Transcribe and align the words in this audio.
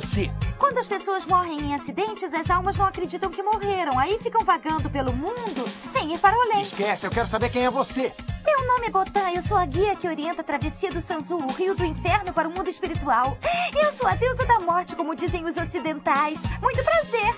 você? 0.00 0.30
Quando 0.58 0.78
as 0.78 0.86
pessoas 0.86 1.26
morrem 1.26 1.60
em 1.60 1.74
acidentes, 1.74 2.32
as 2.32 2.48
almas 2.48 2.76
não 2.76 2.86
acreditam 2.86 3.30
que 3.30 3.42
morreram. 3.42 3.98
Aí 3.98 4.16
ficam 4.18 4.44
vagando 4.44 4.88
pelo 4.88 5.12
mundo 5.12 5.68
sem 5.92 6.14
ir 6.14 6.18
para 6.20 6.36
o 6.36 6.40
além. 6.40 6.62
Esquece, 6.62 7.06
eu 7.06 7.10
quero 7.10 7.26
saber 7.26 7.50
quem 7.50 7.64
é 7.64 7.70
você. 7.70 8.12
Meu 8.44 8.66
nome 8.68 8.86
é 8.86 8.90
Botan, 8.90 9.30
eu 9.34 9.42
sou 9.42 9.56
a 9.56 9.66
guia 9.66 9.96
que 9.96 10.06
orienta 10.06 10.40
a 10.40 10.44
travessia 10.44 10.92
do 10.92 11.00
Sanzu, 11.00 11.36
o 11.36 11.52
rio 11.52 11.74
do 11.74 11.84
inferno 11.84 12.32
para 12.32 12.48
o 12.48 12.50
mundo 12.50 12.70
espiritual. 12.70 13.36
Eu 13.76 13.92
sou 13.92 14.06
a 14.06 14.14
deusa 14.14 14.46
da 14.46 14.60
morte, 14.60 14.94
como 14.94 15.16
dizem 15.16 15.44
os 15.44 15.56
ocidentais. 15.56 16.42
Muito 16.62 16.82
prazer. 16.84 17.36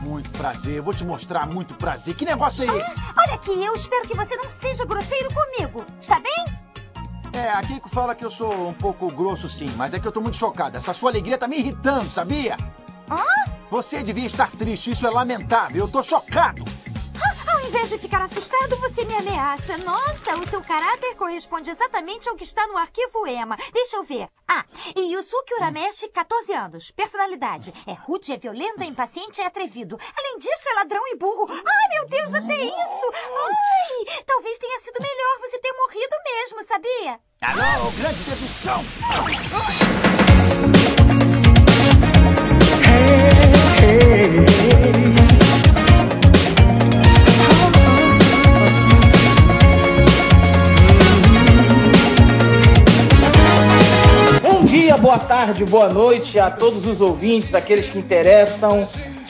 Muito 0.00 0.30
prazer, 0.30 0.80
vou 0.80 0.94
te 0.94 1.04
mostrar 1.04 1.46
muito 1.46 1.74
prazer. 1.74 2.14
Que 2.14 2.24
negócio 2.24 2.64
é 2.64 2.78
esse? 2.78 3.00
Ah, 3.00 3.24
olha 3.26 3.34
aqui, 3.34 3.64
eu 3.64 3.74
espero 3.74 4.08
que 4.08 4.16
você 4.16 4.36
não 4.36 4.48
seja 4.48 4.84
grosseiro 4.86 5.28
comigo. 5.32 5.84
Está 6.00 6.18
bem? 6.18 6.63
É, 7.34 7.50
a 7.50 7.60
Keiko 7.62 7.88
fala 7.88 8.14
que 8.14 8.24
eu 8.24 8.30
sou 8.30 8.68
um 8.68 8.72
pouco 8.72 9.10
grosso 9.10 9.48
sim, 9.48 9.68
mas 9.76 9.92
é 9.92 9.98
que 9.98 10.06
eu 10.06 10.12
tô 10.12 10.20
muito 10.20 10.36
chocado. 10.36 10.76
Essa 10.76 10.92
sua 10.92 11.10
alegria 11.10 11.36
tá 11.36 11.48
me 11.48 11.58
irritando, 11.58 12.08
sabia? 12.08 12.56
Hã? 13.10 13.24
Você 13.72 14.04
devia 14.04 14.24
estar 14.24 14.52
triste, 14.52 14.92
isso 14.92 15.04
é 15.04 15.10
lamentável. 15.10 15.84
Eu 15.84 15.88
tô 15.90 16.00
chocado. 16.00 16.64
Invés 17.74 17.88
de 17.88 17.98
ficar 17.98 18.22
assustado, 18.22 18.76
você 18.76 19.04
me 19.04 19.16
ameaça. 19.16 19.76
Nossa, 19.78 20.36
o 20.36 20.48
seu 20.48 20.62
caráter 20.62 21.16
corresponde 21.16 21.72
exatamente 21.72 22.28
ao 22.28 22.36
que 22.36 22.44
está 22.44 22.64
no 22.68 22.76
arquivo 22.76 23.26
EMA. 23.26 23.58
Deixa 23.72 23.96
eu 23.96 24.04
ver. 24.04 24.28
Ah, 24.46 24.64
Yusuke 24.96 25.54
Urameshi, 25.54 26.08
14 26.08 26.52
anos. 26.52 26.92
Personalidade. 26.92 27.74
É 27.84 27.92
rude, 27.92 28.32
é 28.32 28.36
violento, 28.36 28.84
é 28.84 28.86
impaciente, 28.86 29.40
é 29.40 29.46
atrevido. 29.46 29.98
Além 30.16 30.38
disso, 30.38 30.68
é 30.68 30.74
ladrão 30.74 31.02
e 31.08 31.16
burro. 31.16 31.48
Ai, 31.50 31.88
meu 31.98 32.08
Deus, 32.08 32.34
até 32.34 32.62
isso. 32.62 33.12
Ai, 33.12 34.22
talvez 34.24 34.56
tenha 34.56 34.78
sido 34.78 35.02
melhor 35.02 35.40
você 35.40 35.58
ter 35.58 35.72
morrido 35.72 36.16
mesmo, 36.24 36.68
sabia? 36.68 37.20
Alô, 37.42 37.90
grande 37.90 38.22
dedução. 38.22 38.84
Bom 38.84 39.93
boa 55.14 55.26
tarde, 55.26 55.64
boa 55.64 55.88
noite 55.88 56.40
a 56.40 56.50
todos 56.50 56.84
os 56.84 57.00
ouvintes, 57.00 57.54
aqueles 57.54 57.88
que 57.88 58.00
interessam. 58.00 58.88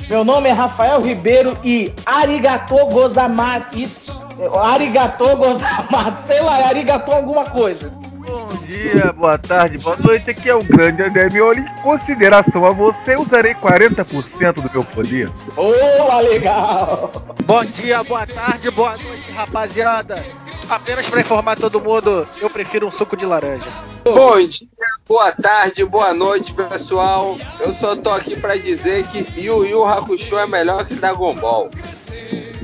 Meu 0.08 0.24
nome 0.24 0.48
é 0.48 0.52
Rafael 0.52 1.02
Ribeiro 1.02 1.58
e 1.62 1.92
arigato 2.06 2.74
gozaimasu. 2.86 4.18
Arigato 4.62 5.36
gozaimasu, 5.36 6.26
sei 6.26 6.40
lá, 6.40 6.60
é 6.60 6.64
arigato 6.64 7.12
alguma 7.12 7.50
coisa. 7.50 7.90
Bom 7.90 8.48
dia, 8.66 9.12
boa 9.12 9.36
tarde, 9.36 9.76
boa 9.76 9.96
noite. 9.96 10.30
Aqui 10.30 10.48
é 10.48 10.54
o 10.54 10.64
grande 10.64 11.02
André 11.02 11.28
Mioli. 11.28 11.60
Em 11.60 11.82
consideração 11.82 12.64
a 12.64 12.70
você, 12.70 13.14
usarei 13.14 13.54
40% 13.54 14.54
do 14.54 14.70
meu 14.72 14.84
poder. 14.84 15.30
Boa, 15.54 16.20
legal! 16.20 17.12
Bom 17.44 17.62
dia, 17.62 18.02
boa 18.02 18.26
tarde, 18.26 18.70
boa 18.70 18.94
noite, 18.96 19.30
rapaziada. 19.32 20.24
Apenas 20.68 21.08
pra 21.08 21.20
informar 21.20 21.56
todo 21.56 21.80
mundo, 21.80 22.26
eu 22.40 22.50
prefiro 22.50 22.86
um 22.86 22.90
suco 22.90 23.16
de 23.16 23.26
laranja. 23.26 23.68
Bom 24.04 24.38
dia, 24.46 24.68
boa 25.06 25.32
tarde, 25.32 25.84
boa 25.84 26.14
noite, 26.14 26.54
pessoal. 26.54 27.36
Eu 27.60 27.72
só 27.72 27.96
tô 27.96 28.10
aqui 28.10 28.38
pra 28.38 28.56
dizer 28.56 29.06
que 29.08 29.40
Yu 29.40 29.64
Yu 29.64 29.84
Hakusho 29.84 30.38
é 30.38 30.46
melhor 30.46 30.84
que 30.84 30.94
Dragon 30.94 31.34
Ball. 31.34 31.70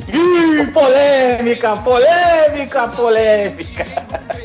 Ih, 0.08 0.66
polêmica, 0.72 1.76
polêmica, 1.76 2.88
polêmica. 2.88 3.86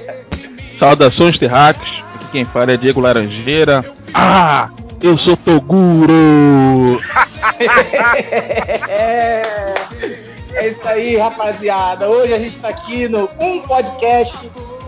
Saudações, 0.79 1.39
terráqueos. 1.39 2.03
Aqui 2.15 2.25
quem 2.31 2.45
fala 2.45 2.73
é 2.73 2.77
Diego 2.77 2.99
Laranjeira. 2.99 3.85
Ah, 4.13 4.69
eu 5.01 5.17
sou 5.17 5.37
Toguro. 5.37 7.01
é, 10.55 10.69
isso 10.69 10.87
aí, 10.87 11.17
rapaziada. 11.17 12.09
Hoje 12.09 12.33
a 12.33 12.39
gente 12.39 12.57
tá 12.59 12.69
aqui 12.69 13.07
no 13.07 13.29
Um 13.39 13.59
Podcast, 13.61 14.37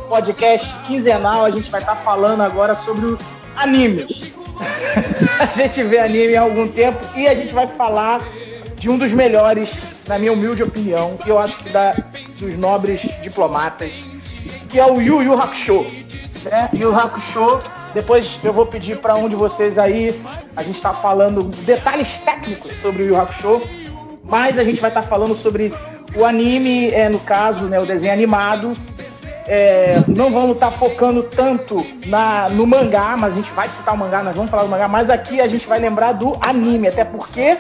podcast 0.08 0.74
quinzenal. 0.86 1.44
A 1.44 1.50
gente 1.50 1.70
vai 1.70 1.82
estar 1.82 1.96
falando 1.96 2.42
agora 2.42 2.74
sobre 2.74 3.06
o 3.06 3.20
animes. 3.56 4.32
a 5.40 5.46
gente 5.48 5.84
vê 5.84 6.00
anime 6.00 6.36
há 6.36 6.42
algum 6.42 6.68
tempo 6.68 7.00
e 7.16 7.28
a 7.28 7.36
gente 7.36 7.54
vai 7.54 7.68
falar 7.68 8.22
de 8.76 8.90
um 8.90 8.98
dos 8.98 9.12
melhores, 9.12 10.06
na 10.08 10.18
minha 10.18 10.32
humilde 10.32 10.64
opinião, 10.64 11.18
e 11.26 11.30
eu 11.30 11.38
acho 11.38 11.58
que 11.58 11.70
da, 11.70 11.96
dos 12.40 12.56
nobres 12.56 13.02
diplomatas, 13.22 13.92
que 14.70 14.80
é 14.80 14.86
o 14.86 15.02
Yu 15.02 15.24
Yu 15.24 15.34
Hakusho. 15.34 15.86
Né? 16.46 16.70
Yu 16.74 16.96
Hakusho. 16.96 17.62
Depois 17.94 18.40
eu 18.44 18.54
vou 18.54 18.66
pedir 18.66 18.98
para 18.98 19.16
um 19.16 19.28
de 19.28 19.36
vocês 19.36 19.78
aí. 19.78 20.22
A 20.56 20.64
gente 20.64 20.76
está 20.76 20.94
falando 20.94 21.44
detalhes 21.66 22.20
técnicos 22.20 22.72
sobre 22.78 23.04
o 23.04 23.08
Yu 23.08 23.20
Hakusho, 23.20 23.62
mas 24.30 24.58
a 24.58 24.64
gente 24.64 24.82
vai 24.82 24.90
estar 24.90 25.04
falando 25.04 25.36
sobre 25.36 25.74
o 26.16 26.26
anime, 26.26 26.90
é, 26.90 27.10
no 27.10 27.20
caso, 27.20 27.66
né, 27.66 27.80
o 27.80 27.86
desenho 27.86 28.14
animado. 28.14 28.74
É, 29.50 30.04
não 30.10 30.30
vamos 30.30 30.56
estar 30.56 30.72
focando 30.72 31.24
tanto 31.24 31.86
na, 32.06 32.50
no 32.50 32.68
mangá, 32.68 33.16
mas 33.18 33.32
a 33.32 33.36
gente 33.38 33.52
vai 33.54 33.70
citar 33.70 33.96
o 33.96 33.98
mangá, 33.98 34.22
nós 34.22 34.36
vamos 34.36 34.52
falar 34.52 34.64
do 34.64 34.70
mangá, 34.70 34.90
mas 34.90 35.10
aqui 35.10 35.40
a 35.40 35.48
gente 35.48 35.66
vai 35.66 35.80
lembrar 35.80 36.12
do 36.12 36.38
anime, 36.42 36.90
até 36.90 37.06
porque 37.06 37.58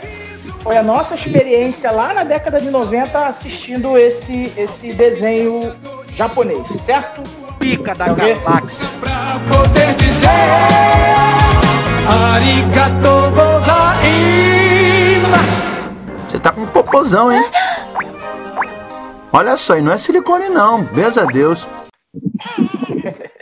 foi 0.62 0.76
a 0.76 0.84
nossa 0.84 1.16
experiência 1.16 1.90
lá 1.92 2.14
na 2.14 2.26
década 2.26 2.60
de 2.60 2.70
90 2.70 3.28
assistindo 3.28 3.98
esse, 3.98 4.52
esse 4.58 4.92
desenho 4.92 5.74
japonês, 6.14 6.68
certo? 6.82 7.22
Pica 7.58 7.96
da 7.96 8.10
galáxia. 8.10 8.86
pra 9.00 9.40
poder 9.50 9.96
dizer 9.96 10.28
Arigato 12.06 13.17
Você 16.28 16.40
tá 16.40 16.52
com 16.52 16.62
um 16.62 16.68
popozão, 16.68 17.32
hein? 17.32 17.42
Olha 19.32 19.56
só, 19.56 19.78
e 19.78 19.82
não 19.82 19.94
é 19.94 19.98
silicone 19.98 20.50
não, 20.50 20.84
beza 20.84 21.24
a 21.24 21.26
Deus. 21.26 21.66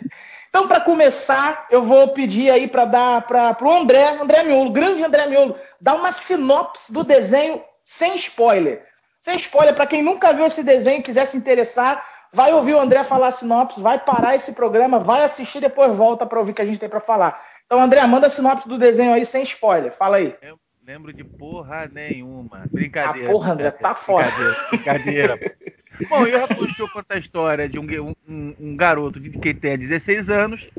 Então, 0.55 0.69
para 0.69 0.79
começar, 0.79 1.67
eu 1.69 1.83
vou 1.83 2.07
pedir 2.13 2.49
aí 2.49 2.65
para 2.65 2.85
dar 2.85 3.23
para 3.23 3.57
o 3.61 3.73
André, 3.73 4.17
André 4.21 4.41
Miolo, 4.43 4.71
grande 4.71 5.03
André 5.03 5.27
Miolo, 5.27 5.53
dar 5.81 5.95
uma 5.95 6.13
sinopse 6.13 6.93
do 6.93 7.03
desenho 7.03 7.61
sem 7.83 8.15
spoiler. 8.15 8.81
Sem 9.19 9.35
spoiler, 9.35 9.75
para 9.75 9.85
quem 9.85 10.01
nunca 10.01 10.31
viu 10.31 10.45
esse 10.45 10.63
desenho 10.63 10.99
e 10.99 11.03
quiser 11.03 11.25
se 11.25 11.35
interessar, 11.35 12.07
vai 12.31 12.53
ouvir 12.53 12.73
o 12.73 12.79
André 12.79 13.03
falar 13.03 13.27
a 13.27 13.31
sinopse, 13.31 13.81
vai 13.81 13.99
parar 13.99 14.37
esse 14.37 14.53
programa, 14.53 14.97
vai 14.97 15.25
assistir 15.25 15.57
e 15.57 15.61
depois 15.61 15.91
volta 15.93 16.25
para 16.25 16.39
ouvir 16.39 16.53
o 16.53 16.55
que 16.55 16.61
a 16.61 16.65
gente 16.65 16.79
tem 16.79 16.87
para 16.87 17.01
falar. 17.01 17.37
Então, 17.65 17.81
André, 17.81 18.07
manda 18.07 18.27
a 18.27 18.29
sinopse 18.29 18.65
do 18.65 18.77
desenho 18.77 19.13
aí 19.13 19.25
sem 19.25 19.43
spoiler. 19.43 19.91
Fala 19.91 20.15
aí. 20.15 20.37
Lembro 20.85 21.11
de 21.11 21.23
porra 21.23 21.89
nenhuma. 21.91 22.65
Brincadeira. 22.71 23.27
Ah, 23.27 23.31
porra, 23.31 23.53
André, 23.53 23.71
tá 23.71 23.95
fora. 23.95 24.27
Brincadeira. 24.69 25.35
brincadeira. 25.35 25.55
Bom, 26.07 26.27
eu 26.27 26.43
Hakusho 26.43 26.87
conta 26.93 27.15
a 27.15 27.17
história 27.17 27.67
de 27.67 27.79
um, 27.79 28.15
um, 28.29 28.55
um 28.59 28.75
garoto 28.75 29.19
de 29.19 29.31
que 29.31 29.51
tem 29.51 29.79
16 29.79 30.29
anos, 30.29 30.69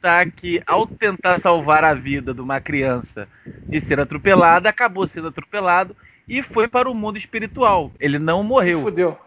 tá? 0.00 0.24
Que 0.24 0.62
ao 0.66 0.86
tentar 0.86 1.40
salvar 1.40 1.84
a 1.84 1.92
vida 1.92 2.32
de 2.32 2.40
uma 2.40 2.58
criança 2.58 3.28
de 3.66 3.82
ser 3.82 4.00
atropelada, 4.00 4.70
acabou 4.70 5.06
sendo 5.06 5.28
atropelado 5.28 5.94
e 6.26 6.42
foi 6.42 6.66
para 6.66 6.90
o 6.90 6.94
mundo 6.94 7.18
espiritual. 7.18 7.92
Ele 8.00 8.18
não 8.18 8.42
morreu. 8.42 8.78
Se 8.78 8.84
fudeu. 8.84 9.18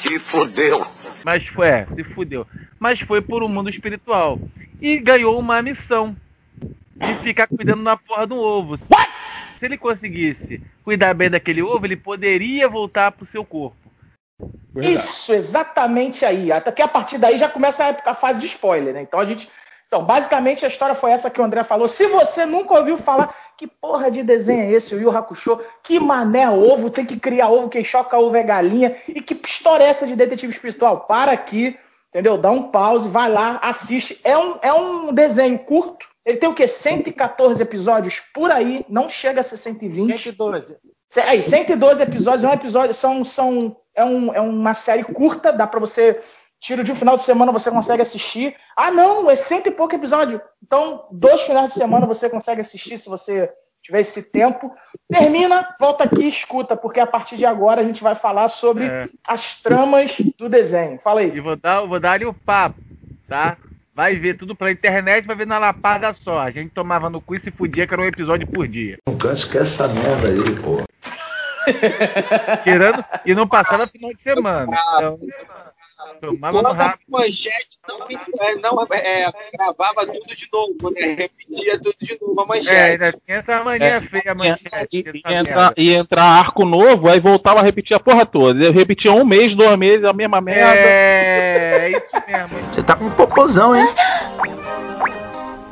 Se 0.00 0.18
fudeu. 0.20 0.86
Mas 1.22 1.46
foi, 1.48 1.68
é, 1.68 1.86
se 1.94 2.02
fudeu. 2.02 2.46
Mas 2.78 2.98
foi 3.00 3.20
por 3.20 3.44
um 3.44 3.48
mundo 3.48 3.68
espiritual. 3.68 4.40
E 4.80 4.96
ganhou 4.96 5.38
uma 5.38 5.60
missão. 5.60 6.16
De 6.94 7.22
ficar 7.22 7.46
cuidando 7.46 7.84
da 7.84 7.94
porra 7.94 8.26
do 8.26 8.36
ovo. 8.36 8.78
Se 9.58 9.64
ele 9.64 9.78
conseguisse 9.78 10.62
cuidar 10.84 11.14
bem 11.14 11.30
daquele 11.30 11.62
ovo, 11.62 11.86
ele 11.86 11.96
poderia 11.96 12.68
voltar 12.68 13.12
pro 13.12 13.26
seu 13.26 13.44
corpo. 13.44 13.86
Isso, 14.76 15.32
exatamente 15.32 16.24
aí. 16.24 16.52
Até 16.52 16.70
que 16.70 16.82
a 16.82 16.88
partir 16.88 17.18
daí 17.18 17.38
já 17.38 17.48
começa 17.48 17.84
a, 17.84 18.10
a 18.10 18.14
fase 18.14 18.40
de 18.40 18.46
spoiler, 18.46 18.92
né? 18.92 19.02
Então 19.02 19.18
a 19.18 19.24
gente. 19.24 19.48
Então, 19.86 20.04
basicamente 20.04 20.64
a 20.64 20.68
história 20.68 20.96
foi 20.96 21.12
essa 21.12 21.30
que 21.30 21.40
o 21.40 21.44
André 21.44 21.62
falou. 21.62 21.86
Se 21.86 22.08
você 22.08 22.44
nunca 22.44 22.74
ouviu 22.74 22.98
falar, 22.98 23.32
que 23.56 23.68
porra 23.68 24.10
de 24.10 24.22
desenho 24.24 24.62
é 24.62 24.72
esse, 24.72 24.94
o 24.94 25.00
Yu 25.00 25.16
Hakusho? 25.16 25.60
Que 25.82 26.00
mané 26.00 26.50
ovo, 26.50 26.90
tem 26.90 27.06
que 27.06 27.16
criar 27.16 27.50
ovo, 27.50 27.68
quem 27.68 27.84
choca 27.84 28.18
ovo 28.18 28.36
é 28.36 28.42
galinha. 28.42 28.96
E 29.08 29.22
que 29.22 29.40
história 29.46 29.84
é 29.84 29.88
essa 29.88 30.04
de 30.04 30.16
detetive 30.16 30.52
espiritual? 30.52 31.02
Para 31.02 31.30
aqui, 31.30 31.78
entendeu? 32.08 32.36
Dá 32.36 32.50
um 32.50 32.64
pause, 32.64 33.08
vai 33.08 33.30
lá, 33.30 33.60
assiste. 33.62 34.20
É 34.24 34.36
um, 34.36 34.58
é 34.60 34.72
um 34.72 35.14
desenho 35.14 35.56
curto. 35.60 36.08
Ele 36.26 36.36
tem 36.38 36.48
o 36.48 36.54
quê? 36.54 36.66
114 36.66 37.62
episódios 37.62 38.20
por 38.34 38.50
aí, 38.50 38.84
não 38.88 39.08
chega 39.08 39.40
a 39.40 39.44
ser 39.44 39.56
120. 39.56 40.18
112. 40.18 40.76
Cê- 41.08 41.20
Aí, 41.20 41.40
112 41.42 42.02
episódios, 42.02 42.42
é 42.42 42.48
um 42.48 42.52
episódio, 42.52 42.92
são, 42.92 43.24
são, 43.24 43.76
é, 43.94 44.04
um- 44.04 44.34
é 44.34 44.40
uma 44.40 44.74
série 44.74 45.04
curta, 45.04 45.52
dá 45.52 45.66
pra 45.68 45.78
você, 45.78 46.20
tiro 46.60 46.82
de 46.82 46.90
um 46.90 46.96
final 46.96 47.14
de 47.14 47.22
semana 47.22 47.52
você 47.52 47.70
consegue 47.70 48.02
assistir. 48.02 48.56
Ah, 48.76 48.90
não, 48.90 49.30
é 49.30 49.36
cento 49.36 49.68
e 49.68 49.70
pouco 49.70 49.94
episódio. 49.94 50.40
Então, 50.62 51.06
dois 51.12 51.42
finais 51.42 51.68
de 51.68 51.74
semana 51.74 52.06
você 52.06 52.28
consegue 52.28 52.60
assistir 52.60 52.98
se 52.98 53.08
você 53.08 53.48
tiver 53.80 54.00
esse 54.00 54.24
tempo. 54.24 54.74
Termina, 55.08 55.76
volta 55.78 56.02
aqui 56.04 56.24
e 56.24 56.28
escuta, 56.28 56.76
porque 56.76 56.98
a 56.98 57.06
partir 57.06 57.36
de 57.36 57.46
agora 57.46 57.82
a 57.82 57.84
gente 57.84 58.02
vai 58.02 58.16
falar 58.16 58.48
sobre 58.48 58.86
É. 58.86 59.08
as 59.28 59.62
tramas 59.62 60.16
do 60.36 60.48
desenho. 60.48 60.98
Fala 60.98 61.22
E 61.22 61.30
aí. 61.30 61.40
vou 61.40 61.54
dar, 61.54 61.82
vou 61.86 62.00
dar 62.00 62.12
ali 62.12 62.24
o 62.26 62.34
papo, 62.34 62.80
tá? 63.28 63.56
Vai 63.96 64.14
ver 64.16 64.36
tudo 64.36 64.54
pela 64.54 64.70
internet, 64.70 65.26
vai 65.26 65.34
ver 65.34 65.46
na 65.46 65.58
lapada 65.58 66.12
só. 66.12 66.40
A 66.40 66.50
gente 66.50 66.68
tomava 66.68 67.08
no 67.08 67.18
cu 67.18 67.34
e 67.34 67.40
se 67.40 67.50
fudia, 67.50 67.86
que 67.86 67.94
era 67.94 68.02
um 68.02 68.06
episódio 68.06 68.46
por 68.46 68.68
dia. 68.68 68.98
O 69.08 69.12
Gancho 69.12 69.50
quer 69.50 69.62
essa 69.62 69.88
merda 69.88 70.28
aí, 70.28 70.54
pô. 70.60 70.84
Tirando, 72.62 73.02
e 73.24 73.34
não 73.34 73.48
passava 73.48 73.86
final 73.86 74.12
de 74.12 74.20
semana. 74.20 74.70
Então, 74.96 75.18
tomava 76.20 76.52
Quando 76.62 76.80
a 76.82 76.94
manchete 77.08 77.78
não, 77.88 78.06
é, 78.40 78.54
não 78.56 78.86
é, 78.92 79.30
gravava 79.52 80.06
tudo 80.06 80.34
de 80.34 80.48
novo, 80.52 80.90
né? 80.94 81.00
Repetia 81.18 81.80
tudo 81.80 81.96
de 82.00 82.18
novo 82.20 82.40
a 82.40 82.44
É, 82.44 82.46
manchete. 82.48 82.76
ainda 82.78 83.12
tinha 83.12 83.38
essa 83.38 83.64
mania 83.64 83.86
É, 83.86 84.00
feia, 84.00 84.22
Ia, 84.26 84.34
manchete. 84.34 84.88
ia, 84.92 85.10
essa 85.10 85.32
ia 85.32 85.42
merda. 85.42 85.74
entrar, 85.76 86.24
arco 86.24 86.64
novo, 86.64 87.08
aí 87.08 87.20
voltava 87.20 87.60
a 87.60 87.62
repetir 87.62 87.96
a 87.96 88.00
porra 88.00 88.24
toda. 88.26 88.64
Eu 88.64 88.72
repetia 88.72 89.12
um 89.12 89.24
mês, 89.24 89.54
dois 89.54 89.76
meses, 89.76 90.04
a 90.04 90.12
mesma 90.12 90.40
merda. 90.40 90.88
É, 90.88 91.90
isso 91.90 92.26
mesmo. 92.26 92.74
Você 92.74 92.82
tá 92.82 92.94
com 92.96 93.04
um 93.06 93.10
popozão, 93.10 93.74
hein? 93.76 93.86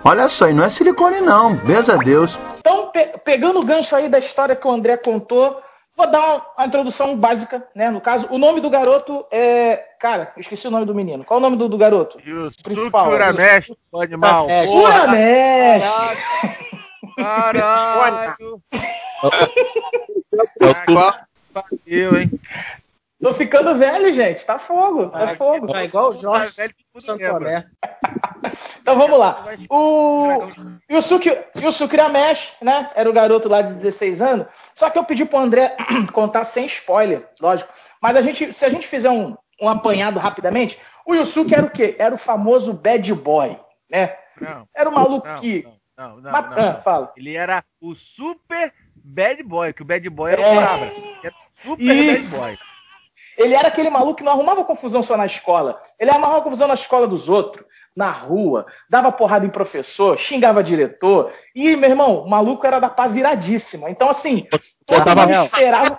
Olha 0.06 0.28
só, 0.28 0.48
e 0.48 0.52
não 0.52 0.64
é 0.64 0.70
silicone 0.70 1.20
não, 1.20 1.54
beza 1.56 1.94
a 1.94 1.96
Deus. 1.96 2.36
Então, 2.58 2.90
pe- 2.90 3.14
pegando 3.24 3.60
o 3.60 3.64
gancho 3.64 3.96
aí 3.96 4.08
da 4.08 4.18
história 4.18 4.54
que 4.54 4.66
o 4.66 4.70
André 4.70 4.96
contou, 4.98 5.60
vou 5.96 6.10
dar 6.10 6.52
uma, 6.56 6.66
introdução 6.66 7.16
básica, 7.16 7.66
né? 7.74 7.90
No 7.90 8.00
caso, 8.00 8.26
o 8.30 8.38
nome 8.38 8.60
do 8.60 8.70
garoto 8.70 9.24
é. 9.30 9.76
Cara, 9.98 10.32
eu 10.36 10.40
esqueci 10.40 10.66
o 10.66 10.70
nome 10.70 10.86
do 10.86 10.94
menino. 10.94 11.24
Qual 11.24 11.38
é 11.38 11.40
o 11.40 11.42
nome 11.42 11.56
do, 11.56 11.68
do 11.68 11.78
garoto? 11.78 12.18
Yusuke 12.20 12.62
Principal, 12.62 13.10
Uramesh, 13.10 13.72
o 13.90 14.00
animal. 14.00 14.46
Uramesh! 14.46 15.84
caralho. 17.16 18.60
É 20.60 20.66
o 20.66 20.74
tu- 20.74 21.24
Pariu, 21.52 22.20
hein? 22.20 22.30
Tô 23.24 23.32
ficando 23.32 23.74
velho, 23.74 24.12
gente. 24.12 24.44
Tá 24.44 24.58
fogo, 24.58 25.08
tá 25.08 25.24
Vai- 25.24 25.36
fogo. 25.36 25.66
Vai 25.72 25.86
igual 25.86 26.10
o 26.10 26.14
Tá 26.14 26.20
Jorge 26.20 26.56
velho 26.56 26.74
que 26.74 26.84
tudo 26.92 27.02
Santoné. 27.02 27.66
Então 28.82 28.98
vamos 28.98 29.18
lá. 29.18 29.42
O 29.70 30.28
Yusuke, 30.90 31.30
Yusuke 31.56 31.96
Ramesh, 31.96 32.52
né? 32.60 32.90
Era 32.94 33.08
o 33.08 33.12
garoto 33.12 33.48
lá 33.48 33.62
de 33.62 33.72
16 33.72 34.20
anos. 34.20 34.46
Só 34.74 34.90
que 34.90 34.98
eu 34.98 35.04
pedi 35.04 35.24
pro 35.24 35.38
André 35.38 35.74
contar 36.12 36.44
sem 36.44 36.66
spoiler, 36.66 37.26
lógico. 37.40 37.72
Mas 38.02 38.14
a 38.16 38.20
gente, 38.20 38.52
se 38.52 38.62
a 38.64 38.68
gente 38.68 38.86
fizer 38.86 39.08
um, 39.08 39.34
um 39.60 39.68
apanhado 39.70 40.18
rapidamente, 40.18 40.78
o 41.06 41.14
Yusuke 41.14 41.54
era 41.54 41.64
o 41.64 41.70
quê? 41.70 41.96
Era 41.98 42.14
o 42.14 42.18
famoso 42.18 42.74
bad 42.74 43.14
boy, 43.14 43.58
né? 43.90 44.14
Não, 44.38 44.68
Era 44.74 44.90
o 44.90 44.94
maluco 44.94 45.26
não, 45.26 45.34
que. 45.36 45.66
não, 45.96 46.08
não, 46.08 46.20
não, 46.20 46.30
Mata- 46.30 46.60
não. 46.62 46.70
Ah, 46.72 46.82
fala. 46.82 47.12
Ele 47.16 47.34
era 47.34 47.64
o 47.80 47.94
super 47.94 48.70
bad 48.94 49.42
boy, 49.42 49.72
que 49.72 49.80
o 49.80 49.86
bad 49.86 50.06
boy 50.10 50.32
era 50.32 50.42
o 50.42 50.44
É. 50.44 50.66
cabra. 50.66 50.92
Era 51.24 51.34
o 51.34 51.70
super 51.70 51.82
Isso. 51.82 52.30
bad 52.38 52.56
boy. 52.56 52.58
Ele 53.36 53.54
era 53.54 53.68
aquele 53.68 53.90
maluco 53.90 54.16
que 54.16 54.24
não 54.24 54.32
arrumava 54.32 54.64
confusão 54.64 55.02
só 55.02 55.16
na 55.16 55.26
escola. 55.26 55.80
Ele 55.98 56.10
arrumava 56.10 56.42
confusão 56.42 56.68
na 56.68 56.74
escola 56.74 57.06
dos 57.06 57.28
outros, 57.28 57.64
na 57.96 58.10
rua, 58.10 58.66
dava 58.90 59.12
porrada 59.12 59.46
em 59.46 59.50
professor, 59.50 60.18
xingava 60.18 60.62
diretor. 60.62 61.32
E, 61.54 61.76
meu 61.76 61.90
irmão, 61.90 62.22
o 62.22 62.28
maluco 62.28 62.66
era 62.66 62.80
da 62.80 62.88
pá 62.88 63.06
viradíssima. 63.06 63.88
Então, 63.88 64.08
assim, 64.08 64.46
Botava, 64.86 65.30
esperava. 65.30 65.96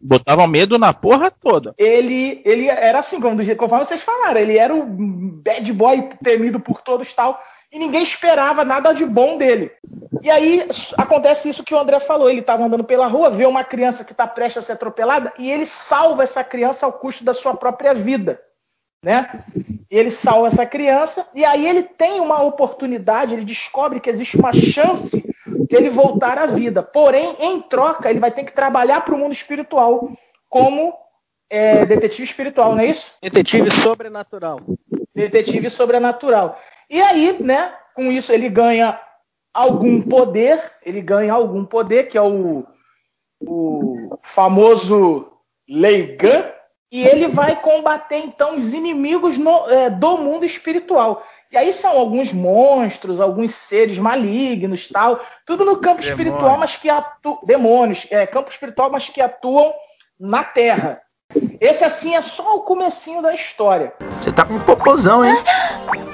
botava 0.00 0.46
medo 0.46 0.78
na 0.78 0.92
porra 0.92 1.30
toda. 1.30 1.74
Ele, 1.76 2.40
ele 2.44 2.68
era 2.68 3.00
assim, 3.00 3.20
como 3.20 3.36
conforme 3.56 3.84
vocês 3.84 4.02
falaram, 4.02 4.38
ele 4.38 4.56
era 4.56 4.74
o 4.74 4.84
bad 4.86 5.72
boy 5.72 6.08
temido 6.22 6.60
por 6.60 6.80
todos 6.80 7.12
tal. 7.12 7.40
E 7.72 7.78
ninguém 7.78 8.02
esperava 8.02 8.64
nada 8.64 8.92
de 8.92 9.06
bom 9.06 9.38
dele. 9.38 9.70
E 10.22 10.30
aí 10.30 10.68
acontece 10.98 11.48
isso 11.48 11.62
que 11.62 11.74
o 11.74 11.78
André 11.78 12.00
falou. 12.00 12.28
Ele 12.28 12.40
estava 12.40 12.64
andando 12.64 12.84
pela 12.84 13.06
rua, 13.06 13.30
vê 13.30 13.46
uma 13.46 13.62
criança 13.62 14.04
que 14.04 14.12
está 14.12 14.26
prestes 14.26 14.64
a 14.64 14.66
ser 14.66 14.72
atropelada 14.72 15.32
e 15.38 15.50
ele 15.50 15.64
salva 15.64 16.22
essa 16.22 16.42
criança 16.42 16.84
ao 16.84 16.92
custo 16.92 17.24
da 17.24 17.32
sua 17.32 17.54
própria 17.54 17.94
vida. 17.94 18.42
Né? 19.04 19.44
Ele 19.88 20.10
salva 20.10 20.48
essa 20.48 20.66
criança 20.66 21.28
e 21.34 21.44
aí 21.44 21.66
ele 21.66 21.82
tem 21.82 22.20
uma 22.20 22.42
oportunidade, 22.42 23.34
ele 23.34 23.44
descobre 23.44 24.00
que 24.00 24.10
existe 24.10 24.36
uma 24.36 24.52
chance 24.52 25.32
de 25.46 25.76
ele 25.76 25.88
voltar 25.88 26.38
à 26.38 26.46
vida. 26.46 26.82
Porém, 26.82 27.36
em 27.38 27.60
troca, 27.62 28.10
ele 28.10 28.20
vai 28.20 28.30
ter 28.30 28.44
que 28.44 28.52
trabalhar 28.52 29.02
para 29.02 29.14
o 29.14 29.18
mundo 29.18 29.32
espiritual 29.32 30.10
como 30.48 30.92
é, 31.48 31.86
detetive 31.86 32.24
espiritual, 32.24 32.74
não 32.74 32.82
é 32.82 32.86
isso? 32.86 33.14
Detetive 33.22 33.70
sobrenatural. 33.70 34.60
detetive 35.14 35.70
sobrenatural. 35.70 36.60
E 36.90 37.00
aí, 37.00 37.36
né, 37.40 37.72
com 37.94 38.10
isso 38.10 38.32
ele 38.32 38.48
ganha 38.48 39.00
algum 39.54 40.02
poder, 40.02 40.60
ele 40.84 41.00
ganha 41.00 41.32
algum 41.32 41.64
poder, 41.64 42.08
que 42.08 42.18
é 42.18 42.22
o, 42.22 42.64
o 43.40 44.18
famoso 44.22 45.30
Leigan, 45.68 46.50
e 46.92 47.06
ele 47.06 47.28
vai 47.28 47.54
combater 47.54 48.16
então 48.16 48.58
os 48.58 48.72
inimigos 48.74 49.38
no- 49.38 49.70
é, 49.70 49.88
do 49.88 50.18
mundo 50.18 50.44
espiritual. 50.44 51.24
E 51.52 51.56
aí 51.56 51.72
são 51.72 51.96
alguns 51.96 52.32
monstros, 52.32 53.20
alguns 53.20 53.54
seres 53.54 53.98
malignos, 53.98 54.88
tal, 54.88 55.20
tudo 55.46 55.64
no 55.64 55.74
campo 55.76 56.00
Demônios. 56.02 56.06
espiritual, 56.06 56.58
mas 56.58 56.76
que 56.76 56.90
atuam 56.90 57.38
demônios, 57.44 58.06
é, 58.10 58.26
campo 58.26 58.50
espiritual, 58.50 58.90
mas 58.90 59.08
que 59.08 59.20
atuam 59.20 59.72
na 60.18 60.42
Terra. 60.42 61.00
Esse 61.60 61.84
assim 61.84 62.16
é 62.16 62.20
só 62.20 62.56
o 62.56 62.62
comecinho 62.62 63.22
da 63.22 63.32
história. 63.32 63.92
Você 64.20 64.32
tá 64.32 64.44
com 64.44 64.54
um 64.54 64.60
popozão, 64.60 65.24
hein? 65.24 65.36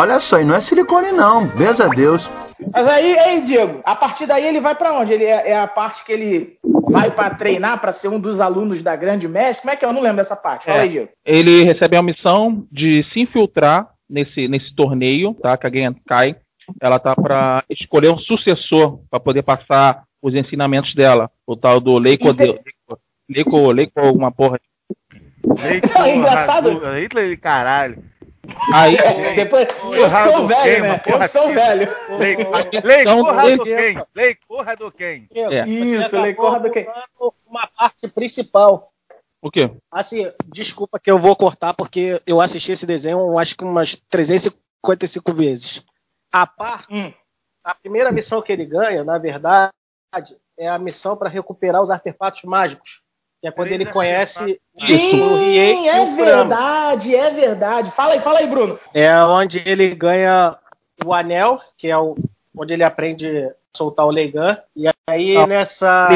Olha 0.00 0.18
só, 0.18 0.40
e 0.40 0.44
não 0.44 0.54
é 0.54 0.60
silicone 0.60 1.12
não, 1.12 1.46
beza 1.46 1.84
a 1.84 1.88
Deus. 1.88 2.28
Mas 2.72 2.86
aí, 2.86 3.18
aí, 3.18 3.40
Diego, 3.42 3.80
a 3.84 3.94
partir 3.94 4.26
daí 4.26 4.46
ele 4.46 4.60
vai 4.60 4.74
pra 4.74 4.92
onde? 4.94 5.12
Ele 5.12 5.24
é, 5.24 5.50
é 5.50 5.58
a 5.58 5.66
parte 5.66 6.04
que 6.04 6.12
ele 6.12 6.58
vai 6.90 7.10
pra 7.10 7.30
treinar 7.30 7.78
pra 7.80 7.92
ser 7.92 8.08
um 8.08 8.18
dos 8.20 8.40
alunos 8.40 8.82
da 8.82 8.96
grande 8.96 9.28
mestre? 9.28 9.62
Como 9.62 9.72
é 9.72 9.76
que 9.76 9.84
é? 9.84 9.88
Eu 9.88 9.92
não 9.92 10.00
lembro 10.00 10.16
dessa 10.18 10.36
parte. 10.36 10.64
Fala 10.66 10.78
É. 10.78 10.82
aí, 10.82 10.88
Diego. 10.88 11.08
Ele 11.24 11.62
recebe 11.64 11.96
a 11.96 12.02
missão 12.02 12.66
de 12.72 13.04
se 13.12 13.20
infiltrar 13.20 13.88
nesse, 14.08 14.48
nesse 14.48 14.74
torneio, 14.74 15.34
tá? 15.34 15.56
Que 15.56 15.66
a 15.66 15.70
Gen 15.70 15.94
cai. 16.06 16.36
Ela 16.80 16.98
tá 16.98 17.14
pra 17.16 17.64
escolher 17.68 18.10
um 18.10 18.18
sucessor 18.18 19.00
pra 19.10 19.18
poder 19.20 19.42
passar 19.42 20.04
os 20.22 20.34
ensinamentos 20.34 20.94
dela. 20.94 21.30
O 21.46 21.56
tal 21.56 21.80
do 21.80 21.98
Leiko 21.98 22.28
E 22.28 22.34
tem- 22.34 22.58
Leiko, 23.28 23.70
Leiko 23.70 24.00
alguma 24.00 24.30
porra. 24.30 24.58
Leite, 25.62 25.88
É 25.98 26.14
engraçado. 26.16 26.80
Hitler, 26.98 27.38
caralho. 27.40 28.02
Aí, 28.72 28.96
Depois, 29.36 29.62
eu 29.62 29.68
que 29.68 29.96
Porra 29.98 30.24
sou 30.24 30.40
do 30.40 30.46
velho, 30.48 30.82
né? 30.82 31.02
Eu 31.06 31.28
sou 31.28 31.52
velho. 31.52 31.88
Lei, 32.84 33.02
Então, 33.02 33.20
corra 33.22 33.56
do 33.56 33.64
quem? 33.64 33.98
Lei 34.14 34.38
corra 34.48 34.74
do 34.76 34.90
quem? 34.92 35.28
É. 35.34 35.68
Isso, 35.68 36.20
Lei 36.20 36.34
Corra 36.34 36.60
do 36.60 36.70
quem? 36.70 36.86
Uma 37.46 37.66
parte 37.66 38.08
principal. 38.08 38.92
o 39.42 39.50
quê? 39.50 39.70
Assim, 39.90 40.30
desculpa 40.46 40.98
que 40.98 41.10
eu 41.10 41.18
vou 41.18 41.36
cortar 41.36 41.74
porque 41.74 42.20
eu 42.26 42.40
assisti 42.40 42.72
esse 42.72 42.86
desenho 42.86 43.18
eu 43.18 43.38
acho 43.38 43.56
que 43.56 43.64
umas 43.64 43.94
355 44.08 45.32
vezes. 45.32 45.82
A 46.32 46.46
parte, 46.46 46.86
Hum. 46.94 47.12
a 47.64 47.74
primeira 47.74 48.10
missão 48.12 48.40
que 48.40 48.52
ele 48.52 48.64
ganha, 48.64 49.04
na 49.04 49.18
verdade, 49.18 49.70
é 50.58 50.68
a 50.68 50.78
missão 50.78 51.16
para 51.16 51.28
recuperar 51.28 51.82
os 51.82 51.90
artefatos 51.90 52.42
mágicos. 52.44 53.02
Que 53.40 53.48
é 53.48 53.50
quando 53.50 53.72
ele 53.72 53.86
conhece 53.86 54.60
Sim, 54.74 55.20
o 55.20 55.36
Riei 55.36 55.84
e 55.84 55.88
é 55.88 56.04
verdade, 56.14 57.14
é 57.14 57.30
verdade. 57.30 57.90
Fala 57.90 58.12
aí, 58.12 58.20
fala 58.20 58.38
aí, 58.40 58.46
Bruno. 58.46 58.78
É 58.92 59.16
onde 59.24 59.62
ele 59.64 59.94
ganha 59.94 60.58
o 61.04 61.14
anel, 61.14 61.60
que 61.78 61.88
é 61.88 61.96
o, 61.96 62.16
onde 62.54 62.74
ele 62.74 62.84
aprende 62.84 63.26
a 63.28 63.54
soltar 63.74 64.04
o 64.04 64.10
Leigan. 64.10 64.58
E 64.76 64.86
aí 65.08 65.34
Não. 65.34 65.46
nessa, 65.46 66.08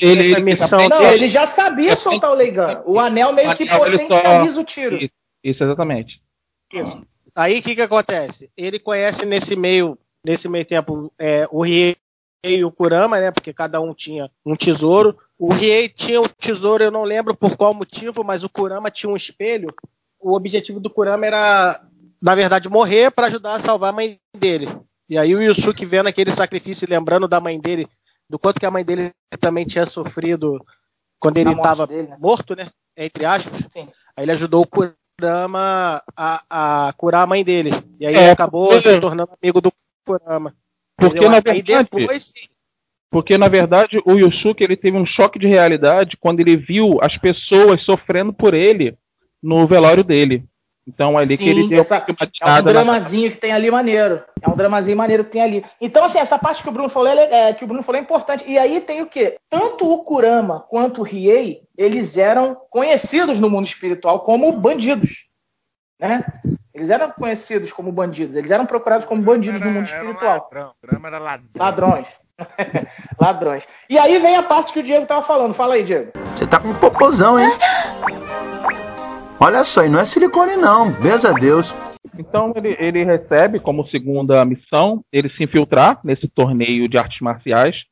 Ele, 0.00 0.20
essa 0.20 0.32
ele 0.32 0.40
missão 0.40 0.88
Não, 0.88 1.02
ele 1.02 1.28
já 1.28 1.46
sabia 1.48 1.96
soltar 1.96 2.30
o 2.30 2.34
Leigan. 2.34 2.82
O 2.86 3.00
anel 3.00 3.32
meio 3.32 3.56
que 3.56 3.68
potencializa 3.68 4.60
o 4.60 4.64
tiro. 4.64 4.96
Isso, 4.96 5.12
isso, 5.42 5.64
exatamente. 5.64 6.22
Isso. 6.72 7.02
Aí 7.34 7.58
o 7.58 7.62
que, 7.62 7.74
que 7.74 7.82
acontece? 7.82 8.50
Ele 8.56 8.78
conhece 8.78 9.26
nesse 9.26 9.56
meio, 9.56 9.98
nesse 10.24 10.48
meio 10.48 10.64
tempo, 10.64 11.12
é, 11.18 11.48
o 11.50 11.62
Riei 11.62 11.96
e 12.44 12.64
o 12.64 12.70
Kurama, 12.72 13.20
né? 13.20 13.30
Porque 13.30 13.52
cada 13.52 13.80
um 13.80 13.94
tinha 13.94 14.30
um 14.44 14.56
tesouro. 14.56 15.16
O 15.38 15.52
Riei 15.52 15.88
tinha 15.88 16.20
o 16.20 16.28
tesouro, 16.28 16.82
eu 16.82 16.90
não 16.90 17.04
lembro 17.04 17.34
por 17.34 17.56
qual 17.56 17.72
motivo, 17.74 18.24
mas 18.24 18.42
o 18.44 18.48
Kurama 18.48 18.90
tinha 18.90 19.10
um 19.10 19.16
espelho. 19.16 19.68
O 20.20 20.34
objetivo 20.34 20.78
do 20.80 20.90
Kurama 20.90 21.26
era, 21.26 21.80
na 22.20 22.34
verdade, 22.34 22.68
morrer 22.68 23.10
para 23.10 23.26
ajudar 23.28 23.54
a 23.54 23.58
salvar 23.58 23.90
a 23.90 23.92
mãe 23.92 24.18
dele. 24.36 24.68
E 25.08 25.18
aí 25.18 25.34
o 25.34 25.42
Yusuke 25.42 25.84
vendo 25.84 26.06
aquele 26.08 26.30
sacrifício, 26.32 26.84
e 26.84 26.90
lembrando 26.90 27.26
da 27.28 27.40
mãe 27.40 27.60
dele, 27.60 27.86
do 28.28 28.38
quanto 28.38 28.58
que 28.58 28.66
a 28.66 28.70
mãe 28.70 28.84
dele 28.84 29.12
também 29.40 29.64
tinha 29.64 29.84
sofrido 29.84 30.64
quando 31.18 31.36
ele 31.38 31.52
estava 31.52 31.86
né? 31.86 32.16
morto, 32.18 32.54
né? 32.56 32.70
Entre 32.96 33.24
aspas. 33.24 33.66
Sim. 33.70 33.88
Aí 34.16 34.24
ele 34.24 34.32
ajudou 34.32 34.62
o 34.62 34.66
Kurama 34.66 36.02
a, 36.16 36.86
a 36.88 36.92
curar 36.94 37.22
a 37.22 37.26
mãe 37.26 37.44
dele. 37.44 37.70
E 38.00 38.06
aí 38.06 38.14
É, 38.14 38.18
ele 38.22 38.30
acabou 38.30 38.68
porque- 38.68 38.94
se 38.94 39.00
tornando 39.00 39.32
amigo 39.42 39.60
do 39.60 39.72
Kurama. 40.06 40.54
Porque, 41.08 41.18
Entendeu? 41.18 41.30
na 41.30 41.40
verdade, 41.40 41.88
depois 41.90 42.22
sim. 42.24 42.46
Porque, 43.10 43.36
na 43.36 43.48
verdade, 43.48 44.00
o 44.06 44.12
Yusuke 44.12 44.64
ele 44.64 44.76
teve 44.76 44.96
um 44.96 45.04
choque 45.04 45.38
de 45.38 45.46
realidade 45.46 46.16
quando 46.18 46.40
ele 46.40 46.56
viu 46.56 46.98
as 47.02 47.16
pessoas 47.18 47.82
sofrendo 47.82 48.32
por 48.32 48.54
ele 48.54 48.96
no 49.42 49.66
velório 49.66 50.02
dele. 50.02 50.44
Então, 50.88 51.16
ali 51.16 51.36
que 51.38 51.48
ele 51.48 51.62
Sim, 51.62 51.68
deu 51.68 51.80
essa- 51.82 51.98
uma 52.08 52.16
É 52.20 52.24
um 52.24 52.26
tirada 52.26 52.62
na- 52.62 52.72
dramazinho 52.72 53.30
que 53.30 53.36
tem 53.36 53.52
ali 53.52 53.70
maneiro. 53.70 54.22
É 54.40 54.48
um 54.48 54.56
dramazinho 54.56 54.96
maneiro 54.96 55.24
que 55.24 55.30
tem 55.30 55.42
ali. 55.42 55.64
Então, 55.80 56.02
assim, 56.04 56.18
essa 56.18 56.38
parte 56.38 56.62
que 56.62 56.68
o 56.68 56.72
Bruno 56.72 56.88
falou 56.88 57.08
é, 57.08 57.50
é- 57.50 57.52
que 57.54 57.62
o 57.62 57.66
Bruno 57.66 57.82
falou 57.82 58.00
é 58.00 58.02
importante. 58.02 58.44
E 58.50 58.58
aí 58.58 58.80
tem 58.80 59.02
o 59.02 59.06
quê? 59.06 59.36
Tanto 59.48 59.88
o 59.88 60.02
Kurama 60.02 60.60
quanto 60.68 61.02
o 61.02 61.04
Riei, 61.04 61.60
eles 61.78 62.16
eram 62.16 62.56
conhecidos 62.70 63.38
no 63.38 63.48
mundo 63.50 63.66
espiritual 63.66 64.20
como 64.20 64.50
bandidos. 64.52 65.26
Né? 66.02 66.24
Eles 66.74 66.90
eram 66.90 67.12
conhecidos 67.12 67.72
como 67.72 67.92
bandidos, 67.92 68.34
eles 68.34 68.50
eram 68.50 68.66
procurados 68.66 69.06
como 69.06 69.22
bandidos 69.22 69.60
Era- 69.60 69.70
no 69.70 69.76
mundo 69.78 69.88
era 69.88 69.98
um 70.04 70.08
espiritual. 70.10 70.34
ladrão, 70.52 70.72
Grama 70.82 71.08
era 71.08 71.18
ladrão. 71.20 71.48
Ladrões. 71.56 72.08
Ladrões. 73.20 73.68
E 73.88 73.96
aí 73.96 74.18
vem 74.18 74.36
a 74.36 74.42
parte 74.42 74.72
que 74.72 74.80
o 74.80 74.82
Diego 74.82 75.06
tava 75.06 75.22
falando. 75.24 75.54
Fala 75.54 75.74
aí, 75.74 75.84
Diego. 75.84 76.10
Você 76.34 76.44
tá 76.44 76.58
com 76.58 76.68
um 76.68 76.74
popozão, 76.74 77.38
hein? 77.38 77.50
Olha 79.38 79.62
só, 79.64 79.84
e 79.84 79.88
não 79.88 80.00
é 80.00 80.04
silicone 80.04 80.56
não, 80.56 80.90
beza 80.90 81.30
a 81.30 81.32
Deus. 81.32 81.72
Então 82.18 82.52
ele, 82.56 82.76
ele 82.80 83.04
recebe 83.04 83.60
como 83.60 83.86
segunda 83.88 84.44
missão 84.44 85.04
ele 85.12 85.28
se 85.30 85.44
infiltrar 85.44 86.00
nesse 86.02 86.26
torneio 86.28 86.88
de 86.88 86.98
artes 86.98 87.20
marciais 87.20 87.84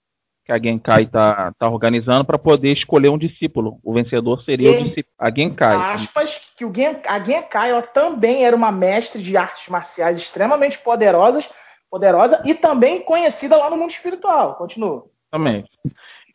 que 0.50 0.52
a 0.52 0.58
Genkai 0.58 1.06
tá, 1.06 1.52
tá 1.56 1.68
organizando 1.68 2.24
para 2.24 2.38
poder 2.38 2.72
escolher 2.72 3.08
um 3.08 3.18
discípulo. 3.18 3.78
O 3.84 3.94
vencedor 3.94 4.42
seria 4.42 4.70
E- 4.70 4.72
o 4.72 4.84
discípulo. 4.84 5.14
A 5.18 5.30
Genkai. 5.30 5.76
Aspas, 5.76 6.52
que 6.56 6.64
o 6.64 6.74
Gen, 6.74 6.96
a 7.06 7.18
Genkai 7.20 7.70
ela 7.70 7.82
também 7.82 8.44
era 8.44 8.56
uma 8.56 8.72
mestre 8.72 9.22
de 9.22 9.36
artes 9.36 9.68
marciais 9.68 10.18
extremamente 10.18 10.78
poderosas, 10.78 11.48
poderosa 11.88 12.42
e 12.44 12.54
também 12.54 13.00
conhecida 13.00 13.56
lá 13.56 13.70
no 13.70 13.76
mundo 13.76 13.90
espiritual. 13.90 14.54
Continua. 14.56 15.06
Exatamente. 15.32 15.70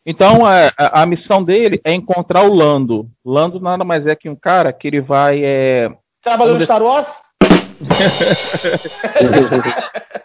Então 0.04 0.46
a, 0.46 0.68
a, 0.78 1.02
a 1.02 1.06
missão 1.06 1.42
dele 1.42 1.80
é 1.84 1.92
encontrar 1.92 2.44
o 2.44 2.54
Lando. 2.54 3.10
Lando 3.24 3.60
nada 3.60 3.84
mais 3.84 4.06
é 4.06 4.14
que 4.14 4.28
um 4.28 4.36
cara 4.36 4.72
que 4.72 4.86
ele 4.86 5.00
vai 5.00 5.44
é, 5.44 5.90
Trabalhou 6.22 6.54
no 6.54 6.60
Star 6.60 6.82
Wars? 6.82 7.20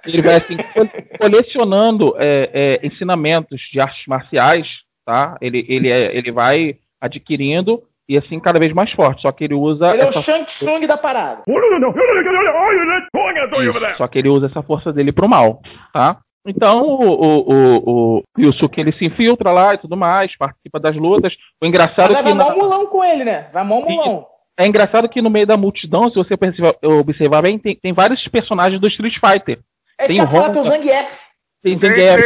Ele 0.06 0.22
vai 0.22 0.36
assim, 0.36 0.58
col- 0.58 0.90
colecionando 1.20 2.16
é, 2.18 2.80
é, 2.84 2.88
ensinamentos 2.88 3.60
de 3.72 3.80
artes 3.80 4.06
marciais, 4.08 4.78
tá? 5.06 5.38
Ele, 5.42 5.66
ele, 5.68 5.90
é- 5.92 6.16
ele 6.16 6.32
vai 6.32 6.76
adquirindo 7.00 7.82
e 8.08 8.18
assim 8.18 8.40
cada 8.40 8.60
vez 8.60 8.72
mais 8.74 8.92
forte. 8.92 9.22
Só 9.22 9.32
que 9.32 9.44
ele 9.44 9.54
usa 9.54 9.94
Ele 9.94 10.02
é 10.02 10.06
o 10.10 10.12
Shang 10.14 10.46
Tsung 10.46 10.86
da 10.88 10.98
parada. 10.98 11.44
Isso, 13.62 13.98
só 13.98 14.08
que 14.08 14.20
ele 14.20 14.30
usa 14.30 14.48
essa 14.48 14.62
força 14.62 14.92
dele 14.94 15.12
pro 15.12 15.30
mal, 15.30 15.62
tá? 15.94 16.18
Então 16.46 16.82
o, 16.82 17.04
o, 17.04 17.52
o, 17.52 18.18
o 18.18 18.24
Yusuke 18.40 18.82
ele 18.82 18.92
se 18.94 19.06
infiltra 19.06 19.52
lá 19.52 19.76
e 19.76 19.78
tudo 19.78 19.96
mais, 19.96 20.36
participa 20.36 20.80
das 20.80 20.96
lutas. 20.96 21.34
O 21.62 21.66
engraçado 21.68 22.10
Mas 22.10 22.18
é 22.20 22.24
que 22.24 22.30
vai 22.30 22.34
na- 22.34 22.56
mó 22.56 22.56
mulão 22.64 22.88
com 22.88 23.04
ele, 23.06 23.24
né? 23.24 23.48
Vai 23.54 23.64
mó 23.64 23.80
mulão. 23.82 24.26
É 24.58 24.68
engraçado 24.68 25.10
que 25.10 25.22
no 25.22 25.30
meio 25.30 25.48
da 25.48 25.58
multidão, 25.58 26.10
se 26.10 26.16
você 26.16 26.34
observar, 26.34 26.76
observar 26.84 27.42
bem, 27.42 27.58
tem, 27.58 27.76
tem 27.76 27.94
vários 27.94 28.28
personagens 28.28 28.80
do 28.80 28.88
Street 28.88 29.16
Fighter. 29.20 29.60
É 29.98 30.08
Tem 30.08 30.22
o 30.22 30.28
falar, 30.28 30.50
tem 30.52 30.62
o 30.62 30.64
Honda. 30.66 30.76
Zangief. 30.78 31.22
Tem 31.64 31.80
Zangief, 31.80 32.22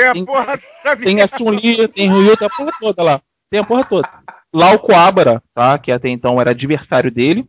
tem 1.03 1.21
a 1.21 1.27
tem, 1.27 1.37
Chun-Li, 1.37 1.87
tem 1.89 2.09
Ryu, 2.11 2.37
tem 2.37 2.47
a 2.47 2.49
porra 2.49 2.71
toda 2.79 3.03
lá. 3.03 3.21
Tem 3.49 3.59
a 3.59 3.63
porra 3.63 3.83
toda. 3.85 4.09
Lá 4.53 4.71
o 4.71 4.79
Coabra, 4.79 5.43
tá? 5.53 5.77
Que 5.77 5.91
até 5.91 6.09
então 6.09 6.39
era 6.39 6.51
adversário 6.51 7.11
dele. 7.11 7.45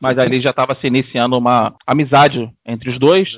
Mas 0.00 0.18
ali 0.18 0.40
já 0.40 0.50
estava 0.50 0.74
se 0.74 0.86
iniciando 0.86 1.36
uma 1.38 1.74
amizade 1.86 2.50
entre 2.66 2.90
os 2.90 2.98
dois. 2.98 3.36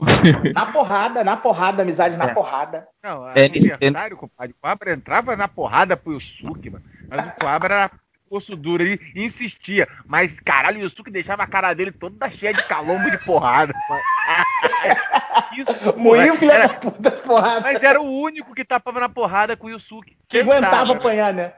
Na 0.54 0.66
porrada, 0.72 1.22
na 1.22 1.36
porrada, 1.36 1.82
amizade 1.82 2.16
na 2.16 2.24
É. 2.24 2.34
porrada. 2.34 2.88
Não, 3.04 3.28
É, 3.28 3.44
adversário, 3.44 4.16
compadre. 4.16 4.54
O 4.56 4.60
Quabra 4.60 4.94
entrava 4.94 5.36
na 5.36 5.46
porrada 5.46 5.94
pro 5.96 6.14
Yusuke, 6.14 6.70
mano. 6.70 6.84
Mas 7.06 7.26
o 7.26 7.30
Quabra 7.38 7.74
era 7.74 7.90
osso 8.30 8.54
duro, 8.56 8.82
ele 8.82 9.00
insistia. 9.14 9.88
Mas, 10.06 10.38
caralho, 10.38 10.78
o 10.78 10.82
Yusuke 10.84 11.10
deixava 11.10 11.42
a 11.42 11.46
cara 11.46 11.74
dele 11.74 11.90
toda 11.90 12.30
cheia 12.30 12.54
de 12.54 12.62
calombo 12.66 13.10
de 13.10 13.18
porrada. 13.24 13.74
Isso, 15.52 15.98
Moinho, 15.98 16.36
filha 16.36 16.52
era- 16.52 16.68
da 16.68 16.74
puta, 16.74 17.10
porrada. 17.10 17.60
Mas 17.60 17.82
era 17.82 18.00
o 18.00 18.20
único 18.20 18.54
que 18.54 18.64
tapava 18.64 19.00
na 19.00 19.08
porrada 19.08 19.56
com 19.56 19.66
o 19.66 19.70
Yusuke. 19.70 20.16
Que 20.28 20.38
aguentava 20.38 20.92
apanhar, 20.92 21.34
né? 21.34 21.52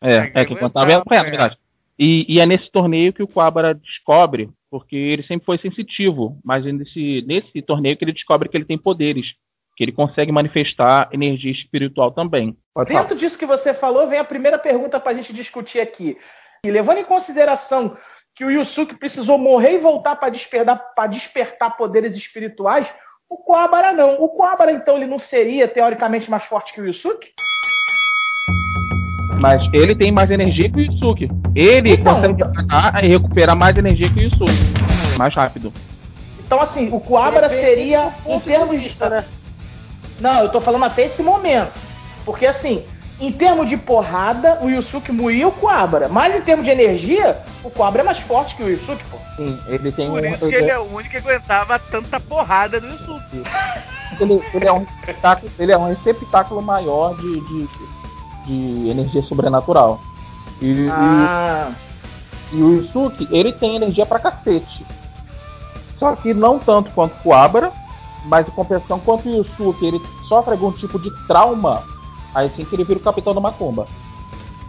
É, 0.00 0.30
é 0.34 0.44
que 0.44 0.54
contava 0.54 0.92
é 0.92 0.94
a 0.94 0.98
é. 0.98 1.24
verdade. 1.24 1.58
E, 1.98 2.24
e 2.28 2.38
é 2.38 2.46
nesse 2.46 2.70
torneio 2.70 3.12
que 3.12 3.22
o 3.22 3.26
Coabra 3.26 3.74
descobre, 3.74 4.50
porque 4.70 4.94
ele 4.94 5.24
sempre 5.24 5.46
foi 5.46 5.58
sensitivo, 5.58 6.38
mas 6.44 6.64
é 6.64 6.70
nesse, 6.70 7.24
nesse 7.26 7.60
torneio 7.62 7.96
que 7.96 8.04
ele 8.04 8.12
descobre 8.12 8.48
que 8.48 8.56
ele 8.56 8.64
tem 8.64 8.78
poderes, 8.78 9.34
que 9.78 9.84
ele 9.84 9.92
consegue 9.92 10.32
manifestar 10.32 11.08
energia 11.12 11.52
espiritual 11.52 12.10
também. 12.10 12.58
Pode 12.74 12.92
falar. 12.92 13.02
Dentro 13.02 13.16
disso 13.16 13.38
que 13.38 13.46
você 13.46 13.72
falou, 13.72 14.08
vem 14.08 14.18
a 14.18 14.24
primeira 14.24 14.58
pergunta 14.58 14.98
pra 14.98 15.14
gente 15.14 15.32
discutir 15.32 15.78
aqui. 15.78 16.18
E 16.64 16.70
levando 16.70 16.98
em 16.98 17.04
consideração 17.04 17.96
que 18.34 18.44
o 18.44 18.50
Yusuke 18.50 18.96
precisou 18.96 19.38
morrer 19.38 19.74
e 19.74 19.78
voltar 19.78 20.16
para 20.16 20.30
despertar, 20.30 20.76
pra 20.96 21.06
despertar 21.06 21.76
poderes 21.76 22.16
espirituais, 22.16 22.88
o 23.30 23.36
Kuwabara 23.36 23.92
não. 23.92 24.20
O 24.20 24.28
Kuwabara, 24.30 24.72
então, 24.72 24.96
ele 24.96 25.06
não 25.06 25.16
seria, 25.16 25.68
teoricamente, 25.68 26.28
mais 26.28 26.42
forte 26.42 26.72
que 26.72 26.80
o 26.80 26.86
Yusuke? 26.86 27.30
Mas 29.38 29.62
ele 29.72 29.94
tem 29.94 30.10
mais 30.10 30.28
energia 30.28 30.68
que 30.68 30.76
o 30.76 30.80
Yusuke. 30.80 31.28
Ele 31.54 31.92
Então, 31.92 32.16
consegue 32.16 32.42
atacar 32.42 33.04
e 33.04 33.06
recuperar 33.06 33.56
mais 33.56 33.78
energia 33.78 34.06
que 34.12 34.18
o 34.18 34.22
Yusuke. 34.24 35.16
Mais 35.16 35.32
rápido. 35.32 35.72
Então, 36.44 36.60
assim, 36.60 36.88
o 36.92 36.98
Kuwabara 36.98 37.48
seria, 37.48 38.12
em 38.26 38.40
termos 38.40 38.70
de... 38.70 38.88
vista, 38.88 39.08
né? 39.08 39.24
Não, 40.20 40.40
eu 40.42 40.48
tô 40.48 40.60
falando 40.60 40.84
até 40.84 41.02
esse 41.04 41.22
momento. 41.22 41.72
Porque, 42.24 42.46
assim, 42.46 42.84
em 43.20 43.32
termos 43.32 43.68
de 43.68 43.76
porrada, 43.76 44.58
o 44.60 44.68
Yusuke 44.68 45.10
moía 45.12 45.48
o 45.48 45.52
Kuwabara. 45.52 46.08
Mas 46.08 46.36
em 46.36 46.40
termos 46.42 46.64
de 46.64 46.70
energia, 46.70 47.38
o 47.64 47.70
Kuwabara 47.70 48.02
é 48.02 48.04
mais 48.06 48.18
forte 48.18 48.54
que 48.54 48.62
o 48.62 48.68
Yusuke, 48.68 49.02
pô. 49.10 49.18
Sim, 49.36 49.58
ele 49.66 49.90
tem 49.92 50.08
Por 50.10 50.22
um. 50.22 50.30
isso 50.30 50.46
que 50.46 50.54
ele 50.54 50.70
é 50.70 50.78
o 50.78 50.82
único 50.94 51.10
que 51.10 51.16
aguentava 51.18 51.78
tanta 51.78 52.18
porrada 52.20 52.80
do 52.80 52.86
Yusuke. 52.88 53.42
ele, 54.20 54.42
ele 54.54 54.66
é 54.66 54.72
um 54.72 54.86
receptáculo, 55.00 55.52
ele 55.58 55.72
é 55.72 55.78
um 55.78 55.86
receptáculo 55.88 56.62
maior 56.62 57.14
de, 57.16 57.40
de, 57.40 57.68
de 58.46 58.90
energia 58.90 59.22
sobrenatural. 59.22 60.00
E, 60.60 60.66
e- 60.66 60.88
Ah, 60.90 61.70
e 62.52 62.62
o 62.62 62.74
Yusuke, 62.76 63.28
ele 63.30 63.52
tem 63.52 63.76
energia 63.76 64.06
pra 64.06 64.18
cacete. 64.18 64.84
Só 65.98 66.14
que 66.16 66.32
não 66.32 66.58
tanto 66.58 66.90
quanto 66.92 67.12
o 67.12 67.16
Kuwabara, 67.22 67.72
mas 68.24 68.46
em 68.46 68.50
compensação, 68.50 68.98
quanto 69.00 69.28
o 69.28 69.36
Yusuke 69.36 69.86
ele 69.86 70.00
sofre 70.28 70.52
algum 70.52 70.72
tipo 70.72 70.98
de 70.98 71.10
trauma, 71.26 71.82
aí 72.34 72.50
sim 72.54 72.64
que 72.64 72.74
ele 72.74 72.84
vira 72.84 72.98
o 72.98 73.02
capitão 73.02 73.34
da 73.34 73.40
Macumba. 73.40 73.86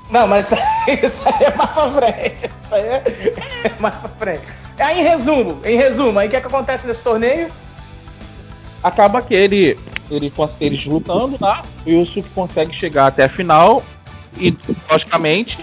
não, 0.09 0.27
mas 0.27 0.47
isso 0.87 1.21
aí 1.25 1.45
é 1.45 1.55
mais 1.55 1.71
pra 1.71 1.91
frente. 1.91 2.45
Isso 2.45 2.75
aí 2.75 2.85
é 2.85 3.75
mais 3.79 3.95
pra 3.95 4.09
frente. 4.09 4.43
Aí, 4.79 4.99
em 4.99 5.03
resumo, 5.03 5.59
em 5.65 5.77
resumo, 5.77 6.17
aí 6.19 6.27
o 6.27 6.29
que, 6.29 6.37
é 6.37 6.41
que 6.41 6.47
acontece 6.47 6.87
nesse 6.87 7.03
torneio? 7.03 7.49
Acaba 8.81 9.21
que 9.21 9.33
ele, 9.33 9.77
ele 10.09 10.31
eles 10.61 10.85
lutando 10.85 11.37
lá, 11.41 11.63
o 11.85 11.89
Yusuke 11.89 12.29
consegue 12.29 12.73
chegar 12.73 13.07
até 13.07 13.25
a 13.25 13.29
final 13.29 13.83
e, 14.37 14.55
logicamente, 14.89 15.57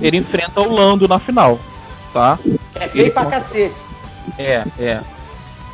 ele 0.00 0.18
enfrenta 0.18 0.60
o 0.60 0.72
Lando 0.72 1.08
na 1.08 1.18
final, 1.18 1.58
tá? 2.12 2.38
É 2.76 2.88
feio 2.88 3.04
Ele 3.04 3.10
pra 3.10 3.26
cacete. 3.26 3.74
É, 4.38 4.64
é. 4.78 5.00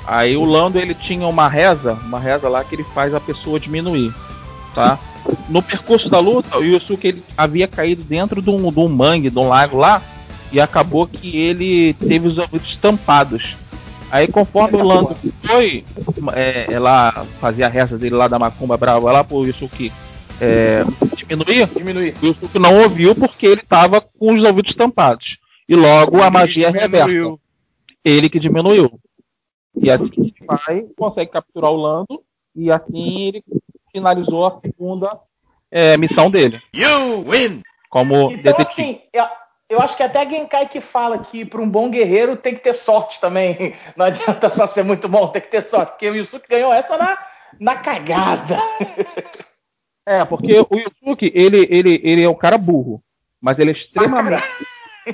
Aí 0.07 0.37
o 0.37 0.45
Lando 0.45 0.79
ele 0.79 0.95
tinha 0.95 1.27
uma 1.27 1.49
reza, 1.49 1.95
uma 2.05 2.19
reza 2.19 2.49
lá 2.49 2.65
que 2.65 2.75
ele 2.75 2.85
faz 2.95 3.15
a 3.15 3.21
pessoa 3.21 3.61
diminuir, 3.61 4.13
tá? 4.75 4.99
No 5.49 5.63
percurso 5.63 6.09
da 6.09 6.19
luta, 6.19 6.57
o 6.57 6.65
Yusuke 6.65 7.09
ele 7.09 7.25
havia 7.37 7.69
caído 7.69 8.03
dentro 8.03 8.41
de 8.41 8.49
um, 8.49 8.73
de 8.73 8.81
um 8.81 8.89
mangue, 8.89 9.29
de 9.29 9.39
um 9.39 9.49
lago 9.49 9.77
lá, 9.77 10.01
e 10.51 10.61
acabou 10.61 11.07
que 11.07 11.37
ele 11.37 11.93
teve 11.95 12.27
os 12.27 12.39
ouvidos 12.39 12.77
tampados. 12.77 13.57
Aí 14.11 14.27
conforme 14.27 14.79
o 14.79 14.85
Lando 14.85 15.15
foi 15.45 15.85
é, 16.33 16.67
é 16.73 16.79
lá 16.79 17.27
fazer 17.39 17.65
a 17.65 17.69
reza 17.69 17.99
dele 17.99 18.15
lá 18.15 18.27
da 18.27 18.39
Macumba 18.39 18.77
Brava 18.79 19.13
lá 19.13 19.23
pro 19.23 19.45
Yusuke 19.45 19.93
é, 20.41 20.85
diminuir, 21.17 21.67
Diminuir. 21.77 22.15
o 22.23 22.27
Yusuke 22.27 22.59
não 22.59 22.83
ouviu 22.83 23.15
porque 23.15 23.47
ele 23.47 23.61
estava 23.61 24.01
com 24.01 24.35
os 24.35 24.45
ouvidos 24.45 24.75
tampados. 24.75 25.37
E 25.69 25.77
logo 25.77 26.23
a 26.23 26.31
magia 26.31 26.69
é 26.69 26.71
reversa 26.71 27.39
ele 28.05 28.31
que 28.31 28.39
diminuiu. 28.39 28.99
E 29.77 29.91
assim 29.91 30.11
ele 30.17 30.35
vai, 30.47 30.87
consegue 30.97 31.31
capturar 31.31 31.71
o 31.71 31.77
Lando, 31.77 32.23
e 32.55 32.71
assim 32.71 33.29
ele 33.29 33.45
finalizou 33.93 34.47
a 34.47 34.61
segunda 34.61 35.21
é, 35.71 35.97
missão 35.97 36.31
dele. 36.31 36.61
Como 37.91 38.31
Então, 38.31 38.43
detetive. 38.43 38.63
assim, 38.63 39.01
eu, 39.13 39.25
eu 39.69 39.81
acho 39.81 39.97
que 39.97 40.03
até 40.03 40.21
a 40.21 40.29
Genkai 40.29 40.69
que 40.69 40.81
fala 40.81 41.19
que 41.19 41.45
para 41.45 41.61
um 41.61 41.69
bom 41.69 41.91
guerreiro 41.91 42.37
tem 42.37 42.55
que 42.55 42.61
ter 42.63 42.73
sorte 42.73 43.21
também. 43.21 43.75
Não 43.97 44.07
adianta 44.07 44.51
só 44.51 44.67
ser 44.67 44.83
muito 44.83 45.09
bom, 45.09 45.29
tem 45.29 45.43
que 45.43 45.51
ter 45.51 45.63
sorte. 45.63 45.91
Porque 45.91 46.09
o 46.09 46.17
Yusuke 46.17 46.49
ganhou 46.49 46.73
essa 46.73 46.97
na, 46.97 47.19
na 47.61 47.77
cagada. 47.77 48.59
É, 50.07 50.25
porque 50.25 50.55
o 50.59 50.69
Yusuke, 50.75 51.31
ele, 51.35 51.67
ele, 51.71 52.01
ele 52.03 52.23
é 52.23 52.29
um 52.29 52.35
cara 52.35 52.57
burro, 52.57 53.03
mas 53.41 53.59
ele 53.59 53.73
é 53.73 53.75
extremamente, 53.75 54.43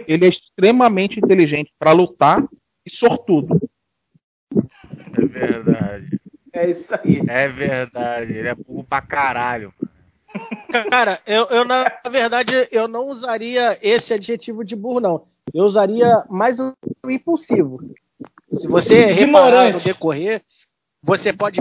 ele 0.07 0.27
é 0.27 0.29
extremamente 0.29 1.19
inteligente 1.19 1.73
para 1.79 1.93
lutar 1.93 2.43
e 2.87 2.91
sortudo. 2.91 3.61
É 5.35 5.47
verdade. 5.47 6.21
É 6.53 6.71
isso 6.71 6.95
aí. 6.95 7.23
É 7.29 7.49
verdade. 7.49 8.33
Ele 8.33 8.49
é 8.49 8.55
burro 8.55 8.85
pra 8.85 9.03
caralho. 9.03 9.73
Cara, 10.91 11.21
eu, 11.27 11.47
eu, 11.47 11.65
na 11.65 11.85
verdade 12.11 12.53
eu 12.73 12.89
não 12.89 13.07
usaria 13.07 13.79
esse 13.81 14.13
adjetivo 14.13 14.65
de 14.65 14.75
burro, 14.75 15.01
não. 15.01 15.27
Eu 15.53 15.65
usaria 15.65 16.25
mais 16.29 16.59
o, 16.59 16.73
o 17.05 17.11
impulsivo. 17.11 17.81
Se 18.53 18.67
você 18.67 19.07
reparar 19.07 19.73
no 19.73 19.81
decorrer, 19.81 20.43
você 21.03 21.33
pode 21.33 21.61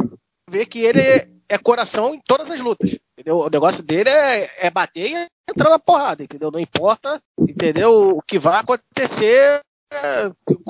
ver 0.49 0.65
que 0.65 0.79
ele 0.79 1.01
é 1.49 1.57
coração 1.57 2.13
em 2.13 2.21
todas 2.21 2.49
as 2.49 2.59
lutas. 2.59 2.97
Entendeu? 3.13 3.39
O 3.39 3.49
negócio 3.49 3.83
dele 3.83 4.09
é, 4.09 4.67
é 4.67 4.69
bater 4.71 5.11
e 5.11 5.27
entrar 5.49 5.69
na 5.69 5.79
porrada, 5.79 6.23
entendeu? 6.23 6.49
Não 6.51 6.59
importa, 6.59 7.21
entendeu? 7.39 8.17
O 8.17 8.21
que 8.21 8.39
vai 8.39 8.59
acontecer 8.59 9.61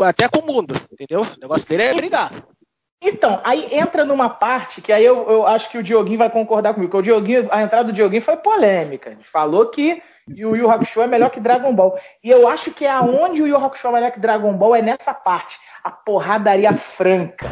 até 0.01 0.27
com 0.27 0.39
o 0.39 0.45
mundo, 0.45 0.75
entendeu? 0.91 1.22
O 1.22 1.39
negócio 1.39 1.67
dele 1.67 1.83
é 1.83 1.93
brigar. 1.93 2.31
Então, 3.05 3.41
aí 3.43 3.67
entra 3.69 4.05
numa 4.05 4.29
parte 4.29 4.81
que 4.81 4.93
aí 4.93 5.03
eu, 5.03 5.29
eu 5.29 5.45
acho 5.45 5.69
que 5.69 5.77
o 5.77 5.83
Dioguinho 5.83 6.17
vai 6.17 6.29
concordar 6.29 6.74
comigo. 6.74 6.98
O 6.98 7.01
Dioguinho, 7.01 7.50
a 7.51 7.62
entrada 7.62 7.83
do 7.83 7.91
Dioguinho 7.91 8.22
foi 8.22 8.38
polêmica. 8.38 9.10
Ele 9.10 9.24
falou 9.24 9.65
que 9.65 10.01
o 10.29 10.55
Yu 10.55 10.72
Hakusho 10.72 11.01
é 11.01 11.07
melhor 11.07 11.29
que 11.29 11.41
Dragon 11.41 11.75
Ball. 11.75 12.00
E 12.24 12.29
eu 12.29 12.48
acho 12.48 12.72
que 12.72 12.86
é 12.86 12.91
aonde 12.91 13.41
o 13.43 13.48
Yu 13.48 13.57
Hakusho 13.57 13.89
é 13.89 13.91
melhor 13.91 14.12
que 14.12 14.22
Dragon 14.22 14.53
Ball 14.53 14.77
é 14.77 14.81
nessa 14.81 15.13
parte. 15.13 15.60
A 15.83 15.91
porradaria 15.91 16.72
franca. 16.72 17.51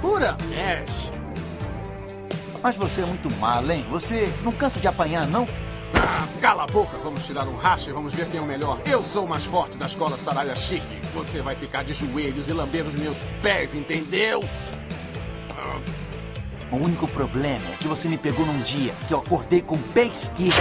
Pura 0.00 0.30
Ash. 0.30 1.10
Mas 2.62 2.74
você 2.74 3.02
é 3.02 3.04
muito 3.04 3.30
mal, 3.36 3.70
hein? 3.70 3.86
Você 3.90 4.32
não 4.42 4.50
cansa 4.50 4.80
de 4.80 4.88
apanhar, 4.88 5.26
não? 5.26 5.46
Ah, 5.94 6.26
cala 6.40 6.64
a 6.64 6.66
boca, 6.66 6.96
vamos 7.02 7.24
tirar 7.26 7.46
um 7.46 7.56
racha 7.56 7.90
e 7.90 7.92
vamos 7.92 8.12
ver 8.12 8.26
quem 8.28 8.40
é 8.40 8.42
o 8.42 8.46
melhor. 8.46 8.80
Eu 8.86 9.02
sou 9.02 9.24
o 9.24 9.28
mais 9.28 9.44
forte 9.44 9.78
da 9.78 9.86
escola 9.86 10.16
Saraya 10.16 10.54
Chique. 10.56 11.00
Você 11.14 11.40
vai 11.40 11.54
ficar 11.54 11.84
de 11.84 11.94
joelhos 11.94 12.48
e 12.48 12.52
lamber 12.52 12.84
os 12.84 12.94
meus 12.94 13.18
pés, 13.42 13.74
entendeu? 13.74 14.40
Ah. 15.50 15.80
O 16.70 16.76
único 16.76 17.06
problema 17.06 17.64
é 17.72 17.76
que 17.78 17.86
você 17.86 18.08
me 18.08 18.18
pegou 18.18 18.44
num 18.44 18.60
dia 18.62 18.92
que 19.06 19.14
eu 19.14 19.18
acordei 19.18 19.62
com 19.62 19.76
o 19.76 19.82
pé 19.94 20.04
esquerdo. 20.04 20.56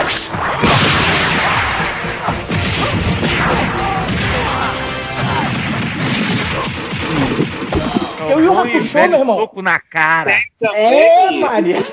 Eu 8.30 8.44
e 8.44 8.48
o 8.48 8.60
Hakusho, 8.60 8.94
meu 9.10 9.20
irmão. 9.20 9.38
soco 9.38 9.62
na 9.62 9.80
cara. 9.80 10.32
É, 10.74 11.32
Maria. 11.40 11.84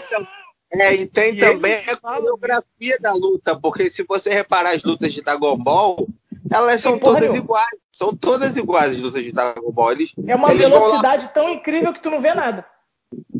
É, 0.74 0.94
e 0.94 1.06
tem 1.06 1.34
E 1.34 1.38
também 1.40 1.84
a 1.84 1.96
fala 1.98 2.18
coreografia 2.20 2.98
da 3.00 3.12
luta, 3.12 3.58
porque 3.58 3.90
se 3.90 4.04
você 4.04 4.30
reparar 4.32 4.70
as 4.74 4.82
lutas 4.82 5.12
de 5.12 5.20
Dragon 5.22 5.56
Ball, 5.58 6.08
elas 6.50 6.80
são 6.80 6.98
porra 6.98 7.14
todas 7.14 7.30
nenhuma. 7.30 7.44
iguais. 7.44 7.76
São 7.92 8.16
todas 8.16 8.56
iguais 8.56 8.92
as 8.92 9.00
lutas 9.00 9.22
de 9.22 9.32
Dragon 9.32 9.70
Ball. 9.70 9.92
Eles, 9.92 10.14
É 10.26 10.34
uma 10.34 10.50
eles 10.50 10.66
velocidade 10.68 11.28
tão 11.34 11.48
incrível 11.50 11.92
que 11.92 12.00
tu 12.00 12.10
não 12.10 12.20
vê 12.20 12.32
nada. 12.32 12.64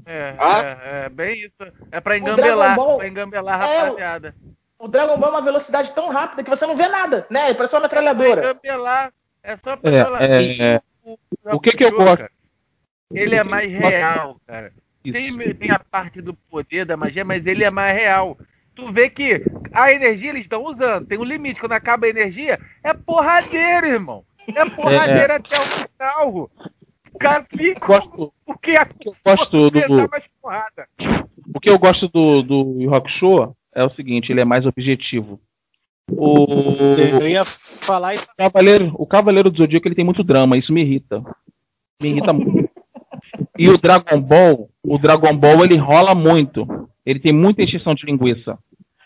É, 0.05 0.35
Ah? 0.39 0.61
é, 0.63 1.07
é 1.07 1.09
bem 1.09 1.41
isso. 1.47 1.55
É 1.91 2.01
pra 2.01 2.19
Dragon 2.19 2.33
engambelar, 2.33 2.77
Ball- 2.77 2.97
pra 2.99 3.09
engambelar 3.09 3.63
a 3.63 3.67
É, 3.69 3.79
rapaziada. 3.79 4.35
O 4.79 4.87
Dragon 4.89 5.17
Ball 5.17 5.29
é 5.31 5.33
uma 5.33 5.41
velocidade 5.43 5.93
tão 5.93 6.11
rápida 6.11 6.43
que 6.45 6.51
você 6.51 6.67
não 6.67 6.77
vê 6.77 6.87
nada, 6.89 7.27
né? 7.31 7.55
Parece 7.55 7.75
uma 7.75 7.81
Pra 7.81 8.03
metralhadora. 8.03 8.43
engambelar. 8.43 9.11
É 9.43 9.57
só 9.57 9.75
pra 9.77 9.91
É, 9.91 10.05
falar. 10.05 10.23
é, 10.23 10.43
E 10.43 10.61
é. 10.63 10.81
o, 11.05 11.17
O 11.55 11.61
que 11.61 11.71
que 11.71 11.85
eu 11.85 11.93
gosto? 11.93 12.27
Ele 13.15 13.35
é 13.37 13.43
mais 13.45 13.71
real, 13.73 14.39
cara. 14.47 14.73
Tem, 15.11 15.55
tem 15.55 15.71
a 15.71 15.79
parte 15.79 16.21
do 16.21 16.35
poder 16.35 16.85
da 16.85 16.97
magia, 16.97 17.25
mas 17.25 17.47
ele 17.47 17.65
é 17.65 17.71
mais 17.71 17.97
real. 17.97 18.39
Tu 18.75 18.91
vê 18.93 19.11
que 19.11 19.43
a 19.73 19.93
energia 19.93 20.31
eles 20.31 20.43
estão 20.43 20.65
usando, 20.65 21.07
tem 21.07 21.19
um 21.19 21.25
limite. 21.25 21.61
Quando 21.61 21.73
acaba 21.73 22.07
a 22.07 22.11
energia, 22.11 22.59
é 22.85 22.95
porradeiro, 22.95 23.87
irmão. 23.87 24.25
É 24.49 24.65
porradeiro 24.71 25.33
até 25.35 25.57
o 25.59 25.63
final. 25.65 26.51
O 27.13 27.19
cara. 27.19 27.45
Gosto- 27.87 28.33
Porque 28.47 28.71
a 28.73 28.89
eu 29.05 29.15
gosto 29.25 29.71
do- 29.71 30.09
porrada. 30.41 30.89
O 31.55 31.61
que 31.61 31.69
eu 31.71 31.79
gosto 31.79 32.09
do, 32.09 32.43
do 32.43 32.77
Yu 32.81 32.95
Hakusho 32.95 33.55
é 33.75 33.85
o 33.85 33.91
seguinte, 33.91 34.33
ele 34.33 34.41
é 34.41 34.45
mais 34.45 34.65
objetivo. 34.65 35.41
O, 36.11 36.47
Eu 36.97 37.29
ia 37.29 37.45
falar 37.45 38.15
isso. 38.15 38.29
Cavaleiro, 38.37 38.93
o 38.99 39.07
Cavaleiro 39.07 39.51
do 39.51 39.57
Zodíaco 39.59 39.87
ele 39.87 39.95
tem 39.95 40.05
muito 40.05 40.25
drama, 40.25 40.57
isso 40.57 40.73
me 40.73 40.81
irrita. 40.83 41.23
Me 42.03 42.09
irrita 42.09 42.33
muito. 42.33 42.71
E 43.59 43.69
o 43.69 43.79
Dragon 43.79 44.21
Ball, 44.21 44.71
o 44.83 44.99
Dragon 44.99 45.37
Ball 45.37 45.65
ele 45.65 45.77
rola 45.77 46.15
muito. 46.15 46.67
Ele 47.05 47.19
tem 47.19 47.33
muita 47.33 47.63
extensão 47.63 47.95
de 47.95 48.07
linguiça. 48.07 48.59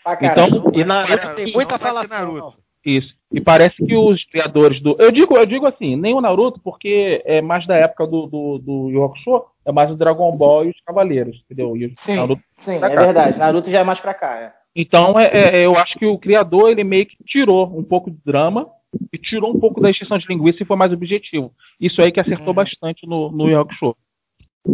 Pra 0.03 0.15
caralho. 0.15 0.57
Então, 0.57 0.71
E 0.73 0.83
Naruto 0.83 1.35
tem 1.35 1.51
muita 1.51 1.77
falação. 1.77 2.53
Isso. 2.85 3.15
E 3.31 3.41
parece 3.41 3.75
que 3.75 3.95
os 3.95 4.23
criadores 4.23 4.79
do. 4.79 4.95
Eu 4.97 5.11
digo, 5.11 5.35
eu 5.35 5.45
digo 5.45 5.67
assim, 5.67 5.97
nem 5.97 6.13
o 6.13 6.21
Naruto, 6.21 6.61
porque 6.63 7.21
é 7.25 7.41
mais 7.41 7.67
da 7.67 7.75
época 7.75 8.07
do, 8.07 8.25
do, 8.27 8.57
do 8.59 9.03
Hakusho, 9.03 9.43
é 9.65 9.71
mais 9.71 9.91
o 9.91 9.97
Dragon 9.97 10.31
Ball 10.37 10.65
e 10.65 10.69
os 10.69 10.81
Cavaleiros, 10.85 11.43
entendeu? 11.43 11.75
E 11.75 11.91
Sim, 11.97 12.15
Naruto 12.15 12.41
sim, 12.55 12.77
é 12.77 12.89
verdade. 12.89 13.37
Naruto 13.37 13.69
já 13.69 13.79
é 13.79 13.83
mais 13.83 13.99
pra 13.99 14.13
cá. 14.13 14.39
É. 14.39 14.53
Então, 14.73 15.19
é, 15.19 15.25
é, 15.25 15.65
eu 15.65 15.75
acho 15.75 15.97
que 15.99 16.05
o 16.05 16.17
criador 16.17 16.69
ele 16.69 16.83
meio 16.83 17.05
que 17.05 17.17
tirou 17.25 17.77
um 17.77 17.83
pouco 17.83 18.09
de 18.09 18.17
drama 18.23 18.69
e 19.11 19.17
tirou 19.17 19.53
um 19.53 19.59
pouco 19.59 19.81
da 19.81 19.89
extensão 19.89 20.17
de 20.17 20.27
linguiça 20.29 20.63
e 20.63 20.65
foi 20.65 20.77
mais 20.77 20.93
objetivo. 20.93 21.51
Isso 21.81 22.01
aí 22.01 22.11
que 22.11 22.19
acertou 22.19 22.53
bastante 22.53 23.05
no, 23.05 23.31
no 23.31 23.59
Hakusho. 23.59 23.95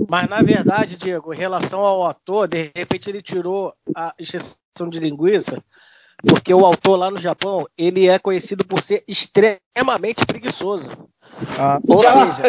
Mas 0.10 0.30
na 0.30 0.42
verdade, 0.42 0.98
Diego, 0.98 1.34
em 1.34 1.38
relação 1.38 1.82
ao 1.82 2.06
ator, 2.06 2.48
de 2.48 2.72
repente 2.76 3.10
ele 3.10 3.22
tirou 3.22 3.74
a 3.96 4.14
extensão 4.18 4.90
de 4.90 5.00
linguiça, 5.00 5.64
porque 6.26 6.54
o 6.54 6.66
autor 6.66 6.98
lá 6.98 7.10
no 7.12 7.18
Japão, 7.18 7.66
ele 7.78 8.08
é 8.08 8.18
conhecido 8.20 8.66
por 8.66 8.82
ser 8.82 9.04
extremamente 9.08 10.26
preguiçoso. 10.26 10.90
Ah, 11.60 11.80
Ou 11.88 12.04
seja, 12.04 12.44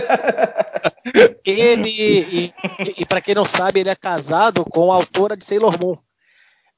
ele, 1.44 1.88
e, 1.90 2.54
e 2.98 3.06
para 3.06 3.20
quem 3.20 3.34
não 3.34 3.44
sabe, 3.44 3.80
ele 3.80 3.88
é 3.90 3.94
casado 3.96 4.64
com 4.64 4.90
a 4.92 4.96
autora 4.96 5.36
de 5.36 5.44
Sailor 5.44 5.78
Moon. 5.80 5.96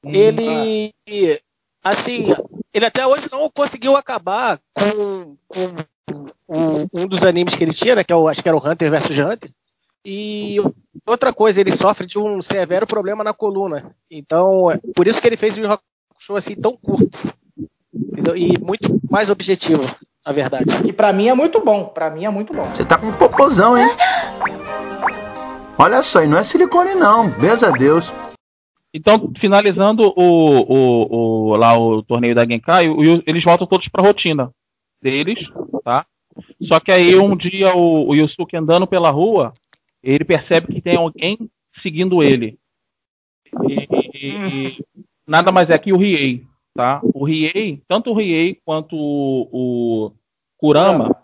Ele, 0.03 0.93
assim, 1.83 2.33
ele 2.73 2.85
até 2.85 3.05
hoje 3.05 3.27
não 3.31 3.49
conseguiu 3.49 3.95
acabar 3.95 4.59
com, 4.73 5.37
com 5.47 5.75
o- 6.47 6.87
um 6.93 7.07
dos 7.07 7.23
animes 7.23 7.55
que 7.55 7.63
ele 7.63 7.73
tinha, 7.73 7.95
né, 7.95 8.03
que 8.03 8.13
é 8.13 8.15
o, 8.15 8.27
acho 8.27 8.41
que 8.41 8.47
era 8.47 8.57
o 8.57 8.65
Hunter 8.65 8.89
vs 8.89 9.17
Hunter. 9.17 9.51
E 10.05 10.57
outra 11.05 11.33
coisa, 11.33 11.59
ele 11.59 11.71
sofre 11.71 12.05
de 12.07 12.17
um 12.17 12.41
severo 12.41 12.87
problema 12.87 13.23
na 13.23 13.33
coluna. 13.33 13.93
Então, 14.09 14.71
é 14.71 14.79
por 14.95 15.07
isso 15.07 15.21
que 15.21 15.27
ele 15.27 15.37
fez 15.37 15.57
o 15.57 15.61
Hakusho 15.65 16.35
assim 16.35 16.55
tão 16.55 16.75
curto. 16.77 17.17
Entendeu? 17.93 18.35
E 18.37 18.57
muito 18.59 18.99
mais 19.09 19.29
objetivo, 19.29 19.83
na 20.25 20.31
verdade. 20.31 20.65
Que 20.83 20.93
pra 20.93 21.11
mim 21.11 21.27
é 21.27 21.33
muito 21.33 21.59
bom. 21.63 21.85
Pra 21.85 22.09
mim 22.09 22.25
é 22.25 22.29
muito 22.29 22.53
bom. 22.53 22.63
Você 22.65 22.85
tá 22.85 22.97
com 22.97 23.07
um 23.07 23.13
popozão, 23.17 23.77
hein? 23.77 23.89
Olha 25.77 26.01
só, 26.01 26.23
e 26.23 26.27
não 26.27 26.37
é 26.37 26.43
silicone 26.43 26.95
não, 26.95 27.29
beza 27.29 27.67
a 27.67 27.71
Deus. 27.71 28.11
Então, 28.93 29.31
finalizando 29.39 30.11
o, 30.15 30.63
o, 30.63 31.49
o- 31.51 31.55
lá 31.55 31.77
o 31.77 32.01
torneio 32.01 32.33
da 32.33 32.45
Genkai, 32.45 32.89
o 32.89 33.21
eles 33.27 33.43
voltam 33.43 33.67
todos 33.67 33.87
pra 33.89 34.01
rotina 34.01 34.49
deles, 35.01 35.37
tá? 35.83 36.05
Só 36.67 36.79
que 36.79 36.91
aí 36.91 37.15
um 37.15 37.35
dia 37.35 37.75
o, 37.75 38.09
o 38.09 38.15
Yusuke 38.15 38.55
andando 38.57 38.87
pela 38.87 39.11
rua, 39.11 39.51
ele 40.13 40.23
percebe 40.23 40.73
que 40.73 40.81
tem 40.81 40.95
alguém 40.95 41.37
seguindo 41.81 42.23
ele. 42.23 42.57
E, 43.69 43.87
e- 44.13 44.85
nada 45.25 45.51
mais 45.51 45.69
é 45.69 45.77
que 45.77 45.91
o 45.91 45.97
Riei, 45.97 46.45
tá? 46.73 47.01
O 47.03 47.25
Riei, 47.25 47.81
tanto 47.87 48.11
o 48.11 48.13
Riei 48.13 48.59
quanto 48.65 48.95
o, 48.95 49.49
o 49.51 50.11
Kurama, 50.57 51.23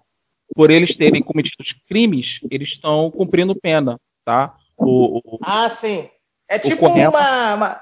por 0.55 0.69
eles 0.69 0.95
terem 0.95 1.21
cometido 1.23 1.63
crimes, 1.87 2.39
eles 2.51 2.69
estão 2.69 3.09
cumprindo 3.11 3.55
pena, 3.55 3.99
tá? 4.25 4.55
O, 4.77 5.17
o- 5.19 5.39
Ah, 5.41 5.69
sim. 5.69 6.09
É 6.47 6.59
tipo 6.59 6.85
uma, 7.09 7.55
uma, 7.55 7.81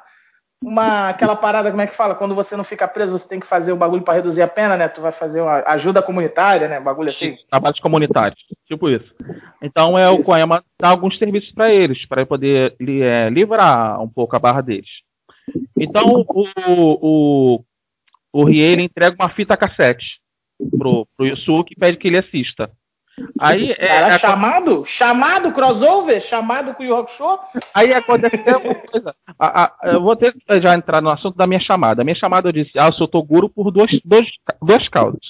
uma- 0.63 1.10
aquela 1.10 1.36
parada, 1.36 1.69
como 1.71 1.82
é 1.82 1.88
que 1.88 1.95
fala? 1.95 2.13
Quando 2.13 2.36
você 2.36 2.56
não 2.56 2.63
fica 2.63 2.88
preso, 2.88 3.17
você 3.17 3.28
tem 3.28 3.39
que 3.39 3.47
fazer 3.47 3.71
o 3.71 3.78
bagulho 3.78 4.04
pra 4.04 4.13
reduzir 4.13 4.41
a 4.41 4.47
pena, 4.47 4.78
né? 4.78 4.88
Tu 4.88 5.02
vai 5.02 5.12
fazer 5.12 5.41
uma 5.41 5.63
ajuda 5.67 6.02
comunitária, 6.02 6.67
né? 6.67 6.80
Bagulho 6.80 7.10
assim. 7.10 7.36
trabalhos 7.50 7.80
comunitários, 7.80 8.39
tipo 8.67 8.89
isso. 8.89 9.13
Então 9.62 9.97
é 9.97 10.10
o 10.10 10.15
Isso. 10.15 10.24
Koyama 10.24 10.63
dá 10.80 10.89
alguns 10.89 11.17
serviços 11.17 11.52
para 11.52 11.74
eles, 11.74 12.06
para 12.06 12.26
poder 12.26 12.76
é, 12.80 13.30
livrar 13.30 14.02
um 14.02 14.08
pouco 14.08 14.36
a 14.36 14.39
barra 14.39 14.62
deles. 14.62 14.89
Então 15.78 16.24
o, 16.28 16.47
o, 17.02 17.63
o 18.32 18.43
Rie 18.43 18.82
entrega 18.82 19.15
uma 19.19 19.30
fita 19.30 19.58
cassete 19.58 20.19
pro, 20.78 21.08
pro 21.17 21.26
Yusuke 21.26 21.74
e 21.74 21.80
pede 21.80 21.97
que 21.97 22.08
ele 22.08 22.17
assista. 22.17 22.71
Aí, 23.39 23.71
é, 23.71 23.88
Cara, 23.88 24.15
é- 24.15 24.19
chamado? 24.19 24.86
Chamado 24.86 25.52
crossover? 25.52 26.19
Chamado 26.21 26.74
com 26.74 26.84
o 26.84 26.86
Yu 26.86 26.95
Hakusho? 26.95 27.39
aí 27.74 27.93
aconteceu 27.93 28.60
uma 28.60 28.76
coisa. 28.76 29.15
A- 29.38 29.63
a- 29.63 29.71
eu 29.89 30.02
vou 30.02 30.15
ter 30.15 30.34
que 30.34 30.62
já 30.62 30.74
entrar 30.74 31.02
no 31.02 31.10
assunto 31.10 31.38
da 31.38 31.45
minha 31.47 31.60
chamada. 31.60 32.02
A 32.02 32.06
minha 32.06 32.15
chamada 32.15 32.50
eu 32.50 32.54
disse, 32.54 32.71
ah, 32.78 32.88
eu 32.88 32.93
sou 32.93 33.08
Toguro 33.08 33.50
por 33.50 33.71
duas, 33.71 33.91
duas, 34.04 34.26
duas 34.62 34.88
causas. 34.88 35.21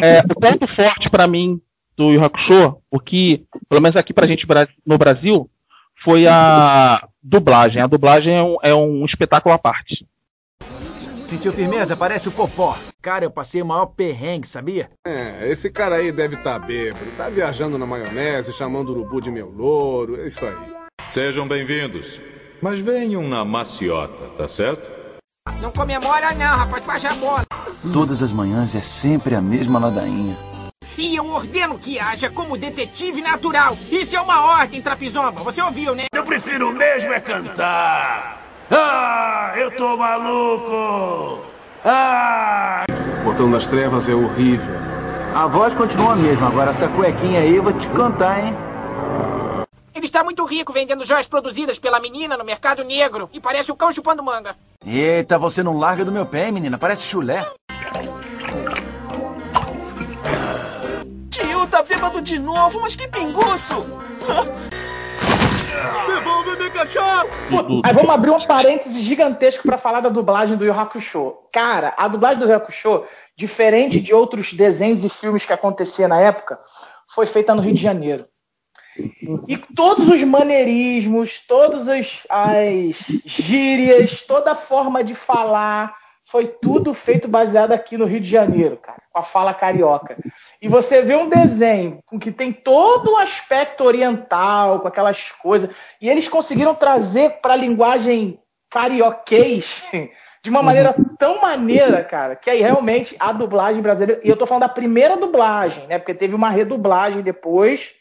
É, 0.00 0.20
o 0.20 0.40
ponto 0.40 0.66
forte 0.74 1.10
para 1.10 1.26
mim 1.26 1.60
do 1.96 2.12
Yu 2.12 2.24
Hakusho, 2.24 2.78
o 2.90 3.00
que, 3.00 3.44
pelo 3.68 3.80
menos 3.80 3.96
aqui 3.96 4.12
pra 4.12 4.26
gente 4.26 4.46
no 4.84 4.98
Brasil, 4.98 5.50
foi 6.04 6.26
a 6.26 7.06
dublagem. 7.22 7.82
A 7.82 7.86
dublagem 7.86 8.34
é 8.34 8.42
um, 8.42 8.56
é 8.62 8.74
um 8.74 9.04
espetáculo 9.04 9.54
à 9.54 9.58
parte. 9.58 10.06
Sentiu 11.26 11.52
firmeza? 11.52 11.96
Parece 11.96 12.28
o 12.28 12.32
Popó. 12.32 12.78
Cara, 13.02 13.24
eu 13.24 13.30
passei 13.30 13.60
o 13.60 13.66
maior 13.66 13.86
perrengue, 13.86 14.46
sabia? 14.46 14.90
É, 15.04 15.50
esse 15.50 15.68
cara 15.70 15.96
aí 15.96 16.12
deve 16.12 16.36
estar 16.36 16.58
bêbado. 16.60 17.10
Tá 17.16 17.28
viajando 17.28 17.76
na 17.76 17.84
maionese, 17.84 18.52
chamando 18.52 18.90
o 18.90 18.92
urubu 18.92 19.20
de 19.20 19.30
meu 19.30 19.50
louro. 19.50 20.20
É 20.20 20.26
isso 20.28 20.44
aí. 20.44 20.54
Sejam 21.10 21.48
bem-vindos. 21.48 22.20
Mas 22.62 22.78
venham 22.78 23.22
na 23.22 23.44
maciota, 23.44 24.28
tá 24.36 24.46
certo? 24.46 24.88
Não 25.60 25.72
comemora 25.72 26.32
não, 26.32 26.56
rapaz, 26.58 26.84
baixa 26.84 27.10
a 27.10 27.14
bola. 27.14 27.44
Todas 27.92 28.22
as 28.22 28.32
manhãs 28.32 28.74
é 28.74 28.80
sempre 28.80 29.34
a 29.34 29.40
mesma 29.40 29.78
ladainha. 29.78 30.36
E 30.96 31.14
eu 31.14 31.28
ordeno 31.28 31.78
que 31.78 31.98
haja 31.98 32.30
como 32.30 32.56
detetive 32.56 33.20
natural. 33.20 33.76
Isso 33.90 34.16
é 34.16 34.20
uma 34.20 34.60
ordem, 34.60 34.80
Trapizomba. 34.80 35.42
Você 35.42 35.60
ouviu, 35.60 35.94
né? 35.94 36.04
Eu 36.14 36.24
prefiro 36.24 36.72
mesmo 36.72 37.12
é 37.12 37.20
cantar. 37.20 38.35
Ah, 38.70 39.52
eu 39.56 39.70
tô 39.70 39.96
maluco. 39.96 41.40
Ah! 41.84 42.86
lutam 43.36 43.48
nas 43.50 43.66
trevas 43.66 44.08
é 44.08 44.14
horrível. 44.14 44.74
A 45.34 45.46
voz 45.46 45.74
continua 45.74 46.14
a 46.14 46.16
mesma, 46.16 46.48
agora 46.48 46.70
essa 46.70 46.88
cuequinha 46.88 47.40
aí 47.40 47.54
eu 47.54 47.62
vou 47.62 47.72
te 47.72 47.86
cantar, 47.88 48.42
hein? 48.42 48.54
Ele 49.94 50.06
está 50.06 50.24
muito 50.24 50.44
rico 50.44 50.72
vendendo 50.72 51.04
joias 51.04 51.26
produzidas 51.26 51.78
pela 51.78 52.00
menina 52.00 52.36
no 52.36 52.44
mercado 52.44 52.82
negro 52.82 53.28
e 53.32 53.40
parece 53.40 53.70
o 53.70 53.76
cão 53.76 53.92
chupando 53.92 54.22
manga. 54.22 54.56
Eita, 54.86 55.38
você 55.38 55.62
não 55.62 55.76
larga 55.78 56.04
do 56.04 56.12
meu 56.12 56.24
pé, 56.24 56.46
hein, 56.46 56.52
menina? 56.52 56.78
Parece 56.78 57.06
chulé. 57.06 57.44
Tio, 61.30 61.66
tá 61.66 61.82
bêbado 61.82 62.22
de 62.22 62.38
novo, 62.38 62.80
mas 62.80 62.96
que 62.96 63.06
pinguço! 63.08 63.84
Devolve 66.06 66.56
minha 66.56 66.70
cachaça! 66.70 67.34
Aí 67.84 67.92
vamos 67.92 68.10
abrir 68.10 68.30
um 68.30 68.40
parêntese 68.40 69.00
gigantesco 69.00 69.62
pra 69.62 69.78
falar 69.78 70.00
da 70.00 70.08
dublagem 70.08 70.56
do 70.56 70.64
Yu 70.64 70.72
Hakusho. 70.72 71.34
Cara, 71.52 71.94
a 71.96 72.08
dublagem 72.08 72.38
do 72.38 72.46
Yu 72.46 72.56
Hakusho, 72.56 73.04
diferente 73.36 74.00
de 74.00 74.14
outros 74.14 74.52
desenhos 74.52 75.04
e 75.04 75.08
filmes 75.08 75.44
que 75.44 75.52
acontecia 75.52 76.08
na 76.08 76.20
época, 76.20 76.58
foi 77.08 77.26
feita 77.26 77.54
no 77.54 77.62
Rio 77.62 77.74
de 77.74 77.82
Janeiro. 77.82 78.26
E 79.46 79.58
todos 79.58 80.08
os 80.08 80.22
maneirismos, 80.22 81.40
todas 81.46 81.88
as, 81.88 82.22
as 82.30 82.96
gírias, 83.24 84.22
toda 84.22 84.52
a 84.52 84.54
forma 84.54 85.04
de 85.04 85.14
falar, 85.14 85.94
foi 86.26 86.48
tudo 86.48 86.92
feito 86.92 87.28
baseado 87.28 87.70
aqui 87.70 87.96
no 87.96 88.04
Rio 88.04 88.20
de 88.20 88.28
Janeiro, 88.28 88.76
cara, 88.76 89.00
com 89.12 89.18
a 89.18 89.22
fala 89.22 89.54
carioca. 89.54 90.16
E 90.60 90.68
você 90.68 91.00
vê 91.00 91.14
um 91.14 91.28
desenho 91.28 92.00
com 92.04 92.18
que 92.18 92.32
tem 92.32 92.52
todo 92.52 93.12
um 93.12 93.16
aspecto 93.16 93.84
oriental, 93.84 94.80
com 94.80 94.88
aquelas 94.88 95.30
coisas, 95.30 95.70
e 96.00 96.10
eles 96.10 96.28
conseguiram 96.28 96.74
trazer 96.74 97.40
para 97.40 97.54
a 97.54 97.56
linguagem 97.56 98.40
carioquês 98.68 99.84
de 100.42 100.50
uma 100.50 100.62
maneira 100.62 100.94
tão 101.16 101.40
maneira, 101.40 102.02
cara, 102.02 102.34
que 102.34 102.50
aí 102.50 102.60
realmente 102.60 103.14
a 103.20 103.30
dublagem 103.30 103.80
brasileira, 103.80 104.20
e 104.24 104.28
eu 104.28 104.36
tô 104.36 104.46
falando 104.46 104.62
da 104.62 104.68
primeira 104.68 105.16
dublagem, 105.16 105.86
né, 105.86 105.98
porque 105.98 106.14
teve 106.14 106.34
uma 106.34 106.50
redublagem 106.50 107.22
depois 107.22 107.92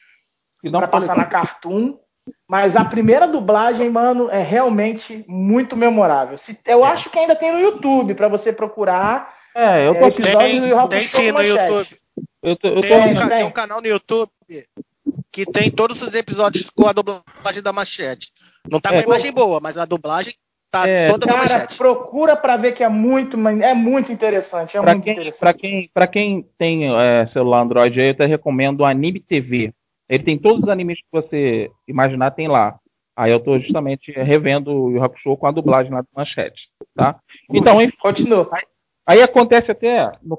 para 0.71 0.87
passar 0.87 1.15
na 1.15 1.25
Cartoon, 1.25 1.99
mas 2.47 2.75
a 2.75 2.85
primeira 2.85 3.27
dublagem, 3.27 3.89
mano, 3.89 4.29
é 4.29 4.41
realmente 4.41 5.25
muito 5.27 5.75
memorável. 5.75 6.37
Se, 6.37 6.59
eu 6.65 6.85
é. 6.85 6.89
acho 6.89 7.09
que 7.09 7.17
ainda 7.19 7.35
tem 7.35 7.51
no 7.51 7.59
YouTube 7.59 8.13
para 8.13 8.27
você 8.27 8.53
procurar. 8.53 9.33
É, 9.55 9.87
eu 9.87 9.93
tô 9.95 10.05
é, 10.05 10.07
episódio 10.07 10.39
tem, 10.39 10.61
do 10.61 10.87
tem 10.89 11.07
sim 11.07 11.31
no 11.31 11.41
YouTube. 11.41 11.97
Eu 12.43 12.55
tô, 12.55 12.67
eu 12.67 12.75
tô 12.75 12.81
tem, 12.81 13.15
tem, 13.15 13.27
tem 13.29 13.43
um 13.43 13.51
canal 13.51 13.81
no 13.81 13.87
YouTube 13.87 14.29
que 15.31 15.45
tem 15.45 15.71
todos 15.71 16.01
os 16.01 16.13
episódios 16.13 16.69
com 16.69 16.87
a 16.87 16.93
dublagem 16.93 17.61
da 17.63 17.73
Machete. 17.73 18.31
Não 18.69 18.79
tá 18.79 18.89
com 18.89 18.95
É, 18.95 18.99
a 18.99 19.03
imagem 19.03 19.31
boa, 19.31 19.59
mas 19.59 19.77
a 19.77 19.85
dublagem 19.85 20.33
tá 20.71 20.87
É, 20.87 21.09
toda 21.09 21.25
na 21.25 21.33
Cara, 21.33 21.43
Machete. 21.43 21.77
procura 21.77 22.35
para 22.35 22.55
ver 22.57 22.73
que 22.73 22.83
é 22.83 22.89
muito, 22.89 23.37
é 23.47 23.73
muito 23.73 24.11
interessante, 24.11 24.77
é 24.77 24.81
Pra 24.81 24.93
muito 24.93 25.03
quem, 25.03 25.13
interessante. 25.13 25.39
pra 25.39 25.53
quem, 25.53 25.89
pra 25.93 26.07
quem 26.07 26.47
tem 26.57 26.95
é, 26.95 27.27
celular 27.33 27.61
Android 27.61 27.99
aí, 27.99 28.07
eu 28.07 28.11
até 28.11 28.25
recomendo 28.25 28.81
o 28.81 28.85
Anime 28.85 29.19
TV. 29.19 29.73
Ele 30.09 30.23
tem 30.23 30.37
todos 30.37 30.63
os 30.63 30.69
animes 30.69 30.97
que 30.99 31.07
você 31.11 31.71
imaginar, 31.87 32.31
tem 32.31 32.47
lá. 32.47 32.79
Aí 33.15 33.31
eu 33.31 33.39
tô 33.39 33.57
justamente 33.59 34.11
revendo 34.11 34.71
o 34.71 34.91
Yu 34.91 35.03
Hakusho 35.03 35.37
com 35.37 35.47
a 35.47 35.51
dublagem 35.51 35.91
lá 35.91 36.01
do 36.01 36.07
Manchete, 36.15 36.67
tá? 36.93 37.17
Então, 37.49 37.81
enfim, 37.81 37.95
Continua. 38.01 38.49
Aí, 38.51 38.63
aí 39.07 39.21
acontece 39.23 39.71
até, 39.71 40.11
no, 40.21 40.37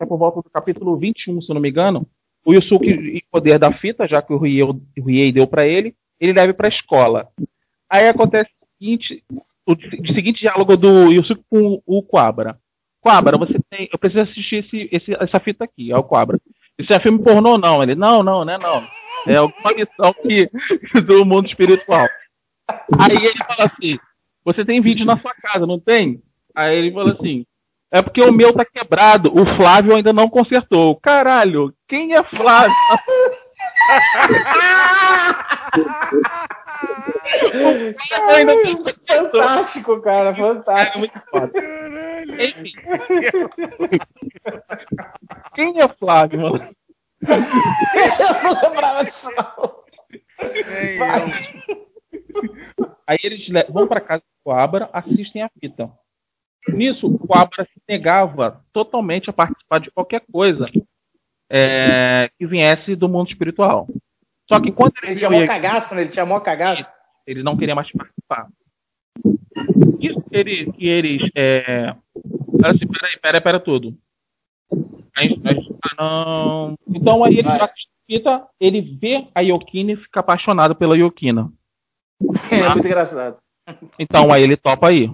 é 0.00 0.06
por 0.06 0.16
volta 0.18 0.40
do 0.40 0.48
capítulo 0.50 0.96
21, 0.96 1.40
se 1.42 1.50
eu 1.50 1.54
não 1.54 1.60
me 1.60 1.68
engano, 1.68 2.06
o 2.44 2.54
Yusuke, 2.54 2.88
em 2.88 3.22
poder 3.30 3.58
da 3.58 3.72
fita, 3.72 4.06
já 4.06 4.22
que 4.22 4.32
o 4.32 4.38
Riei, 4.38 5.32
deu 5.32 5.46
pra 5.46 5.66
ele, 5.66 5.94
ele 6.20 6.32
leva 6.32 6.54
pra 6.54 6.68
escola. 6.68 7.28
Aí 7.90 8.08
acontece 8.08 8.50
o 8.54 8.66
seguinte, 8.78 9.24
o, 9.66 9.72
o 9.72 10.06
seguinte 10.12 10.40
diálogo 10.40 10.76
do 10.76 11.12
Yusuke 11.12 11.42
com 11.50 11.82
o 11.84 12.02
Quabra. 12.02 12.58
Quabra, 13.00 13.36
você 13.36 13.54
tem, 13.68 13.88
eu 13.92 13.98
preciso 13.98 14.22
assistir 14.22 14.64
esse, 14.64 14.88
esse- 14.92 15.14
essa 15.20 15.40
fita 15.40 15.64
aqui, 15.64 15.90
é 15.90 15.96
o 15.96 16.04
Quabra. 16.04 16.40
Isso 16.82 16.92
é 16.92 16.98
filme 16.98 17.22
pornô, 17.22 17.56
não? 17.56 17.80
Ele, 17.82 17.94
não, 17.94 18.22
não, 18.24 18.44
não 18.44 18.52
é 18.52 18.58
não. 18.58 18.82
É 19.28 19.36
alguma 19.36 19.72
missão 19.72 20.12
que, 20.14 20.50
do 21.00 21.24
mundo 21.24 21.46
espiritual. 21.46 22.08
Aí 22.98 23.16
ele 23.16 23.30
fala 23.30 23.70
assim, 23.72 23.98
você 24.44 24.64
tem 24.64 24.80
vídeo 24.80 25.06
na 25.06 25.16
sua 25.16 25.32
casa, 25.34 25.64
não 25.64 25.78
tem? 25.78 26.20
Aí 26.54 26.76
ele 26.76 26.92
fala 26.92 27.12
assim, 27.12 27.46
é 27.90 28.02
porque 28.02 28.20
o 28.20 28.32
meu 28.32 28.52
tá 28.52 28.64
quebrado, 28.64 29.32
o 29.32 29.46
Flávio 29.56 29.94
ainda 29.94 30.12
não 30.12 30.28
consertou. 30.28 30.96
Caralho, 30.96 31.72
quem 31.86 32.14
é 32.14 32.22
Flávio? 32.24 32.74
Fantástico, 39.06 40.00
cara, 40.00 40.34
fantástico. 40.34 41.06
Enfim. 42.28 42.72
Quem 45.54 45.80
é 45.80 45.88
Flávio, 45.88 46.40
mano? 46.40 46.76
eu 47.22 48.42
não 48.54 48.62
lembrava 48.70 49.04
disso. 49.04 49.28
não. 49.36 49.82
Aí 53.06 53.18
eles 53.22 53.48
le- 53.48 53.64
vão 53.70 53.86
pra 53.86 54.00
casa 54.00 54.20
do 54.22 54.44
Coabra, 54.44 54.88
assistem 54.92 55.42
a 55.42 55.50
fita. 55.60 55.90
Nisso, 56.68 57.06
o 57.06 57.18
Coabra 57.18 57.64
se 57.64 57.80
negava 57.88 58.64
totalmente 58.72 59.28
a 59.28 59.32
participar 59.32 59.78
de 59.80 59.90
qualquer 59.90 60.22
coisa 60.32 60.66
é, 61.50 62.30
que 62.38 62.46
viesse 62.46 62.94
do 62.94 63.08
mundo 63.08 63.28
espiritual. 63.30 63.88
Só 64.48 64.60
que 64.60 64.70
quando 64.70 64.92
ele 65.02 65.12
Ele 65.12 65.18
tinha 65.18 65.30
mó 65.30 65.46
cagaço, 65.46 65.94
né? 65.94 66.02
Ele 66.02 66.10
tinha 66.10 66.26
mó 66.26 66.40
cagaço. 66.40 66.92
ele 67.26 67.42
não 67.42 67.56
queria 67.56 67.74
mais 67.74 67.90
participar. 67.92 68.48
Isso 70.00 70.20
que, 70.22 70.36
ele, 70.36 70.72
que 70.72 70.86
eles. 70.88 71.30
É... 71.34 71.94
Falaram 72.60 72.76
assim, 72.76 72.86
peraí, 72.86 73.18
peraí, 73.20 73.40
pera 73.40 73.60
tudo. 73.60 73.96
Aí, 75.16 75.40
aí, 75.44 75.68
ah, 75.84 75.94
não. 75.98 76.78
Então 76.88 77.24
aí 77.24 77.34
ele 77.34 77.48
Vai. 77.48 77.58
já 77.58 77.70
fita, 78.06 78.46
ele 78.60 78.80
vê 78.80 79.26
a 79.34 79.40
Yokina 79.40 79.92
e 79.92 79.96
fica 79.96 80.20
apaixonado 80.20 80.74
pela 80.74 80.96
Yokina. 80.96 81.52
É 82.50 82.68
muito 82.70 82.86
engraçado. 82.86 83.36
Então 83.98 84.32
aí 84.32 84.42
ele 84.42 84.56
topa 84.56 84.88
aí. 84.88 85.10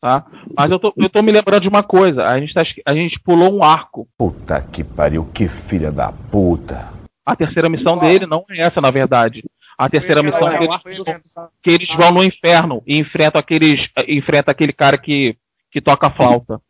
Tá? 0.00 0.26
Mas 0.54 0.70
eu 0.70 0.78
tô, 0.78 0.92
eu 0.98 1.08
tô 1.08 1.22
me 1.22 1.32
lembrando 1.32 1.62
de 1.62 1.68
uma 1.68 1.82
coisa. 1.82 2.26
A 2.26 2.38
gente, 2.38 2.52
tá, 2.52 2.62
a 2.84 2.94
gente 2.94 3.18
pulou 3.18 3.54
um 3.54 3.64
arco. 3.64 4.06
Puta 4.18 4.60
que 4.60 4.84
pariu, 4.84 5.24
que 5.32 5.48
filha 5.48 5.90
da 5.90 6.12
puta. 6.12 6.92
A 7.24 7.34
terceira 7.34 7.70
missão 7.70 7.96
dele 7.96 8.26
não 8.26 8.44
é 8.50 8.60
essa, 8.60 8.82
na 8.82 8.90
verdade. 8.90 9.42
A 9.78 9.88
terceira 9.88 10.22
missão 10.22 10.46
aquela- 10.46 10.78
que 11.62 11.70
eles, 11.70 11.88
que 11.88 11.96
vão 11.96 12.12
no 12.12 12.22
inferno 12.22 12.82
e 12.86 12.98
enfrentam 12.98 13.38
aqueles. 13.38 13.88
enfrenta 14.06 14.50
aquele 14.50 14.74
cara 14.74 14.98
que, 14.98 15.38
que 15.70 15.80
toca 15.80 16.10
flauta. 16.10 16.60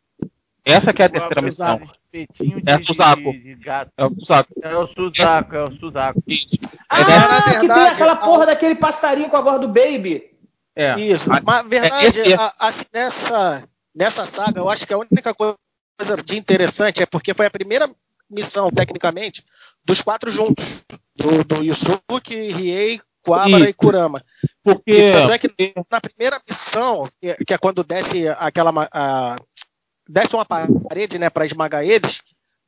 Essa 0.63 0.93
que 0.93 1.01
é 1.01 1.05
a 1.05 1.09
terceira 1.09 1.41
missão. 1.41 1.81
Espetinho 2.23 2.61
de, 2.61 2.71
É 2.71 2.83
Suzaku. 2.83 3.31
de, 3.31 3.39
de 3.39 3.55
gato. 3.55 3.91
É 3.97 4.05
o 4.05 4.25
saco. 4.25 4.53
É 4.61 4.75
o 4.77 4.87
Suzaku, 4.87 5.55
é 5.55 5.63
o 5.65 5.71
Suzaku. 5.77 6.23
Isso. 6.27 6.49
Ah, 6.89 6.99
na 6.99 7.41
que 7.41 7.49
tem 7.51 7.59
verdade, 7.67 7.93
aquela 7.93 8.13
a- 8.13 8.17
porra 8.17 8.45
daquele 8.45 8.75
passarinho 8.75 9.29
com 9.29 9.37
a 9.37 9.41
voz 9.41 9.59
do 9.61 9.67
Baby. 9.67 10.31
É. 10.75 10.99
Isso. 10.99 11.31
Ah, 11.31 11.41
Mas, 11.43 11.67
verdade, 11.67 12.19
esse- 12.19 12.33
a- 12.33 12.53
assim, 12.59 12.85
nessa, 12.93 13.63
nessa 13.95 14.25
saga, 14.25 14.59
eu 14.59 14.69
acho 14.69 14.85
que 14.85 14.93
a 14.93 14.97
única 14.97 15.33
coisa 15.33 15.55
de 16.25 16.37
interessante 16.37 17.01
é 17.01 17.05
porque 17.05 17.33
foi 17.33 17.45
a 17.45 17.51
primeira 17.51 17.89
missão, 18.29 18.69
tecnicamente, 18.71 19.43
dos 19.83 20.01
quatro 20.01 20.31
juntos. 20.31 20.83
Do, 21.15 21.43
do 21.45 21.63
Yusuke, 21.63 22.51
Riei, 22.51 22.99
Kuwabara 23.23 23.69
e 23.69 23.73
Kurama. 23.73 24.21
Porque. 24.61 24.91
E 24.91 25.11
tanto 25.13 25.31
é 25.31 25.37
que 25.39 25.49
na 25.89 26.01
primeira 26.01 26.39
missão, 26.47 27.09
que, 27.21 27.33
que 27.45 27.53
é 27.53 27.57
quando 27.57 27.83
desce 27.83 28.27
aquela. 28.27 28.71
a- 28.91 29.37
desce 30.07 30.35
uma 30.35 30.45
parede, 30.45 31.17
né, 31.17 31.29
pra 31.29 31.45
esmagar 31.45 31.83
eles, 31.83 32.21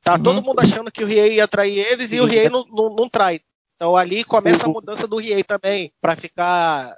tá 0.03 0.13
Uhum. 0.15 0.23
todo 0.23 0.41
mundo 0.41 0.59
achando 0.59 0.91
que 0.91 1.03
o 1.03 1.07
Riei 1.07 1.35
ia 1.35 1.47
trair 1.47 1.79
eles 1.79 2.13
e 2.13 2.19
o 2.19 2.25
Riei 2.25 2.49
não, 2.49 2.65
não, 2.71 2.95
não 2.95 3.09
trai. 3.09 3.41
Então 3.75 3.95
ali 3.95 4.23
começa 4.23 4.65
a 4.65 4.69
mudança 4.69 5.07
do 5.07 5.17
Riei 5.17 5.43
também, 5.43 5.91
pra 6.01 6.15
ficar 6.15 6.95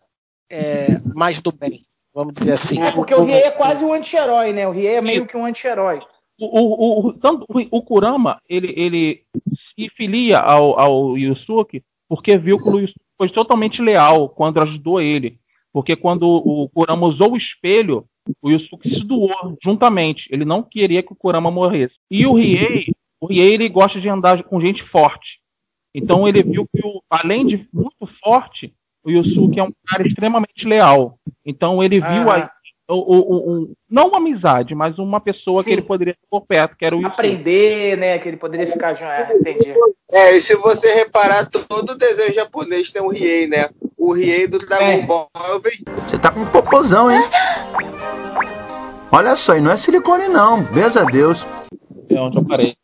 é, 0.50 0.98
mais 1.14 1.42
do 1.42 1.52
bem, 1.52 1.82
vamos 2.14 2.34
dizer 2.34 2.54
assim. 2.54 2.82
É 2.82 2.92
porque 2.92 3.14
o 3.14 3.24
Riei 3.24 3.44
é 3.44 3.52
quase 3.52 3.84
um 3.84 3.94
anti-herói, 3.94 4.54
né? 4.54 4.68
O 4.68 4.72
Riei 4.72 4.96
é 4.96 5.02
meio 5.02 5.26
que 5.26 5.36
um 5.36 5.46
anti-herói. 5.46 6.02
O, 6.40 6.46
o, 6.46 7.08
o, 7.08 7.14
tanto, 7.14 7.46
o, 7.50 7.78
o 7.78 7.84
Kurama, 7.84 8.42
ele, 8.48 8.74
ele 8.78 9.24
se 9.76 9.90
filia 9.90 10.40
ao, 10.40 10.80
ao 10.80 11.18
Yusuke 11.18 11.84
porque 12.08 12.38
viu 12.38 12.58
que 12.58 12.70
o 12.70 12.80
Yusuke 12.80 13.00
foi 13.18 13.30
totalmente 13.30 13.82
leal 13.82 14.30
quando 14.30 14.62
ajudou 14.62 15.02
ele. 15.02 15.38
Porque 15.72 15.96
quando 15.96 16.24
o 16.24 16.68
Kurama 16.70 17.06
usou 17.06 17.34
o 17.34 17.38
espelho, 17.38 18.06
o 18.42 18.50
Yusuke 18.50 18.90
se 18.90 19.04
doou 19.04 19.58
juntamente. 19.64 20.28
Ele 20.32 20.46
não 20.46 20.64
queria 20.64 21.02
que 21.04 21.12
o 21.14 21.16
Kurama 21.16 21.50
morresse. 21.52 21.96
E 22.10 22.26
o 22.26 22.34
Riei, 22.34 22.88
o 23.22 23.28
Riei 23.28 23.54
ele 23.54 23.70
gosta 23.70 24.00
de 24.00 24.08
andar 24.10 24.44
com 24.44 24.60
gente 24.62 24.84
forte. 24.90 25.40
Então 25.94 26.28
ele 26.28 26.44
viu 26.44 26.68
que, 26.74 26.86
o- 26.86 27.02
além 27.10 27.46
de 27.46 27.68
muito 27.74 28.08
forte, 28.24 28.74
o 29.04 29.10
Yusuke 29.10 29.60
é 29.60 29.64
um 29.64 29.72
cara 29.88 30.08
extremamente 30.08 30.66
leal. 30.66 31.18
Então 31.46 31.84
ele 31.84 32.00
viu 32.00 32.30
Ah. 32.30 32.36
aí 32.36 32.50
o, 32.92 32.96
o- 32.96 33.52
o- 33.64 33.74
não 33.88 34.08
uma 34.08 34.18
amizade, 34.18 34.74
mas 34.74 34.98
uma 34.98 35.20
pessoa 35.22 35.62
Sim. 35.62 35.70
que 35.70 35.74
ele 35.76 35.82
poderia 35.84 36.14
ter 36.16 36.26
por 36.28 36.42
perto, 36.48 36.76
que 36.76 36.84
era 36.84 36.96
o 36.96 37.00
Yusuke. 37.00 37.14
Aprender, 37.14 37.98
né? 37.98 38.18
Que 38.18 38.28
ele 38.30 38.38
poderia 38.38 38.66
ficar. 38.68 38.94
junto. 38.96 39.06
É, 39.12 39.32
entendi. 39.36 39.74
É, 40.12 40.36
e 40.36 40.42
se 40.42 40.56
você 40.56 40.92
reparar, 40.96 41.48
todo 41.50 41.96
desenho 41.98 42.34
japonês 42.34 42.92
tem 42.92 43.02
um 43.02 43.10
Riei, 43.10 43.46
né? 43.48 43.70
O 43.98 44.12
Riei 44.14 44.48
do 44.48 44.58
Dragon 44.58 44.84
É. 44.86 45.02
Ball 45.06 45.30
é. 45.36 46.02
Você 46.08 46.18
tá 46.18 46.32
com 46.32 46.40
um 46.42 46.46
popozão, 46.52 47.12
hein? 47.12 47.22
Olha 49.12 49.36
só, 49.36 49.56
e 49.56 49.62
não 49.62 49.72
é 49.72 49.78
silicone 49.78 50.28
não, 50.28 50.64
beza 50.64 51.02
a 51.02 51.06
Deus. 51.06 51.46
É 52.10 52.20
onde 52.20 52.38
eu 52.38 52.48
parei. 52.48 52.76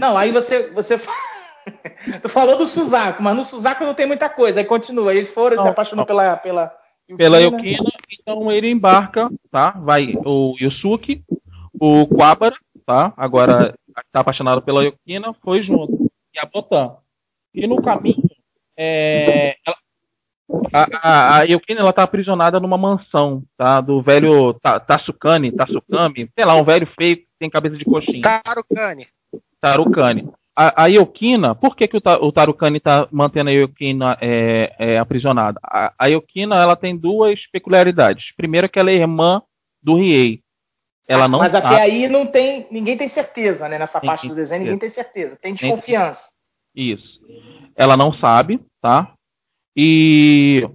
Não, 0.00 0.16
aí 0.16 0.30
você. 0.30 0.70
você... 0.70 0.98
tu 2.20 2.28
falou 2.28 2.58
do 2.58 2.66
Suzaku, 2.66 3.22
mas 3.22 3.36
no 3.36 3.44
Suzaku 3.44 3.84
não 3.84 3.94
tem 3.94 4.06
muita 4.06 4.28
coisa. 4.28 4.60
Aí 4.60 4.66
continua. 4.66 5.14
Eles 5.14 5.30
foram, 5.30 5.62
se 5.62 5.68
apaixonou 5.68 6.04
pela. 6.04 6.36
Pela 6.36 6.72
pela 7.16 7.38
Yukina, 7.38 7.90
então 8.10 8.50
ele 8.50 8.70
embarca, 8.70 9.28
tá? 9.50 9.72
Vai 9.72 10.14
o 10.24 10.54
Yusuke, 10.58 11.22
o 11.78 12.06
Quabara, 12.06 12.56
tá? 12.86 13.12
Agora 13.16 13.74
está 14.06 14.20
apaixonado 14.20 14.62
pela 14.62 14.84
Yukina, 14.84 15.34
foi 15.42 15.62
junto. 15.62 16.10
E 16.34 16.38
a 16.38 16.46
Botan. 16.46 16.96
E 17.52 17.66
no 17.66 17.76
caminho, 17.82 18.22
é, 18.76 19.56
ela, 19.66 19.76
a, 20.72 20.86
a, 21.02 21.38
a 21.38 21.42
Yukina 21.42 21.80
ela 21.80 21.92
tá 21.92 22.02
aprisionada 22.02 22.60
numa 22.60 22.76
mansão, 22.76 23.42
tá? 23.56 23.80
Do 23.80 24.02
velho 24.02 24.54
Tatsukani, 24.54 25.52
Tatsukami, 25.52 26.30
sei 26.34 26.44
lá, 26.44 26.54
um 26.54 26.64
velho 26.64 26.86
feio 26.98 27.16
que 27.16 27.26
tem 27.38 27.48
cabeça 27.50 27.76
de 27.76 27.84
coxinha. 27.84 28.20
Tarukani. 28.42 29.08
Tarukani. 29.60 30.30
A, 30.56 30.84
a 30.84 30.86
Yokina, 30.86 31.52
por 31.52 31.74
que, 31.74 31.88
que 31.88 31.96
o, 31.96 32.00
o 32.20 32.30
Tarukani 32.30 32.76
está 32.76 33.08
mantendo 33.10 33.50
a 33.50 33.52
Yokina 33.52 34.16
é, 34.20 34.72
é, 34.78 34.98
aprisionada? 34.98 35.58
A, 35.64 35.92
a 35.98 36.06
Yokina 36.06 36.54
ela 36.56 36.76
tem 36.76 36.96
duas 36.96 37.40
peculiaridades. 37.50 38.26
Primeiro 38.36 38.68
que 38.68 38.78
ela 38.78 38.90
é 38.90 38.94
irmã 38.94 39.42
do 39.82 39.96
Riei. 39.96 40.40
Ela 41.08 41.26
não 41.26 41.40
Mas 41.40 41.52
sabe. 41.52 41.66
até 41.66 41.82
aí 41.82 42.08
não 42.08 42.24
tem. 42.24 42.66
Ninguém 42.70 42.96
tem 42.96 43.08
certeza, 43.08 43.68
né? 43.68 43.78
Nessa 43.78 44.00
parte 44.00 44.28
do 44.28 44.34
desenho, 44.34 44.62
ninguém 44.62 44.78
tem 44.78 44.88
certeza. 44.88 45.36
Tem 45.36 45.52
desconfiança. 45.52 46.30
Isso. 46.74 47.20
Ela 47.76 47.96
não 47.96 48.12
sabe, 48.12 48.60
tá? 48.80 49.12
E 49.76 50.68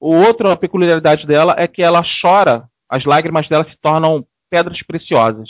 outra 0.00 0.56
peculiaridade 0.56 1.26
dela 1.26 1.54
é 1.58 1.66
que 1.68 1.82
ela 1.82 2.02
chora, 2.20 2.68
as 2.88 3.04
lágrimas 3.04 3.48
dela 3.48 3.64
se 3.68 3.76
tornam 3.76 4.26
pedras 4.50 4.82
preciosas. 4.82 5.48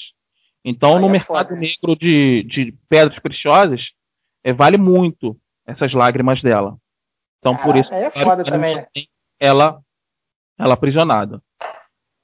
Então, 0.64 0.98
no 1.00 1.08
mercado 1.08 1.48
foda. 1.48 1.60
negro 1.60 1.96
de, 1.96 2.42
de 2.44 2.72
pedras 2.88 3.18
preciosas, 3.18 3.90
é, 4.44 4.52
vale 4.52 4.76
muito 4.76 5.36
essas 5.66 5.92
lágrimas 5.92 6.40
dela. 6.40 6.76
Então, 7.38 7.56
por 7.56 7.74
Caraca, 7.74 7.80
isso, 7.80 7.94
é 7.94 8.10
foda 8.10 8.44
também, 8.44 8.76
né? 8.76 8.86
ela, 9.40 9.80
ela 10.58 10.74
aprisionada. 10.74 11.42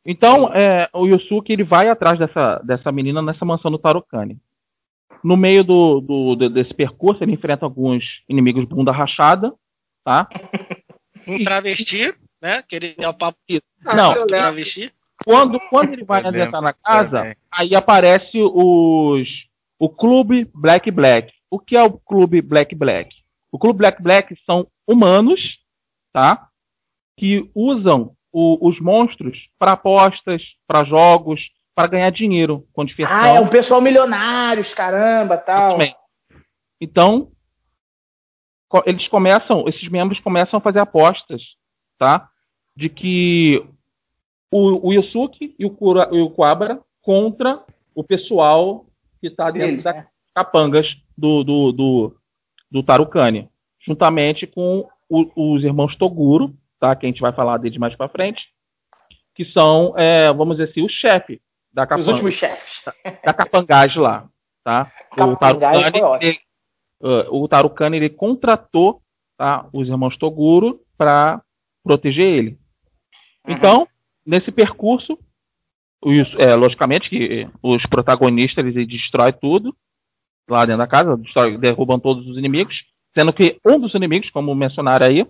Então, 0.07 0.53
é, 0.55 0.89
o 0.93 1.07
Yusuke 1.07 1.53
ele 1.53 1.65
vai 1.65 1.89
atrás 1.89 2.19
dessa, 2.19 2.61
dessa 2.65 2.93
menina 2.93 3.21
nessa 3.21 3.45
mansão 3.45 3.71
do 3.71 3.79
Tarokani. 3.79 4.39
No 5.23 5.37
meio 5.37 5.65
do, 5.65 6.01
do- 6.01 6.37
de- 6.37 6.49
desse 6.49 6.73
percurso, 6.73 7.23
ele 7.25 7.33
enfrenta 7.33 7.67
alguns 7.67 8.23
inimigos 8.29 8.65
bunda 8.65 8.93
rachada, 8.93 9.53
tá? 10.09 10.29
Um 11.27 11.43
travesti, 11.45 12.15
né? 12.41 12.63
Que 12.67 12.77
ele 12.77 12.95
é 12.99 13.07
o 13.09 13.13
papo 13.13 13.37
Não, 13.85 14.15
do 14.15 14.27
travesti. 14.27 14.91
quando, 15.25 15.61
quando 15.69 15.93
ele 15.93 16.05
vai 16.05 16.25
adentrar 16.25 16.63
na 16.63 16.73
casa, 16.73 17.37
aí 17.51 17.75
aparece 17.75 18.39
os 18.39 19.29
o 19.79 19.89
clube 19.89 20.51
Black 20.55 20.91
Black. 20.91 21.33
O 21.51 21.59
que 21.59 21.77
é 21.77 21.83
o 21.83 21.93
clube 21.93 22.41
Black 22.41 22.75
Black? 22.75 23.15
O 23.53 23.59
clube 23.59 23.79
Black 23.79 24.03
Black 24.03 24.35
são 24.45 24.67
humanos, 24.87 25.59
tá? 26.13 26.49
Que 27.19 27.49
usam 27.55 28.13
o- 28.33 28.67
os 28.69 28.81
monstros 28.81 29.49
para 29.59 29.73
apostas, 29.73 30.43
para 30.67 30.85
jogos, 30.85 31.51
para 31.75 31.87
ganhar 31.89 32.11
dinheiro 32.11 32.67
com 32.73 32.85
diversão. 32.85 33.17
Ah, 33.17 33.29
é 33.29 33.41
um 33.41 33.49
pessoal 33.49 33.81
milionários, 33.81 34.75
caramba, 34.75 35.37
tal. 35.37 35.79
Então, 36.81 37.31
eles 38.87 39.09
começam, 39.09 39.65
esses 39.69 39.89
membros 39.89 40.21
começam 40.21 40.59
a 40.59 40.61
fazer 40.61 40.79
apostas, 40.81 41.43
tá? 41.99 42.29
De 42.77 42.89
que 42.89 43.65
o, 44.51 44.89
o 44.89 44.93
Yusuke 44.93 45.55
e 45.59 45.65
o, 45.67 45.71
Kura, 45.71 46.09
e 46.13 46.21
o 46.21 46.31
Kuwabara 46.31 46.81
contra 47.03 47.63
o 47.95 48.05
pessoal 48.05 48.87
que 49.21 49.27
está 49.29 49.51
dentro 49.51 49.69
Deles, 49.69 49.83
das 49.83 49.95
né? 49.97 50.07
capangas 50.35 50.97
do, 51.17 51.43
do, 51.43 51.73
do, 51.73 52.17
do 52.71 52.83
Tarukani, 52.83 53.49
juntamente 53.81 54.47
com 54.47 54.89
o- 55.09 55.55
os 55.55 55.65
irmãos 55.65 55.97
Toguro, 55.97 56.55
tá? 56.79 56.95
Que 56.95 57.07
a 57.07 57.09
gente 57.09 57.21
vai 57.21 57.33
falar 57.33 57.57
deles 57.59 57.79
mais 57.79 57.97
para 57.97 58.09
frente, 58.09 58.49
que 59.35 59.45
são, 59.47 59.95
é, 59.97 60.33
vamos 60.33 60.57
dizer 60.57 60.71
assim, 60.71 60.83
o 60.83 60.89
chefe 60.89 61.41
da 61.73 61.83
Os 61.85 61.89
capanga 61.89 62.11
últimos 62.11 62.35
chefes. 62.35 62.85
da 63.25 63.33
capangagem 63.35 64.01
lá, 64.03 64.29
tá? 64.63 64.93
Capangagem 65.17 65.91
foi 65.91 66.01
ótimo. 66.03 66.29
ele, 66.31 66.39
uh, 67.03 67.43
o 67.43 67.49
Tarukani 67.49 67.97
ele 67.97 68.09
contratou 68.09 69.03
tá, 69.37 69.67
os 69.73 69.89
irmãos 69.89 70.17
Toguro 70.17 70.81
para 70.97 71.43
proteger 71.85 72.27
ele. 72.27 72.51
Uhum. 73.47 73.55
Então, 73.55 73.89
nesse 74.27 74.51
percurso, 74.51 75.19
os- 76.03 76.35
é, 76.39 76.55
logicamente 76.55 77.09
que 77.09 77.49
os 77.63 77.85
protagonistas 77.87 78.65
eles 78.67 78.87
destrói 78.87 79.33
tudo 79.33 79.75
lá 80.49 80.65
dentro 80.65 80.79
da 80.79 80.87
casa, 80.87 81.17
destrói- 81.17 81.59
derrubam 81.59 81.99
todos 82.01 82.27
os 82.27 82.37
inimigos, 82.39 82.85
sendo 83.15 83.33
que 83.33 83.59
um 83.65 83.79
dos 83.79 83.95
inimigos, 83.95 84.31
como 84.31 84.55
mencionaram 84.55 85.07
aí, 85.07 85.27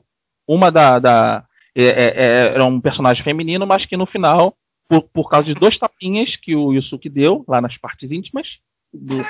uma 0.46 0.70
da, 0.70 0.98
da 0.98 1.44
é, 1.74 1.84
é, 1.84 2.04
é, 2.06 2.54
era 2.54 2.64
um 2.64 2.80
personagem 2.80 3.22
feminino, 3.22 3.66
mas 3.66 3.84
que 3.84 3.96
no 3.96 4.06
final, 4.06 4.56
por, 4.88 5.02
por 5.02 5.28
causa 5.28 5.46
de 5.46 5.54
dois 5.54 5.76
tapinhas 5.76 6.36
que 6.36 6.56
o 6.56 6.72
Yusuke 6.72 7.08
deu 7.08 7.44
lá 7.46 7.60
nas 7.60 7.76
partes 7.76 8.10
íntimas, 8.10 8.58
do- 9.00 9.24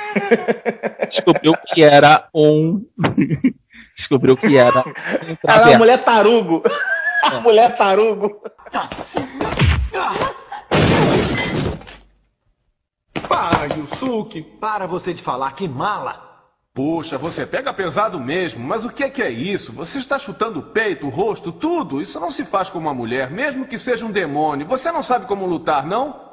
descobriu 1.10 1.54
que 1.72 1.82
era 1.82 2.28
um 2.34 2.84
descobriu 3.96 4.36
que 4.36 4.56
era 4.56 4.80
um 4.80 5.36
Cara, 5.46 5.74
a 5.74 5.78
mulher 5.78 6.02
tarugo. 6.04 6.62
A 7.20 7.40
mulher 7.40 7.76
tarugo. 7.76 8.40
Para, 13.28 13.66
Yusuke. 13.74 14.40
Para 14.42 14.86
você 14.86 15.12
de 15.12 15.22
falar, 15.22 15.52
que 15.52 15.68
mala. 15.68 16.26
Puxa, 16.72 17.18
você 17.18 17.44
pega 17.44 17.72
pesado 17.72 18.20
mesmo, 18.20 18.64
mas 18.64 18.84
o 18.84 18.90
que 18.90 19.02
é 19.02 19.10
que 19.10 19.20
é 19.20 19.30
isso? 19.30 19.72
Você 19.72 19.98
está 19.98 20.16
chutando 20.16 20.60
o 20.60 20.62
peito, 20.62 21.06
o 21.06 21.10
rosto, 21.10 21.50
tudo. 21.50 22.00
Isso 22.00 22.20
não 22.20 22.30
se 22.30 22.44
faz 22.44 22.70
com 22.70 22.78
uma 22.78 22.94
mulher, 22.94 23.30
mesmo 23.32 23.66
que 23.66 23.76
seja 23.76 24.06
um 24.06 24.12
demônio. 24.12 24.66
Você 24.68 24.92
não 24.92 25.02
sabe 25.02 25.26
como 25.26 25.44
lutar, 25.44 25.84
não? 25.84 26.27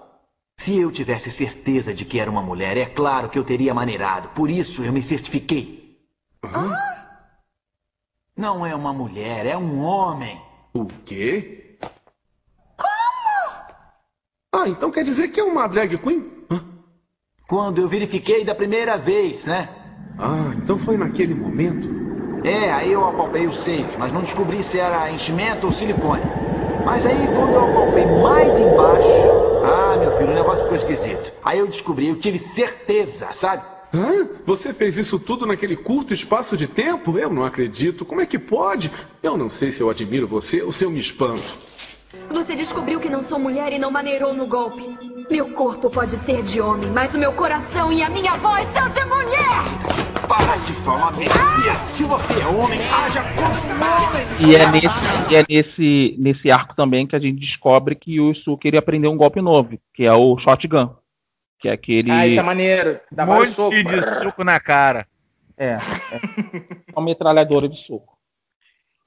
Se 0.58 0.78
eu 0.80 0.91
tivesse 0.91 1.30
certeza 1.30 1.94
de 1.94 2.06
que 2.06 2.20
era 2.20 2.32
uma 2.32 2.41
mulher, 2.41 2.78
é 2.78 2.86
claro 2.86 3.30
que 3.30 3.38
eu 3.38 3.44
teria 3.44 3.74
maneirado. 3.74 4.30
Por 4.30 4.50
isso 4.50 4.84
eu 4.84 4.94
me 4.94 5.04
certifiquei. 5.04 6.00
Não 8.36 8.65
é 8.65 8.74
uma 8.74 8.94
mulher, 8.94 9.46
é 9.46 9.58
um 9.58 9.82
homem. 9.82 10.41
O 10.74 10.86
quê? 10.86 11.78
Como? 12.78 13.74
Ah, 14.54 14.68
então 14.68 14.91
quer 14.91 15.04
dizer 15.04 15.30
que 15.30 15.39
é 15.39 15.44
uma 15.44 15.68
drag 15.68 15.98
queen? 15.98 16.36
Quando 17.48 17.80
eu 17.80 17.88
verifiquei 17.88 18.44
da 18.44 18.56
primeira 18.56 18.98
vez, 18.98 19.46
né? 19.46 19.70
Ah, 20.18 20.52
então 20.56 20.78
foi 20.78 20.98
naquele 20.98 21.34
momento. 21.36 21.88
É, 22.44 22.72
aí 22.72 22.91
eu 22.91 23.06
apalpei 23.06 23.46
os 23.46 23.58
seios, 23.58 23.96
mas 23.98 24.12
não 24.12 24.22
descobri 24.22 24.63
se 24.63 24.80
era 24.80 25.12
enchimento 25.12 25.65
ou 25.65 25.72
silicone. 25.72 26.24
Mas 26.86 27.06
aí, 27.06 27.28
quando 27.30 27.56
eu 27.56 27.63
apalpei 27.63 28.06
mais 28.06 28.60
embaixo. 28.60 29.55
Ah, 29.67 29.97
meu 29.97 30.12
filho, 30.12 30.32
o 30.32 30.36
negócio 30.36 30.63
ficou 30.63 30.75
esquisito. 30.78 31.32
Aí 31.43 31.60
eu 31.60 31.67
descobri, 31.67 32.08
eu 32.08 32.15
tive 32.19 32.38
certeza, 32.38 33.30
sabe? 33.34 33.63
Hã? 33.93 34.28
Você 34.45 34.73
fez 34.73 34.97
isso 34.97 35.17
tudo 35.17 35.45
naquele 35.45 35.75
curto 35.75 36.13
espaço 36.13 36.58
de 36.58 36.67
tempo? 36.67 37.17
Eu 37.17 37.32
não 37.32 37.45
acredito. 37.45 38.06
Como 38.06 38.21
é 38.21 38.25
que 38.25 38.38
pode? 38.38 38.91
Eu 39.23 39.38
não 39.38 39.49
sei 39.49 39.71
se 39.71 39.82
eu 39.82 39.89
admiro 39.89 40.28
você 40.28 40.62
ou 40.62 40.71
se 40.71 40.84
eu 40.84 40.91
me 40.91 40.99
espanto. 40.99 41.58
Você 42.30 42.56
descobriu 42.56 42.99
que 42.99 43.10
não 43.10 43.21
sou 43.21 43.39
mulher 43.39 43.71
e 43.71 43.80
não 43.80 43.91
maneirou 43.91 44.34
no 44.34 44.47
golpe. 44.47 44.84
Meu 45.30 45.51
corpo 45.54 45.89
pode 45.89 46.12
ser 46.12 46.43
de 46.43 46.62
homem, 46.62 46.89
mas 46.91 47.13
o 47.15 47.17
meu 47.17 47.34
coração 47.34 47.91
e 47.91 48.04
a 48.04 48.10
minha 48.10 48.36
voz 48.38 48.67
são 48.67 48.89
de 48.89 49.04
mulher! 49.06 50.06
Para 50.28 50.58
de 50.58 50.73
falar 50.84 51.12
besteira! 51.12 51.75
Se 51.88 52.04
você 52.04 52.34
é 52.34 52.47
homem, 52.47 52.80
haja 52.89 53.21
como 53.36 53.45
um 53.45 53.80
homem! 53.80 54.25
E 54.47 54.56
é 54.56 54.69
nesse, 54.69 55.32
e 55.32 55.36
é 55.36 55.45
nesse, 55.49 56.15
nesse 56.19 56.51
arco 56.51 56.75
também 56.75 57.08
que 57.08 57.15
a 57.15 57.19
gente 57.19 57.39
descobre 57.39 57.95
que 57.95 58.19
o 58.19 58.30
Yusuke 58.30 58.67
ele 58.67 58.78
aprendeu 58.78 59.12
um 59.12 59.17
golpe 59.17 59.41
novo, 59.41 59.80
que 59.93 60.04
é 60.04 60.13
o 60.13 60.38
shotgun. 60.38 60.95
Que 61.60 61.69
é 61.69 61.71
aquele. 61.71 62.12
Ah, 62.12 62.28
isso 62.28 62.39
é 62.39 62.43
maneiro. 62.43 62.99
Dá 63.12 63.23
Um 63.23 63.28
monte 63.28 63.49
socos. 63.49 63.78
de 63.78 64.23
soco 64.23 64.43
na 64.43 64.60
cara. 64.60 65.08
É, 65.58 65.71
é 65.71 65.78
uma 66.95 67.06
metralhadora 67.06 67.69
de 67.69 67.78
soco. 67.88 68.15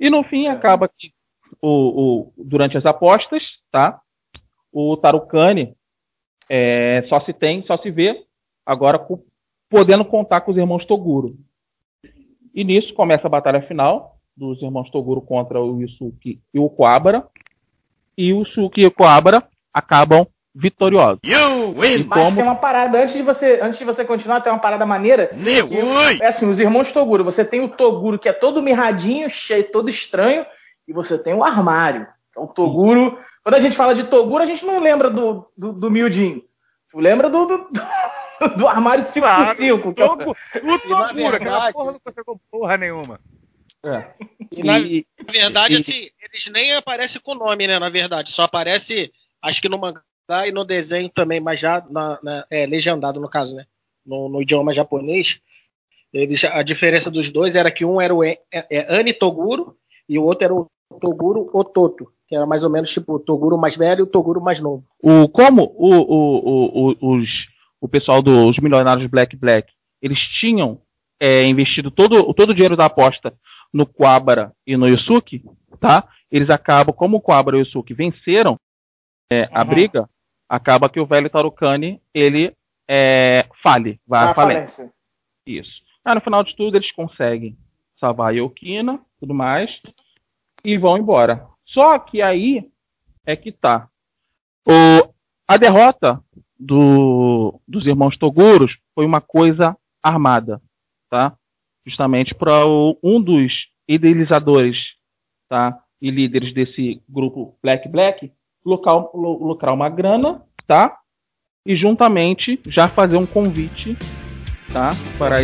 E 0.00 0.08
no 0.08 0.24
fim 0.24 0.48
acaba 0.48 0.88
que 0.88 1.12
o, 1.62 1.68
o- 1.68 2.32
durante 2.36 2.76
as 2.76 2.86
apostas, 2.86 3.42
tá? 3.70 4.00
O 4.72 4.96
Tarukani 4.96 5.74
é, 6.48 7.04
só 7.08 7.20
se 7.24 7.32
tem, 7.32 7.64
só 7.66 7.76
se 7.78 7.90
vê 7.90 8.24
agora 8.64 8.98
com- 8.98 9.22
podendo 9.68 10.04
contar 10.04 10.40
com 10.42 10.50
os 10.50 10.56
irmãos 10.56 10.84
Toguro. 10.86 11.36
E 12.54 12.64
nisso 12.64 12.94
começa 12.94 13.26
a 13.26 13.30
batalha 13.30 13.62
final 13.62 14.16
dos 14.36 14.60
irmãos 14.62 14.90
Toguro 14.90 15.20
contra 15.20 15.60
o 15.60 15.80
Yusuke 15.80 16.40
e 16.54 16.58
o 16.58 16.70
Kuwabara. 16.70 17.26
E 18.16 18.32
o 18.32 18.40
Yusuke 18.40 18.80
e 18.82 18.86
o 18.86 18.90
Kuwabara 18.90 19.46
acabam 19.72 20.26
vitoriosos. 20.54 21.20
E 22.00 22.04
Mas 22.04 22.18
como 22.18 22.34
tem 22.36 22.42
uma 22.44 22.56
parada, 22.56 23.00
antes 23.02 23.14
de 23.14 23.22
você, 23.22 23.60
antes 23.62 23.78
de 23.78 23.84
você 23.84 24.04
continuar, 24.04 24.40
tem 24.40 24.52
uma 24.52 24.58
parada 24.60 24.84
maneira. 24.86 25.30
E, 25.70 25.76
É 26.20 26.26
assim, 26.28 26.48
os 26.50 26.58
irmãos 26.58 26.90
Toguro. 26.92 27.22
Você 27.24 27.44
tem 27.44 27.60
o 27.60 27.68
Toguro 27.68 28.18
que 28.18 28.28
é 28.28 28.32
todo 28.32 28.62
mirradinho, 28.62 29.30
cheio, 29.30 29.70
todo 29.70 29.88
estranho, 29.90 30.44
e 30.88 30.92
você 30.92 31.18
tem 31.18 31.34
o 31.34 31.44
armário. 31.44 32.06
Então, 32.30 32.44
o 32.44 32.48
Toguro. 32.48 33.18
Quando 33.44 33.54
a 33.54 33.60
gente 33.60 33.76
fala 33.76 33.94
de 33.94 34.04
Toguro, 34.04 34.42
a 34.42 34.46
gente 34.46 34.64
não 34.64 34.80
lembra 34.80 35.10
do, 35.10 35.46
do, 35.56 35.72
do 35.72 35.90
miudinho. 35.90 36.42
Tu 36.90 36.98
lembra 36.98 37.28
do, 37.28 37.46
do, 37.46 37.68
do 38.56 38.66
armário 38.68 39.04
5x5. 39.04 39.94
que 39.94 40.02
é 40.02 40.04
o- 40.06 40.16
Tudo 40.16 40.88
loucura, 40.88 41.36
aquela 41.36 41.72
porra 41.72 41.92
não 41.92 42.00
conseguiu 42.00 42.40
porra 42.50 42.76
nenhuma. 42.78 43.20
E, 44.50 44.62
na 44.64 44.78
E- 44.78 45.06
verdade, 45.30 45.74
e- 45.74 45.76
assim, 45.76 46.08
eles 46.20 46.46
nem 46.52 46.74
aparecem 46.74 47.20
com 47.20 47.34
nome, 47.34 47.66
né? 47.66 47.78
Na 47.78 47.88
verdade, 47.88 48.32
só 48.32 48.42
aparece, 48.44 49.12
acho 49.42 49.60
que 49.60 49.68
no 49.68 49.78
mangá 49.78 50.02
e 50.46 50.50
no 50.52 50.64
desenho 50.64 51.08
também, 51.10 51.38
mas 51.40 51.60
já 51.60 51.84
na, 51.90 52.18
na- 52.22 52.46
é, 52.50 52.66
legendado 52.66 53.20
no 53.20 53.28
caso, 53.28 53.54
né? 53.54 53.66
No, 54.04 54.28
no 54.28 54.40
idioma 54.42 54.72
japonês. 54.72 55.40
Eles, 56.12 56.42
a 56.44 56.62
diferença 56.62 57.10
dos 57.10 57.30
dois 57.30 57.54
era 57.54 57.70
que 57.70 57.84
um 57.84 58.00
era 58.00 58.14
o 58.14 58.24
é, 58.24 58.38
é, 58.50 58.86
Ani 58.94 59.12
Toguro 59.12 59.76
e 60.08 60.18
o 60.18 60.24
outro 60.24 60.44
era 60.44 60.54
o 60.54 60.66
Toguro 60.98 61.48
Ototo, 61.52 62.10
que 62.26 62.34
era 62.36 62.46
mais 62.46 62.62
ou 62.64 62.70
menos 62.70 62.90
tipo 62.90 63.14
o 63.14 63.18
Toguro 63.18 63.56
mais 63.56 63.76
velho 63.76 64.00
e 64.00 64.02
o 64.02 64.06
Toguro 64.06 64.40
mais 64.40 64.60
novo. 64.60 64.84
O, 65.02 65.28
como 65.28 65.72
o, 65.76 65.94
o, 65.94 66.90
o, 66.90 66.96
o, 67.00 67.14
os, 67.16 67.46
o 67.80 67.88
pessoal 67.88 68.20
dos 68.22 68.58
milionários 68.58 69.08
Black 69.10 69.36
Black, 69.36 69.72
eles 70.02 70.18
tinham 70.20 70.80
é, 71.20 71.44
investido 71.44 71.90
todo, 71.90 72.32
todo 72.34 72.50
o 72.50 72.54
dinheiro 72.54 72.76
da 72.76 72.84
aposta 72.86 73.34
no 73.72 73.86
Quabara 73.86 74.52
e 74.66 74.76
no 74.76 74.86
Yusuke, 74.88 75.44
tá? 75.80 76.04
Eles 76.30 76.50
acabam, 76.50 76.94
como 76.94 77.16
o 77.16 77.20
Quabara 77.20 77.56
e 77.56 77.60
o 77.60 77.64
Yusuke 77.64 77.94
venceram 77.94 78.56
é, 79.30 79.48
a 79.52 79.62
Uhum. 79.62 79.68
briga, 79.68 80.08
acaba 80.48 80.88
que 80.88 81.00
o 81.00 81.06
velho 81.06 81.28
Tarukani, 81.28 82.00
ele 82.14 82.54
é, 82.88 83.46
fale, 83.62 84.00
vai 84.06 84.24
à 84.28 84.34
falência. 84.34 84.76
falência. 84.76 84.94
Isso. 85.46 85.82
Aí 86.04 86.14
no 86.14 86.20
final 86.20 86.42
de 86.42 86.56
tudo 86.56 86.76
eles 86.76 86.90
conseguem 86.92 87.56
salvar 88.00 88.28
a 88.28 88.30
Yokina, 88.30 89.00
tudo 89.20 89.34
mais, 89.34 89.78
e 90.64 90.76
vão 90.76 90.98
embora. 90.98 91.46
Só 91.66 91.98
que 91.98 92.20
aí 92.22 92.68
é 93.24 93.36
que 93.36 93.52
tá. 93.52 93.88
O, 94.66 95.12
a 95.46 95.56
derrota 95.56 96.22
do- 96.58 97.60
dos 97.66 97.86
irmãos 97.86 98.16
Toguros 98.16 98.76
foi 98.94 99.04
uma 99.04 99.20
coisa 99.20 99.76
armada, 100.02 100.60
tá? 101.10 101.36
Justamente 101.86 102.34
para 102.34 102.66
um 103.02 103.20
dos 103.22 103.68
idealizadores, 103.88 104.94
tá? 105.48 105.78
E 106.00 106.10
líderes 106.10 106.52
desse 106.52 107.02
grupo 107.08 107.56
Black 107.62 107.88
Black 107.88 108.32
lucrar, 108.64 108.96
lu- 109.14 109.42
lucrar 109.46 109.74
uma 109.74 109.88
grana, 109.88 110.42
tá? 110.66 110.98
E 111.66 111.74
juntamente 111.76 112.60
já 112.66 112.88
fazer 112.88 113.16
um 113.16 113.26
convite, 113.26 113.96
tá? 114.72 114.90
Para 115.18 115.36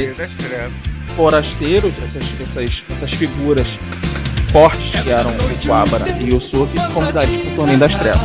forasteiros, 1.17 1.93
essas, 2.03 2.41
essas, 2.41 2.83
essas 2.91 3.11
figuras 3.11 3.67
fortes 4.55 5.03
que 5.03 5.11
eram 5.11 5.33
o 5.33 5.67
Quabara 5.67 6.09
e 6.21 6.33
o 6.33 6.41
Suki, 6.41 6.77
convidados 6.95 7.29
para 7.29 7.51
o 7.51 7.57
Torneio 7.57 7.79
das 7.81 7.93
Trevas. 7.97 8.23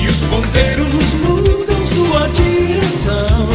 E 0.00 0.06
os 0.06 0.24
ponteiros 0.24 1.14
mudam 1.22 1.84
sua 1.84 2.28
direção. 2.28 3.46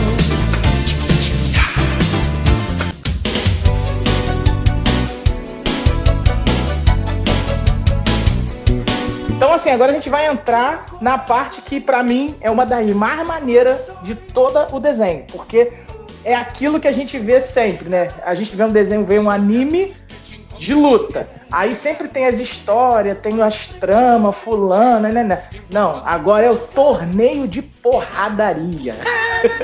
Então, 9.30 9.52
assim, 9.52 9.71
agora 9.71 9.93
a 9.93 9.95
gente 9.95 10.12
vai 10.12 10.28
entrar 10.28 10.86
na 11.02 11.17
parte 11.17 11.60
que, 11.63 11.82
pra 11.82 12.04
mim, 12.04 12.36
é 12.39 12.52
uma 12.52 12.67
das 12.67 12.88
mais 12.91 13.26
maneiras 13.26 13.80
de 14.04 14.13
todo 14.13 14.76
o 14.76 14.80
desenho. 14.80 15.24
Porque 15.32 15.71
é 16.25 16.35
aquilo 16.35 16.79
que 16.79 16.88
a 16.88 16.91
gente 16.91 17.17
vê 17.19 17.39
sempre, 17.39 17.88
né? 17.88 18.09
A 18.25 18.33
gente 18.33 18.55
vê 18.55 18.63
um 18.63 18.71
desenho, 18.71 19.05
vê 19.05 19.19
um 19.19 19.29
anime 19.29 19.93
de 20.57 20.73
luta. 20.73 21.27
Aí 21.51 21.75
sempre 21.75 22.07
tem 22.07 22.25
as 22.25 22.39
histórias, 22.39 23.19
tem 23.19 23.41
as 23.41 23.67
tramas, 23.67 24.35
fulana, 24.35 25.09
né, 25.09 25.23
né? 25.23 25.43
Não, 25.71 26.01
agora 26.05 26.47
é 26.47 26.49
o 26.49 26.57
torneio 26.57 27.47
de 27.47 27.61
porradaria. 27.61 28.95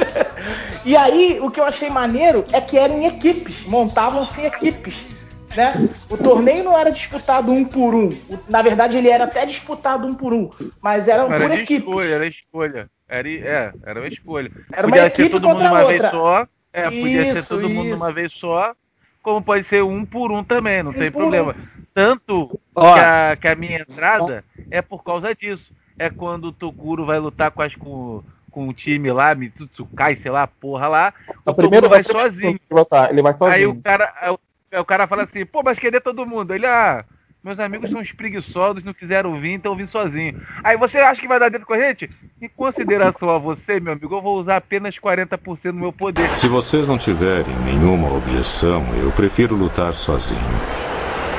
e 0.85 0.95
aí, 0.95 1.39
o 1.41 1.49
que 1.49 1.59
eu 1.59 1.65
achei 1.65 1.89
maneiro 1.89 2.45
é 2.53 2.61
que 2.61 2.77
eram 2.77 3.01
em 3.01 3.07
equipes, 3.07 3.65
montavam-se 3.65 4.45
equipes. 4.45 5.25
Né? 5.55 5.73
O 6.09 6.17
torneio 6.17 6.63
não 6.63 6.77
era 6.77 6.91
disputado 6.91 7.51
um 7.51 7.65
por 7.65 7.93
um. 7.93 8.09
Na 8.47 8.61
verdade, 8.61 8.97
ele 8.97 9.09
era 9.09 9.25
até 9.25 9.45
disputado 9.45 10.07
um 10.07 10.13
por 10.13 10.31
um. 10.31 10.49
Mas 10.79 11.09
era 11.09 11.23
Era 11.23 11.39
por 11.39 11.51
equipe. 11.51 11.85
escolha, 11.85 12.15
era 12.15 12.27
escolha. 12.27 12.89
Era, 13.11 13.29
é, 13.29 13.73
era 13.85 13.99
uma 13.99 14.07
escolha. 14.07 14.49
Era 14.71 14.87
uma 14.87 14.95
podia 14.95 15.09
ser 15.09 15.29
todo 15.29 15.49
mundo 15.49 15.59
uma 15.59 15.79
a 15.79 15.83
vez 15.83 16.01
outra. 16.01 16.09
só. 16.11 16.47
É, 16.73 16.83
podia 16.89 17.25
ser 17.25 17.39
Isso, 17.39 17.49
todo 17.49 17.69
mundo 17.69 17.87
de 17.89 17.93
uma 17.95 18.05
isso. 18.07 18.13
vez 18.13 18.33
só. 18.33 18.73
Como 19.21 19.43
pode 19.43 19.65
ser 19.65 19.83
um 19.83 20.05
por 20.05 20.31
um 20.31 20.43
também, 20.43 20.81
não 20.81 20.93
tem 20.93 21.11
por 21.11 21.19
problema. 21.19 21.53
Tanto 21.93 22.57
Ó. 22.73 22.93
que 22.93 22.99
a, 22.99 23.37
que 23.39 23.47
a 23.49 23.55
minha 23.55 23.81
entrada 23.81 24.43
é 24.71 24.81
por 24.81 25.03
causa 25.03 25.35
disso. 25.35 25.71
É 25.99 26.09
quando 26.09 26.45
o 26.45 26.51
Toguro 26.53 27.05
vai 27.05 27.19
lutar 27.19 27.51
com, 27.51 27.61
as, 27.61 27.75
com, 27.75 28.23
com 28.49 28.67
o 28.69 28.73
time 28.73 29.11
lá, 29.11 29.35
Mitsutsukai, 29.35 30.15
sei 30.15 30.31
lá, 30.31 30.47
porra 30.47 30.87
lá. 30.87 31.13
O 31.45 31.51
O 31.51 31.53
primeiro 31.53 31.87
Toguro 31.87 31.89
vai 31.89 32.03
sozinho. 32.03 32.59
pilotar, 32.67 33.09
Ele 33.11 33.21
vai 33.21 33.33
sozinho. 33.33 33.53
Aí 33.53 33.67
o 33.67 33.75
cara, 33.81 34.11
aí 34.19 34.31
o- 34.31 34.39
aí 34.71 34.79
o 34.79 34.85
cara 34.85 35.05
fala 35.05 35.23
assim, 35.23 35.45
pô, 35.45 35.61
mas 35.61 35.77
cadê 35.77 35.99
todo 35.99 36.25
mundo? 36.25 36.55
Ele, 36.55 36.65
ah, 36.65 37.03
meus 37.43 37.59
amigos 37.59 37.89
são 37.89 37.99
uns 37.99 38.11
preguiçosos, 38.11 38.83
não 38.83 38.93
quiseram 38.93 39.39
vir, 39.39 39.53
então 39.53 39.71
eu 39.71 39.75
vim 39.75 39.87
sozinho. 39.87 40.39
Aí 40.63 40.77
você 40.77 40.99
acha 40.99 41.19
que 41.19 41.27
vai 41.27 41.39
dar 41.39 41.49
dentro 41.49 41.65
com 41.65 41.73
a 41.73 41.79
gente? 41.79 42.07
Em 42.39 42.47
consideração 42.47 43.29
a 43.31 43.39
você, 43.39 43.79
meu 43.79 43.93
amigo, 43.93 44.15
eu 44.15 44.21
vou 44.21 44.39
usar 44.39 44.57
apenas 44.57 44.95
40% 44.99 45.71
do 45.71 45.73
meu 45.73 45.91
poder. 45.91 46.35
Se 46.35 46.47
vocês 46.47 46.87
não 46.87 46.99
tiverem 46.99 47.55
nenhuma 47.59 48.13
objeção, 48.13 48.93
eu 48.95 49.11
prefiro 49.11 49.55
lutar 49.55 49.93
sozinho. 49.93 50.41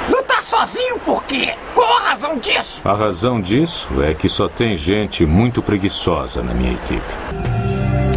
Lutar 0.09 0.43
sozinho 0.43 0.99
por 1.01 1.25
quê? 1.25 1.55
Qual 1.73 1.97
a 1.99 2.01
razão 2.01 2.37
disso? 2.37 2.89
A 2.89 2.95
razão 2.95 3.41
disso 3.41 4.03
é 4.03 4.13
que 4.13 4.29
só 4.29 4.49
tem 4.49 4.77
gente 4.77 5.25
muito 5.25 5.63
preguiçosa 5.63 6.43
na 6.43 6.53
minha 6.53 6.73
equipe. 6.73 8.12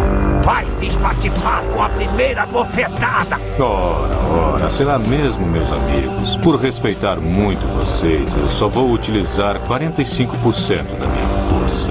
Vai 0.46 0.70
se 0.70 0.86
espatifar 0.86 1.64
com 1.74 1.82
a 1.82 1.90
primeira 1.90 2.46
bofetada. 2.46 3.38
Ora, 3.60 4.16
ora, 4.16 4.70
será 4.70 5.00
mesmo, 5.00 5.44
meus 5.48 5.72
amigos. 5.72 6.38
Por 6.38 6.58
respeitar 6.58 7.16
muito 7.16 7.66
vocês, 7.70 8.38
eu 8.38 8.48
só 8.48 8.68
vou 8.68 8.92
utilizar 8.92 9.68
45% 9.68 11.00
da 11.00 11.08
minha 11.08 11.28
força. 11.50 11.90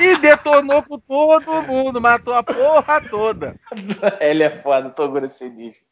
E 0.00 0.16
detonou 0.20 0.80
com 0.84 1.00
todo 1.00 1.62
mundo, 1.62 2.00
matou 2.00 2.34
a 2.34 2.44
porra 2.44 3.00
toda. 3.00 3.56
Ele 4.20 4.44
é 4.44 4.50
foda, 4.50 4.90
Toguro 4.90 5.26
é 5.26 5.28
sinistro. 5.28 5.82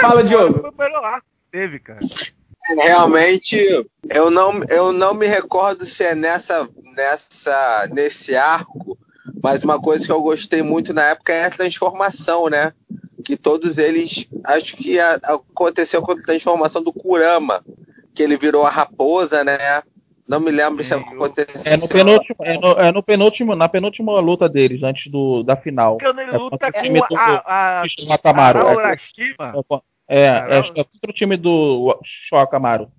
Fala, 0.00 0.22
Diogo. 0.22 0.60
Foi 0.60 0.70
o 0.70 0.74
melhor 0.78 1.04
arco 1.04 1.26
que 1.26 1.50
teve, 1.50 1.80
cara. 1.80 1.98
Realmente, 2.68 3.86
eu 4.08 4.30
não, 4.30 4.60
eu 4.68 4.92
não 4.92 5.14
me 5.14 5.26
recordo 5.26 5.84
se 5.84 6.04
é 6.04 6.14
nessa, 6.14 6.68
nessa, 6.96 7.88
nesse 7.92 8.34
arco, 8.36 8.96
mas 9.42 9.62
uma 9.62 9.80
coisa 9.80 10.06
que 10.06 10.12
eu 10.12 10.22
gostei 10.22 10.62
muito 10.62 10.92
na 10.94 11.02
época 11.10 11.32
é 11.32 11.44
a 11.46 11.50
transformação, 11.50 12.48
né? 12.48 12.72
Que 13.24 13.36
todos 13.36 13.78
eles, 13.78 14.26
acho 14.44 14.76
que 14.76 14.98
a- 14.98 15.18
aconteceu 15.24 16.02
com 16.02 16.12
a 16.12 16.22
transformação 16.22 16.82
do 16.82 16.92
Kurama, 16.92 17.64
que 18.14 18.22
ele 18.22 18.36
virou 18.36 18.64
a 18.66 18.70
raposa, 18.70 19.42
né? 19.44 19.56
Não 20.26 20.40
me 20.40 20.50
lembro 20.50 20.82
se 20.82 20.94
aconteceu. 20.94 21.70
É 21.70 21.76
no 21.76 21.86
penúltimo, 21.86 22.36
é 22.40 22.58
no, 22.58 22.70
é 22.80 22.92
no 22.92 23.02
penúltimo, 23.02 23.54
na 23.54 23.68
penúltima 23.68 24.18
luta 24.20 24.48
deles, 24.48 24.82
antes 24.82 25.10
do, 25.12 25.42
da 25.42 25.54
final. 25.54 25.98
Quando 25.98 26.18
ele 26.18 26.30
É 26.30 26.36
luta 26.38 26.50
contra 26.50 26.68
o 26.68 26.72
com 26.72 26.82
time 26.82 27.00
do- 27.00 27.16
a, 27.16 27.80
a, 27.80 27.82
do 27.82 27.88
Shokamaru. 27.90 28.66
a 28.66 28.70
É, 28.72 28.74
Urashima. 28.76 29.64
É, 30.08 30.24
é, 30.24 30.58
é 30.58 30.84
contra 30.84 31.10
o 31.10 31.12
time 31.12 31.36
do 31.36 31.98
Shokamaru. 32.28 32.90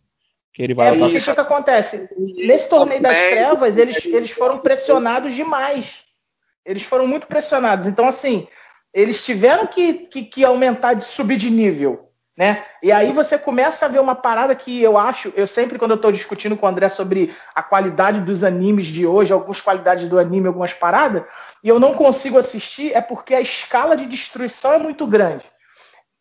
Que 0.54 0.64
ele 0.64 0.74
vai 0.74 0.90
É 0.90 1.08
isso 1.08 1.34
que 1.34 1.40
acontece. 1.40 2.10
Nesse 2.18 2.70
torneio 2.70 3.02
das 3.02 3.16
trevas, 3.16 3.78
eles, 3.78 4.06
eles 4.06 4.32
foram 4.32 4.60
pressionados 4.60 5.34
demais. 5.34 6.06
Eles 6.66 6.84
foram 6.84 7.06
muito 7.06 7.28
pressionados. 7.28 7.88
Então, 7.88 8.08
assim, 8.08 8.48
eles 8.94 9.24
tiveram 9.24 9.68
que, 9.68 9.94
que, 10.08 10.24
que 10.24 10.46
aumentar, 10.46 10.94
de 10.94 11.06
subir 11.06 11.36
de 11.36 11.52
nível. 11.52 12.10
Né? 12.38 12.66
E 12.84 12.92
aí 12.92 13.14
você 13.14 13.38
começa 13.38 13.86
a 13.86 13.90
ver 13.90 14.00
uma 14.00 14.16
parada 14.16 14.54
que 14.56 14.82
eu 14.82 14.98
acho, 14.98 15.32
eu 15.38 15.48
sempre 15.48 15.80
quando 15.80 15.92
eu 15.92 15.96
estou 15.96 16.12
discutindo 16.12 16.58
com 16.58 16.66
o 16.66 16.70
André 16.70 16.90
sobre 16.90 17.34
a 17.54 17.64
qualidade 17.64 18.20
dos 18.20 18.44
animes 18.44 18.88
de 18.88 19.08
hoje, 19.08 19.32
algumas 19.32 19.62
qualidades 19.62 20.10
do 20.10 20.20
anime, 20.20 20.48
algumas 20.48 20.74
paradas, 20.74 21.24
e 21.64 21.70
eu 21.70 21.80
não 21.80 21.94
consigo 21.94 22.38
assistir, 22.38 22.92
é 22.94 23.00
porque 23.00 23.34
a 23.34 23.40
escala 23.40 23.96
de 23.96 24.06
destruição 24.06 24.74
é 24.74 24.78
muito 24.78 25.08
grande. 25.08 25.46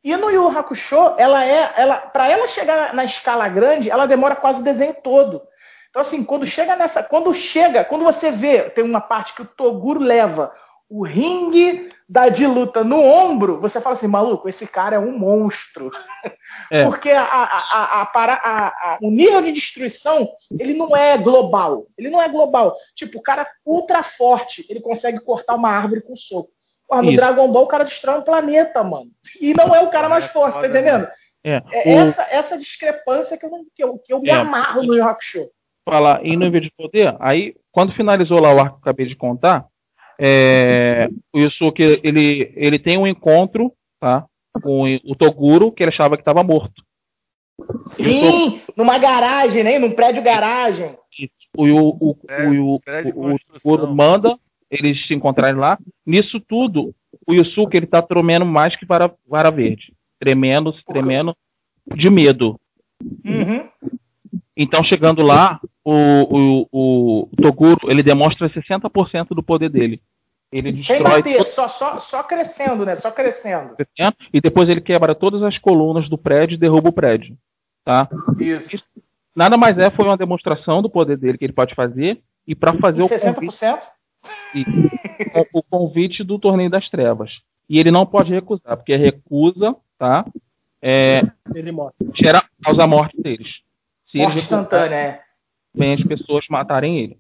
E 0.05 0.17
no 0.17 0.31
Yu 0.31 0.47
Hakusho, 0.49 1.15
ela 1.17 1.45
é, 1.45 1.73
ela, 1.77 1.97
para 1.97 2.29
ela 2.29 2.47
chegar 2.47 2.93
na 2.95 3.05
escala 3.05 3.49
grande, 3.49 3.91
ela 3.91 4.07
demora 4.07 4.37
quase 4.37 4.61
o 4.61 4.65
desenho 4.65 4.95
todo. 5.03 5.41
Então 5.89 6.03
assim, 6.03 6.23
quando 6.23 6.45
chega 6.45 6.77
nessa, 6.77 7.03
quando 7.03 7.33
chega, 7.33 7.85
quando 7.85 8.05
você 8.05 8.31
vê, 8.31 8.69
tem 8.71 8.85
uma 8.85 9.01
parte 9.01 9.33
que 9.35 9.43
o 9.43 9.47
Toguro 9.47 10.01
leva 10.01 10.53
o 10.91 11.03
ringue 11.05 11.89
da 12.07 12.29
de 12.29 12.47
luta 12.47 12.85
no 12.85 13.01
ombro, 13.01 13.59
você 13.59 13.81
fala 13.81 13.97
assim, 13.97 14.07
maluco, 14.07 14.47
esse 14.49 14.67
cara 14.67 14.97
é 14.97 14.99
um 14.99 15.19
monstro. 15.19 15.91
É. 16.71 16.85
Porque 16.85 17.11
a, 17.11 17.23
a- 17.23 18.03
a- 18.03 18.99
o 19.01 19.11
nível 19.11 19.41
de 19.41 19.53
destruição, 19.53 20.29
ele 20.59 20.75
não 20.75 20.95
é 20.95 21.17
global. 21.17 21.87
Ele 21.97 22.11
não 22.11 22.21
é 22.21 22.29
global. 22.29 22.77
Tipo, 22.95 23.19
o 23.19 23.23
cara 23.23 23.49
ultra 23.65 24.03
forte, 24.03 24.67
ele 24.69 24.81
consegue 24.81 25.19
cortar 25.21 25.55
uma 25.55 25.71
árvore 25.71 26.03
com 26.03 26.15
soco. 26.15 26.51
Porra, 26.89 27.03
no 27.03 27.09
Isso. 27.09 27.17
Dragon 27.17 27.51
Ball 27.51 27.65
o 27.65 27.69
cara 27.69 27.85
destrói 27.85 28.19
um 28.19 28.23
planeta, 28.23 28.83
mano. 28.85 29.11
E 29.41 29.55
não 29.55 29.75
é 29.75 29.81
o 29.81 29.89
cara 29.91 30.09
mais 30.09 30.27
forte, 30.27 30.61
tá 30.61 30.69
entendendo? 30.69 31.09
É, 31.43 31.63
É 31.73 31.95
o- 31.95 31.99
essa, 32.01 32.23
essa 32.31 32.59
discrepância 32.59 33.37
que 33.39 33.45
eu, 33.47 33.51
que 33.75 33.85
eu, 33.85 33.99
que 33.99 34.13
eu 34.13 34.21
me 34.21 34.29
É. 34.31 34.35
amarro 34.35 34.83
no 34.83 34.95
Yu 34.95 35.05
Hakusho. 35.05 35.49
falar 35.89 36.25
em 36.25 36.37
nível 36.37 36.61
de 36.61 36.71
poder, 36.77 37.15
aí 37.21 37.55
quando 37.71 37.95
finalizou 37.95 38.41
lá 38.41 38.55
o 38.55 38.59
arco 38.61 38.77
que 38.81 38.89
eu 38.89 38.91
acabei 38.93 39.07
de 39.07 39.15
contar, 39.17 39.67
é, 40.19 41.09
o 41.33 41.39
Yusuke 41.41 42.01
ele, 42.03 42.53
ele 42.57 42.79
tem 42.79 42.97
um 42.97 43.07
encontro 43.07 43.73
tá, 44.01 44.25
com 44.63 44.85
o 45.05 45.15
Toguro, 45.17 45.73
que 45.73 45.83
ele 45.83 45.91
achava 45.91 46.17
que 46.17 46.23
estava 46.23 46.43
morto. 46.45 46.83
Sim, 47.87 48.61
numa 48.77 48.99
garagem, 48.99 49.63
né? 49.63 49.79
Num 49.79 49.91
prédio 49.91 50.23
garagem. 50.23 50.97
O, 51.57 51.65
o, 51.67 52.11
o, 52.11 52.17
É, 52.29 52.47
o, 52.49 52.75
o, 52.75 52.81
prédio 52.81 53.13
de 53.13 53.19
o, 53.19 53.35
o 53.35 53.39
Toguro 53.39 53.95
manda 53.95 54.39
eles 54.75 55.07
se 55.07 55.15
encontrarem 55.15 55.57
lá. 55.57 55.79
Nisso 56.05 56.41
tudo, 56.41 56.95
o 57.27 57.33
Yusuke 57.33 57.77
ele 57.77 57.87
tá 57.87 58.03
tremendo 58.03 58.45
mais 58.45 58.77
que 58.77 58.85
vara, 58.87 59.13
vara 59.27 59.51
verde. 59.51 59.93
Tremendo, 60.19 60.73
tremendo 60.87 61.37
de 61.95 62.11
medo. 62.11 62.59
Uhum. 63.25 63.69
Então, 64.57 64.83
chegando 64.85 65.23
lá, 65.23 65.61
o, 65.85 66.67
o, 66.71 67.29
o 67.33 67.43
Toguro 67.43 67.91
ele 67.91 68.03
demonstra 68.03 68.49
60% 68.49 69.29
do 69.31 69.43
poder 69.43 69.69
dele. 69.69 70.01
Ele 70.53 70.75
Sem 70.75 70.99
destrói 70.99 71.17
bater, 71.23 71.37
todo 71.39 71.47
só, 71.47 71.69
só, 71.69 71.99
só 71.99 72.23
crescendo, 72.23 72.87
né? 72.87 72.95
Só 72.95 73.11
crescendo. 73.11 73.75
e 74.33 74.41
depois 74.41 74.69
ele 74.69 74.81
quebra 74.81 75.15
todas 75.15 75.43
as 75.43 75.59
colunas 75.59 76.09
do 76.09 76.17
prédio 76.17 76.55
e 76.55 76.59
derruba 76.59 76.91
o 76.91 76.93
prédio. 76.93 77.37
Tá? 77.85 78.09
Isso. 78.41 78.83
Nada 79.35 79.57
mais 79.57 79.77
é, 79.77 79.91
foi 79.91 80.05
uma 80.05 80.17
demonstração 80.17 80.81
do 80.81 80.89
poder 80.89 81.17
dele 81.17 81.37
que 81.37 81.45
ele 81.45 81.53
pode 81.53 81.75
fazer 81.75 82.23
e 82.47 82.55
para 82.55 82.73
fazer 82.75 83.01
E 83.01 83.05
o 83.05 83.09
convite, 83.09 83.53
60%? 83.53 83.79
e- 83.79 83.94
o, 85.53 85.59
o 85.59 85.63
convite 85.63 86.23
do 86.23 86.39
torneio 86.39 86.71
das 86.71 86.89
trevas. 86.89 87.41
E 87.69 87.79
ele 87.79 87.91
não 87.91 88.05
pode 88.07 88.33
recusar, 88.33 88.77
porque 88.77 88.95
recusa, 88.97 89.75
tá? 89.99 90.25
É, 90.81 91.23
Ele 91.55 91.73
morre. 91.73 91.95
gera, 92.15 92.43
causa 92.63 92.85
a 92.85 92.87
morte 92.87 93.21
deles. 93.21 93.61
Se 94.11 94.19
Morte 94.19 94.39
instantânea, 94.39 94.97
é. 94.97 95.21
vem 95.75 95.95
as 95.95 96.03
pessoas 96.05 96.47
matarem 96.49 96.99
ele. 96.99 97.19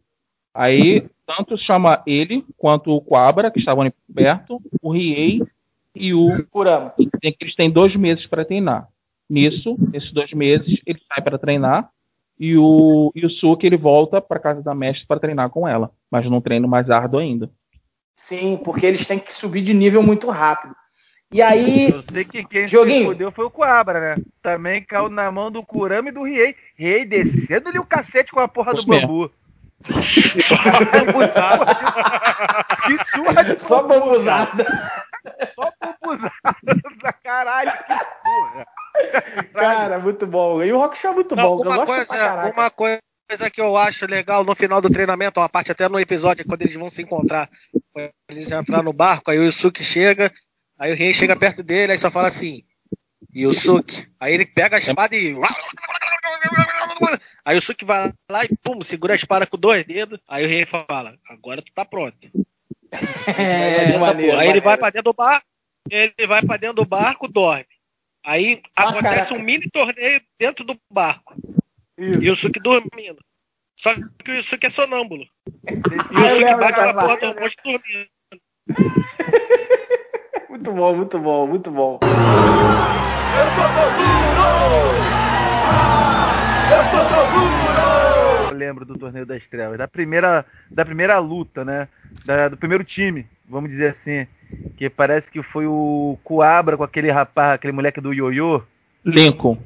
Aí, 0.52 1.08
tanto 1.26 1.56
chama 1.56 2.02
ele 2.06 2.44
quanto 2.56 2.92
o 2.94 3.00
Quabra, 3.00 3.50
que 3.50 3.58
estavam 3.58 3.82
ali 3.82 3.94
perto, 4.14 4.62
o 4.80 4.92
Riei 4.92 5.42
e 5.94 6.14
o 6.14 6.28
Kurama. 6.50 6.94
Eles 7.22 7.54
têm 7.54 7.70
dois 7.70 7.96
meses 7.96 8.26
para 8.26 8.44
treinar. 8.44 8.88
Nisso, 9.28 9.76
esses 9.92 10.12
dois 10.12 10.32
meses, 10.32 10.78
ele 10.86 11.00
sai 11.08 11.22
para 11.22 11.38
treinar 11.38 11.90
e 12.38 12.56
o 12.56 13.12
Yusuke 13.16 13.66
ele 13.66 13.76
volta 13.76 14.20
para 14.20 14.40
casa 14.40 14.62
da 14.62 14.74
mestre 14.74 15.06
para 15.06 15.20
treinar 15.20 15.50
com 15.50 15.66
ela, 15.68 15.90
mas 16.10 16.28
num 16.28 16.40
treino 16.40 16.66
mais 16.68 16.90
árduo 16.90 17.20
ainda. 17.20 17.50
Sim, 18.16 18.58
porque 18.64 18.86
eles 18.86 19.06
têm 19.06 19.18
que 19.18 19.32
subir 19.32 19.62
de 19.62 19.74
nível 19.74 20.02
muito 20.02 20.30
rápido. 20.30 20.74
E 21.32 21.42
aí, 21.42 21.90
Eu 21.90 22.04
sei 22.12 22.24
que 22.24 22.44
quem 22.44 22.66
se 22.66 22.72
Joguinho. 22.72 23.06
fudeu 23.06 23.32
foi 23.32 23.44
o 23.44 23.50
Coabra, 23.50 24.00
né? 24.16 24.22
Também 24.40 24.84
caiu 24.84 25.08
na 25.08 25.30
mão 25.32 25.50
do 25.50 25.64
Kurama 25.64 26.08
e 26.08 26.12
do 26.12 26.22
Riei. 26.22 26.54
Riei 26.78 27.04
descendo-lhe 27.04 27.78
o 27.78 27.84
cacete 27.84 28.30
com 28.30 28.38
a 28.40 28.46
porra 28.46 28.72
do 28.72 28.78
Isso 28.80 28.88
mesmo. 28.88 29.08
bambu. 29.08 29.30
que 32.86 33.04
surra 33.10 33.42
de 33.44 33.60
só 33.60 33.82
bambuzada. 33.82 34.64
Só 35.54 35.72
bambuzada. 35.80 36.32
Caralho, 37.22 37.72
que 37.72 37.94
surra. 37.94 38.66
Cara, 39.52 39.98
muito 39.98 40.26
bom. 40.26 40.62
E 40.62 40.72
o 40.72 40.78
Rock 40.78 40.98
Show 40.98 41.10
é 41.10 41.14
muito 41.14 41.34
Não, 41.34 41.42
bom. 41.42 41.64
eu 41.64 41.70
uma, 41.70 41.84
gosto 41.84 41.86
coisa, 41.86 42.52
uma 42.52 42.70
coisa 42.70 43.50
que 43.52 43.60
eu 43.60 43.76
acho 43.76 44.06
legal 44.06 44.44
no 44.44 44.54
final 44.54 44.80
do 44.80 44.90
treinamento, 44.90 45.40
uma 45.40 45.48
parte 45.48 45.72
até 45.72 45.88
no 45.88 45.98
episódio, 45.98 46.44
quando 46.46 46.62
eles 46.62 46.76
vão 46.76 46.90
se 46.90 47.02
encontrar, 47.02 47.48
quando 47.92 48.10
eles 48.28 48.52
entrar 48.52 48.82
no 48.82 48.92
barco, 48.92 49.30
aí 49.30 49.38
o 49.38 49.44
Yusuke 49.44 49.82
chega, 49.82 50.32
aí 50.78 50.92
o 50.92 50.96
rei 50.96 51.12
chega 51.12 51.34
perto 51.36 51.62
dele, 51.62 51.92
aí 51.92 51.98
só 51.98 52.10
fala 52.10 52.28
assim, 52.28 52.62
Yusuke. 53.34 54.06
Aí 54.20 54.34
ele 54.34 54.46
pega 54.46 54.76
a 54.76 54.78
espada 54.78 55.16
e. 55.16 55.34
Aí 57.44 57.54
o 57.54 57.58
Yusuke 57.58 57.84
vai 57.84 58.12
lá 58.30 58.44
e 58.44 58.56
pum, 58.62 58.80
segura 58.82 59.14
a 59.14 59.16
espada 59.16 59.46
com 59.46 59.58
dois 59.58 59.84
dedos. 59.84 60.20
Aí 60.28 60.44
o 60.44 60.48
rei 60.48 60.64
fala, 60.66 61.18
agora 61.28 61.60
tu 61.60 61.72
tá 61.74 61.84
pronto. 61.84 62.16
É, 63.38 63.98
maneiro. 63.98 64.38
Aí 64.38 64.48
ele 64.48 64.60
vai 64.60 64.76
pra 64.76 64.90
dentro 64.90 65.12
do 65.12 65.16
barco, 65.16 65.46
ele 65.90 66.26
vai 66.26 66.42
pra 66.42 66.56
dentro 66.56 66.76
do 66.76 66.84
barco, 66.86 67.28
dorme. 67.28 67.66
Aí 68.24 68.62
Ah, 68.74 68.88
acontece 68.90 69.28
caraca. 69.28 69.34
um 69.34 69.38
mini 69.42 69.68
torneio 69.70 70.20
dentro 70.38 70.64
do 70.64 70.76
barco. 70.90 71.34
Isso. 71.98 72.14
E 72.22 72.26
o 72.28 72.30
Yusuke 72.30 72.58
dormindo. 72.60 73.18
Só 73.78 73.94
que 73.94 74.30
o 74.30 74.34
Yusuke 74.34 74.66
é 74.66 74.70
sonâmbulo. 74.70 75.24
E 75.24 75.28
Ah, 75.68 76.20
o 76.20 76.20
Yusuke 76.22 76.44
lembro 76.44 76.60
bate 76.60 76.80
na 76.80 76.94
porra 76.94 77.16
do 77.18 77.40
monte 77.40 77.56
dormindo. 77.64 78.08
Muito 80.48 80.72
bom, 80.72 80.96
muito 80.96 81.18
bom, 81.18 81.46
muito 81.48 81.70
bom. 81.70 81.98
Eu 82.00 83.50
sou 83.50 83.68
Toguro! 83.74 85.00
Eu 86.70 86.84
sou 86.86 87.04
Toguro! 87.08 87.63
Eu 87.63 87.63
lembro 88.54 88.84
do 88.84 88.96
Torneio 88.96 89.26
das 89.26 89.46
Trevas, 89.46 89.78
da 89.78 89.86
primeira, 89.88 90.44
da 90.74 90.84
primeira 90.84 91.18
luta, 91.18 91.64
né? 91.64 91.88
Da- 92.24 92.48
do 92.48 92.56
primeiro 92.56 92.84
time, 92.84 93.26
vamos 93.48 93.70
dizer 93.70 93.90
assim. 93.90 94.26
Que 94.76 94.88
parece 94.88 95.30
que 95.30 95.42
foi 95.42 95.66
o 95.66 96.18
Coabra 96.24 96.76
com 96.76 96.82
aquele 96.84 97.10
rapaz, 97.10 97.52
aquele 97.54 97.72
moleque 97.72 98.00
do 98.00 98.12
ioiô. 98.12 98.62
Lincoln. 99.04 99.58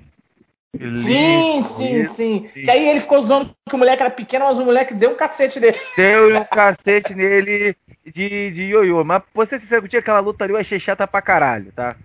Sim, 0.79 1.63
sim, 1.63 2.05
sim, 2.05 2.41
Que 2.65 2.71
aí 2.71 2.89
ele 2.89 3.01
ficou 3.01 3.23
zoando 3.23 3.51
que 3.69 3.75
o 3.75 3.79
moleque 3.79 4.03
era 4.03 4.11
pequeno, 4.11 4.45
mas 4.45 4.59
o 4.59 4.65
moleque 4.65 4.95
deu 4.95 5.11
um 5.11 5.17
cacete 5.17 5.59
dele. 5.59 5.77
Deu 5.97 6.37
um 6.37 6.45
cacete 6.45 7.15
nele 7.15 7.75
de, 8.05 8.51
de 8.51 8.63
ioiô. 8.65 9.03
Mas, 9.03 9.23
pra 9.33 9.47
ser 9.47 9.61
sincero, 9.61 9.83
contigo, 9.83 10.01
aquela 10.01 10.21
luta 10.21 10.45
ali 10.45 10.53
eu 10.53 10.59
achei 10.59 10.79
chata 10.79 11.07
pra 11.07 11.23
caralho, 11.23 11.73
tá? 11.73 11.97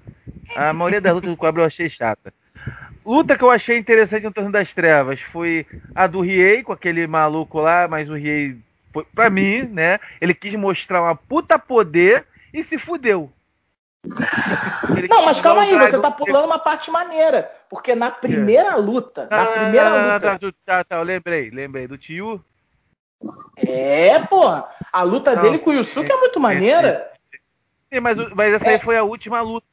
A 0.55 0.73
maioria 0.73 1.01
das 1.01 1.13
lutas 1.13 1.29
do 1.29 1.37
Cobra 1.37 1.61
eu 1.61 1.65
achei 1.65 1.89
chata. 1.89 2.33
Luta 3.05 3.37
que 3.37 3.43
eu 3.43 3.49
achei 3.49 3.77
interessante 3.77 4.23
no 4.23 4.31
Torneio 4.31 4.53
das 4.53 4.73
Trevas 4.73 5.19
foi 5.21 5.65
a 5.93 6.07
do 6.07 6.21
Riei, 6.21 6.63
com 6.63 6.71
aquele 6.71 7.05
maluco 7.05 7.59
lá, 7.59 7.87
mas 7.87 8.09
o 8.09 8.15
Riei, 8.15 8.57
foi- 8.93 9.05
pra 9.13 9.29
mim, 9.29 9.63
né? 9.63 9.99
Ele 10.21 10.33
quis 10.33 10.53
mostrar 10.55 11.01
uma 11.01 11.15
puta 11.15 11.59
poder 11.59 12.25
e 12.53 12.63
se 12.63 12.77
fudeu. 12.77 13.31
Ele 14.97 15.07
Não, 15.07 15.25
mas 15.25 15.39
calma 15.41 15.63
aí, 15.63 15.77
você 15.77 15.99
tá 15.99 16.11
pulando 16.11 16.45
uma 16.45 16.59
parte 16.59 16.91
maneira. 16.91 17.49
Porque 17.69 17.95
na 17.95 18.11
primeira 18.11 18.75
luta, 18.75 19.27
na 19.29 19.43
Ah, 19.43 19.45
primeira 19.47 19.89
não, 19.89 19.97
não, 20.01 20.13
luta. 20.13 20.39
não, 20.41 20.53
Tá, 20.65 20.83
tá, 20.83 20.95
eu 20.97 21.03
lembrei, 21.03 21.49
lembrei. 21.49 21.87
Do 21.87 21.97
Tio. 21.97 22.43
É, 23.57 24.19
porra. 24.19 24.69
A 24.91 25.03
luta 25.03 25.35
Não, 25.35 25.41
dele 25.41 25.59
com 25.59 25.69
o 25.69 25.73
Yusuke 25.73 26.11
é 26.11 26.15
muito 26.17 26.39
maneira. 26.39 27.11
Sim, 27.91 27.99
mas, 27.99 28.17
mas 28.33 28.53
essa 28.53 28.69
aí 28.69 28.79
foi 28.79 28.97
a 28.97 29.03
última 29.03 29.41
luta. 29.41 29.72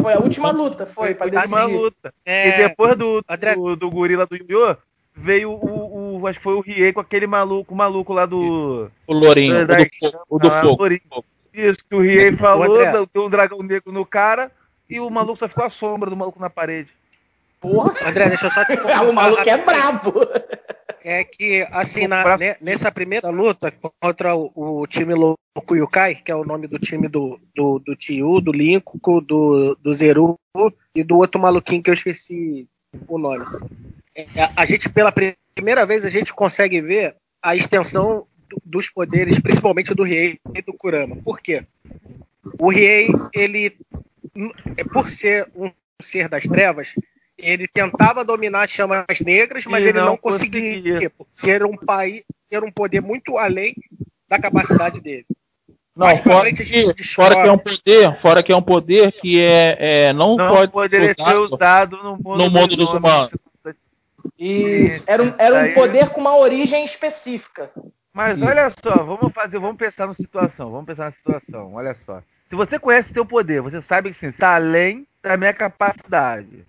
Foi 0.00 0.12
a 0.14 0.18
última 0.18 0.50
luta, 0.50 0.86
foi, 0.86 1.14
pra 1.14 1.26
a 1.26 1.28
última 1.28 1.58
decidir. 1.60 1.76
luta. 1.76 2.14
É, 2.24 2.48
E 2.48 2.68
depois 2.68 2.96
do, 2.96 3.22
do, 3.54 3.76
do 3.76 3.90
gorila 3.90 4.26
do 4.26 4.36
Yu 4.36 4.76
veio 5.14 5.50
o, 5.52 6.18
o- 6.20 6.26
Acho 6.26 6.38
que 6.38 6.42
foi 6.44 6.54
o 6.54 6.60
Rie 6.60 6.92
com 6.92 7.00
aquele 7.00 7.26
maluco, 7.26 7.74
o 7.74 7.76
maluco 7.76 8.12
lá 8.12 8.24
do. 8.26 8.90
O 9.06 9.12
Lourinho, 9.12 9.62
o 9.62 9.66
da- 9.66 9.76
do, 9.76 9.86
fo- 9.98 10.20
o 10.30 10.38
do 10.38 10.48
ah, 10.48 10.62
fogo. 10.62 10.76
Lourinho. 10.80 11.00
Isso, 11.52 11.78
que 11.88 11.94
o 11.94 12.00
Rie 12.00 12.36
falou, 12.36 12.74
André. 12.76 13.06
deu 13.12 13.24
um 13.26 13.30
dragão 13.30 13.58
negro 13.62 13.92
no 13.92 14.04
cara 14.04 14.50
e 14.88 14.98
o 15.00 15.08
maluco 15.10 15.38
só 15.38 15.48
ficou 15.48 15.64
a 15.64 15.70
sombra 15.70 16.08
do 16.10 16.16
maluco 16.16 16.40
na 16.40 16.50
parede. 16.50 16.90
Porra. 17.60 17.94
André, 18.08 18.28
deixa 18.28 18.46
eu 18.46 18.50
só 18.50 18.64
te 18.64 18.72
o 19.08 19.12
maluco 19.12 19.48
é 19.48 19.56
brabo. 19.56 20.12
É 21.02 21.22
que, 21.24 21.66
assim, 21.70 22.06
na- 22.06 22.36
ne- 22.36 22.56
nessa 22.60 22.90
primeira 22.90 23.30
luta 23.30 23.72
contra 24.00 24.34
o, 24.34 24.50
o 24.54 24.86
time 24.86 25.14
louco 25.14 25.76
Yukai, 25.76 26.16
que 26.16 26.30
é 26.32 26.34
o 26.34 26.44
nome 26.44 26.66
do 26.66 26.78
time 26.78 27.08
do, 27.08 27.40
do, 27.54 27.78
do 27.78 27.94
Tiu, 27.94 28.40
do 28.40 28.50
Linko, 28.52 28.98
do, 29.20 29.76
do 29.80 29.94
Zeru 29.94 30.36
e 30.94 31.04
do 31.04 31.16
outro 31.16 31.40
maluquinho 31.40 31.82
que 31.82 31.90
eu 31.90 31.94
esqueci 31.94 32.68
o 33.06 33.18
nome. 33.18 33.44
É, 34.14 34.26
a 34.56 34.64
gente, 34.64 34.88
pela 34.88 35.12
pri- 35.12 35.36
primeira 35.54 35.86
vez, 35.86 36.04
a 36.04 36.08
gente 36.10 36.34
consegue 36.34 36.80
ver 36.80 37.14
a 37.42 37.54
extensão 37.54 38.26
do- 38.48 38.60
dos 38.64 38.88
poderes, 38.90 39.38
principalmente 39.38 39.94
do 39.94 40.02
Riei 40.02 40.38
e 40.54 40.62
do 40.62 40.72
Kurama. 40.72 41.16
Por 41.16 41.40
quê? 41.40 41.64
O 42.58 42.68
Riei, 42.70 43.08
ele, 43.32 43.76
é, 44.76 44.82
por 44.84 45.08
ser 45.08 45.48
um 45.54 45.70
ser 46.02 46.28
das 46.28 46.44
trevas, 46.44 46.94
ele 47.38 47.68
tentava 47.68 48.24
dominar 48.24 48.64
as 48.64 48.70
chamas 48.70 49.20
negras, 49.24 49.66
mas 49.66 49.84
E 49.84 49.88
ele 49.88 49.98
não 49.98 50.06
não, 50.06 50.16
conseguia. 50.16 50.76
conseguia. 50.76 51.10
por 51.10 51.26
Ser 51.32 51.64
um 51.64 51.76
país, 51.76 52.24
ser 52.42 52.62
um 52.64 52.70
poder 52.70 53.00
muito 53.00 53.36
além 53.36 53.74
da 54.28 54.38
capacidade 54.38 55.00
dele. 55.00 55.26
Não, 55.94 56.14
fora 56.18 56.52
que, 56.52 57.04
fora 57.14 57.34
que 57.34 57.48
é 57.48 57.52
um 57.52 57.58
poder, 57.58 58.20
fora 58.20 58.42
que 58.42 58.52
é 58.52 58.56
um 58.56 58.62
poder 58.62 59.12
que 59.12 59.40
é, 59.40 59.76
é 59.78 60.12
não, 60.12 60.36
Não 60.36 60.54
pode 60.54 60.70
poderia 60.70 61.14
ser 61.14 61.38
usado 61.38 61.96
no 61.96 62.16
mundo, 62.16 62.36
no 62.36 62.50
mundo 62.50 62.76
dos 62.76 62.88
humanos. 62.90 63.30
Isso. 64.38 65.02
Era 65.06 65.22
um, 65.22 65.32
era 65.38 65.54
um 65.54 65.72
poder 65.72 66.10
com 66.10 66.20
uma 66.20 66.36
origem 66.36 66.84
específica. 66.84 67.70
Mas 68.12 68.40
olha 68.40 68.70
só, 68.82 69.04
vamos 69.04 69.32
fazer, 69.32 69.58
vamos 69.58 69.76
pensar 69.76 70.06
na 70.06 70.14
situação, 70.14 70.70
vamos 70.70 70.86
pensar 70.86 71.04
na 71.06 71.12
situação, 71.12 71.74
olha 71.74 71.96
só. 72.04 72.22
Se 72.48 72.54
você 72.54 72.78
conhece 72.78 73.12
teu 73.12 73.24
poder, 73.24 73.60
você 73.60 73.80
sabe 73.80 74.10
que 74.10 74.16
sim, 74.16 74.28
está 74.28 74.54
além 74.54 75.06
da 75.22 75.36
minha 75.36 75.52
capacidade. 75.52 76.64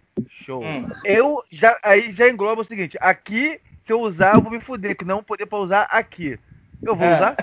Show. 0.45 0.63
Hum. 0.63 0.87
Eu 1.05 1.43
já 1.51 1.77
aí 1.83 2.11
já 2.13 2.29
engloba 2.29 2.61
o 2.61 2.65
seguinte, 2.65 2.97
aqui 3.01 3.59
se 3.85 3.93
eu 3.93 4.01
usar 4.01 4.35
eu 4.35 4.41
vou 4.41 4.51
me 4.51 4.59
fuder, 4.59 4.97
que 4.97 5.05
não 5.05 5.23
poder 5.23 5.45
para 5.45 5.59
usar 5.59 5.83
aqui. 5.83 6.37
Eu 6.81 6.95
vou 6.95 7.05
É. 7.05 7.15
usar? 7.15 7.35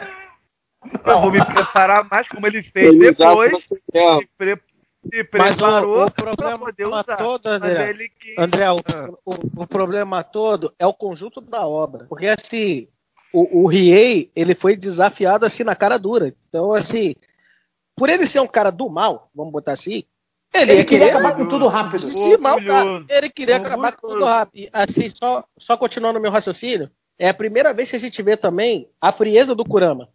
Eu 1.07 1.20
vou 1.22 1.31
me 1.31 1.45
preparar 1.45 2.07
mais 2.11 2.29
como 2.29 2.47
ele 2.47 2.62
fez 2.62 2.91
Sem 2.91 2.99
depois. 2.99 3.57
Se, 3.66 4.29
pre- 4.37 4.57
se 4.57 5.29
Mas 5.39 5.57
o, 5.57 5.59
preparou 5.59 6.05
o 6.07 6.11
pra 6.11 6.25
problema 6.25 6.59
poder 6.59 6.87
usar. 6.89 7.16
todo, 7.16 7.45
Mas 7.45 7.55
André, 7.62 7.89
ele 7.91 8.09
que- 8.11 8.35
André 8.39 8.70
o, 8.70 8.77
Ah. 8.79 9.11
o- 9.25 9.62
o 9.62 9.66
problema 9.66 10.22
todo 10.22 10.75
é 10.79 10.87
o 10.87 10.93
conjunto 10.95 11.41
da 11.41 11.66
obra. 11.66 12.05
Porque 12.07 12.27
assim, 12.27 12.87
o, 13.33 13.62
o 13.62 13.66
Riei, 13.66 14.31
ele 14.37 14.55
foi 14.55 14.77
desafiado 14.77 15.47
assim 15.47 15.64
na 15.64 15.75
cara 15.75 15.99
dura. 15.99 16.35
Então, 16.49 16.72
assim, 16.72 17.14
por 17.97 18.11
ele 18.11 18.27
ser 18.27 18.41
um 18.41 18.47
cara 18.47 18.70
do 18.70 18.89
mal, 18.91 19.31
vamos 19.35 19.53
botar 19.53 19.72
assim, 19.72 20.05
ele, 20.55 20.70
Ele 20.70 20.78
ia 20.80 20.84
queria 20.84 21.07
querer 21.07 21.11
acabar 21.16 21.36
com 21.36 21.48
tudo 21.48 21.66
rápido. 21.66 21.98
Se 22.00 22.36
mal, 22.38 22.62
cara. 22.64 23.05
Ele 23.09 23.30
queria 23.30 23.57
acabar 23.57 23.96
com 23.96 24.09
tudo 24.09 24.24
rápido. 24.24 24.62
E, 24.62 24.70
assim, 24.72 25.09
só, 25.11 25.44
só 25.59 25.76
continuando 25.76 26.20
meu 26.20 26.30
raciocínio, 26.30 26.90
é 27.18 27.28
a 27.28 27.34
primeira 27.34 27.74
vez 27.74 27.90
que 27.90 27.96
a 27.96 28.00
gente 28.00 28.22
vê 28.22 28.36
também 28.36 28.88
a 29.00 29.11
frieza 29.11 29.55
do 29.55 29.64
Kurama. 29.64 30.09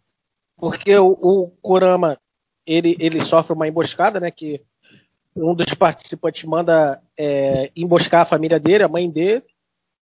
Porque 0.56 0.96
o, 0.96 1.10
o 1.10 1.48
Kurama, 1.62 2.18
ele, 2.66 2.96
ele 2.98 3.20
sofre 3.20 3.52
uma 3.52 3.68
emboscada, 3.68 4.18
né? 4.18 4.30
Que 4.30 4.62
um 5.36 5.54
dos 5.54 5.74
participantes 5.74 6.44
manda 6.44 7.00
é, 7.18 7.70
emboscar 7.76 8.22
a 8.22 8.26
família 8.26 8.58
dele, 8.58 8.84
a 8.84 8.88
mãe 8.88 9.10
dele. 9.10 9.44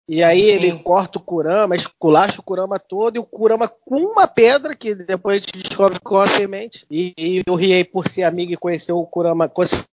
E 0.07 0.21
aí 0.21 0.41
ele 0.41 0.77
corta 0.79 1.17
o 1.17 1.21
Kurama, 1.21 1.75
esculacha 1.75 2.41
o 2.41 2.43
Kurama 2.43 2.77
todo, 2.77 3.15
e 3.15 3.19
o 3.19 3.25
Kurama 3.25 3.69
com 3.69 3.99
uma 3.99 4.27
pedra, 4.27 4.75
que 4.75 4.93
depois 4.93 5.37
a 5.37 5.39
gente 5.39 5.63
descobre 5.63 5.97
com 5.99 6.17
a 6.17 6.27
semente. 6.27 6.85
E, 6.91 7.13
e 7.17 7.41
o 7.47 7.55
Riei, 7.55 7.85
por 7.85 8.07
ser 8.07 8.23
amigo 8.23 8.51
e 8.51 8.57
conhecer 8.57 8.91
o 8.91 9.05
Kurama, 9.05 9.47
conseguiu 9.47 9.85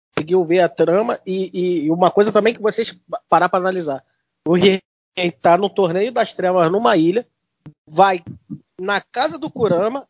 ver 0.45 0.59
a 0.61 0.69
trama. 0.69 1.17
E, 1.25 1.49
e- 1.53 1.85
e 1.85 1.91
uma 1.91 2.09
coisa 2.11 2.31
também 2.31 2.53
que 2.53 2.61
vocês 2.61 2.97
parar 3.29 3.49
para 3.49 3.59
analisar. 3.59 4.03
O 4.47 4.53
Riei 4.55 4.81
tá 5.41 5.57
no 5.57 5.69
torneio 5.69 6.11
das 6.11 6.33
trevas 6.33 6.71
numa 6.71 6.95
ilha, 6.97 7.25
vai 7.87 8.23
na 8.79 8.99
casa 9.01 9.37
do 9.37 9.49
Kurama, 9.51 10.07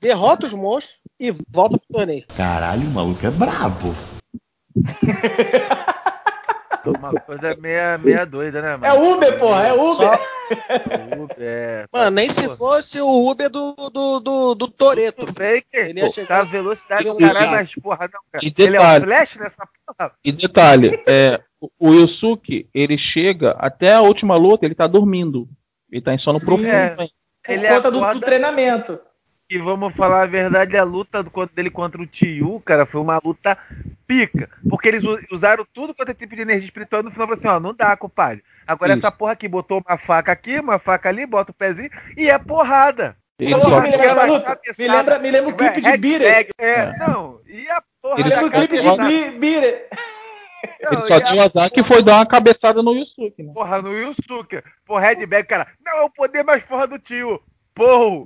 derrota 0.00 0.46
os 0.46 0.52
monstros 0.54 1.00
e 1.18 1.30
volta 1.50 1.78
pro 1.78 1.98
torneio. 1.98 2.26
Caralho, 2.36 2.86
o 2.86 2.90
maluco 2.90 3.26
é 3.26 3.30
brabo. 3.30 3.94
Uma 6.86 7.12
coisa 7.20 7.56
meia, 7.60 7.98
meia 7.98 8.24
doida, 8.24 8.62
né, 8.62 8.76
mano? 8.76 8.86
É 8.86 8.92
Uber, 9.12 9.38
porra, 9.38 9.66
é 9.66 9.72
Uber. 9.72 10.08
Só- 10.08 10.35
Uber, 11.22 11.36
é. 11.38 11.86
Mano, 11.92 12.10
nem 12.10 12.28
se 12.30 12.48
fosse 12.56 13.00
o 13.00 13.30
Uber 13.30 13.50
do, 13.50 13.74
do, 13.92 14.20
do, 14.20 14.54
do 14.54 14.68
Toreto. 14.68 15.26
Fake, 15.32 15.66
Ele 15.72 16.00
ia 16.00 16.08
chegar- 16.10 16.28
tá 16.28 16.38
a 16.40 16.42
velocidade 16.42 17.04
do 17.04 17.16
caralho, 17.18 17.50
mas 17.50 17.74
porra, 17.74 18.10
não, 18.12 18.20
cara. 18.32 18.44
E 18.44 18.54
Ele 18.56 18.76
é 18.76 18.80
um 18.80 18.82
detalhe. 18.82 19.04
flash 19.04 19.36
nessa 19.36 19.68
porra? 19.86 20.12
E 20.24 20.32
detalhe, 20.32 21.02
é, 21.06 21.40
o- 21.78 21.92
Yusuke, 21.92 22.68
ele 22.74 22.96
chega 22.98 23.52
até 23.58 23.92
a 23.94 24.00
última 24.00 24.36
luta, 24.36 24.64
ele 24.64 24.74
tá 24.74 24.86
dormindo. 24.86 25.48
Ele 25.90 26.00
tá 26.02 26.12
em 26.14 26.18
sono 26.18 26.40
profundo. 26.40 26.66
É. 26.68 26.90
Por 26.96 27.08
Ele 27.48 27.68
conta 27.68 27.90
do, 27.90 27.98
acorda- 27.98 28.20
do 28.20 28.24
treinamento. 28.24 28.98
E 29.48 29.58
vamos 29.58 29.94
falar 29.94 30.22
a 30.22 30.26
verdade, 30.26 30.76
a 30.76 30.82
luta 30.82 31.22
do- 31.22 31.46
dele 31.54 31.70
contra 31.70 32.02
o 32.02 32.06
Tio, 32.06 32.60
cara, 32.64 32.84
foi 32.84 33.00
uma 33.00 33.20
luta 33.24 33.56
pica. 34.04 34.50
Porque 34.68 34.88
eles 34.88 35.04
usaram 35.30 35.64
tudo 35.72 35.94
quanto 35.94 36.10
é 36.10 36.14
tipo 36.14 36.34
de 36.34 36.42
energia 36.42 36.66
espiritual 36.66 37.00
no 37.02 37.12
final 37.12 37.28
falaram 37.28 37.38
assim, 37.40 37.56
ó, 37.56 37.60
não 37.60 37.72
dá, 37.72 37.96
compadre. 37.96 38.42
Agora 38.66 38.94
Isso. 38.94 39.06
essa 39.06 39.12
porra 39.16 39.32
aqui 39.32 39.46
botou 39.46 39.80
uma 39.86 39.96
faca 39.98 40.32
aqui, 40.32 40.58
uma 40.58 40.80
faca 40.80 41.08
ali, 41.08 41.24
bota 41.24 41.52
o 41.52 41.54
pezinho 41.54 41.90
e 42.16 42.28
é 42.28 42.36
porrada. 42.38 43.16
Toca- 43.38 43.80
me 43.82 43.90
lembra 43.96 44.24
luta? 44.24 44.60
Me 44.78 44.88
lembra, 44.88 45.18
me 45.20 45.30
lembra 45.30 45.50
o 45.50 45.56
clipe 45.56 45.80
de 45.80 45.96
Beater. 45.96 46.28
Flag, 46.32 46.50
É, 46.58 46.98
não. 47.06 47.40
E 47.46 47.68
a 47.70 47.82
porra 48.02 48.20
Ele 48.20 48.24
Me 48.24 48.30
lembra 48.30 48.46
o 48.46 48.50
da 48.50 48.56
clipe 48.58 48.76
de 48.78 48.82
cabeçada- 48.82 49.08
Bi- 49.08 49.38
Beater. 49.38 49.88
Não, 50.82 50.92
Ele 50.92 51.04
e 51.04 51.08
só 51.08 51.14
a 51.14 51.18
deu 51.32 51.42
azar 51.44 51.70
que 51.70 51.84
foi 51.84 52.02
dar 52.02 52.14
uma 52.16 52.26
cabeçada 52.26 52.82
no 52.82 52.92
Yusuke, 52.94 53.42
né? 53.44 53.52
Porra, 53.54 53.80
no 53.80 53.92
Yusuke. 53.92 54.60
Porra, 54.84 55.02
Red 55.02 55.24
Bag, 55.26 55.46
cara. 55.46 55.68
Não, 55.84 55.98
é 55.98 56.02
o 56.02 56.10
poder 56.10 56.42
mais 56.42 56.64
porra 56.64 56.88
do 56.88 56.98
tio. 56.98 57.40
Porra. 57.74 58.24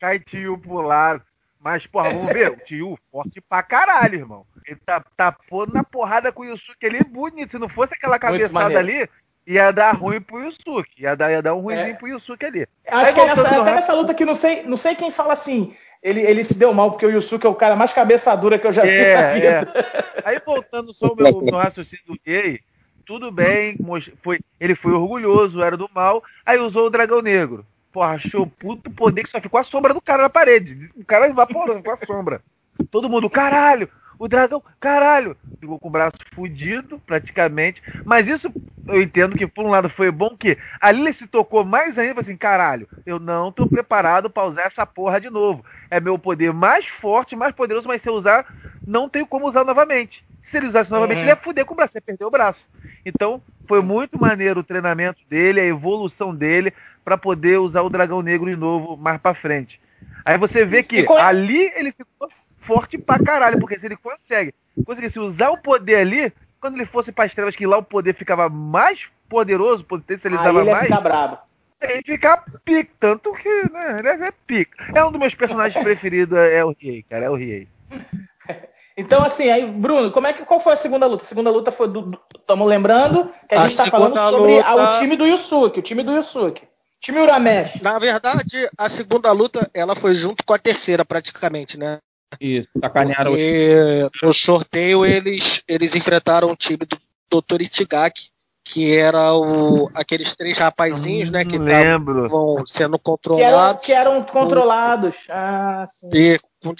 Cai 0.00 0.18
tio 0.18 0.58
pro 0.58 0.80
lado. 0.80 1.22
Mas, 1.60 1.86
porra, 1.86 2.10
vamos 2.10 2.32
ver. 2.32 2.50
O 2.52 2.56
tio 2.56 2.98
forte 3.10 3.40
pra 3.40 3.62
caralho, 3.62 4.14
irmão. 4.14 4.46
Ele 4.66 4.78
tá, 4.86 5.02
tapou 5.16 5.66
na 5.66 5.82
porrada 5.82 6.30
com 6.30 6.42
o 6.42 6.44
Yusuke 6.44 6.86
ali 6.86 7.02
bonito. 7.02 7.52
Se 7.52 7.58
não 7.58 7.68
fosse 7.68 7.94
aquela 7.94 8.18
cabeçada 8.18 8.78
ali, 8.78 9.08
ia 9.46 9.72
dar 9.72 9.92
ruim 9.92 10.20
pro 10.20 10.40
Yusuke. 10.40 11.02
Ia 11.02 11.16
dar, 11.16 11.32
ia 11.32 11.42
dar 11.42 11.54
um 11.54 11.60
ruimzinho 11.60 11.90
É. 11.90 11.94
pro 11.94 12.06
Yusuke 12.08 12.46
ali. 12.46 12.66
Acho 12.86 13.06
Aí, 13.06 13.14
que 13.14 13.20
é 13.20 13.34
no 13.34 13.46
até 13.46 13.72
nessa 13.74 13.92
luta 13.92 14.14
que 14.14 14.24
não 14.24 14.34
sei, 14.34 14.62
não 14.62 14.76
sei 14.76 14.94
quem 14.94 15.10
fala 15.10 15.32
assim. 15.32 15.74
Ele, 16.00 16.20
ele 16.20 16.44
se 16.44 16.56
deu 16.56 16.72
mal 16.72 16.92
porque 16.92 17.04
o 17.06 17.10
Yusuke 17.10 17.44
é 17.44 17.50
o 17.50 17.54
cara 17.56 17.74
mais 17.74 17.92
cabeça 17.92 18.34
dura 18.36 18.56
que 18.56 18.66
eu 18.66 18.72
já 18.72 18.82
vi 18.82 18.90
na 18.90 18.94
É, 19.20 19.34
vida. 19.34 19.72
é. 19.74 20.22
Aí 20.24 20.40
voltando 20.46 20.94
só 20.94 21.08
o 21.12 21.16
meu, 21.16 21.40
meu 21.40 21.56
raciocínio 21.56 22.04
do 22.06 22.16
gay, 22.24 22.60
tudo 23.04 23.32
bem, 23.32 23.76
foi, 24.22 24.38
ele 24.60 24.76
foi 24.76 24.92
orgulhoso, 24.92 25.60
era 25.60 25.76
do 25.76 25.90
mal, 25.92 26.22
aí 26.46 26.56
usou 26.58 26.86
o 26.86 26.90
dragão 26.90 27.20
negro. 27.20 27.66
Porra, 27.92 28.14
achou 28.14 28.46
puto 28.46 28.90
poder 28.90 29.24
que 29.24 29.30
só 29.30 29.40
ficou 29.40 29.58
a 29.58 29.64
sombra 29.64 29.94
do 29.94 30.00
cara 30.00 30.22
na 30.22 30.30
parede. 30.30 30.90
O 30.94 31.04
cara 31.04 31.28
evaporando 31.28 31.82
com 31.82 31.90
a 31.90 31.98
sombra. 32.06 32.42
Todo 32.90 33.08
mundo, 33.08 33.28
caralho, 33.28 33.88
o 34.18 34.28
dragão, 34.28 34.62
caralho. 34.80 35.36
Ficou 35.60 35.78
com 35.78 35.88
o 35.88 35.90
braço 35.90 36.18
fudido, 36.34 36.98
praticamente. 37.06 37.82
Mas 38.04 38.26
isso 38.26 38.52
eu 38.86 39.02
entendo 39.02 39.36
que, 39.36 39.46
por 39.46 39.64
um 39.64 39.70
lado, 39.70 39.88
foi 39.90 40.10
bom 40.10 40.36
que 40.36 40.56
ali 40.80 41.00
ele 41.02 41.12
se 41.12 41.26
tocou 41.26 41.64
mais 41.64 41.98
ainda, 41.98 42.14
falou 42.14 42.22
assim, 42.22 42.36
caralho, 42.36 42.88
eu 43.04 43.18
não 43.18 43.52
tô 43.52 43.66
preparado 43.66 44.30
pra 44.30 44.44
usar 44.46 44.62
essa 44.62 44.86
porra 44.86 45.20
de 45.20 45.28
novo. 45.30 45.64
É 45.90 46.00
meu 46.00 46.18
poder 46.18 46.52
mais 46.52 46.86
forte, 46.86 47.36
mais 47.36 47.54
poderoso, 47.54 47.86
mas 47.86 48.02
se 48.02 48.08
eu 48.08 48.14
usar, 48.14 48.46
não 48.86 49.08
tenho 49.08 49.26
como 49.26 49.46
usar 49.48 49.64
novamente. 49.64 50.24
Se 50.42 50.56
ele 50.56 50.66
usasse 50.68 50.90
novamente, 50.90 51.18
Uhum. 51.18 51.22
ele 51.24 51.30
ia 51.30 51.36
fuder 51.36 51.64
com 51.66 51.74
o 51.74 51.76
braço, 51.76 51.96
ia 51.96 52.00
perder 52.00 52.24
o 52.24 52.30
braço. 52.30 52.66
Então, 53.04 53.42
foi 53.66 53.82
muito 53.82 54.18
maneiro 54.18 54.60
o 54.60 54.64
treinamento 54.64 55.20
dele, 55.28 55.60
a 55.60 55.64
evolução 55.64 56.34
dele, 56.34 56.72
pra 57.04 57.18
poder 57.18 57.58
usar 57.58 57.82
o 57.82 57.90
dragão 57.90 58.22
negro 58.22 58.48
de 58.48 58.56
novo 58.56 58.96
mais 58.96 59.20
pra 59.20 59.34
frente. 59.34 59.80
Aí 60.24 60.38
você 60.38 60.64
vê 60.64 60.82
que 60.82 61.00
é- 61.00 61.20
ali 61.20 61.70
ele 61.74 61.92
ficou 61.92 62.28
forte 62.68 62.98
pra 62.98 63.18
caralho, 63.18 63.58
porque 63.58 63.78
se 63.78 63.86
ele 63.86 63.96
consegue, 63.96 64.54
conseguisse 64.84 65.18
usar 65.18 65.48
o 65.50 65.56
poder 65.60 65.96
ali, 65.96 66.32
quando 66.60 66.74
ele 66.76 66.84
fosse 66.86 67.10
para 67.10 67.24
as 67.24 67.34
trevas, 67.34 67.56
que 67.56 67.66
lá 67.66 67.78
o 67.78 67.82
poder 67.82 68.14
ficava 68.14 68.48
mais 68.48 69.00
poderoso, 69.28 69.80
Aí 69.82 69.88
potencializava 69.88 70.60
ele 70.60 70.68
ia 70.68 70.74
mais, 70.74 70.84
ficar 70.86 71.00
brabo. 71.00 71.38
ele 71.80 72.02
fica 72.04 72.44
pica. 72.64 72.90
Tanto 73.00 73.32
que, 73.32 73.48
né, 73.72 73.96
ele 74.00 74.08
é 74.26 74.30
pica. 74.46 74.84
É 74.94 75.02
um 75.04 75.10
dos 75.10 75.18
meus 75.20 75.34
personagens 75.34 75.80
preferidos, 75.82 76.36
é 76.38 76.62
o 76.64 76.74
Riei, 76.78 77.02
cara, 77.02 77.24
é 77.24 77.30
o 77.30 77.34
Riei. 77.34 77.66
Então, 78.96 79.22
assim, 79.22 79.48
aí, 79.48 79.64
Bruno, 79.64 80.10
como 80.10 80.26
é 80.26 80.32
que, 80.32 80.44
qual 80.44 80.58
foi 80.58 80.72
a 80.72 80.76
segunda 80.76 81.06
luta? 81.06 81.22
A 81.22 81.26
segunda 81.26 81.50
luta 81.50 81.70
foi 81.70 81.86
do. 81.86 82.20
Estamos 82.36 82.66
lembrando 82.68 83.32
que 83.48 83.54
a, 83.54 83.62
A 83.62 83.68
gente 83.68 83.76
tá 83.76 83.86
falando 83.88 84.16
sobre 84.18 84.58
a- 84.60 84.74
luta- 84.74 84.96
o 84.96 85.00
time 85.00 85.16
do 85.16 85.24
Yusuke, 85.24 85.78
o 85.78 85.82
time 85.82 86.02
do 86.02 86.10
Yusuke. 86.16 86.66
Time 87.00 87.20
Uramesh. 87.20 87.80
Na 87.80 87.96
verdade, 88.00 88.68
a 88.76 88.88
segunda 88.88 89.30
luta 89.30 89.70
ela 89.72 89.94
foi 89.94 90.16
junto 90.16 90.44
com 90.44 90.52
a 90.52 90.58
terceira, 90.58 91.04
praticamente, 91.04 91.78
né? 91.78 91.98
Isso, 92.40 92.68
sacanearam 92.80 93.32
o 93.32 93.34
Porque 93.34 94.26
no 94.26 94.34
sorteio 94.34 95.04
eles, 95.04 95.62
eles 95.66 95.94
enfrentaram 95.94 96.50
o 96.50 96.56
time 96.56 96.86
do 96.86 97.42
Dr. 97.42 97.62
Itigaki, 97.62 98.30
que 98.64 98.94
era 98.94 99.34
o, 99.34 99.90
aqueles 99.94 100.36
três 100.36 100.58
rapazinhos, 100.58 101.30
né? 101.30 101.44
Que 101.44 101.56
estavam 101.56 102.66
sendo 102.66 102.66
Que 102.66 102.82
eram, 102.82 102.98
controlados 102.98 103.86
que 103.86 103.92
eram 103.92 104.22
controlados. 104.24 105.16
Ah, 105.30 105.86
sim. 105.88 106.10
e 106.12 106.38
com 106.62 106.74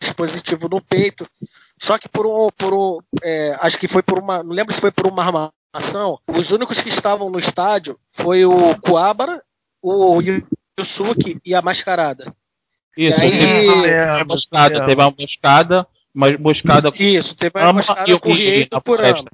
dispositivo 0.00 0.68
no 0.68 0.82
peito. 0.82 1.26
Só 1.78 1.96
que 1.96 2.08
por 2.08 2.26
um. 2.26 2.50
Por 2.50 2.74
um 2.74 2.98
é, 3.22 3.56
acho 3.60 3.78
que 3.78 3.88
foi 3.88 4.02
por 4.02 4.18
uma. 4.18 4.42
Não 4.42 4.52
lembro 4.52 4.74
se 4.74 4.80
foi 4.80 4.90
por 4.90 5.06
uma 5.06 5.50
armação. 5.72 6.18
Os 6.26 6.50
únicos 6.50 6.80
que 6.80 6.90
estavam 6.90 7.30
no 7.30 7.38
estádio 7.38 7.98
foi 8.12 8.44
o 8.44 8.78
Kuabara, 8.80 9.42
o 9.82 10.20
Yusuke 10.78 11.40
e 11.44 11.54
a 11.54 11.62
Mascarada. 11.62 12.34
Isso, 12.96 13.18
E 13.18 13.22
aí- 13.22 13.30
teve 13.30 14.06
uma 14.06 14.20
emboscada, 14.20 14.84
teve 14.86 15.00
uma 15.02 15.08
emboscada, 15.08 15.86
uma 16.14 16.30
emboscada 16.30 16.92
com 16.92 17.02
Isso, 17.02 17.34
teve 17.36 17.52
uma 17.58 17.70
emboscada 17.70 18.10
e 18.10 18.14
o 18.14 18.20
com 18.20 18.30
o 18.30 18.32
Riei 18.34 18.50
Riei 18.50 18.64
do 18.66 18.74
na 18.74 18.80
Kurama. 18.80 19.06
floresta. 19.08 19.30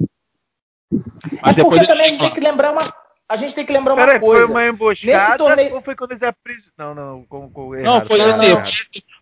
É 0.92 1.38
Mas 1.42 1.56
depois 1.56 1.78
porque 1.80 1.86
também 1.92 2.06
a 2.06 2.08
gente 2.10 2.20
tem 2.20 2.30
que 2.30 2.40
lembrar 2.40 2.72
uma. 2.72 2.94
A 3.28 3.36
gente 3.36 3.54
tem 3.56 3.66
que 3.66 3.72
lembrar 3.72 3.94
uma 3.94 4.06
Peraí, 4.06 4.20
foi 4.20 4.36
coisa. 4.38 4.52
uma 4.52 4.60
Nesse 4.60 4.74
emboscada 4.74 5.38
torneio. 5.38 5.74
ou 5.74 5.82
foi 5.82 5.96
quando 5.96 6.12
eles 6.12 6.22
aprisionaram? 6.22 6.94
Não, 6.94 6.94
não, 6.94 7.24
com, 7.24 7.50
com 7.50 7.70
Não, 7.70 7.74
errado, 7.96 8.06
foi 8.08 8.18
tá 8.18 8.24
esse, 8.24 8.50
errado. 8.50 8.70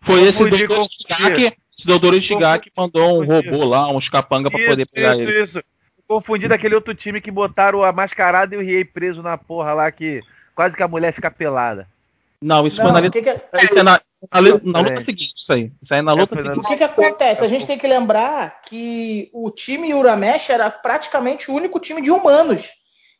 foi 0.05 0.21
esse 0.21 0.33
doutor. 0.67 0.87
Ishigaki, 0.99 1.43
esse 1.45 1.85
doutor 1.87 2.13
Ishigaki 2.13 2.71
mandou 2.77 3.19
um 3.23 3.25
robô 3.25 3.65
lá, 3.65 3.87
uns 3.89 4.07
capanga 4.07 4.51
pra 4.51 4.59
Isso, 4.59 4.69
poder 4.69 4.85
pegar 4.87 5.13
isso, 5.17 5.21
ele. 5.23 5.43
isso. 5.43 5.63
Confundi 6.07 6.47
daquele 6.47 6.75
outro 6.75 6.93
time 6.93 7.19
que 7.19 7.31
botaram 7.31 7.83
a 7.83 7.91
mascarada 7.91 8.53
e 8.53 8.57
o 8.59 8.61
Riei 8.61 8.85
preso 8.85 9.23
na 9.23 9.39
porra 9.39 9.73
lá 9.73 9.91
que 9.91 10.21
quase 10.53 10.75
que 10.77 10.83
a 10.83 10.87
mulher 10.87 11.11
fica 11.11 11.31
pelada. 11.31 11.87
Não, 12.45 12.67
isso 12.67 12.77
Não, 12.77 12.83
foi 12.85 12.91
na 12.93 12.99
luta, 12.99 13.11
que 13.11 13.21
que 13.23 13.29
é- 13.29 13.41
isso 13.55 13.79
é 13.79 13.83
na, 13.83 13.99
na 14.31 14.39
lu- 14.39 14.61
na 14.63 14.79
luta 14.79 14.91
Peraí. 14.91 15.05
seguinte, 15.05 15.33
isso 15.35 15.51
aí. 15.51 15.71
Isso 15.81 15.93
aí 15.93 15.99
é 15.99 16.01
na 16.03 16.13
luta 16.13 16.35
na 16.35 16.41
O 16.41 16.45
seguinte. 16.61 16.67
que, 16.67 16.77
que 16.77 16.83
acontece? 16.83 17.43
A 17.43 17.47
gente 17.47 17.65
tem 17.65 17.77
que 17.77 17.87
lembrar 17.87 18.61
que 18.61 19.29
o 19.33 19.49
time 19.49 19.93
Uramesh 19.93 20.49
era 20.51 20.69
praticamente 20.69 21.49
o 21.49 21.55
único 21.55 21.79
time 21.79 22.01
de 22.01 22.11
humanos. 22.11 22.69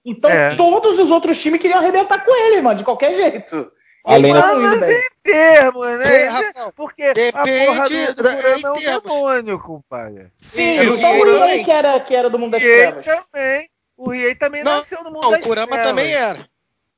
Então 0.06 0.30
É. 0.30 0.56
todos 0.56 1.00
os 1.00 1.10
outros 1.10 1.42
times 1.42 1.60
queriam 1.60 1.80
arrebentar 1.80 2.24
com 2.24 2.32
ele, 2.48 2.62
mano, 2.62 2.78
de 2.78 2.84
qualquer 2.84 3.16
jeito. 3.16 3.72
Além 4.06 4.32
da- 4.34 4.54
Mas 4.56 4.84
em 4.90 5.04
termo, 5.24 5.84
né? 5.84 6.26
Rafael, 6.26 6.72
Porque 6.76 7.02
a 7.02 7.14
depende 7.14 7.66
porra 7.66 7.84
do, 7.90 8.16
do 8.16 8.24
Kurama 8.24 8.38
é 8.46 8.72
um 8.72 8.76
termos. 8.76 9.04
demônio, 9.04 9.60
compadre. 9.60 10.28
Sim, 10.38 10.82
E 10.84 10.88
o 10.90 10.98
só 10.98 11.12
o 11.18 11.26
também. 11.26 11.64
que 11.66 11.72
era, 11.72 12.00
que 12.00 12.16
era 12.16 12.30
do 12.30 12.38
mundo 12.38 12.52
das 12.52 12.62
trevas. 12.62 13.04
também. 13.04 13.68
O 13.98 14.12
Riei 14.12 14.36
também 14.36 14.64
Não, 14.64 14.78
nasceu 14.78 15.04
no 15.04 15.10
mundo 15.10 15.24
Não, 15.24 15.32
das 15.32 15.40
o 15.40 15.44
Kurama 15.48 15.68
trevas. 15.72 15.88
também 15.88 16.14
era. 16.14 16.48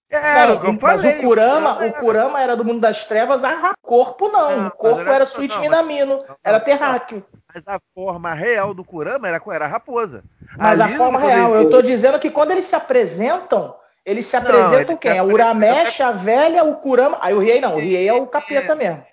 Era, 0.09 0.47
Não, 0.47 0.55
o 0.55 0.61
que 0.61 0.67
eu 0.67 0.77
mas 0.81 1.01
falei, 1.01 1.17
o 1.17 1.21
Kurama, 1.21 1.77
era. 1.81 1.87
o 1.87 1.93
Kurama 1.93 2.41
era 2.41 2.55
do 2.55 2.63
mundo 2.63 2.79
das 2.79 3.05
trevas, 3.05 3.43
a 3.43 3.73
corpo 3.81 4.29
não. 4.29 4.57
Não, 4.57 4.67
o 4.67 4.71
corpo 4.71 5.01
era- 5.01 5.15
era 5.15 5.25
não, 5.25 5.61
Minamino, 5.61 6.19
era 6.41 6.59
terráqueo. 6.61 7.25
Mas 7.53 7.67
a 7.67 7.79
forma 7.93 8.33
real 8.33 8.73
do 8.73 8.85
Kurama 8.85 9.27
era, 9.27 9.41
era 9.51 9.65
a 9.65 9.67
raposa. 9.67 10.23
Mas 10.57 10.79
a 10.79 10.85
Ali, 10.85 10.95
forma 10.95 11.19
quando 11.19 11.29
real, 11.29 11.55
eu 11.55 11.69
tô 11.69 11.81
dizendo 11.81 12.19
que 12.19 12.29
quando 12.29 12.51
eles 12.51 12.65
se 12.65 12.75
apresentam, 12.75 13.75
eles 14.05 14.25
se 14.25 14.37
apresentam 14.37 14.95
quem? 14.95 15.17
É 15.17 15.21
o 15.21 15.33
Uramesh, 15.33 15.99
a 15.99 16.11
velha, 16.11 16.63
o 16.63 16.75
Kurama. 16.77 17.17
Aí 17.21 17.33
o 17.33 17.39
Riei 17.39 17.59
não, 17.59 17.75
o 17.75 17.79
Riei 17.79 18.07
é 18.07 18.13
o 18.13 18.25
capeta 18.27 18.75
mesmo. 18.75 19.03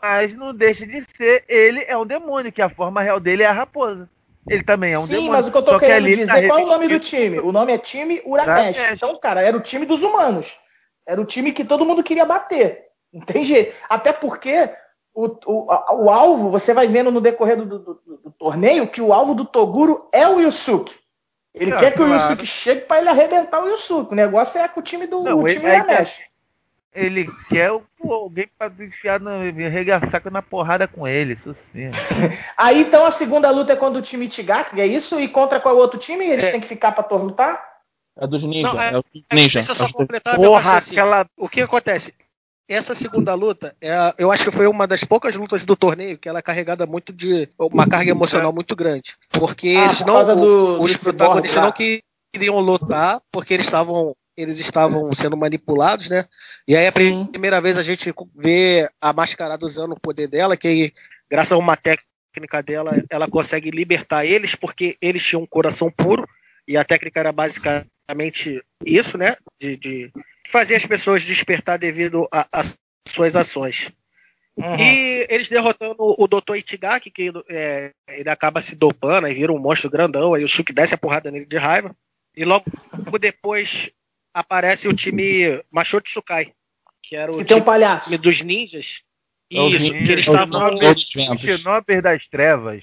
Mas 0.00 0.36
não 0.36 0.52
deixa 0.52 0.84
de 0.84 1.02
ser, 1.16 1.44
ele 1.48 1.84
é 1.88 1.96
um 1.96 2.04
demônio, 2.04 2.52
que 2.52 2.60
a 2.60 2.68
forma 2.68 3.00
real 3.00 3.20
dele 3.20 3.42
é 3.44 3.46
a 3.46 3.52
raposa. 3.52 4.08
Ele 4.48 4.64
também 4.64 4.92
é 4.92 4.98
um 4.98 5.06
Sim, 5.06 5.12
demônio. 5.14 5.32
mas 5.32 5.46
o 5.48 5.52
que 5.52 5.58
eu 5.58 5.62
tô 5.62 5.70
Só 5.72 5.78
querendo 5.78 5.96
ali 5.98 6.12
ele 6.12 6.24
dizer, 6.24 6.42
tá 6.42 6.46
qual 6.48 6.58
é 6.58 6.62
o 6.64 6.66
nome 6.66 6.88
do 6.88 6.98
time? 6.98 7.38
O 7.40 7.52
nome 7.52 7.72
é 7.72 7.78
time 7.78 8.20
Uramesh. 8.26 8.76
Então, 8.92 9.16
cara, 9.18 9.40
era 9.40 9.56
o 9.56 9.60
time 9.60 9.86
dos 9.86 10.02
humanos. 10.02 10.56
Era 11.06 11.20
o 11.20 11.24
time 11.24 11.52
que 11.52 11.64
todo 11.64 11.84
mundo 11.84 12.02
queria 12.02 12.24
bater. 12.24 12.86
Não 13.12 13.20
tem 13.22 13.44
jeito. 13.44 13.74
Até 13.88 14.12
porque 14.12 14.68
o, 15.14 15.26
o, 15.46 16.04
o 16.04 16.10
alvo, 16.10 16.48
você 16.50 16.72
vai 16.74 16.86
vendo 16.88 17.10
no 17.10 17.20
decorrer 17.20 17.56
do, 17.56 17.66
do- 17.66 17.78
do- 17.78 18.16
do 18.24 18.30
torneio 18.32 18.88
que 18.88 19.00
o 19.00 19.12
alvo 19.12 19.34
do 19.34 19.44
Toguro 19.44 20.08
é 20.12 20.26
o 20.26 20.40
Yusuke. 20.40 20.94
Ele 21.54 21.70
quer 21.76 21.92
que 21.92 22.00
o 22.02 22.06
claro. 22.06 22.14
Yusuke 22.22 22.46
chegue 22.46 22.80
pra 22.82 22.98
ele 22.98 23.10
arrebentar 23.10 23.62
o 23.62 23.68
Yusuke. 23.68 24.12
O 24.12 24.16
negócio 24.16 24.60
é 24.60 24.66
com 24.66 24.80
o 24.80 24.82
time 24.82 25.06
do 25.06 25.22
Não, 25.22 25.38
o 25.40 25.46
ele- 25.46 25.56
time 25.58 25.70
aí 25.70 25.80
Uramesh. 25.82 26.22
Ele 26.94 27.26
quer 27.48 27.72
pô, 27.98 28.12
alguém 28.12 28.46
pra 28.58 28.70
enfiar, 28.78 29.18
no, 29.18 29.30
arregaçar 29.30 30.22
na 30.30 30.42
porrada 30.42 30.86
com 30.86 31.08
ele, 31.08 31.32
isso 31.32 31.56
sim. 31.72 31.88
Aí 32.56 32.82
então 32.82 33.06
a 33.06 33.10
segunda 33.10 33.50
luta 33.50 33.72
é 33.72 33.76
contra 33.76 33.98
o 33.98 34.02
time 34.02 34.28
Tigaki, 34.28 34.78
é 34.80 34.86
isso? 34.86 35.18
E 35.18 35.26
contra 35.26 35.58
qual 35.58 35.76
outro 35.76 35.98
time? 35.98 36.24
Eles 36.26 36.44
É. 36.44 36.50
têm 36.52 36.60
que 36.60 36.66
ficar 36.66 36.92
pra 36.92 37.16
lutar? 37.16 37.62
É 38.18 38.26
dos 38.26 38.42
ninjas. 38.42 38.74
É- 38.78 38.88
é, 38.88 38.92
dos 38.92 39.04
ninjas. 39.32 39.52
Deixa 39.52 39.70
eu 39.70 39.74
só 39.74 39.86
É 39.86 39.92
completar 39.92 40.36
Porra, 40.36 40.60
raciocínio. 40.60 41.02
aquela. 41.02 41.26
O 41.38 41.48
que 41.48 41.62
acontece? 41.62 42.12
Essa 42.68 42.94
segunda 42.94 43.34
luta, 43.34 43.74
é, 43.80 44.14
eu 44.18 44.30
acho 44.30 44.44
que 44.44 44.50
foi 44.50 44.66
uma 44.66 44.86
das 44.86 45.02
poucas 45.02 45.34
lutas 45.34 45.64
do 45.64 45.74
torneio 45.74 46.16
que 46.16 46.28
ela 46.28 46.38
é 46.38 46.42
carregada 46.42 46.86
muito 46.86 47.12
de 47.12 47.48
uma 47.58 47.86
carga 47.88 48.10
emocional 48.10 48.52
muito 48.52 48.76
grande, 48.76 49.16
porque 49.30 49.74
Ah, 49.78 49.84
eles 49.86 49.98
por 49.98 50.06
não, 50.06 50.14
causa 50.14 50.36
do- 50.36 50.80
os 50.80 50.96
protagonistas 50.96 51.62
não 51.62 51.72
queriam 52.32 52.60
lutar 52.60 53.20
porque 53.32 53.52
eles 53.54 53.66
estavam 53.66 54.14
eles 54.36 54.58
estavam 54.58 55.12
sendo 55.14 55.36
manipulados, 55.36 56.08
né? 56.08 56.24
E 56.66 56.76
aí 56.76 56.86
a 56.86 56.92
Sim. 56.92 57.26
primeira 57.26 57.60
vez 57.60 57.76
a 57.76 57.82
gente 57.82 58.12
vê 58.34 58.88
a 59.00 59.12
mascarada 59.12 59.64
usando 59.64 59.92
o 59.92 60.00
poder 60.00 60.26
dela, 60.28 60.56
que 60.56 60.92
graças 61.30 61.52
a 61.52 61.58
uma 61.58 61.76
técnica 61.76 62.62
dela, 62.62 62.92
ela 63.10 63.28
consegue 63.28 63.70
libertar 63.70 64.24
eles 64.24 64.54
porque 64.54 64.96
eles 65.00 65.22
tinham 65.22 65.42
um 65.42 65.46
coração 65.46 65.90
puro 65.90 66.26
e 66.66 66.76
a 66.76 66.84
técnica 66.84 67.20
era 67.20 67.32
basicamente 67.32 68.62
isso, 68.84 69.18
né? 69.18 69.36
De, 69.60 69.76
de 69.76 70.12
fazer 70.50 70.76
as 70.76 70.86
pessoas 70.86 71.24
despertar 71.24 71.78
devido 71.78 72.26
a- 72.32 72.46
às 72.52 72.78
suas 73.08 73.36
ações. 73.36 73.90
Uhum. 74.56 74.76
E 74.76 75.26
eles 75.30 75.48
derrotando 75.48 75.96
o 75.98 76.26
Dr. 76.28 76.56
Itigaki, 76.56 77.10
que 77.10 77.32
é, 77.48 77.92
ele 78.08 78.28
acaba 78.28 78.60
se 78.60 78.76
dopando, 78.76 79.24
aí 79.26 79.34
vira 79.34 79.52
um 79.52 79.58
monstro 79.58 79.90
grandão, 79.90 80.34
aí 80.34 80.44
o 80.44 80.48
Suki 80.48 80.72
desce 80.72 80.94
a 80.94 80.98
porrada 80.98 81.30
nele 81.30 81.46
de 81.46 81.56
raiva. 81.56 81.94
E 82.36 82.44
logo 82.44 82.64
depois 83.18 83.90
aparece 84.34 84.88
o 84.88 84.94
time 84.94 85.62
Machote 85.70 86.10
Sukai, 86.10 86.52
que 87.02 87.16
era 87.16 87.30
o 87.32 87.38
Que 87.38 87.44
tem 87.44 87.56
um 87.56 87.60
time 87.60 87.66
palhaço. 87.66 88.18
dos 88.18 88.40
ninjas. 88.42 89.02
É 89.52 89.56
Isso, 89.56 89.78
ninja- 89.92 90.04
que 90.06 90.12
eles 90.12 90.26
é 90.26 90.30
o 90.30 90.34
estavam. 90.34 91.38
Shinobi 91.38 92.00
das 92.00 92.26
trevas. 92.28 92.82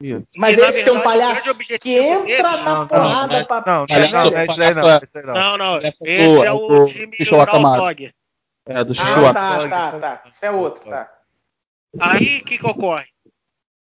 Isso. 0.00 0.26
Mas 0.34 0.56
E, 0.56 0.60
esse 0.60 0.82
tem 0.84 0.92
um 0.92 0.96
verdade, 1.00 1.50
o 1.50 1.54
grande 1.54 1.66
palhaço 1.66 1.78
que 1.80 1.90
entra 1.98 2.24
deles- 2.24 2.42
na 2.42 2.74
Não, 2.74 2.88
porrada 2.88 3.38
não, 3.38 3.44
pra. 3.44 3.62
não, 3.66 3.66
não, 3.66 3.86
não, 3.86 4.30
não, 4.30 4.38
é 4.38 4.46
isso 4.46 4.62
aí 4.62 4.74
não, 4.74 4.82
palhaço- 4.82 5.04
isso 5.04 5.18
aí 5.18 5.26
não. 5.26 5.34
Não, 5.34 5.58
não. 5.58 5.80
Esse 6.02 6.44
é 6.46 6.52
o 6.52 6.84
time 6.86 7.16
do. 7.18 7.36
Naosog. 7.36 8.12
É, 8.66 8.84
do 8.84 8.92
Ah, 8.92 8.94
Shishou 8.94 9.32
tá, 9.34 9.68
tá, 9.68 10.00
tá. 10.00 10.22
Esse 10.30 10.46
é 10.46 10.50
outro, 10.50 10.88
tá. 10.90 11.12
Aí 12.00 12.38
o 12.38 12.44
que, 12.44 12.58
que 12.58 12.66
ocorre? 12.66 13.06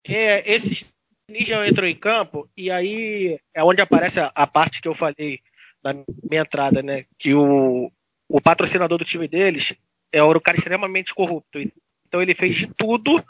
É, 0.07 0.51
esses 0.53 0.85
ninjas 1.29 1.67
entram 1.67 1.87
em 1.87 1.95
campo 1.95 2.47
e 2.55 2.69
aí 2.69 3.39
é 3.53 3.63
onde 3.63 3.81
aparece 3.81 4.19
a, 4.19 4.31
a 4.35 4.45
parte 4.47 4.81
que 4.81 4.87
eu 4.87 4.93
falei 4.93 5.39
da 5.85 5.93
minha 6.27 6.41
entrada, 6.41 6.81
né? 6.81 7.05
Que 7.19 7.35
o, 7.35 7.91
o 8.27 8.41
patrocinador 8.41 8.97
do 8.97 9.05
time 9.05 9.27
deles 9.27 9.75
é 10.11 10.23
um 10.23 10.39
cara 10.39 10.57
extremamente 10.57 11.13
corrupto. 11.13 11.59
Então 12.07 12.21
ele 12.21 12.33
fez 12.33 12.55
de 12.55 12.67
tudo 12.73 13.23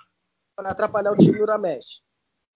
para 0.55 0.71
atrapalhar 0.71 1.11
o 1.11 1.17
time 1.17 1.41
Uramesh. 1.41 2.01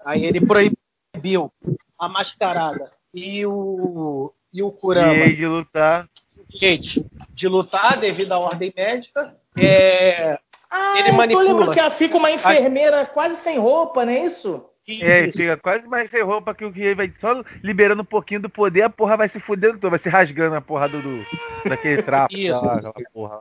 Aí 0.06 0.24
ele 0.24 0.40
proibiu 0.40 1.52
a 1.98 2.08
mascarada 2.08 2.90
e 3.14 3.46
o, 3.46 4.34
e 4.54 4.64
o 4.64 4.72
Kurama 4.72 5.26
E 5.26 5.36
de 5.36 5.46
lutar. 5.46 6.08
Gente, 6.50 7.06
de 7.32 7.48
lutar 7.50 7.98
devido 7.98 8.32
à 8.32 8.40
ordem 8.40 8.74
médica. 8.76 9.36
É, 9.58 10.40
Ah, 10.72 10.94
Ele 10.98 11.10
eu 11.10 11.12
tô 11.12 11.18
manipula. 11.18 11.44
lembrando 11.44 11.74
que 11.74 11.90
fica 11.92 12.16
uma 12.16 12.32
enfermeira 12.32 13.06
quase 13.06 13.36
sem 13.36 13.60
roupa, 13.60 14.06
não 14.06 14.14
é 14.14 14.26
isso? 14.26 14.66
É, 15.02 15.32
fica 15.32 15.58
quase 15.58 15.88
mais 15.88 16.10
sem 16.10 16.24
roupa 16.24 16.56
que 16.56 16.66
o 16.66 16.74
que 16.74 16.96
vai 16.96 17.14
só 17.20 17.44
liberando 17.64 18.02
um 18.02 18.06
pouquinho 18.06 18.42
do 18.42 18.50
poder, 18.50 18.82
a 18.84 18.90
porra 18.90 19.18
vai 19.18 19.30
se 19.30 19.40
fudendo 19.40 19.76
toda, 19.76 19.92
vai 19.92 20.00
se 20.00 20.10
rasgando 20.10 20.56
a 20.56 20.62
porra 20.62 20.90
do, 20.90 21.02
do- 21.02 21.28
daquele 21.64 22.02
trapo. 22.04 22.34
Isso. 22.36 22.66
lá, 22.66 22.78
aquela 22.78 22.94
porra. 23.14 23.40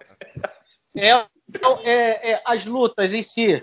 É, 0.94 1.24
então, 1.48 1.80
é, 1.84 2.32
é, 2.32 2.42
as 2.44 2.66
lutas 2.66 3.14
em 3.14 3.22
si, 3.22 3.62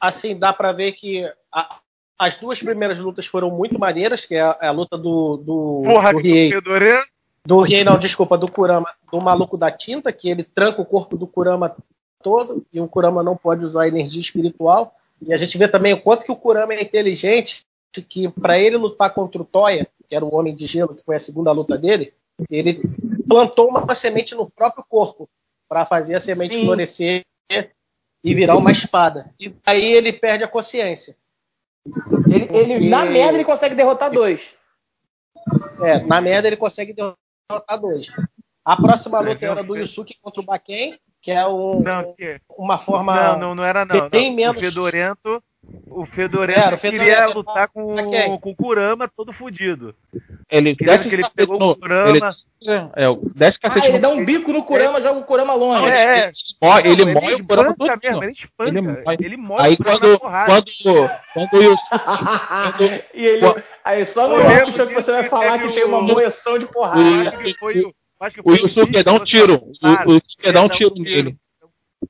assim, 0.00 0.38
dá 0.38 0.52
pra 0.52 0.72
ver 0.72 0.92
que 0.92 1.30
a- 1.52 1.78
as 2.18 2.36
duas 2.36 2.62
primeiras 2.62 3.00
lutas 3.00 3.26
foram 3.26 3.50
muito 3.50 3.78
maneiras, 3.78 4.24
que 4.24 4.34
é 4.34 4.40
a, 4.40 4.58
é 4.62 4.68
a 4.68 4.72
luta 4.72 4.96
do, 4.96 5.36
do, 5.36 5.82
Porra, 5.84 6.12
do 6.12 6.18
Riei. 6.18 6.50
Do 7.46 7.60
Riei, 7.60 7.84
não, 7.84 7.98
desculpa, 7.98 8.38
do 8.38 8.50
Kurama, 8.50 8.86
do 9.12 9.20
maluco 9.20 9.58
da 9.58 9.70
tinta, 9.70 10.10
que 10.12 10.30
ele 10.30 10.42
tranca 10.42 10.80
o 10.80 10.86
corpo 10.86 11.16
do 11.16 11.26
Kurama 11.26 11.76
todo, 12.22 12.64
e 12.72 12.80
o 12.80 12.88
Kurama 12.88 13.22
não 13.22 13.36
pode 13.36 13.64
usar 13.64 13.86
energia 13.86 14.20
espiritual. 14.22 14.96
E 15.22 15.32
a 15.32 15.36
gente 15.36 15.56
vê 15.56 15.68
também 15.68 15.92
o 15.92 16.00
quanto 16.00 16.24
que 16.24 16.32
o 16.32 16.36
Kurama 16.36 16.74
é 16.74 16.82
inteligente, 16.82 17.64
que 18.08 18.28
para 18.28 18.58
ele 18.58 18.76
lutar 18.76 19.12
contra 19.14 19.40
o 19.40 19.44
Toya, 19.44 19.86
que 20.08 20.14
era 20.14 20.24
o 20.24 20.34
Homem 20.34 20.54
de 20.54 20.66
Gelo, 20.66 20.94
que 20.94 21.04
foi 21.04 21.16
a 21.16 21.20
segunda 21.20 21.52
luta 21.52 21.78
dele, 21.78 22.12
ele 22.50 22.80
plantou 23.28 23.68
uma 23.68 23.94
semente 23.94 24.34
no 24.34 24.50
próprio 24.50 24.84
corpo 24.88 25.28
para 25.68 25.86
fazer 25.86 26.14
a 26.16 26.20
semente 26.20 26.54
Sim. 26.54 26.64
florescer 26.64 27.24
e 28.22 28.34
virar 28.34 28.56
uma 28.56 28.72
espada. 28.72 29.32
E 29.38 29.54
aí 29.64 29.92
ele 29.92 30.12
perde 30.12 30.44
a 30.44 30.48
consciência. 30.48 31.16
Ele, 32.26 32.44
ele- 32.56 32.74
Porque- 32.74 32.88
na 32.88 33.04
merda, 33.04 33.34
ele 33.36 33.44
consegue 33.44 33.74
derrotar 33.74 34.10
dois. 34.10 34.54
É, 35.82 36.00
na 36.00 36.20
merda 36.20 36.48
ele 36.48 36.56
consegue 36.56 36.92
derrotar 36.92 37.78
dois. 37.80 38.08
A 38.64 38.76
próxima 38.76 39.18
É, 39.18 39.28
luta 39.28 39.46
era 39.46 39.62
do 39.62 39.76
Yusuke 39.76 40.16
contra 40.20 40.40
o 40.40 40.44
Baken, 40.44 40.98
que 41.24 41.30
é 41.32 41.46
um- 41.46 41.80
Não, 41.82 42.12
que- 42.14 42.38
uma 42.58 42.76
forma. 42.76 43.14
não, 43.32 43.38
não, 43.38 43.54
não 43.54 43.64
era 43.64 43.84
não. 43.86 44.08
bem 44.10 44.28
não. 44.28 44.36
menos- 44.36 44.56
O 44.58 44.60
Fedorento, 44.60 45.42
o 45.88 46.04
Fedorento 46.06 46.60
Era, 46.60 46.76
o 46.76 46.78
queria 46.78 47.00
Fedorento- 47.00 47.38
lutar 47.38 47.68
com, 47.68 47.94
com 48.40 48.50
o 48.50 48.54
Kurama 48.54 49.08
todo 49.16 49.32
fudido. 49.32 49.94
Ele 50.50 50.76
Queria 50.76 50.98
desce 50.98 51.08
que 51.08 51.14
ele 51.14 51.24
pegou 51.34 51.70
o 51.70 51.76
Kurama. 51.76 52.10
Ele, 52.10 52.20
é, 52.94 53.08
o- 53.08 53.22
desce 53.34 53.58
Ah, 53.62 53.86
ele 53.88 53.98
dá 53.98 54.10
um 54.10 54.22
bico 54.22 54.52
no 54.52 54.62
Kurama, 54.62 55.00
joga 55.00 55.20
o 55.20 55.24
Kurama 55.24 55.54
longe. 55.54 55.88
É, 55.88 56.26
é. 56.26 56.30
Ele 56.84 57.04
Não, 57.06 57.12
mói 57.14 57.34
o 57.34 57.46
Kurama 57.46 57.74
todo. 57.74 57.98
mesmo, 58.02 58.22
ele 58.24 58.32
espanca. 58.32 58.68
Ele 58.70 59.24
Ele, 59.24 59.36
mói 59.38 59.56
Aí 59.60 59.72
o 59.72 59.76
Kurama 59.78 59.98
quando, 60.00 60.18
porrada. 60.20 60.46
quando, 60.52 61.10
quando 61.32 61.52
o 61.54 61.62
Yusuke- 61.62 63.04
e 63.14 63.26
ele, 63.26 63.62
aí 63.82 64.04
só 64.04 64.28
no 64.28 64.70
Show 64.72 64.86
que 64.86 64.94
você 64.94 65.12
vai 65.12 65.24
falar 65.24 65.58
que 65.58 65.72
tem 65.72 65.84
uma 65.84 66.02
moeção 66.02 66.58
de 66.58 66.66
porrada. 66.66 67.32
que 67.38 67.54
foi 67.54 67.80
o. 67.80 67.94
O 68.44 68.52
Yusuke 68.52 69.02
dá 69.02 69.12
um 69.12 69.24
tiro. 69.24 69.60
cara. 69.80 70.08
O, 70.08 70.12
Yusuke 70.12 70.52
dá 70.52 70.62
um 70.62 70.66
Ele 70.66 70.76
tiro 70.76 70.94
nele. 70.96 71.36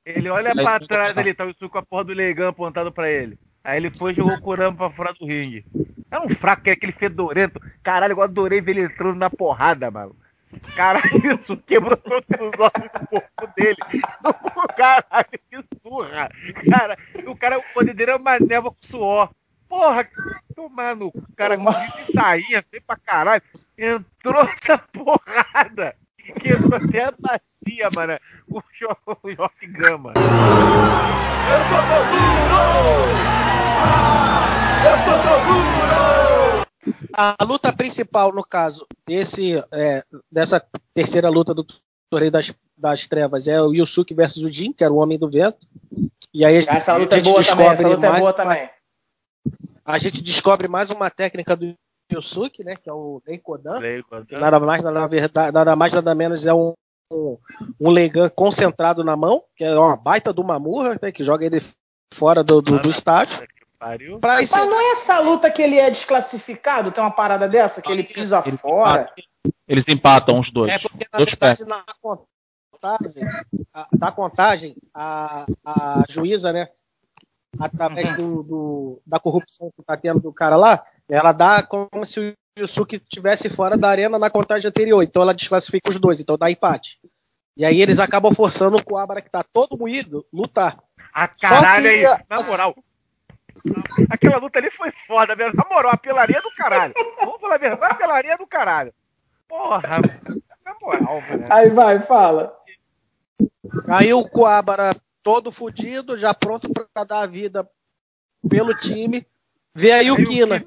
Ele 0.05 0.29
olha 0.29 0.49
Aí 0.49 0.63
pra 0.63 0.79
trás 0.79 1.13
tá. 1.13 1.21
ali, 1.21 1.33
tá 1.33 1.45
o 1.45 1.47
Yusuke 1.47 1.69
com 1.69 1.77
a 1.77 1.83
porra 1.83 2.03
do 2.05 2.13
legão 2.13 2.49
apontado 2.49 2.91
pra 2.91 3.09
ele. 3.09 3.37
Aí 3.63 3.77
ele 3.77 3.89
foi 3.89 4.11
e 4.11 4.15
jogou 4.15 4.33
o 4.33 4.41
Kurama 4.41 4.77
pra 4.77 4.91
fora 4.91 5.13
do 5.13 5.25
ringue. 5.25 5.65
É 6.11 6.19
um 6.19 6.29
fraco, 6.35 6.63
que 6.63 6.69
é 6.69 6.73
aquele 6.73 6.91
fedorento. 6.91 7.59
Caralho, 7.81 8.13
eu 8.13 8.21
adorei 8.21 8.61
ver 8.61 8.71
ele 8.77 8.81
entrando 8.83 9.17
na 9.17 9.29
porrada, 9.29 9.89
mano. 9.89 10.15
Caralho, 10.75 11.03
isso 11.41 11.57
quebrou 11.65 11.97
todos 11.97 12.25
os 12.29 12.59
ossos 12.59 12.91
do 12.93 13.07
corpo 13.07 13.55
dele. 13.57 13.77
Caralho, 14.77 15.39
que 15.49 15.63
surra. 15.81 16.29
Cara, 16.69 16.97
o 17.25 17.35
cara, 17.35 17.57
o 17.57 17.63
poder 17.73 17.93
dele 17.95 18.11
é 18.11 18.15
uma 18.15 18.39
névoa 18.39 18.71
com 18.71 18.87
suor. 18.87 19.29
Porra, 19.67 20.07
tomar 20.55 20.95
no 20.95 21.11
cu. 21.11 21.19
O 21.19 21.35
cara 21.35 21.57
com 21.57 21.65
de 21.65 22.13
sainha, 22.13 22.63
feio 22.69 22.83
pra 22.85 22.97
caralho. 22.97 23.41
Entrou 23.77 24.41
essa 24.43 24.77
porrada. 24.93 25.95
Quebrou 26.33 26.75
até 26.75 27.05
a 27.05 27.13
bacia, 27.17 27.87
mano. 27.95 28.17
O 28.49 28.61
Jorge 28.73 29.67
Gama. 29.67 30.13
Eu 30.15 31.63
sou 31.63 31.77
Toguro! 31.87 33.15
Eu 34.85 34.97
sou 35.03 35.17
Toguro! 35.21 36.65
A 37.13 37.35
luta 37.43 37.73
principal, 37.73 38.31
no 38.33 38.43
caso, 38.43 38.85
desse, 39.07 39.53
é, 39.71 40.03
dessa 40.31 40.63
terceira 40.93 41.29
luta 41.29 41.53
do 41.53 41.65
Torneio 42.09 42.31
das, 42.31 42.53
das 42.77 43.07
Trevas 43.07 43.47
é 43.47 43.61
o 43.61 43.73
Yusuke 43.73 44.13
versus 44.13 44.43
o 44.43 44.51
Jin, 44.51 44.71
que 44.73 44.83
era 44.83 44.93
o 44.93 44.97
Homem 44.97 45.17
do 45.17 45.29
Vento. 45.29 45.67
E 46.33 46.45
aí 46.45 46.57
a 46.57 46.61
gente, 46.61 46.69
Essa 46.69 46.95
luta 46.97 47.15
a 47.15 47.17
é 47.19 47.23
gente 47.23 47.33
boa 47.33 47.43
também, 47.43 47.65
essa 47.67 47.75
descobre 47.83 47.95
luta 47.95 48.05
é 48.05 48.09
mais 48.09 48.19
boa 48.21 48.31
uma- 48.31 48.37
também. 48.37 48.69
A 49.85 49.97
gente 49.97 50.21
descobre 50.21 50.67
mais 50.67 50.89
uma 50.89 51.09
técnica 51.09 51.55
do 51.55 51.73
Yusuke, 52.11 52.63
né? 52.63 52.75
Que 52.75 52.89
é 52.89 52.93
o 52.93 53.21
a- 54.11 54.25
que 54.25 54.35
Nada 54.37 54.59
mais, 54.59 54.83
nada, 54.83 55.07
verdade, 55.07 55.51
nada 55.51 55.75
mais, 55.75 55.93
nada 55.93 56.13
menos 56.15 56.45
é 56.45 56.53
um, 56.53 56.73
um, 57.11 57.37
um 57.79 57.89
Legan 57.89 58.29
concentrado 58.29 59.03
na 59.03 59.15
mão, 59.15 59.43
que 59.55 59.63
é 59.63 59.77
uma 59.77 59.95
baita 59.97 60.31
do 60.31 60.43
Mamurra, 60.43 60.97
né, 61.01 61.11
que 61.11 61.23
joga 61.23 61.45
ele 61.45 61.57
fora 62.13 62.43
do, 62.43 62.61
do, 62.61 62.79
do 62.79 62.89
estádio. 62.89 63.45
Pra 64.21 64.37
Mas 64.37 64.49
não 64.51 64.79
é 64.79 64.91
essa 64.93 65.19
luta 65.19 65.51
que 65.51 65.61
ele 65.61 65.77
é 65.77 65.89
desclassificado? 65.89 66.91
Tem 66.91 67.03
uma 67.03 67.11
parada 67.11 67.47
dessa? 67.47 67.81
Que 67.81 67.91
ele 67.91 68.03
pisa 68.03 68.41
Eles 68.45 68.59
fora? 68.59 69.01
empatam- 69.03 69.23
Eles 69.67 69.83
empatam 69.87 70.39
os 70.39 70.51
dois. 70.51 70.71
É 70.71 70.79
porque, 70.79 71.05
na 71.11 71.17
Dois 71.19 71.29
verdade, 71.29 71.57
pés. 71.65 71.67
na 71.67 71.83
contagem, 72.71 73.23
a, 73.73 73.87
da 73.97 74.11
contagem, 74.11 74.75
a, 74.93 75.45
a 75.65 76.03
juíza, 76.09 76.51
né, 76.53 76.69
através 77.59 78.15
do, 78.17 78.43
do- 78.43 79.01
da 79.05 79.19
corrupção 79.19 79.71
que 79.75 79.83
tá 79.83 79.95
tendo 79.97 80.19
do 80.19 80.33
cara 80.33 80.55
lá, 80.55 80.83
ela 81.09 81.31
dá 81.31 81.61
como 81.63 82.05
se 82.05 82.19
o 82.19 82.33
Yusuke 82.59 82.95
estivesse 82.95 83.49
fora 83.49 83.77
da 83.77 83.89
arena 83.89 84.17
na 84.17 84.29
contagem 84.29 84.67
anterior. 84.67 85.03
Então 85.03 85.21
ela 85.21 85.33
desclassifica 85.33 85.89
os 85.89 85.99
dois, 85.99 86.19
então 86.19 86.37
dá 86.37 86.49
empate. 86.49 86.99
E 87.57 87.63
aí 87.65 87.81
eles 87.81 87.99
acabam 87.99 88.33
forçando 88.33 88.77
o 88.77 88.83
Coabra, 88.83 89.21
que 89.21 89.29
tá 89.29 89.43
todo 89.43 89.77
moído, 89.77 90.25
lutar. 90.31 90.77
Ah, 91.13 91.27
caralho 91.27 91.83
que- 91.83 92.05
aí, 92.05 92.17
na 92.29 92.43
moral. 92.43 92.75
Aquela 94.09 94.37
luta 94.37 94.59
ali 94.59 94.69
foi 94.71 94.91
foda 95.07 95.35
mesmo. 95.35 95.55
Na 95.55 95.65
moral, 95.69 95.91
a 95.93 95.97
pelaria 95.97 96.41
do 96.41 96.51
caralho. 96.51 96.93
Vamos 97.19 97.39
falar 97.41 97.55
a 97.55 97.57
verdade, 97.59 97.93
a 97.93 97.95
pelaria 97.95 98.35
do 98.35 98.45
caralho. 98.45 98.93
Porra, 99.47 99.99
na 100.65 100.75
moral, 100.81 101.21
velho. 101.21 101.45
Aí 101.49 101.69
vai, 101.69 101.99
fala. 101.99 102.55
Aí 103.89 104.13
o 104.13 104.27
Coabra 104.27 104.95
todo 105.23 105.51
fudido, 105.51 106.17
já 106.17 106.33
pronto 106.33 106.69
pra 106.71 107.03
dar 107.03 107.21
a 107.21 107.25
vida 107.27 107.67
pelo 108.47 108.75
time. 108.77 109.25
Vê 109.75 109.91
aí 109.91 110.09
o 110.09 110.15
Kina. 110.15 110.65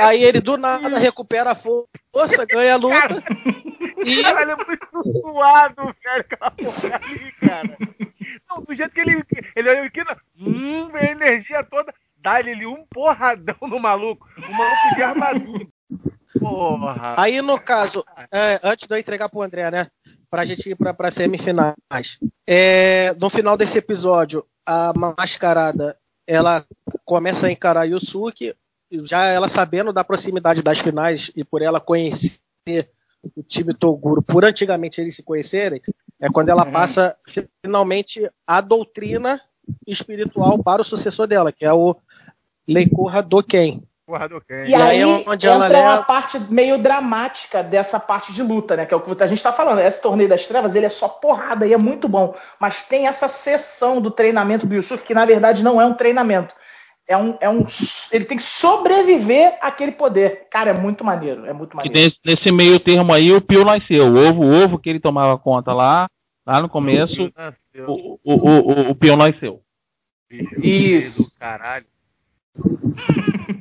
Aí 0.00 0.24
ele 0.24 0.40
do 0.40 0.56
nada 0.56 0.98
recupera 0.98 1.52
a 1.52 1.54
força, 1.54 2.44
ganha 2.44 2.74
a 2.74 2.76
luta. 2.76 3.22
E... 4.04 4.22
Caralho, 4.22 4.52
é 4.52 4.56
muito 4.56 5.20
suado, 5.20 5.94
velho, 6.02 6.20
aquela 6.20 6.50
porra 6.50 7.00
ali, 7.02 7.32
cara. 7.32 7.78
Não, 8.48 8.62
do 8.62 8.74
jeito 8.74 8.92
que 8.92 9.00
ele. 9.00 9.24
Ele 9.54 9.70
olhou 9.70 9.84
aqui, 9.84 10.00
hum, 10.38 10.88
vem 10.88 11.08
a 11.08 11.12
energia 11.12 11.62
toda. 11.62 11.94
Dá-lhe 12.16 12.52
ali 12.52 12.66
um 12.66 12.84
porradão 12.90 13.56
no 13.62 13.78
maluco. 13.78 14.28
Um 14.38 14.52
maluco 14.52 14.94
de 14.96 15.02
armadura. 15.02 15.66
Porra. 16.38 17.14
Aí 17.16 17.40
no 17.42 17.60
caso, 17.60 18.04
é, 18.32 18.60
antes 18.62 18.86
de 18.86 18.94
eu 18.94 18.98
entregar 18.98 19.28
pro 19.28 19.42
André, 19.42 19.70
né? 19.70 19.88
Pra 20.30 20.44
gente 20.44 20.70
ir 20.70 20.76
pra, 20.76 20.92
pra 20.92 21.10
semifinais. 21.10 21.74
É, 22.46 23.14
no 23.20 23.30
final 23.30 23.56
desse 23.56 23.78
episódio, 23.78 24.44
a 24.66 24.92
mascarada 24.94 25.97
ela 26.28 26.62
começa 27.06 27.46
a 27.46 27.50
encarar 27.50 27.86
Yusuke, 27.86 28.54
já 29.04 29.24
ela 29.24 29.48
sabendo 29.48 29.94
da 29.94 30.04
proximidade 30.04 30.62
das 30.62 30.78
finais 30.78 31.32
e 31.34 31.42
por 31.42 31.62
ela 31.62 31.80
conhecer 31.80 32.38
o 33.34 33.42
time 33.42 33.72
Toguro, 33.72 34.22
por 34.22 34.44
antigamente 34.44 35.00
eles 35.00 35.16
se 35.16 35.22
conhecerem, 35.22 35.80
é 36.20 36.28
quando 36.28 36.50
ela 36.50 36.66
passa 36.66 37.16
finalmente 37.64 38.30
a 38.46 38.60
doutrina 38.60 39.40
espiritual 39.86 40.62
para 40.62 40.82
o 40.82 40.84
sucessor 40.84 41.26
dela, 41.26 41.50
que 41.50 41.64
é 41.64 41.72
o 41.72 41.96
Leikura 42.66 43.22
Doken. 43.22 43.82
Porra 44.08 44.26
do 44.26 44.40
quem? 44.40 44.56
E, 44.70 44.74
aí, 44.74 44.74
aí 44.74 45.00
é 45.00 45.06
onde 45.06 45.46
entra 45.46 45.48
ela 45.50 45.56
uma 45.58 45.68
leva- 45.68 46.02
parte 46.02 46.38
meio 46.48 46.78
dramática 46.78 47.62
dessa 47.62 48.00
parte 48.00 48.32
de 48.32 48.42
luta, 48.42 48.74
né? 48.74 48.86
Que 48.86 48.94
é 48.94 48.96
o 48.96 49.00
que 49.02 49.22
a 49.22 49.26
gente 49.26 49.42
tá 49.42 49.52
falando. 49.52 49.80
Esse 49.80 50.00
torneio 50.00 50.30
das 50.30 50.46
trevas, 50.46 50.74
ele 50.74 50.86
é 50.86 50.88
só 50.88 51.10
porrada 51.10 51.66
e 51.66 51.74
é 51.74 51.76
muito 51.76 52.08
bom. 52.08 52.34
Mas 52.58 52.84
tem 52.84 53.06
essa 53.06 53.28
sessão 53.28 54.00
do 54.00 54.10
treinamento 54.10 54.66
do 54.66 54.74
Yusuke, 54.74 55.04
que 55.04 55.12
na 55.12 55.26
verdade 55.26 55.62
não 55.62 55.78
é 55.78 55.84
um 55.84 55.92
treinamento. 55.92 56.54
É 57.06 57.18
um, 57.18 57.36
é 57.38 57.50
um. 57.50 57.66
Ele 58.10 58.24
tem 58.24 58.38
que 58.38 58.42
sobreviver 58.42 59.58
àquele 59.60 59.92
poder. 59.92 60.46
Cara, 60.50 60.70
é 60.70 60.72
muito 60.72 61.04
maneiro. 61.04 61.44
É 61.44 61.52
muito 61.52 61.76
maneiro. 61.76 61.98
nesse, 61.98 62.16
nesse 62.24 62.50
meio 62.50 62.80
termo 62.80 63.12
aí 63.12 63.30
o 63.30 63.42
Pio 63.42 63.62
nasceu. 63.62 64.06
O 64.06 64.26
ovo, 64.26 64.42
o 64.42 64.64
ovo 64.64 64.78
que 64.78 64.88
ele 64.88 65.00
tomava 65.00 65.36
conta 65.36 65.74
lá, 65.74 66.08
lá 66.46 66.62
no 66.62 66.68
começo, 66.70 67.30
o, 67.86 68.18
o, 68.24 68.34
o, 68.34 68.58
o, 68.86 68.90
o 68.90 68.94
Pio 68.94 69.18
nasceu. 69.18 69.60
Isso. 70.62 71.24
Do 71.24 71.30
caralho. 71.38 71.84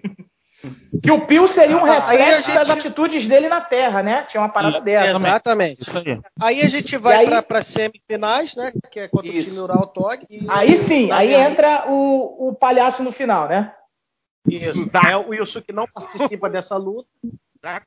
Que 1.02 1.12
o 1.12 1.26
Pio 1.26 1.48
seria 1.48 1.78
um 1.78 1.84
reflexo 1.84 2.48
gente- 2.48 2.56
das 2.56 2.70
atitudes 2.70 3.28
dele 3.28 3.48
na 3.48 3.62
Terra, 3.62 4.02
né? 4.04 4.24
Tinha 4.28 4.42
uma 4.42 4.50
parada 4.50 4.80
dessa. 4.82 5.18
Exatamente. 5.18 5.82
Isso 5.82 5.98
aí. 5.98 6.20
Aí 6.40 6.62
a 6.62 6.70
gente 6.70 6.98
vai 6.98 7.18
aí- 7.18 7.28
pra, 7.28 7.42
pra 7.44 7.62
semifinais, 7.64 8.56
né? 8.56 8.72
Que 8.92 9.02
é 9.02 9.08
contra 9.08 9.30
o 9.30 9.38
time 9.38 9.60
Ural 9.60 9.88
Tog. 9.88 10.26
E- 10.30 10.46
Aí 10.50 10.78
sim, 10.78 11.12
aí 11.12 11.34
entra 11.34 11.86
o, 11.88 12.50
o 12.50 12.54
palhaço 12.56 13.04
no 13.04 13.12
final, 13.12 13.48
né? 13.48 13.74
Isso. 14.50 14.90
É, 15.08 15.18
o 15.18 15.34
Yusuke 15.34 15.74
não 15.74 15.86
participa 15.94 16.50
dessa 16.50 16.78
luta. 16.78 17.10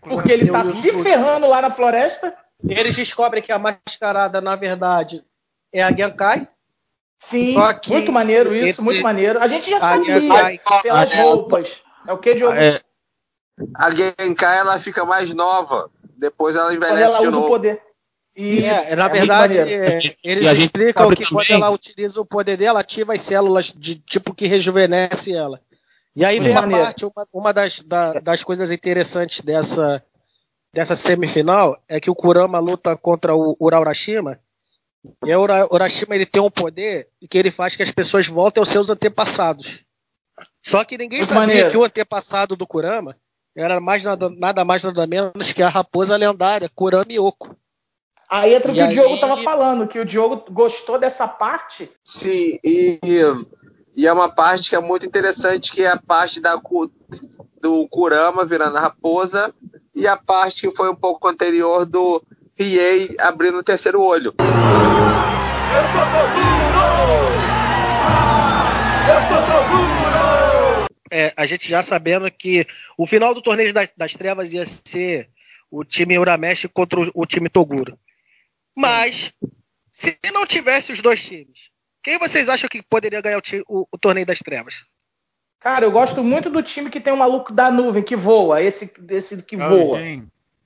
Porque 0.02 0.30
ele 0.32 0.50
tá 0.50 0.60
O 0.62 0.74
se 0.74 0.92
ferrando 1.02 1.46
lá 1.48 1.62
na 1.62 1.70
floresta. 1.70 2.34
Eles 2.68 2.94
descobrem 2.94 3.42
que 3.42 3.50
a 3.50 3.58
mascarada, 3.58 4.40
na 4.40 4.54
verdade, 4.56 5.24
é 5.72 5.82
a 5.82 5.90
Genkai. 5.90 6.46
Sim, 7.22 7.54
muito 7.88 8.10
maneiro 8.12 8.54
isso, 8.54 8.66
esse- 8.66 8.80
muito 8.82 9.02
maneiro. 9.02 9.38
A 9.40 9.46
gente 9.48 9.68
já 9.70 9.78
sabia 9.80 10.20
pelas 10.82 11.12
a- 11.12 11.22
roupas. 11.22 11.82
É 12.06 12.12
o 12.12 12.18
que, 12.18 12.34
Diogo? 12.34 12.56
É, 12.56 12.80
A 13.74 13.90
Genkai 13.90 14.58
ela 14.58 14.78
fica 14.78 15.04
mais 15.04 15.32
nova. 15.34 15.90
Depois 16.16 16.56
ela 16.56 16.72
envelhece 16.74 17.02
ela 17.02 17.18
de 17.20 17.26
usa 17.28 17.30
novo. 17.30 17.46
o 17.46 17.48
poder. 17.48 17.82
Isso, 18.36 18.92
É, 18.92 18.96
na 18.96 19.08
muito 19.08 19.18
verdade, 19.18 19.58
é, 19.58 19.98
eles 20.24 20.52
explicam 20.52 21.08
que 21.10 21.24
também- 21.24 21.28
quando 21.46 21.50
ela 21.50 21.70
utiliza 21.70 22.20
o 22.20 22.24
poder 22.24 22.56
dela, 22.56 22.80
ativa 22.80 23.12
as 23.14 23.20
células 23.20 23.72
de 23.76 23.96
tipo 23.98 24.32
que 24.34 24.46
rejuvenesce 24.46 25.34
ela. 25.34 25.60
E 26.14 26.24
aí 26.24 26.40
Muito 26.40 26.48
vem 26.48 26.56
a 26.56 26.84
parte, 26.84 27.04
uma, 27.04 27.26
uma 27.32 27.52
das, 27.52 27.80
da- 27.82 28.14
das 28.14 28.42
coisas 28.42 28.70
interessantes 28.70 29.40
dessa, 29.42 30.02
dessa 30.72 30.94
semifinal 30.94 31.78
é 31.88 32.00
que 32.00 32.10
o 32.10 32.14
Kurama 32.14 32.58
luta 32.58 32.96
contra 32.96 33.34
o 33.34 33.56
Uraurashima. 33.60 34.38
E 35.26 35.34
o 35.34 35.40
Ura- 35.40 35.66
Urashima 35.72 36.14
ele 36.14 36.26
tem 36.26 36.40
um 36.42 36.50
poder 36.50 37.08
que 37.28 37.36
ele 37.36 37.50
faz 37.50 37.74
que 37.76 37.82
as 37.82 37.90
pessoas 37.90 38.26
voltem 38.26 38.60
aos 38.60 38.68
seus 38.70 38.90
antepassados. 38.90 39.82
Só 40.62 40.84
que 40.84 40.98
ninguém 40.98 41.20
Muito 41.20 41.28
sabia 41.28 41.46
maneiro. 41.46 41.70
que 41.70 41.76
o 41.76 41.84
antepassado 41.84 42.54
do 42.56 42.66
Kurama 42.66 43.16
era 43.56 43.80
mais 43.80 44.04
nada, 44.04 44.28
nada 44.30 44.64
mais 44.64 44.84
nada 44.84 45.06
menos 45.06 45.52
que 45.52 45.62
a 45.62 45.68
raposa 45.68 46.16
lendária, 46.16 46.70
Kurama 46.74 47.06
Yoko. 47.12 47.56
Aí 48.28 48.54
entra 48.54 48.70
o 48.70 48.74
que 48.74 48.80
o 48.80 48.84
aí- 48.84 48.90
Diogo 48.90 49.18
tava 49.18 49.36
falando, 49.42 49.88
que 49.88 49.98
o 49.98 50.04
Diogo 50.04 50.44
gostou 50.52 50.98
dessa 50.98 51.26
parte. 51.26 51.90
Sim, 52.04 52.58
e, 52.62 53.00
e 53.96 54.06
é 54.06 54.12
uma 54.12 54.28
parte 54.28 54.70
que 54.70 54.76
é 54.76 54.80
muito 54.80 55.04
interessante, 55.04 55.72
que 55.72 55.82
é 55.82 55.88
a 55.90 56.00
parte 56.00 56.40
da, 56.40 56.54
do 57.60 57.88
Kurama 57.88 58.44
virando 58.44 58.76
a 58.76 58.80
raposa 58.80 59.52
e 59.94 60.06
a 60.06 60.16
parte 60.16 60.68
que 60.68 60.76
foi 60.76 60.88
um 60.88 60.94
pouco 60.94 61.26
anterior 61.26 61.84
do 61.84 62.22
Riei 62.56 63.16
abrindo 63.18 63.58
o 63.58 63.64
terceiro 63.64 64.00
olho. 64.00 64.32
Eu 64.38 65.86
sou! 65.88 66.49
É, 71.10 71.32
a 71.36 71.46
gente 71.46 71.68
já 71.68 71.82
sabendo 71.82 72.30
que 72.30 72.66
o 72.96 73.06
final 73.06 73.34
do 73.34 73.42
torneio 73.42 73.72
das, 73.72 73.88
das 73.96 74.12
trevas 74.12 74.52
ia 74.52 74.64
ser 74.66 75.28
o 75.70 75.84
time 75.84 76.18
Uramesh 76.18 76.66
contra 76.72 77.00
o, 77.00 77.10
o 77.14 77.26
time 77.26 77.48
Toguro. 77.48 77.98
Mas, 78.76 79.32
se 79.92 80.16
não 80.32 80.46
tivesse 80.46 80.92
os 80.92 81.00
dois 81.00 81.22
times, 81.24 81.70
quem 82.02 82.18
vocês 82.18 82.48
acham 82.48 82.68
que 82.68 82.82
poderia 82.82 83.20
ganhar 83.20 83.38
o, 83.38 83.42
o- 83.68 83.86
o 83.92 83.98
torneio 83.98 84.26
das 84.26 84.38
trevas? 84.38 84.86
Cara, 85.60 85.84
eu 85.84 85.92
gosto 85.92 86.24
muito 86.24 86.48
do 86.48 86.62
time 86.62 86.88
que 86.88 87.00
tem 87.00 87.12
o 87.12 87.16
maluco 87.16 87.52
da 87.52 87.70
nuvem, 87.70 88.02
que 88.02 88.16
voa. 88.16 88.62
Esse, 88.62 88.90
esse 89.10 89.42
que 89.42 89.56
voa. 89.56 90.00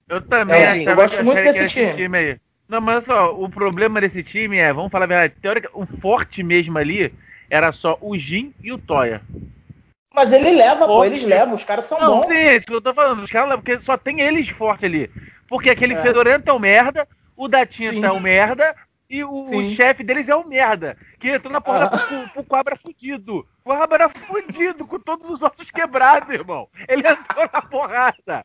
Eu 0.09 0.21
também 0.23 0.63
É, 0.63 0.67
achava 0.67 0.91
eu 0.91 0.97
gosto 0.97 1.25
muito 1.25 1.43
desse 1.43 1.65
esse 1.65 1.97
time. 1.97 2.17
aí. 2.19 2.39
Não, 2.69 2.81
mas 2.81 3.05
só, 3.05 3.35
o 3.35 3.49
problema 3.49 4.01
desse 4.01 4.23
time 4.23 4.57
é, 4.59 4.73
vamos 4.73 4.91
falar 4.93 5.05
a 5.05 5.09
verdade, 5.09 5.35
teórica, 5.41 5.69
o 5.75 5.85
forte 6.01 6.43
mesmo 6.43 6.79
ali 6.79 7.13
era 7.51 7.73
só 7.73 7.99
o 8.01 8.17
Jin 8.17 8.55
e 8.63 8.73
o 8.73 8.79
Toya. 8.79 9.21
Mas 10.15 10.33
ele 10.33 10.53
leva, 10.53 10.87
pô, 10.87 11.05
eles 11.05 11.25
levam, 11.25 11.55
os 11.55 11.65
caras 11.65 11.87
são 11.87 12.01
Não, 12.01 12.19
bons. 12.21 12.27
sim, 12.29 12.35
é 12.35 12.57
isso 12.57 12.67
que 12.67 12.73
eu 12.73 12.81
tô 12.81 12.95
falando. 12.95 13.23
Os 13.23 13.31
caras 13.31 13.49
levam, 13.49 13.65
porque 13.65 13.81
só 13.85 13.97
tem 13.97 14.21
eles 14.21 14.49
fortes 14.51 14.85
ali. 14.85 15.11
Porque 15.49 15.69
aquele 15.71 15.95
É. 15.95 16.03
Fedorento 16.03 16.49
é 16.49 16.53
o 16.53 16.59
merda, 16.59 17.07
o 17.37 17.49
da 17.49 17.67
Tinta 17.67 17.93
Sim. 17.95 18.05
é 18.05 18.11
o 18.13 18.21
merda, 18.21 18.75
e 19.11 19.23
o, 19.25 19.31
o 19.43 19.75
chefe 19.75 20.03
deles 20.05 20.29
é 20.29 20.35
o 20.37 20.47
merda. 20.47 20.97
Que 21.19 21.31
entrou 21.31 21.53
na 21.53 21.61
porrada 21.61 21.97
Ah. 21.97 21.99
pro, 21.99 22.29
pro 22.33 22.45
Cobra 22.45 22.77
fudido. 22.77 23.47
O 23.65 23.75
Cobra 23.77 24.09
fudido, 24.09 24.87
com 24.87 24.99
todos 25.01 25.29
os 25.29 25.43
ossos 25.43 25.71
quebrados, 25.71 26.29
irmão. 26.31 26.69
Ele 26.89 27.07
entrou 27.07 27.49
na 27.53 27.61
porrada. 27.63 28.45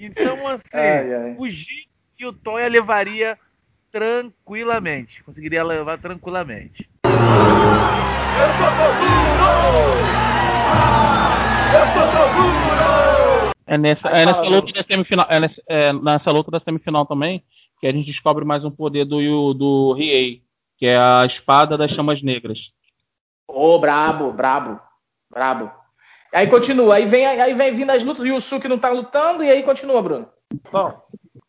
Então, 0.00 0.48
assim, 0.48 0.64
Ai, 0.72 1.14
ai. 1.14 1.34
o 1.38 1.48
Jin 1.48 1.84
e 2.18 2.26
o 2.26 2.32
Toya 2.32 2.68
levaria 2.68 3.38
tranquilamente. 3.92 5.22
Conseguiria 5.22 5.62
levar 5.62 5.98
tranquilamente. 5.98 6.88
Eu 7.04 8.52
sou! 8.52 10.33
É 13.74 13.78
nessa, 13.78 14.08
é 14.08 14.24
nessa 14.24 14.42
luta 14.42 14.72
da 14.72 14.84
semifinal, 14.88 15.26
é 15.28 15.40
nessa, 15.40 15.62
é 15.66 15.92
nessa 15.92 16.30
luta 16.30 16.48
da 16.48 16.60
semifinal 16.60 17.04
também 17.04 17.44
que 17.80 17.88
a 17.88 17.92
gente 17.92 18.06
descobre 18.06 18.44
mais 18.44 18.64
um 18.64 18.70
poder 18.70 19.04
do 19.04 19.52
do 19.52 19.92
Riei, 19.94 20.44
que 20.78 20.86
é 20.86 20.96
a 20.96 21.26
espada 21.26 21.76
das 21.76 21.90
chamas 21.90 22.22
negras. 22.22 22.58
Ô, 23.48 23.76
brabo, 23.80 24.32
brabo, 24.32 24.80
brabo. 25.28 25.72
Aí 26.32 26.46
continua, 26.46 26.94
aí 26.94 27.04
vem, 27.04 27.26
aí 27.26 27.52
vem 27.52 27.74
vindo 27.74 27.90
as 27.90 28.04
lutas, 28.04 28.24
e 28.24 28.30
o 28.30 28.34
Yusuke 28.36 28.68
não 28.68 28.78
tá 28.78 28.90
lutando, 28.90 29.42
e 29.42 29.50
aí 29.50 29.64
continua, 29.64 30.00
Bruno. 30.00 30.28
Bom, 30.70 31.02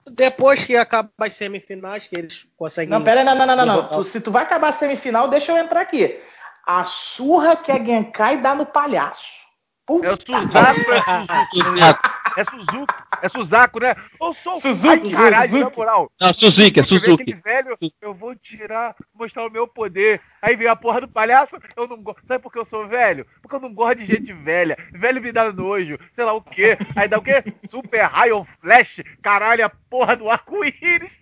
depois 0.10 0.64
que 0.64 0.76
acaba 0.76 1.12
as 1.20 1.36
semifinais, 1.36 2.08
que 2.08 2.18
eles 2.18 2.48
conseguem. 2.58 2.90
Não, 2.90 3.04
pera 3.04 3.22
aí, 3.22 3.26
não, 3.26 3.36
não, 3.36 3.46
não, 3.46 3.56
não. 3.56 3.66
não. 3.66 3.88
Tu, 3.90 4.04
se 4.06 4.20
tu 4.20 4.32
vai 4.32 4.42
acabar 4.42 4.70
a 4.70 4.72
semifinal, 4.72 5.28
deixa 5.28 5.52
eu 5.52 5.58
entrar 5.58 5.82
aqui. 5.82 6.20
A 6.66 6.86
surra 6.86 7.56
que 7.56 7.72
a 7.72 7.78
Genkai 7.84 8.42
dá 8.42 8.56
no 8.56 8.66
palhaço. 8.66 9.46
É 9.88 10.12
o 10.12 10.18
Suzaku, 10.18 12.15
é 12.38 12.44
Suzuki. 12.44 12.94
É 13.22 13.30
Suzuki, 13.30 13.46
Suzaku, 13.46 13.80
né? 13.80 13.96
Eu 14.20 14.34
sou 14.34 14.54
Suzuki, 14.56 15.08
Ai, 15.08 15.12
caralho, 15.12 15.50
Suzuki. 15.50 15.64
na 15.64 15.78
moral. 15.78 16.12
Não, 16.20 16.34
Suzuki, 16.34 16.80
é 16.80 16.84
Suzuki. 16.84 17.12
aquele 17.12 17.34
velho, 17.36 17.78
eu 18.02 18.14
vou 18.14 18.36
tirar, 18.36 18.96
mostrar 19.14 19.46
o 19.46 19.52
meu 19.52 19.68
poder. 19.68 20.22
Aí 20.42 20.56
vem 20.56 20.68
a 20.68 20.76
porra 20.76 21.02
do 21.02 21.08
palhaço, 21.08 21.58
eu 21.78 21.88
não 21.88 22.02
gosto. 22.02 22.26
Sabe 22.28 22.42
por 22.44 22.52
que 22.52 22.60
eu 22.60 22.66
sou 22.66 22.88
velho? 22.88 23.26
Porque 23.42 23.56
eu 23.56 23.60
não 23.60 23.74
gosto 23.74 24.00
de 24.00 24.06
gente 24.06 24.34
velha. 24.34 24.78
Velho 24.92 25.22
me 25.22 25.32
dá 25.32 25.52
nojo, 25.52 25.98
sei 26.14 26.24
lá 26.24 26.34
o 26.34 26.42
quê. 26.42 26.78
Aí 26.96 27.08
dá 27.08 27.18
o 27.18 27.22
quê? 27.22 27.44
Super 27.70 28.04
Rayon 28.06 28.46
Flash, 28.62 29.02
caralho, 29.22 29.66
a 29.66 29.70
porra 29.70 30.16
do 30.16 30.30
arco-íris. 30.30 31.14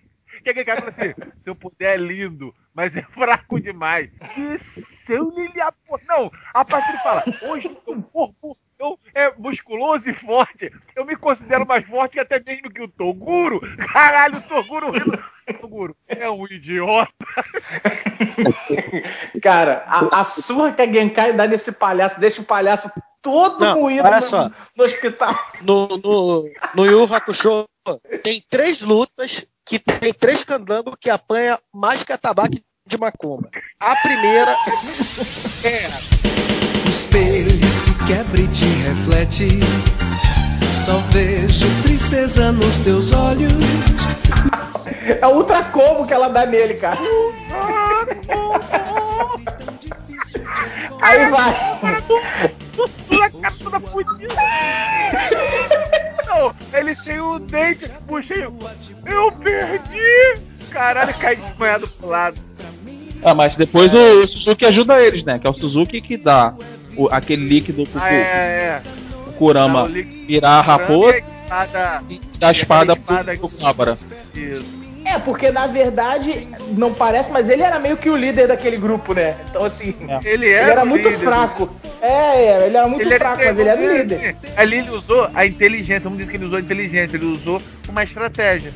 Que 0.42 0.50
aquele 0.50 0.64
cara 0.64 0.80
fala 0.82 0.94
assim, 0.98 1.14
seu 1.42 1.54
poder 1.54 1.84
é 1.84 1.96
lindo, 1.96 2.54
mas 2.74 2.96
é 2.96 3.02
fraco 3.02 3.60
demais. 3.60 4.10
E 4.36 4.58
seu 4.58 5.30
Lilia 5.30 5.72
porra. 5.86 6.02
Não, 6.08 6.30
a 6.52 6.64
partir 6.64 6.90
ele 6.90 6.98
fala, 6.98 7.22
hoje 7.48 7.70
seu 7.84 8.02
corpo 8.02 8.56
eu, 8.78 8.98
é 9.14 9.32
musculoso 9.38 10.10
e 10.10 10.14
forte. 10.14 10.72
Eu 10.96 11.04
me 11.04 11.16
considero 11.16 11.64
mais 11.64 11.86
forte 11.86 12.14
que 12.14 12.20
até 12.20 12.40
mesmo 12.40 12.70
que 12.70 12.82
o 12.82 12.88
Toguro. 12.88 13.60
Caralho, 13.92 14.36
o 14.38 14.42
Toguro 14.42 14.90
rindo. 14.90 15.18
Toguro 15.60 15.96
é 16.08 16.28
um 16.28 16.44
idiota. 16.46 17.12
Cara, 19.40 19.84
a, 19.86 20.20
a 20.20 20.24
surra 20.24 20.72
que 20.72 20.82
a 20.82 20.92
Genkai 20.92 21.32
dá 21.32 21.46
nesse 21.46 21.72
palhaço, 21.72 22.18
deixa 22.18 22.40
o 22.40 22.44
palhaço 22.44 22.90
todo 23.22 23.64
Não, 23.64 23.80
moído 23.80 24.06
olha 24.06 24.20
no, 24.20 24.26
só. 24.26 24.50
no 24.76 24.84
hospital. 24.84 25.34
No, 25.62 25.88
no, 25.88 26.50
no 26.74 26.86
Yu 26.86 27.14
Hakusho 27.14 27.64
tem 28.22 28.44
três 28.48 28.82
lutas 28.82 29.46
que 29.64 29.78
tem 29.78 30.12
três 30.12 30.44
candangos 30.44 30.94
que 31.00 31.08
apanha 31.08 31.58
mais 31.72 32.02
que 32.02 32.12
a 32.12 32.18
tabaco 32.18 32.56
de 32.86 32.98
macumba. 32.98 33.48
A 33.80 33.96
primeira 33.96 34.50
é 35.64 36.86
O 36.86 36.90
espelho 36.90 37.72
se 37.72 37.94
quebra 38.06 38.40
e 38.40 38.48
te 38.48 38.66
reflete. 38.66 39.48
Só 40.72 40.98
vejo 41.12 41.82
tristeza 41.82 42.52
nos 42.52 42.78
teus 42.78 43.12
olhos. 43.12 43.52
É 45.20 45.26
o 45.26 45.36
ultra 45.36 45.62
combo 45.64 46.06
que 46.06 46.12
ela 46.12 46.28
dá 46.28 46.44
nele, 46.44 46.74
cara. 46.74 46.98
Aí 51.00 51.30
vai. 51.30 51.54
A 53.22 53.30
cara 53.30 53.54
toda 53.62 53.80
fudida. 53.80 54.34
Não, 56.34 56.54
ele 56.72 56.94
tem 56.96 57.20
o 57.20 57.38
dente, 57.38 57.88
puxei. 58.06 58.42
Eu 58.44 59.32
perdi. 59.32 60.40
Caralho, 60.70 61.14
cai 61.14 61.36
desmanhado 61.36 61.86
pro 61.88 62.08
lado. 62.08 62.36
Ah, 63.22 63.32
mas 63.34 63.54
depois 63.54 63.90
o 63.92 64.26
Suzuki 64.26 64.66
ajuda 64.66 65.00
eles, 65.00 65.24
né? 65.24 65.38
Que 65.38 65.46
é 65.46 65.50
o 65.50 65.54
Suzuki 65.54 66.00
que 66.00 66.16
dá 66.16 66.52
o- 66.96 67.08
aquele 67.10 67.46
líquido 67.46 67.84
pro 67.86 68.00
Ah, 68.02 68.12
é, 68.12 68.16
é. 68.18 68.82
o 69.28 69.32
Kurama 69.34 69.82
Dá 69.82 69.84
o 69.84 69.88
líquido 69.92 70.26
virar 70.26 70.50
a 70.58 70.60
raposa 70.60 71.16
Espada, 71.18 72.02
e 72.10 72.20
dá 72.38 72.48
a 72.48 72.52
espada 72.52 72.92
espada 72.94 73.36
pro, 73.36 73.74
pro. 73.74 73.92
Isso. 74.34 74.64
É, 75.04 75.18
porque 75.18 75.50
na 75.50 75.66
verdade, 75.66 76.48
não 76.76 76.92
parece, 76.94 77.30
mas 77.30 77.48
ele 77.50 77.62
era 77.62 77.78
meio 77.78 77.96
que 77.96 78.08
o 78.08 78.16
líder 78.16 78.48
daquele 78.48 78.76
grupo, 78.78 79.12
né? 79.12 79.36
Então, 79.48 79.64
assim, 79.64 79.94
Ele 80.24 80.46
ele 80.46 80.48
era, 80.52 80.72
era 80.72 80.82
o 80.82 80.86
muito 80.86 81.08
líder. 81.08 81.22
fraco. 81.24 81.70
É, 82.00 82.08
é, 82.08 82.66
ele 82.66 82.76
era 82.76 82.88
muito 82.88 83.02
Ele 83.02 83.18
fraco, 83.18 83.42
mas 83.44 83.58
ele 83.58 83.68
era 83.68 83.80
o 83.80 83.96
líder. 83.96 84.36
Ali 84.56 84.78
ele 84.78 84.90
usou 84.90 85.28
a 85.34 85.46
inteligência, 85.46 86.00
vamos 86.00 86.18
dizer 86.18 86.30
que 86.30 86.36
ele 86.36 86.46
usou 86.46 86.58
a 86.58 86.60
inteligência, 86.60 87.16
ele 87.16 87.26
usou 87.26 87.60
uma 87.88 88.02
estratégia. 88.02 88.72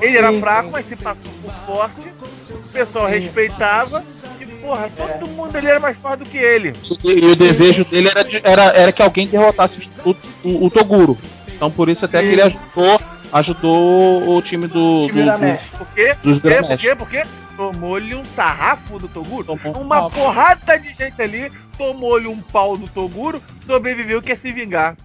Ele 0.00 0.16
era 0.18 0.30
Sim, 0.30 0.40
fraco, 0.40 0.64
sim. 0.66 0.70
mas 0.72 0.86
se 0.86 0.96
passou 0.96 1.32
por 1.42 1.52
forte, 1.66 2.12
o 2.52 2.72
pessoal 2.72 3.06
respeitava 3.06 4.04
e, 4.40 4.46
porra, 4.46 4.90
todo 4.96 5.28
mundo 5.30 5.56
ele 5.56 5.68
era 5.68 5.80
mais 5.80 5.96
forte 5.96 6.24
do 6.24 6.28
que 6.30 6.38
ele. 6.38 6.72
E, 7.04 7.10
e 7.12 7.24
o 7.26 7.36
desejo 7.36 7.84
dele 7.84 8.08
era, 8.08 8.24
de- 8.24 8.40
era, 8.42 8.62
era 8.76 8.92
que 8.92 9.02
alguém 9.02 9.26
derrotasse 9.26 9.74
o, 10.04 10.10
o- 10.44 10.66
o 10.66 10.70
Toguro. 10.70 11.16
Então 11.54 11.70
por 11.70 11.88
isso 11.88 12.04
até 12.04 12.20
que 12.22 12.28
ele 12.28 12.42
ajudou, 12.42 13.00
ajudou 13.32 14.36
o 14.36 14.42
time 14.42 14.66
do. 14.66 15.06
Time 15.06 15.22
do, 15.22 15.28
Uramesh. 15.28 15.62
do- 15.72 15.78
Por 15.78 15.86
quê? 15.94 16.16
Dos 16.22 16.40
Por 16.40 16.50
quê? 16.50 16.60
Por 16.62 16.78
quê? 16.78 16.94
Por 16.96 17.08
quê? 17.10 17.22
Tomou-lhe 17.56 18.14
um 18.14 18.24
sarrafo 18.24 18.98
do 18.98 19.06
Toguro. 19.08 19.44
Tomou 19.44 19.78
um 19.78 19.82
Uma 19.82 19.96
sarrafo. 19.96 20.16
porrada 20.16 20.78
de 20.78 20.94
gente 20.94 21.20
ali 21.20 21.52
tomou-lhe 21.76 22.26
um 22.26 22.40
pau 22.40 22.76
do 22.76 22.88
Toguro, 22.88 23.42
sobreviveu 23.66 24.18
e 24.18 24.22
quer 24.22 24.36
se 24.38 24.50
vingar. 24.52 24.96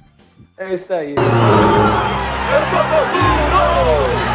É 0.57 0.73
isso 0.73 0.93
aí. 0.93 1.15
Eu 1.15 2.65
sou 2.69 2.79
Toguro! 2.79 4.25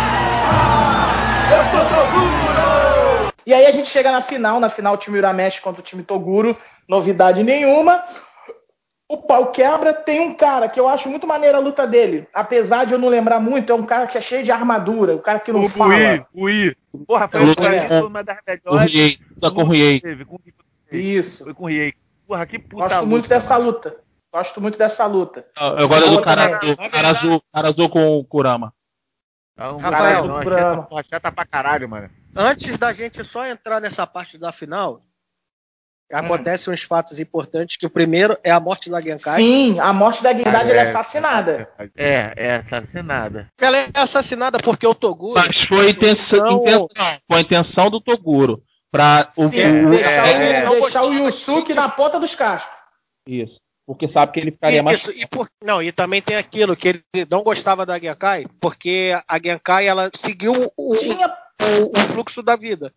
Eu 1.51 1.64
sou 1.70 1.80
Toguro! 1.84 3.32
E 3.47 3.55
aí 3.55 3.66
a 3.66 3.72
gente 3.72 3.88
chega 3.88 4.12
na 4.12 4.20
final, 4.20 4.61
na 4.61 4.68
final 4.68 4.95
o 4.95 4.97
time 4.99 5.18
Uramesh 5.18 5.59
contra 5.61 5.80
o 5.80 5.84
time 5.84 6.03
Toguro, 6.03 6.57
novidade 6.88 7.43
nenhuma. 7.43 8.03
O 9.11 9.16
pau 9.16 9.50
quebra, 9.50 9.92
tem 9.92 10.20
um 10.20 10.32
cara 10.32 10.68
que 10.68 10.78
eu 10.78 10.86
acho 10.86 11.11
muito 11.11 11.26
maneira 11.26 11.58
a 11.58 11.61
luta 11.61 11.84
dele. 11.84 12.28
Apesar 12.32 12.86
de 12.86 12.92
eu 12.92 12.98
não 12.98 13.08
lembrar 13.08 13.40
muito, 13.40 13.72
é 13.72 13.74
um 13.74 13.84
cara 13.84 14.06
que 14.06 14.16
é 14.16 14.20
cheio 14.20 14.44
de 14.44 14.52
armadura, 14.52 15.16
o 15.16 15.18
cara 15.18 15.40
que 15.40 15.52
não 15.52 15.64
o 15.64 15.68
fala. 15.68 15.96
Gui, 15.96 16.26
o 16.32 16.48
I. 16.48 16.76
Porra, 17.08 17.26
foi, 17.26 17.40
Luta 17.40 17.62
foi, 17.88 18.02
uma 18.02 18.22
das 18.22 18.38
melhores. 18.46 18.92
Riei, 18.92 19.18
luta 19.34 19.50
com 19.50 19.62
o 19.62 19.68
Riei. 19.68 20.00
Isso. 20.92 21.42
Foi 21.42 21.54
com 21.54 21.64
o 21.64 21.66
Riei. 21.66 21.92
Porra, 22.24 22.46
que 22.46 22.56
puta 22.56 22.84
Gosto 22.84 22.94
luta, 22.94 23.06
muito 23.06 23.28
dessa 23.28 23.54
mano. 23.54 23.66
luta. 23.66 23.96
Gosto 24.32 24.61
muito 24.61 24.78
dessa 24.78 25.06
luta. 25.06 25.44
Eu 25.61 25.78
eu 25.78 25.88
gosto 25.88 26.11
do 26.11 26.22
cara, 26.22 26.58
do 26.58 26.76
cara 26.76 27.08
azul, 27.08 27.42
cara 27.52 27.68
azul 27.68 27.88
com 27.88 28.16
o 28.16 28.24
Kurama. 28.24 28.72
Um 29.58 29.76
Rafael, 29.76 30.22
caralho, 30.22 30.28
não, 30.28 30.42
chata, 30.44 30.82
porra, 30.82 31.02
chata 31.11 31.32
pra 31.32 31.44
caralho, 31.44 31.88
mano. 31.88 32.08
Antes 32.36 32.78
da 32.78 32.92
gente 32.92 33.24
só 33.24 33.44
entrar 33.44 33.80
nessa 33.80 34.06
parte 34.06 34.38
da 34.38 34.52
final, 34.52 35.02
acontecem 36.12 36.72
uns 36.72 36.82
fatos 36.82 37.18
importantes, 37.20 37.76
que 37.76 37.86
o 37.86 37.90
primeiro 37.90 38.36
é 38.42 38.50
a 38.50 38.58
morte 38.61 38.90
da 38.90 39.00
Genkai. 39.00 39.36
Sim, 39.36 39.78
a 39.78 39.92
morte 39.92 40.22
da 40.22 40.32
Guindade 40.32 40.56
Ah, 40.56 40.72
ela 40.72 40.72
é 40.72 40.76
é. 40.78 40.82
assassinada. 40.82 41.68
É, 41.96 42.32
é 42.36 42.54
assassinada. 42.56 43.48
Ela 43.61 43.78
é 43.78 43.88
assassinada 43.94 44.58
porque 44.58 44.86
o 44.86 44.94
Toguro... 44.94 45.34
Mas 45.34 45.61
foi 45.66 45.86
a 45.86 45.90
intenção, 45.90 46.62
Então- 46.62 46.84
intenção, 46.90 47.18
foi 47.28 47.38
a 47.38 47.40
intenção 47.40 47.90
do 47.90 48.00
Toguro. 48.00 48.62
Pra 48.92 49.28
o, 49.36 49.48
Sim, 49.48 49.86
o- 49.86 49.90
deixar, 49.90 50.11
é, 50.11 50.22
o, 50.38 50.42
é. 50.42 50.64
Não 50.64 50.80
deixar 50.80 51.04
o 51.04 51.12
Yusuke 51.12 51.74
na 51.74 51.88
ponta 51.88 52.18
dos 52.18 52.34
cascos. 52.34 52.74
Isso. 53.26 53.54
Porque 53.86 54.08
sabe 54.12 54.32
que 54.32 54.40
ele 54.40 54.50
ficaria 54.50 54.82
mais. 54.82 55.00
Isso, 55.00 55.12
e 55.12 55.26
por- 55.26 55.48
não, 55.64 55.80
e 55.82 55.92
também 55.92 56.20
tem 56.20 56.36
aquilo 56.36 56.76
que 56.76 56.88
ele 56.88 57.04
não 57.30 57.42
gostava 57.44 57.86
da 57.86 57.98
Genkai, 57.98 58.46
porque 58.61 59.12
a 59.28 59.38
Genkai 59.38 59.86
ela 59.86 60.11
seguiu 60.14 60.72
o, 60.76 60.96
Tinha. 60.96 61.28
o- 61.28 61.96
o 61.96 62.00
fluxo 62.12 62.42
da 62.42 62.56
vida. 62.56 62.92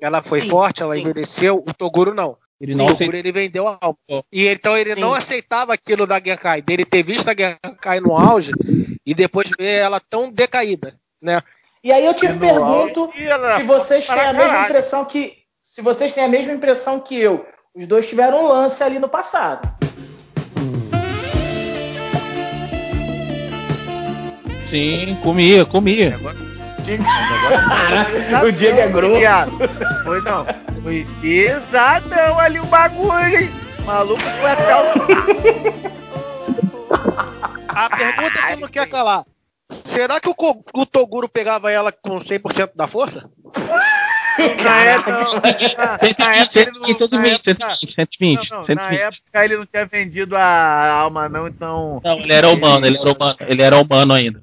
Ela 0.00 0.22
foi 0.22 0.42
Sim, 0.42 0.50
forte, 0.50 0.82
ela 0.82 0.94
sim. 0.94 1.00
envelheceu, 1.00 1.56
o 1.66 1.72
Toguro 1.72 2.12
não. 2.12 2.36
Ele 2.60 2.74
o 2.74 2.76
não 2.78 2.86
aceitou. 2.86 3.14
ele 3.14 3.32
vendeu 3.32 3.68
a 3.68 3.78
alma. 3.80 3.96
E 4.32 4.46
então 4.48 4.76
ele 4.76 4.94
Sim. 4.94 5.00
não 5.00 5.12
aceitava 5.14 5.74
aquilo 5.74 6.06
da 6.06 6.18
Genkai, 6.18 6.62
dele 6.62 6.84
ter 6.84 7.02
visto 7.02 7.28
a 7.28 7.34
Genkai 7.34 8.00
no 8.00 8.16
auge 8.16 8.50
e 9.04 9.14
depois 9.14 9.48
ver 9.58 9.74
ela 9.80 10.00
tão 10.00 10.30
decaída, 10.32 10.98
né? 11.20 11.42
E 11.84 11.92
aí 11.92 12.04
eu 12.04 12.14
te 12.14 12.26
No 12.26 12.40
pergunto 12.40 13.00
auge, 13.02 13.56
se 13.58 13.62
vocês 13.64 14.06
têm 14.06 14.14
a 14.18 14.32
mesma 14.32 14.48
caralho. 14.48 14.64
impressão 14.70 15.04
que. 15.04 15.34
Se 15.62 15.82
vocês 15.82 16.12
têm 16.12 16.24
a 16.24 16.28
mesma 16.28 16.52
impressão 16.52 16.98
que 17.00 17.16
eu. 17.18 17.46
Os 17.74 17.86
dois 17.86 18.08
tiveram 18.08 18.42
um 18.44 18.48
lance 18.48 18.82
ali 18.82 18.98
no 18.98 19.08
passado. 19.08 19.68
Sim, 24.70 25.16
comia, 25.22 25.64
comia. 25.64 26.18
O 28.46 28.52
Diego 28.52 28.78
é 28.78 28.88
grosso. 28.88 29.20
Foi 30.04 30.20
não. 30.22 30.46
Foi 30.82 31.06
pesadão 31.20 32.38
ali 32.38 32.60
o 32.60 32.66
bagulho, 32.66 33.40
hein? 33.40 33.50
Maluco 33.84 34.20
foi 34.20 34.50
até 34.50 34.76
o. 34.76 34.86
A 37.68 37.90
pergunta 37.90 38.46
que 38.46 38.52
eu 38.52 38.60
não 38.60 38.68
quer 38.68 38.88
calar. 38.88 39.24
Será 39.68 40.20
que 40.20 40.28
o, 40.28 40.34
o 40.74 40.86
Toguro 40.86 41.28
pegava 41.28 41.70
ela 41.72 41.90
com 41.90 42.16
100% 42.16 42.70
da 42.74 42.86
força? 42.86 43.28
Na 44.62 44.84
época, 44.84 45.12
não, 45.12 45.18
na, 45.18 46.26
na 46.26 46.34
época 46.36 46.60
ele 46.60 46.70
não. 46.72 46.84
120, 46.84 47.10
Na 47.10 47.24
120, 47.24 47.34
época, 47.34 47.76
120, 47.96 48.50
não, 48.50 48.58
não, 48.58 48.66
120. 48.66 48.76
na 48.76 48.92
época 48.92 49.44
ele 49.44 49.56
não 49.56 49.66
tinha 49.66 49.86
vendido 49.86 50.36
a 50.36 50.90
alma, 50.90 51.28
não, 51.28 51.48
então. 51.48 52.00
Não, 52.04 52.18
ele 52.18 52.32
era 52.32 52.48
humano, 52.48 52.86
ele 52.86 52.98
era 52.98 53.10
humano, 53.12 53.36
ele 53.40 53.62
era 53.62 53.76
humano 53.78 54.12
ainda. 54.12 54.42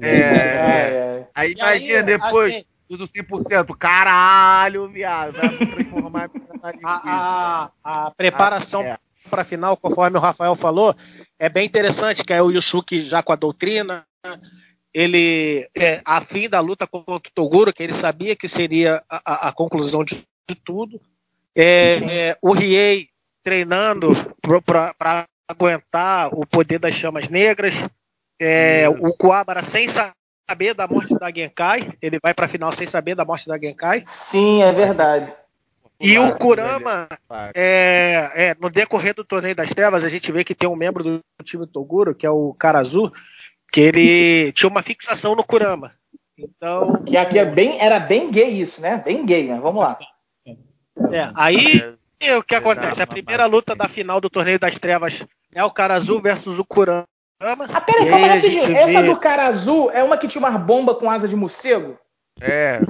É, 0.00 0.08
é. 0.08 0.14
É, 0.16 1.03
Aí 1.34 1.54
aí, 1.60 2.02
depois 2.02 2.54
assim- 2.54 2.64
usa 2.88 3.04
o 3.04 3.08
100%. 3.08 3.74
Caralho, 3.76 4.88
viado. 4.88 5.32
Vai 5.34 5.48
transformar 5.58 6.30
A, 6.82 7.70
a, 7.84 8.06
a 8.06 8.10
preparação 8.12 8.82
Ah, 8.82 8.84
é. 8.84 8.98
para 9.28 9.42
a 9.42 9.44
final, 9.44 9.76
conforme 9.76 10.16
o 10.16 10.20
Rafael 10.20 10.54
falou, 10.54 10.94
é 11.38 11.48
bem 11.48 11.66
interessante, 11.66 12.24
que 12.24 12.32
é 12.32 12.42
o 12.42 12.50
Yusuke 12.50 13.00
já 13.02 13.22
com 13.22 13.32
a 13.32 13.36
doutrina, 13.36 14.06
ele 14.92 15.68
é, 15.76 16.00
a 16.04 16.20
fim 16.20 16.48
da 16.48 16.60
luta 16.60 16.86
contra 16.86 17.14
o 17.14 17.20
Toguro, 17.34 17.72
que 17.72 17.82
ele 17.82 17.92
sabia 17.92 18.36
que 18.36 18.46
seria 18.48 19.02
a, 19.10 19.20
a- 19.24 19.48
a 19.48 19.52
conclusão 19.52 20.04
de, 20.04 20.24
de 20.48 20.54
tudo. 20.54 21.00
É, 21.56 21.96
é, 22.30 22.38
o 22.40 22.52
Riei 22.52 23.08
treinando 23.42 24.10
para 24.64 25.26
aguentar 25.48 26.28
o 26.32 26.46
poder 26.46 26.78
das 26.78 26.94
chamas 26.94 27.28
negras. 27.28 27.74
É, 28.40 28.88
o 28.88 29.12
Kuwabara 29.14 29.62
sem 29.62 29.86
saber 29.88 30.12
saber 30.48 30.74
da 30.74 30.86
morte 30.86 31.14
da 31.18 31.30
Genkai. 31.30 31.92
Ele 32.00 32.18
vai 32.22 32.34
pra 32.34 32.48
final 32.48 32.72
sem 32.72 32.86
saber 32.86 33.14
da 33.14 33.24
morte 33.24 33.48
da 33.48 33.58
Genkai. 33.58 34.04
Sim, 34.06 34.62
é 34.62 34.72
verdade. 34.72 35.32
E 36.00 36.18
o 36.18 36.36
Kurama, 36.36 37.08
é, 37.54 38.30
é, 38.34 38.56
no 38.60 38.68
decorrer 38.68 39.14
do 39.14 39.24
Torneio 39.24 39.54
das 39.54 39.70
Trevas, 39.70 40.04
a 40.04 40.08
gente 40.08 40.30
vê 40.32 40.44
que 40.44 40.54
tem 40.54 40.68
um 40.68 40.76
membro 40.76 41.02
do 41.02 41.20
time 41.42 41.66
Toguro, 41.66 42.14
que 42.14 42.26
é 42.26 42.30
o 42.30 42.52
Karazu, 42.54 43.12
que 43.72 43.80
ele 43.80 44.52
tinha 44.52 44.68
uma 44.68 44.82
fixação 44.82 45.34
no 45.34 45.44
Kurama. 45.44 45.92
Então. 46.36 47.02
Que 47.04 47.16
aqui 47.16 47.38
é 47.38 47.44
bem, 47.44 47.80
era 47.80 48.00
bem 48.00 48.30
gay 48.30 48.60
isso, 48.60 48.82
né? 48.82 49.00
Bem 49.02 49.24
gay, 49.24 49.48
né? 49.48 49.58
Vamos 49.60 49.82
lá. 49.82 49.98
É, 51.12 51.30
aí 51.34 51.96
o 52.36 52.42
que 52.42 52.54
acontece? 52.54 53.02
A 53.02 53.06
primeira 53.06 53.46
luta 53.46 53.74
da 53.74 53.88
final 53.88 54.20
do 54.20 54.30
Torneio 54.30 54.58
das 54.58 54.78
Trevas 54.78 55.26
é 55.52 55.62
o 55.62 55.70
Karazu 55.70 56.20
versus 56.20 56.58
o 56.58 56.64
Kurama. 56.64 57.06
Ah, 57.40 57.80
peraí, 57.80 58.08
calma 58.08 58.26
rapidinho. 58.26 58.76
Essa 58.76 59.02
do 59.02 59.18
cara 59.18 59.44
azul 59.46 59.90
é 59.90 60.02
uma 60.02 60.16
que 60.16 60.28
tinha 60.28 60.40
uma 60.40 60.58
bomba 60.58 60.94
com 60.94 61.10
asa 61.10 61.28
de 61.28 61.36
morcego? 61.36 61.98
É, 62.40 62.80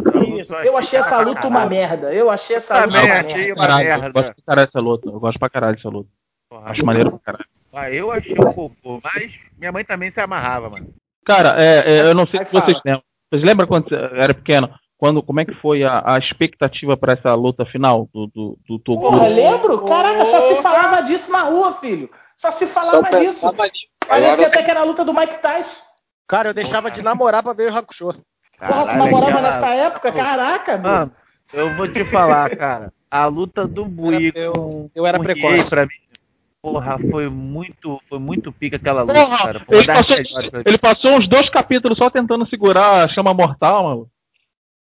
eu 0.65 0.77
achei 0.77 0.99
essa 0.99 1.21
luta 1.21 1.47
uma 1.47 1.67
merda. 1.67 2.13
Eu 2.13 2.31
achei 2.31 2.57
essa 2.57 2.85
luta 2.85 2.99
uma 2.99 3.07
merda. 3.07 4.09
Eu 4.09 4.13
gosto 4.13 4.35
pra 4.35 4.45
caralho 4.47 4.67
dessa 4.67 4.81
luta. 4.81 5.09
Eu 5.09 5.21
gosto 5.21 5.39
pra 5.39 5.51
caralho 5.51 5.77
dessa 5.77 5.89
luta. 5.89 6.09
Porra, 6.49 6.71
Acho 6.71 6.85
maneiro 6.85 7.11
pra 7.11 7.21
caralho. 7.21 7.47
Ah, 7.73 7.91
eu 7.91 8.13
achei 8.13 8.35
um 8.35 8.53
pouco, 8.53 9.01
mas 9.03 9.33
minha 9.59 9.73
mãe 9.73 9.85
também 9.85 10.11
se 10.11 10.21
amarrava, 10.21 10.71
mano. 10.71 10.95
Cara, 11.25 11.57
é, 11.61 11.97
é, 11.97 12.01
eu 12.03 12.15
não 12.15 12.27
sei 12.27 12.45
se 12.45 12.53
vocês 12.53 12.81
lembram. 12.85 13.03
Vocês 13.31 13.45
lembram 13.45 13.67
quando 13.67 13.89
você 13.89 13.97
era 13.97 14.33
pequeno? 14.33 14.71
Quando, 14.97 15.23
como 15.23 15.41
é 15.41 15.45
que 15.45 15.55
foi 15.55 15.83
a, 15.83 16.15
a 16.15 16.19
expectativa 16.19 16.97
para 16.97 17.15
essa 17.15 17.35
luta 17.35 17.67
final 17.67 18.09
do, 18.15 18.29
do, 18.29 18.59
do 18.67 18.79
Toguro? 18.79 19.19
Porra, 19.19 19.29
lembro? 19.29 19.85
Caraca, 19.85 20.25
só 20.25 20.41
se 20.49 20.63
falava 20.63 21.03
disso 21.03 21.33
na 21.33 21.43
rua, 21.43 21.73
filho. 21.73 22.09
Só 22.37 22.51
se 22.51 22.67
falava 22.67 23.11
só 23.11 23.19
disso. 23.19 23.47
Parecia 24.09 24.47
até 24.47 24.63
que 24.63 24.71
era 24.71 24.81
a 24.81 24.85
luta 24.85 25.05
do 25.05 25.15
Mike 25.15 25.41
Tyson. 25.41 25.83
Cara, 26.27 26.51
eu 26.51 26.55
deixava 26.55 26.91
de 26.91 27.03
namorar 27.03 27.43
pra 27.43 27.53
ver 27.53 27.71
o 27.71 27.77
Hakusho. 27.77 28.15
Porra, 28.59 28.87
tu 28.87 28.97
namorava 28.97 29.41
nessa 29.41 29.69
época? 29.69 30.13
Caraca, 30.13 30.79
mano. 30.79 31.13
Eu 31.53 31.77
vou 31.77 31.87
te 31.87 32.05
falar, 32.05 32.57
cara. 32.57 32.93
A 33.11 33.27
luta 33.27 33.67
do 33.67 33.85
Bui 33.85 34.33
eu, 34.35 34.91
eu 34.95 35.07
era 35.07 35.21
precoce. 35.21 35.69
Pra 35.69 35.85
mim, 35.85 35.93
porra, 36.61 36.99
foi 37.11 37.29
muito, 37.29 38.01
foi 38.09 38.19
muito 38.19 38.51
pica 38.51 38.77
aquela 38.77 39.03
luta, 39.03 39.15
porra, 39.15 39.39
cara. 39.39 39.61
Porra, 39.61 39.79
ele, 39.79 39.87
passou, 39.87 40.17
ele, 40.67 40.79
passou, 40.79 41.11
uns 41.13 41.29
dois 41.29 41.49
capítulos 41.49 41.99
só 41.99 42.11
tentando 42.11 42.49
segurar 42.49 43.05
a 43.05 43.09
chama 43.09 43.35
mortal, 43.35 43.85
mano. 43.85 44.09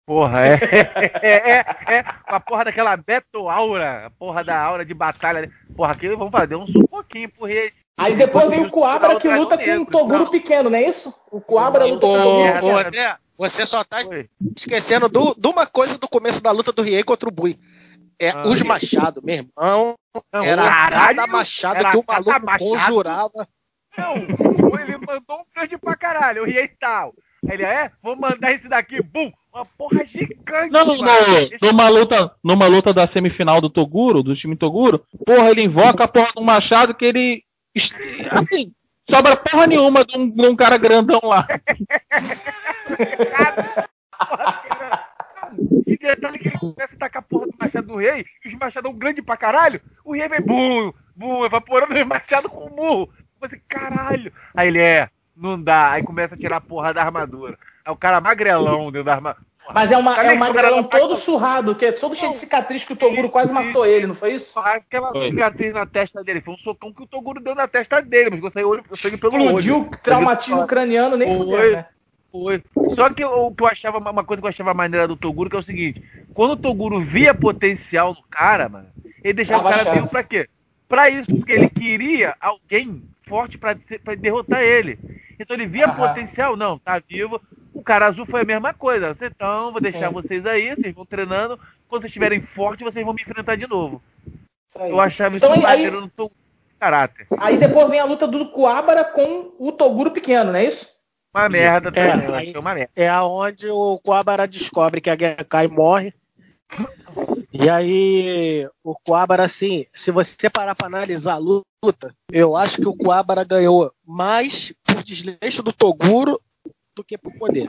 Porra, 0.07 0.47
é, 0.47 0.55
é, 1.23 1.31
é, 1.33 1.65
é, 1.97 2.05
a 2.27 2.39
porra 2.39 2.65
daquela 2.65 2.97
Beto 2.97 3.49
Aura, 3.49 4.07
a 4.07 4.11
porra 4.11 4.45
da 4.45 4.61
aura 4.61 4.85
de 4.85 4.93
batalha. 4.93 5.51
Porra, 5.75 5.93
aquilo, 5.93 6.19
vamos 6.19 6.33
fazer 6.33 6.57
um 6.57 6.67
pouquinho 6.87 7.31
por 7.31 7.49
rei. 7.49 7.73
Aí 7.97 8.17
depois 8.17 8.49
vem 8.49 8.65
o 8.65 8.71
Coabra 8.71 9.19
que 9.19 9.29
luta 9.29 9.59
com 9.59 9.71
um 9.71 9.85
Toguro 9.85 10.31
pequeno, 10.31 10.71
não 10.71 10.79
é 10.79 10.89
isso? 10.89 11.15
O 11.31 11.41
Coabra 11.41 11.85
luta 11.85 12.07
com 12.07 12.13
o 12.13 12.23
Toguro. 12.23 12.67
Ô, 12.67 12.79
André, 12.79 13.17
você 13.37 13.67
só 13.67 13.85
tá 13.85 13.99
esquecendo 14.57 15.09
do, 15.09 15.35
de 15.35 15.47
uma 15.47 15.67
coisa 15.67 15.99
do 15.99 16.09
começo 16.09 16.43
da 16.43 16.51
luta 16.51 16.73
do 16.73 16.83
Riei 16.83 17.03
contra 17.03 17.29
o 17.29 17.33
Bui. 17.33 17.59
É 18.19 18.31
ah, 18.31 18.43
os 18.47 18.63
Machado, 18.63 19.21
meu 19.23 19.37
irmão. 19.37 19.97
Não, 20.33 20.45
era 20.45 20.63
caralho, 20.63 21.17
cada 21.17 21.27
machado 21.27 21.79
era 21.79 21.91
que 21.91 21.97
o 21.97 22.05
maluco 22.07 22.47
machado. 22.47 22.59
conjurava. 22.59 23.49
Não, 23.99 24.15
ele 24.79 24.97
mandou 24.99 25.41
um 25.41 25.45
grande 25.55 25.77
pra 25.77 25.97
caralho, 25.97 26.43
o 26.43 26.47
Riei 26.47 26.69
tal. 26.81 27.13
Ele 27.51 27.65
é, 27.65 27.91
vou 28.01 28.15
mandar 28.15 28.53
esse 28.53 28.69
daqui, 28.69 29.03
bum, 29.03 29.33
uma 29.53 29.67
porra 29.67 30.05
gigante. 30.07 30.71
Não, 30.71 30.87
no, 30.87 30.95
numa 31.61 31.89
luta, 31.89 32.33
numa 32.43 32.67
luta 32.67 32.93
da 32.93 33.07
semifinal 33.09 33.61
do 33.61 33.69
Toguro, 33.69 34.23
do 34.23 34.37
time 34.37 34.55
Toguro, 34.55 35.05
porra, 35.27 35.51
ele 35.51 35.63
invoca 35.63 36.05
a 36.05 36.09
porra 36.09 36.31
do 36.35 36.43
machado 36.43 36.95
que 36.95 37.05
ele 37.05 37.43
assim, 38.31 38.73
sobra 39.09 39.37
porra 39.37 39.67
nenhuma 39.67 40.05
de 40.05 40.17
um, 40.17 40.29
de 40.29 40.47
um 40.47 40.57
cara 40.57 40.77
grandão 40.77 41.21
lá. 41.23 41.47
E 45.87 45.97
detalhe 45.99 46.39
que 46.39 46.49
ele 46.49 46.59
começa 46.59 46.95
a 46.95 46.99
tacar 46.99 47.23
a 47.23 47.27
porra 47.27 47.47
do 47.47 47.55
machado 47.59 47.87
do 47.87 47.97
rei, 47.97 48.25
e 48.45 48.49
os 48.49 48.55
machadão 48.55 48.93
grande 48.93 49.23
pra 49.23 49.37
caralho, 49.37 49.81
o 50.05 50.15
rei 50.15 50.29
vem 50.29 50.41
bum, 50.41 50.93
bum, 51.15 51.45
evaporando 51.45 51.95
o 51.95 52.07
machado 52.07 52.49
com 52.49 52.67
o 52.67 52.77
murro. 52.77 53.13
Você, 53.41 53.61
caralho. 53.69 54.33
Aí 54.55 54.69
ele 54.69 54.79
é, 54.79 55.11
não 55.37 55.61
dá. 55.61 55.91
Aí 55.91 56.05
começa 56.05 56.35
a 56.35 56.39
tirar 56.39 56.59
a 56.59 56.61
porra 56.61 56.95
da 56.95 57.03
armadura. 57.03 57.59
É 57.85 57.91
o 57.91 57.97
cara 57.97 58.21
magrelão 58.21 58.93
dentro 58.93 59.05
da 59.05 59.15
armadura. 59.15 59.45
Mas 59.73 59.93
é, 59.93 59.97
uma, 59.97 60.21
é 60.21 60.33
um 60.33 60.37
magrelão 60.37 60.83
todo 60.83 61.17
surrado, 61.17 61.75
que 61.75 61.85
é 61.85 61.93
todo 61.93 62.15
cheio 62.15 62.33
de 62.33 62.37
cicatriz 62.37 62.85
que 62.85 62.93
o 62.93 62.97
Toguro 62.97 63.31
quase 63.31 63.53
matou 63.53 63.87
ele, 63.87 64.07
não 64.07 64.15
foi 64.15 64.35
isso? 64.35 64.59
Aquela 64.59 65.13
cicatriz 65.13 65.73
na 65.73 65.87
testa 65.87 66.23
dele, 66.25 66.41
foi 66.41 66.55
um 66.55 66.59
socão 66.59 66.93
que 66.93 67.03
o 67.03 67.07
Toguro 67.07 67.41
deu 67.41 67.55
na 67.55 67.69
testa 67.69 68.01
dele, 68.01 68.31
mas 68.31 68.41
você 68.41 68.55
saiu 68.55 68.83
sangue 68.95 69.17
pelo 69.17 69.37
Explodiu, 69.39 69.77
olho. 69.77 69.91
traumatismo 70.03 70.67
craniano, 70.67 71.17
nem 71.17 71.37
fudeu, 71.37 71.73
né? 71.73 71.87
Foi. 72.33 72.63
Só 72.95 73.11
que 73.11 73.25
o 73.25 73.53
que 73.53 73.63
eu 73.63 73.67
achava, 73.67 73.99
uma 73.99 74.25
coisa 74.25 74.41
que 74.41 74.47
eu 74.47 74.51
achava 74.51 74.73
maneira 74.73 75.07
do 75.07 75.17
Toguro, 75.17 75.51
que 75.51 75.57
é 75.57 75.59
o 75.59 75.63
seguinte, 75.63 76.03
quando 76.35 76.53
o 76.53 76.57
Toguro 76.57 77.01
via 77.05 77.35
potencial 77.35 78.15
no 78.15 78.23
cara, 78.31 78.69
mano, 78.69 78.89
ele 79.23 79.35
deixava 79.35 79.69
o 79.69 79.71
cara 79.71 79.93
vivo 79.93 80.09
pra 80.09 80.25
quê? 80.25 80.49
Pra 80.89 81.11
isso, 81.11 81.35
porque 81.35 81.53
ele 81.53 81.69
queria 81.69 82.35
alguém 82.41 83.03
forte 83.27 83.59
pra, 83.59 83.77
pra 84.05 84.15
derrotar 84.15 84.63
ele. 84.63 84.99
Então 85.39 85.57
ele 85.57 85.67
via 85.67 85.87
Aham. 85.87 85.97
potencial, 85.97 86.57
não, 86.57 86.79
tá 86.79 87.01
vivo. 87.07 87.41
O 87.75 87.83
cara 87.83 88.07
azul 88.07 88.27
foi 88.27 88.43
a 88.43 88.45
mesma 88.45 88.73
coisa. 88.75 89.17
Então, 89.21 89.73
vou 89.73 89.81
deixar 89.81 90.09
Sim. 90.09 90.15
vocês 90.15 90.47
aí, 90.47 90.77
vocês 90.77 90.95
vão 90.95 91.07
treinando. 91.07 91.59
Quando 91.89 92.03
vocês 92.03 92.11
estiverem 92.11 92.41
fortes, 92.41 92.85
vocês 92.85 93.05
vão 93.05 93.15
me 93.15 93.23
enfrentar 93.23 93.57
de 93.57 93.67
novo. 93.67 94.03
Eu 94.79 95.01
achava 95.01 95.37
então, 95.37 95.55
isso 95.55 95.67
aí, 95.67 95.91
no 95.91 96.09
Toguro 96.09 96.37
caráter. 96.83 97.29
Aí 97.39 97.59
depois 97.59 97.89
vem 97.89 98.01
a 98.01 98.05
luta 98.05 98.27
do 98.27 98.51
Coabra 98.51 99.05
com 99.05 99.53
o 99.59 99.71
Toguro 99.71 100.11
pequeno, 100.11 100.51
não 100.51 100.59
é 100.59 100.65
isso? 100.65 100.91
Uma 101.33 101.49
merda 101.49 101.93
também, 101.93 102.55
é, 102.55 102.59
uma 102.59 102.75
merda. 102.75 102.91
É 102.97 103.09
aonde 103.09 103.69
o 103.69 104.01
Coabra 104.01 104.49
descobre 104.49 105.01
que 105.01 105.09
a 105.09 105.17
Genkai 105.17 105.69
morre. 105.69 106.13
E 107.53 107.69
aí, 107.69 108.69
o 108.83 108.95
Coabra, 109.05 109.45
assim, 109.45 109.87
se 109.93 110.11
você 110.11 110.49
parar 110.49 110.75
para 110.75 110.87
analisar 110.87 111.35
a 111.35 111.39
luta, 111.39 112.15
eu 112.31 112.57
acho 112.57 112.79
que 112.81 112.89
o 112.89 112.97
Coabra 112.97 113.45
ganhou 113.45 113.93
mais 114.07 114.73
por 114.85 115.03
desleixo 115.03 115.63
do 115.63 115.73
Toguro 115.73 116.41
do 116.95 117.05
que 117.05 117.19
por 117.19 117.33
poder. 117.35 117.69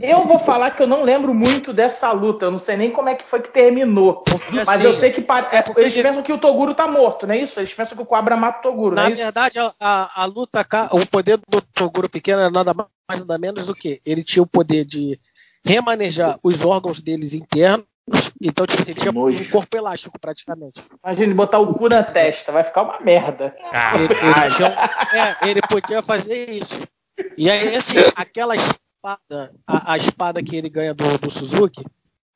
Eu 0.00 0.26
vou 0.26 0.38
falar 0.38 0.70
que 0.70 0.82
eu 0.82 0.86
não 0.86 1.02
lembro 1.02 1.32
muito 1.34 1.72
dessa 1.72 2.10
luta. 2.12 2.46
Eu 2.46 2.50
não 2.50 2.58
sei 2.58 2.76
nem 2.76 2.90
como 2.90 3.08
é 3.08 3.14
que 3.14 3.24
foi 3.24 3.40
que 3.40 3.50
terminou. 3.50 4.16
Porque, 4.16 4.52
mas 4.52 4.68
assim, 4.68 4.84
eu 4.84 4.94
sei 4.94 5.12
que 5.12 5.20
é 5.20 5.80
eles 5.80 5.94
pensam 5.94 6.22
que 6.22 6.32
o 6.32 6.38
Toguro 6.38 6.74
tá 6.74 6.88
morto, 6.88 7.26
não 7.26 7.34
é 7.34 7.38
isso? 7.38 7.60
Eles 7.60 7.72
pensam 7.72 7.96
que 7.96 8.02
o 8.02 8.06
Cobra 8.06 8.36
mata 8.36 8.58
o 8.58 8.62
Toguro, 8.70 8.96
Na 8.96 9.08
é 9.08 9.14
verdade, 9.14 9.58
a, 9.58 10.22
a, 10.22 10.24
luta, 10.24 10.66
o 10.92 11.06
poder 11.06 11.38
do 11.48 11.60
Toguro 11.60 12.08
pequeno 12.08 12.40
era 12.40 12.50
nada 12.50 12.74
mais 12.74 13.20
nada 13.20 13.38
menos 13.38 13.66
do 13.66 13.74
que 13.74 14.00
ele 14.06 14.22
tinha 14.22 14.42
o 14.42 14.46
poder 14.46 14.84
de 14.84 15.18
remanejar 15.64 16.38
os 16.42 16.64
órgãos 16.64 17.00
deles 17.00 17.34
internos. 17.34 17.89
Então, 18.40 18.66
tipo 18.66 18.82
assim, 18.82 18.94
tinha 18.94 19.12
um 19.12 19.50
corpo 19.50 19.76
elástico 19.76 20.18
praticamente. 20.18 20.80
Imagina 21.04 21.34
botar 21.34 21.58
o 21.58 21.74
cu 21.74 21.88
na 21.88 22.02
testa, 22.02 22.50
vai 22.50 22.64
ficar 22.64 22.82
uma 22.82 23.00
merda. 23.00 23.54
Ele, 23.94 24.04
ele, 24.04 24.54
tinha, 24.56 24.68
é, 25.44 25.50
ele 25.50 25.60
podia 25.62 26.02
fazer 26.02 26.48
isso. 26.48 26.80
E 27.36 27.50
aí, 27.50 27.76
assim, 27.76 27.98
aquela 28.16 28.56
espada, 28.56 29.54
a, 29.66 29.92
a 29.92 29.96
espada 29.98 30.42
que 30.42 30.56
ele 30.56 30.70
ganha 30.70 30.94
do, 30.94 31.18
do 31.18 31.30
Suzuki, 31.30 31.84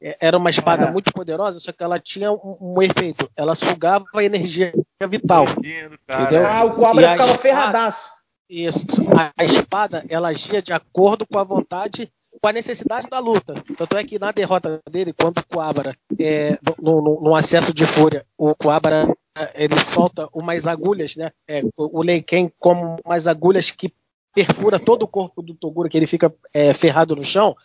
é, 0.00 0.18
era 0.20 0.36
uma 0.36 0.50
espada 0.50 0.90
muito 0.90 1.10
poderosa, 1.10 1.58
só 1.58 1.72
que 1.72 1.82
ela 1.82 1.98
tinha 1.98 2.30
um, 2.30 2.58
um, 2.60 2.82
efeito. 2.82 3.30
Ela 3.34 3.54
sugava 3.54 4.04
a 4.14 4.22
energia 4.22 4.74
vital. 5.08 5.46
Entendeu? 5.48 6.46
Ah, 6.46 6.64
o 6.64 6.74
cobra 6.74 7.12
ficava 7.12 7.30
espada, 7.30 7.38
ferradaço. 7.38 8.10
Isso. 8.48 8.84
A, 9.18 9.32
a, 9.36 9.44
espada, 9.44 10.04
ela 10.10 10.28
agia 10.28 10.60
de 10.60 10.74
acordo 10.74 11.26
com 11.26 11.38
a 11.38 11.44
vontade, 11.44 12.12
com 12.44 12.48
a 12.48 12.52
necessidade 12.52 13.08
da 13.08 13.18
luta. 13.20 13.54
Tanto 13.74 13.96
é 13.96 14.04
que 14.04 14.18
na 14.18 14.30
derrota 14.30 14.78
dele, 14.90 15.14
quando 15.14 15.38
o 15.38 15.46
Coabra, 15.46 15.96
é, 16.20 16.58
no, 16.78 17.34
acesso 17.34 17.72
de 17.72 17.86
fúria, 17.86 18.26
o 18.36 18.54
Coabra 18.54 19.08
ele 19.54 19.78
solta 19.78 20.28
umas 20.30 20.66
agulhas, 20.66 21.16
né? 21.16 21.30
É, 21.48 21.62
o 21.74 22.02
Leiken 22.02 22.52
como 22.58 22.98
umas 23.02 23.26
agulhas 23.26 23.70
que 23.70 23.90
perfura 24.34 24.78
todo 24.78 25.04
o 25.04 25.08
corpo 25.08 25.40
do 25.40 25.54
Toguro, 25.54 25.88
que 25.88 25.96
ele 25.96 26.06
fica 26.06 26.30
é, 26.54 26.74
ferrado 26.74 27.16
no 27.16 27.22
chão, 27.22 27.56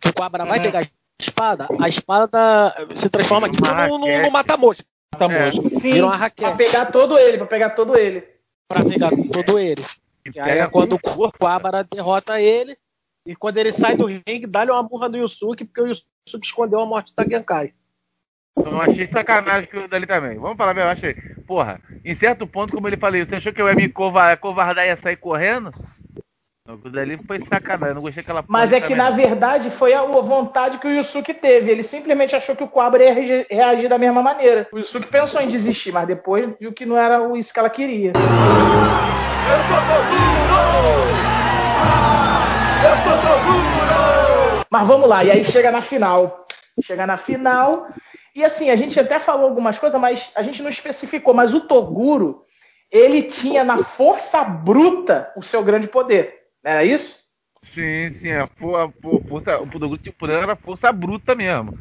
que 0.00 0.10
o 0.10 0.14
Cobra 0.14 0.44
vai 0.44 0.58
uhum. 0.58 0.64
pegar 0.64 0.78
a 0.78 0.88
espada, 1.20 1.66
a 1.80 1.88
espada 1.88 2.72
se 2.94 3.10
transforma 3.10 3.50
tipo 3.50 3.66
no, 3.66 3.98
no, 3.98 4.22
no 4.22 4.30
mata-mosca. 4.30 4.84
É. 5.18 5.50
Sim, 5.70 5.94
Vira 5.94 6.06
uma 6.06 6.14
raquete. 6.14 6.48
pra 6.48 6.56
pegar 6.56 6.86
todo 6.86 7.18
ele, 7.18 7.36
pra 7.36 7.46
pegar 7.48 7.70
todo 7.70 7.96
ele. 7.96 8.22
Pra 8.68 8.84
pegar 8.84 9.10
todo 9.32 9.58
ele. 9.58 9.84
E 10.32 10.38
aí 10.38 10.60
é 10.60 10.66
quando 10.68 10.92
o 10.94 11.32
Quabara 11.32 11.82
derrota 11.82 12.40
ele, 12.40 12.76
e 13.26 13.36
quando 13.36 13.58
ele 13.58 13.72
sai 13.72 13.96
do 13.96 14.06
ringue, 14.06 14.46
dá-lhe 14.46 14.70
uma 14.70 14.82
burra 14.82 15.08
no 15.08 15.18
Yusuke, 15.18 15.64
porque 15.64 15.80
o 15.80 15.86
Yusuke 15.86 16.46
escondeu 16.46 16.80
a 16.80 16.86
morte 16.86 17.14
da 17.14 17.24
Genkai. 17.24 17.72
Eu 18.56 18.80
achei 18.80 19.06
sacanagem 19.06 19.68
que 19.68 19.88
dali 19.88 20.06
também. 20.06 20.38
Vamos 20.38 20.56
falar 20.56 20.76
eu 20.76 20.88
achei. 20.88 21.14
Porra, 21.46 21.80
em 22.04 22.14
certo 22.14 22.46
ponto, 22.46 22.74
como 22.74 22.88
ele 22.88 22.96
falou, 22.96 23.24
você 23.24 23.36
achou 23.36 23.52
que 23.52 23.60
eu 23.60 23.68
ia 23.68 23.74
me 23.74 23.88
covardar 23.88 24.84
e 24.84 24.88
ia 24.88 24.96
sair 24.96 25.16
correndo? 25.16 25.70
O 26.68 26.88
dali 26.88 27.18
foi 27.26 27.40
sacanagem, 27.40 27.88
eu 27.88 27.94
não 27.96 28.02
gostei 28.02 28.22
daquela 28.22 28.44
Mas 28.46 28.72
é 28.72 28.80
que 28.80 28.94
na 28.94 29.10
verdade 29.10 29.70
foi 29.70 29.92
a 29.92 30.04
vontade 30.04 30.78
que 30.78 30.86
o 30.86 30.90
Yusuke 30.90 31.34
teve. 31.34 31.70
Ele 31.70 31.82
simplesmente 31.82 32.36
achou 32.36 32.54
que 32.54 32.62
o 32.62 32.68
Cobra 32.68 33.02
ia 33.02 33.46
reagir 33.50 33.88
da 33.88 33.98
mesma 33.98 34.22
maneira. 34.22 34.68
O 34.72 34.78
Yusuke 34.78 35.08
pensou 35.08 35.40
em 35.40 35.48
desistir, 35.48 35.90
mas 35.90 36.06
depois 36.06 36.48
viu 36.60 36.72
que 36.72 36.86
não 36.86 36.96
era 36.96 37.36
isso 37.36 37.52
que 37.52 37.58
ela 37.58 37.70
queria. 37.70 38.12
Eu 39.46 39.62
sou! 39.64 41.49
Eu 42.82 42.96
sou 42.98 43.12
Toguro! 43.18 44.64
Mas 44.70 44.86
vamos 44.86 45.08
lá, 45.08 45.22
e 45.22 45.30
aí 45.30 45.44
chega 45.44 45.70
na 45.70 45.82
final. 45.82 46.46
Chega 46.82 47.06
na 47.06 47.16
final. 47.16 47.88
E 48.34 48.42
assim, 48.42 48.70
a 48.70 48.76
gente 48.76 48.98
até 48.98 49.18
falou 49.18 49.46
algumas 49.46 49.78
coisas, 49.78 50.00
mas 50.00 50.30
a 50.34 50.42
gente 50.42 50.62
não 50.62 50.70
especificou. 50.70 51.34
Mas 51.34 51.52
o 51.52 51.60
Toguro, 51.60 52.44
ele 52.90 53.24
tinha 53.24 53.64
na 53.64 53.78
força 53.78 54.42
bruta 54.42 55.30
o 55.36 55.42
seu 55.42 55.62
grande 55.62 55.88
poder. 55.88 56.34
Não 56.64 56.72
era 56.72 56.84
isso? 56.84 57.20
Sim, 57.74 58.14
sim. 58.18 58.32
A, 58.32 58.46
for, 58.46 58.76
a 58.76 58.88
força, 59.28 59.60
o 59.60 59.66
Toguro 59.66 59.98
tinha 59.98 60.14
poder 60.18 60.42
era 60.42 60.56
força 60.56 60.90
bruta 60.90 61.34
mesmo. 61.34 61.78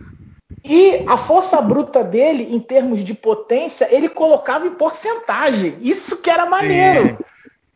E 0.65 1.05
a 1.07 1.17
força 1.17 1.61
bruta 1.61 2.03
dele, 2.03 2.53
em 2.53 2.59
termos 2.59 3.03
de 3.03 3.13
potência, 3.13 3.87
ele 3.89 4.09
colocava 4.09 4.67
em 4.67 4.71
porcentagem. 4.71 5.77
Isso 5.79 6.21
que 6.21 6.29
era 6.29 6.45
maneiro. 6.45 7.17
Sim. 7.17 7.28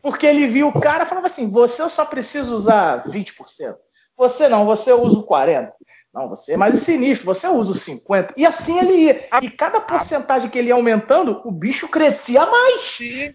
Porque 0.04 0.26
ele 0.26 0.46
viu 0.46 0.68
o 0.68 0.80
cara 0.80 1.04
e 1.04 1.06
falava 1.06 1.28
assim: 1.28 1.48
você 1.48 1.88
só 1.88 2.04
precisa 2.04 2.54
usar 2.54 3.04
20%. 3.04 3.74
Você 4.18 4.50
não, 4.50 4.66
você 4.66 4.92
usa 4.92 5.18
o 5.18 5.26
40%. 5.26 5.70
Não, 6.12 6.28
você 6.28 6.52
é 6.52 6.56
mais 6.58 6.78
sinistro, 6.80 7.24
você 7.24 7.48
usa 7.48 7.72
o 7.72 7.74
50%. 7.74 8.34
E 8.36 8.44
assim 8.44 8.78
ele 8.78 8.92
ia. 8.92 9.28
E 9.40 9.48
cada 9.48 9.80
porcentagem 9.80 10.50
que 10.50 10.58
ele 10.58 10.68
ia 10.68 10.74
aumentando, 10.74 11.40
o 11.42 11.50
bicho 11.50 11.88
crescia 11.88 12.44
mais. 12.44 12.82
Sim. 12.82 13.32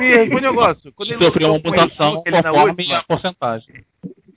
E 0.00 0.32
o 0.32 0.38
negócio. 0.38 0.92
Quando 0.94 1.10
ele 1.10 1.24
sofreu 1.24 1.48
uma 1.48 1.58
mutação 1.58 2.22
conforme 2.22 2.94
a 2.94 3.02
porcentagem. 3.02 3.84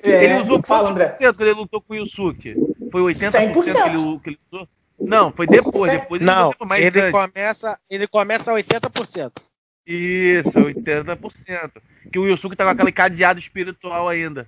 É, 0.02 0.24
ele 0.24 0.42
usou 0.42 0.64
fala, 0.64 0.90
André. 0.90 1.10
quando 1.20 1.42
ele 1.42 1.54
lutou 1.54 1.82
com 1.82 1.94
o 1.94 1.98
Yusuke? 1.98 2.56
Foi 2.92 3.02
80% 3.14 3.54
100%. 3.54 3.64
que 3.64 3.70
ele, 3.70 4.20
que 4.20 4.30
ele 4.32 4.38
usou? 4.52 4.68
Não, 5.00 5.32
foi 5.32 5.46
depois. 5.46 5.92
depois 5.92 6.20
ele 6.20 6.32
não, 6.32 6.52
ele 6.78 7.12
começa, 7.12 7.80
ele 7.90 8.08
começa 8.08 8.52
a 8.52 8.56
80%. 8.56 9.32
Isso, 9.86 10.52
80%. 10.52 11.72
Que 12.12 12.20
o 12.20 12.28
Yusuke 12.28 12.56
tá 12.56 12.64
com 12.64 12.72
aquele 12.72 12.92
cadeado 12.92 13.40
espiritual 13.40 14.10
ainda. 14.10 14.48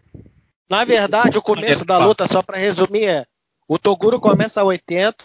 Na 0.70 0.84
verdade, 0.84 1.38
o 1.38 1.42
começo 1.42 1.86
da 1.86 1.98
luta, 1.98 2.28
só 2.28 2.42
para 2.42 2.58
resumir, 2.58 3.06
é 3.06 3.26
o 3.68 3.78
Toguro 3.78 4.20
começa 4.20 4.62
a 4.62 4.64
80, 4.64 5.16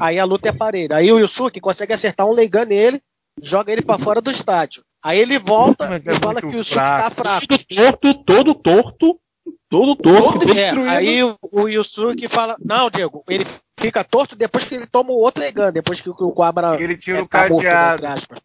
aí 0.00 0.18
a 0.18 0.24
luta 0.24 0.48
é 0.48 0.52
parelha. 0.52 0.96
Aí 0.96 1.12
o 1.12 1.18
Yusuke 1.18 1.60
consegue 1.60 1.92
acertar 1.92 2.26
um 2.26 2.32
Leigan 2.32 2.64
nele, 2.64 3.02
joga 3.40 3.72
ele 3.72 3.82
para 3.82 3.98
fora 3.98 4.20
do 4.20 4.30
estádio. 4.30 4.82
Aí 5.04 5.18
ele 5.18 5.38
volta 5.38 6.00
e 6.04 6.08
é 6.08 6.14
fala 6.14 6.40
que 6.40 6.46
o 6.46 6.52
Yusuke 6.58 6.84
tá 6.84 7.10
fraco. 7.10 7.46
Todo 7.46 7.64
torto, 7.64 8.14
todo 8.24 8.54
torto, 8.54 9.20
todo 9.68 9.96
torto. 9.96 10.38
Todo 10.40 10.58
é, 10.58 10.70
aí 10.88 11.22
o, 11.22 11.38
o 11.52 11.68
Yusuke 11.68 12.28
fala, 12.28 12.56
não, 12.58 12.88
Diego, 12.88 13.22
ele 13.28 13.46
fica 13.78 14.02
torto 14.02 14.34
depois 14.34 14.64
que 14.64 14.74
ele 14.74 14.86
toma 14.86 15.10
o 15.10 15.18
outro 15.18 15.42
Leigan, 15.42 15.72
depois 15.72 16.00
que 16.00 16.08
o, 16.08 16.12
o 16.12 16.32
Quabra 16.32 16.80
ele 16.82 16.96
tira 16.96 17.18
é, 17.18 17.22
o 17.22 17.28
tá 17.28 17.48
cadeado. 17.48 18.02
Morto, 18.02 18.42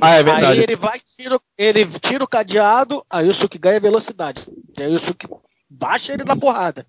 ah, 0.00 0.14
é 0.14 0.22
verdade. 0.22 0.46
Aí 0.46 0.58
ele 0.60 0.76
vai, 0.76 0.98
tira, 1.00 1.40
ele 1.56 1.86
tira 2.00 2.24
o 2.24 2.28
cadeado, 2.28 3.04
aí 3.10 3.26
o 3.26 3.28
Yusuke 3.28 3.58
ganha 3.58 3.80
velocidade. 3.80 4.46
Aí 4.78 4.86
o 4.86 4.92
Yusuke 4.92 5.28
baixa 5.68 6.12
ele 6.12 6.24
na 6.24 6.36
porrada. 6.36 6.86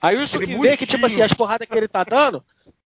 Aí 0.00 0.16
o 0.16 0.20
Yusuke 0.20 0.56
vê 0.58 0.76
que, 0.76 0.86
tipo 0.86 1.04
assim, 1.06 1.22
as 1.22 1.32
porradas 1.32 1.68
que 1.68 1.76
ele 1.76 1.88
tá 1.88 2.04
dando 2.04 2.44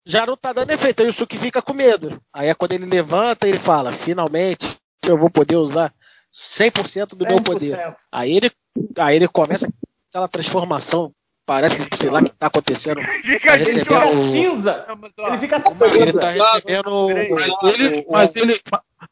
já 0.06 0.26
não 0.26 0.36
tá 0.36 0.54
dando 0.54 0.72
efeito. 0.72 1.02
Aí 1.02 1.08
o 1.08 1.10
Yusuke 1.10 1.38
fica 1.38 1.62
com 1.62 1.74
medo. 1.74 2.22
Aí 2.32 2.50
é 2.50 2.56
quando 2.56 2.74
ele 2.74 2.86
levanta, 2.86 3.48
ele 3.48 3.58
fala: 3.58 3.91
finalmente 3.91 4.78
eu 5.06 5.18
vou 5.18 5.30
poder 5.30 5.56
usar 5.56 5.94
100% 6.34 7.10
do 7.10 7.26
100%. 7.26 7.30
meu 7.30 7.41
poder. 7.41 7.96
Aí 8.12 8.36
ele, 8.36 8.52
aí 8.98 9.16
ele 9.16 9.28
começa 9.28 9.72
aquela 10.10 10.28
transformação 10.28 11.14
Parece, 11.46 11.88
sei 11.98 12.10
lá, 12.10 12.20
o 12.20 12.24
que 12.24 12.30
tá 12.32 12.48
acontecendo. 12.48 13.02
Fica, 13.02 13.52
tá 13.52 13.56
recebendo 13.56 13.76
ele 13.76 13.86
fica 13.86 14.12
cinza. 14.12 14.86
Ele 15.28 15.38
fica 15.38 15.60
cinza. 15.60 15.98
Ele 15.98 16.14
tá 16.14 16.30
recebendo. 16.30 17.08
Mas 17.30 17.80
ele, 17.80 18.06
mas 18.10 18.36
ele, 18.36 18.62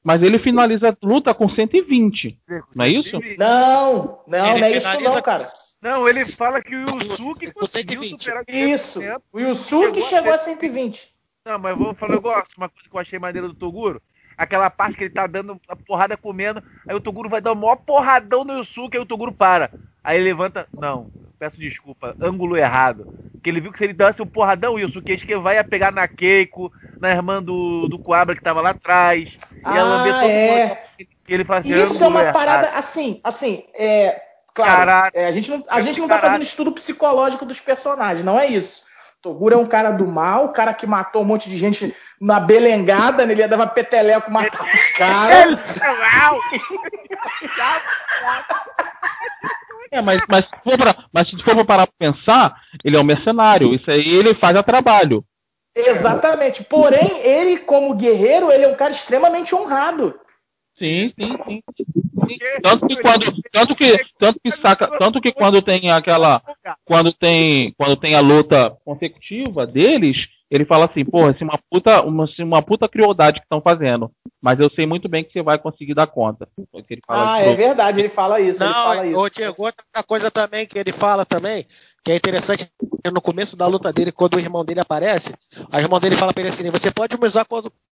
mas 0.01 0.23
ele 0.23 0.39
finaliza 0.39 0.89
a 0.89 1.05
luta 1.05 1.33
com 1.33 1.49
120. 1.49 2.39
Não 2.73 2.85
é 2.85 2.89
isso? 2.89 3.19
Não, 3.37 4.23
não, 4.25 4.51
ele 4.51 4.59
não 4.59 4.67
é 4.67 4.77
isso 4.77 5.01
não, 5.01 5.21
cara. 5.21 5.43
Não, 5.81 6.07
ele 6.07 6.23
fala 6.23 6.61
que 6.61 6.75
o 6.75 7.03
Yusuke 7.03 7.51
conseguiu 7.51 8.03
superar 8.03 8.45
Isso. 8.47 9.01
O 9.33 9.39
Yusuke 9.39 10.01
chegou 10.01 10.31
a 10.31 10.37
120. 10.37 11.13
Não, 11.45 11.59
mas 11.59 11.77
vou 11.77 11.93
falar, 11.95 12.13
eu 12.13 12.21
gosto. 12.21 12.55
Uma 12.55 12.69
coisa 12.69 12.89
que 12.89 12.95
eu 12.95 12.99
achei 12.99 13.19
maneira 13.19 13.47
do 13.47 13.55
Toguro 13.55 14.01
aquela 14.41 14.71
parte 14.71 14.97
que 14.97 15.03
ele 15.03 15.13
tá 15.13 15.27
dando 15.27 15.61
a 15.67 15.75
porrada 15.75 16.17
comendo, 16.17 16.63
aí 16.87 16.95
o 16.95 16.99
Toguro 16.99 17.29
vai 17.29 17.39
dar 17.39 17.51
o 17.51 17.55
maior 17.55 17.75
porradão 17.75 18.43
no 18.43 18.57
Yusuke, 18.57 18.97
aí 18.97 19.03
o 19.03 19.05
Toguro 19.05 19.31
para. 19.31 19.69
Aí 20.03 20.17
ele 20.17 20.25
levanta, 20.25 20.67
não, 20.73 21.11
peço 21.37 21.59
desculpa, 21.59 22.15
ângulo 22.19 22.57
errado. 22.57 23.13
Que 23.43 23.51
ele 23.51 23.61
viu 23.61 23.71
que 23.71 23.77
se 23.77 23.83
ele 23.83 23.93
desse 23.93 24.21
um 24.21 24.25
porradão, 24.25 24.79
isso, 24.79 25.01
que 25.01 25.15
que 25.15 25.37
vai 25.37 25.63
pegar 25.63 25.91
na 25.91 26.07
Keiko, 26.07 26.71
na 26.99 27.11
irmã 27.11 27.41
do, 27.41 27.87
do 27.87 27.99
Coabra 27.99 28.35
que 28.35 28.41
tava 28.41 28.61
lá 28.61 28.71
atrás. 28.71 29.37
Ah, 29.63 29.75
ia 29.75 29.83
lamber 29.83 30.13
todo 30.13 30.29
é. 30.29 30.67
mundo. 30.67 30.77
E 30.99 31.33
ele 31.33 31.45
faz 31.45 31.65
assim, 31.65 31.83
Isso 31.83 32.03
é 32.03 32.07
uma 32.07 32.21
errado. 32.21 32.33
parada 32.33 32.69
assim, 32.71 33.21
assim, 33.23 33.63
é. 33.75 34.21
Claro, 34.53 35.11
é, 35.13 35.27
a 35.27 35.31
gente 35.31 35.49
não, 35.49 35.63
a 35.69 35.79
gente 35.81 35.99
não 35.99 36.07
tá 36.09 36.19
fazendo 36.19 36.41
estudo 36.41 36.73
psicológico 36.73 37.45
dos 37.45 37.61
personagens, 37.61 38.25
não 38.25 38.37
é 38.37 38.47
isso. 38.47 38.83
Toguro 39.21 39.53
é 39.53 39.57
um 39.57 39.67
cara 39.67 39.91
do 39.91 40.07
mal, 40.07 40.45
o 40.45 40.49
cara 40.49 40.73
que 40.73 40.87
matou 40.87 41.21
um 41.21 41.25
monte 41.25 41.47
de 41.47 41.55
gente 41.55 41.95
na 42.19 42.39
belengada, 42.39 43.25
né? 43.25 43.33
ele 43.33 43.41
ia 43.41 43.47
dar 43.47 43.67
peteleco, 43.67 44.31
matava 44.31 44.65
os 44.65 44.97
caras. 44.97 45.59
É, 49.91 50.01
mas, 50.01 50.21
mas, 50.29 50.45
se 50.45 50.51
for 50.63 50.77
pra, 50.77 50.95
mas 51.11 51.29
se 51.29 51.43
for 51.43 51.53
pra 51.53 51.65
parar 51.65 51.87
pra 51.87 52.11
pensar, 52.11 52.55
ele 52.83 52.95
é 52.95 52.99
um 52.99 53.03
mercenário. 53.03 53.75
Isso 53.75 53.91
aí 53.91 54.07
ele 54.07 54.33
faz 54.33 54.55
a 54.55 54.63
trabalho. 54.63 55.23
Exatamente. 55.75 56.63
Porém, 56.63 57.19
ele, 57.19 57.57
como 57.57 57.93
guerreiro, 57.93 58.51
ele 58.51 58.63
é 58.63 58.67
um 58.69 58.75
cara 58.75 58.91
extremamente 58.91 59.53
honrado. 59.53 60.17
Sim, 60.81 61.13
sim, 61.15 61.37
sim. 61.45 61.63
Tanto 62.63 62.87
que 62.87 62.95
quando, 62.95 63.41
tanto 63.51 63.75
que, 63.75 63.97
tanto 64.17 64.39
que 64.43 64.61
saca, 64.63 64.87
tanto 64.97 65.21
que 65.21 65.31
quando 65.31 65.61
tem 65.61 65.91
aquela, 65.91 66.41
quando 66.83 67.13
tem, 67.13 67.71
quando 67.77 67.95
tem 67.95 68.15
a 68.15 68.19
luta 68.19 68.75
consecutiva 68.83 69.67
deles, 69.67 70.27
ele 70.51 70.65
fala 70.65 70.83
assim, 70.83 71.05
porra, 71.05 71.31
isso 71.31 71.41
é 71.41 71.45
uma 71.45 71.57
puta, 71.69 72.01
uma, 72.01 72.25
é 72.25 72.43
uma 72.43 72.61
puta 72.61 72.89
crueldade 72.89 73.39
que 73.39 73.45
estão 73.45 73.61
fazendo. 73.61 74.11
Mas 74.41 74.59
eu 74.59 74.69
sei 74.69 74.85
muito 74.85 75.07
bem 75.07 75.23
que 75.23 75.31
você 75.31 75.41
vai 75.41 75.57
conseguir 75.57 75.93
dar 75.93 76.07
conta. 76.07 76.45
ah, 77.07 77.39
é 77.39 77.55
verdade, 77.55 78.01
ele 78.01 78.09
fala 78.09 78.41
isso. 78.41 78.59
Não, 78.59 78.73
fala 78.73 79.07
isso. 79.07 79.29
Diego, 79.29 79.63
outra 79.63 80.03
coisa 80.05 80.29
também 80.29 80.67
que 80.67 80.77
ele 80.77 80.91
fala 80.91 81.25
também, 81.25 81.65
que 82.03 82.11
é 82.11 82.17
interessante, 82.17 82.69
no 83.13 83.21
começo 83.21 83.55
da 83.55 83.65
luta 83.65 83.93
dele, 83.93 84.11
quando 84.11 84.33
o 84.33 84.39
irmão 84.39 84.65
dele 84.65 84.81
aparece, 84.81 85.33
a 85.71 85.79
irmão 85.79 86.01
dele 86.01 86.17
fala 86.17 86.33
pra 86.33 86.41
ele 86.41 86.49
assim, 86.49 86.69
você 86.69 86.91
pode 86.91 87.17
me 87.17 87.25
usar 87.25 87.45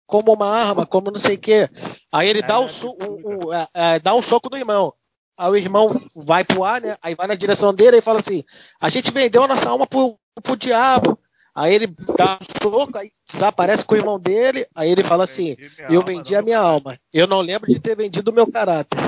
como 0.08 0.32
uma 0.32 0.48
arma, 0.48 0.86
como 0.86 1.12
não 1.12 1.20
sei 1.20 1.36
o 1.36 1.40
quê. 1.40 1.70
Aí 2.10 2.30
ele 2.30 2.42
dá, 2.42 2.58
o, 2.62 2.68
o, 2.68 3.48
o 3.48 3.54
é, 3.54 3.68
é, 3.74 4.00
dá 4.00 4.16
um 4.16 4.22
soco 4.22 4.50
no 4.50 4.58
irmão. 4.58 4.94
Aí 5.38 5.52
o 5.52 5.58
irmão 5.58 6.02
vai 6.16 6.46
pro 6.46 6.64
ar, 6.64 6.80
né? 6.80 6.96
Aí 7.02 7.16
vai 7.16 7.28
na 7.28 7.36
direção 7.36 7.74
dele 7.74 7.98
e 7.98 8.02
fala 8.02 8.22
assim: 8.22 8.46
a 8.80 8.88
gente 8.88 9.12
vendeu 9.12 9.44
a 9.44 9.48
nossa 9.48 9.70
alma 9.70 9.86
pro, 9.86 10.18
pro 10.42 10.56
diabo. 10.56 11.20
Aí 11.56 11.74
ele 11.74 11.88
dá 12.18 12.38
um 12.42 12.62
soco, 12.62 12.98
aí 12.98 13.10
desaparece 13.32 13.86
com 13.86 13.96
o 13.96 13.98
irmão 13.98 14.20
dele, 14.20 14.68
aí 14.76 14.92
ele 14.92 15.04
fala 15.04 15.24
assim: 15.24 15.56
Eu 15.90 16.02
vendi 16.02 16.36
a 16.36 16.42
minha 16.42 16.60
alma. 16.60 17.00
Eu 17.14 17.26
não 17.26 17.40
lembro 17.40 17.70
de 17.70 17.80
ter 17.80 17.96
vendido 17.96 18.30
o 18.30 18.34
meu 18.34 18.46
caráter. 18.52 19.00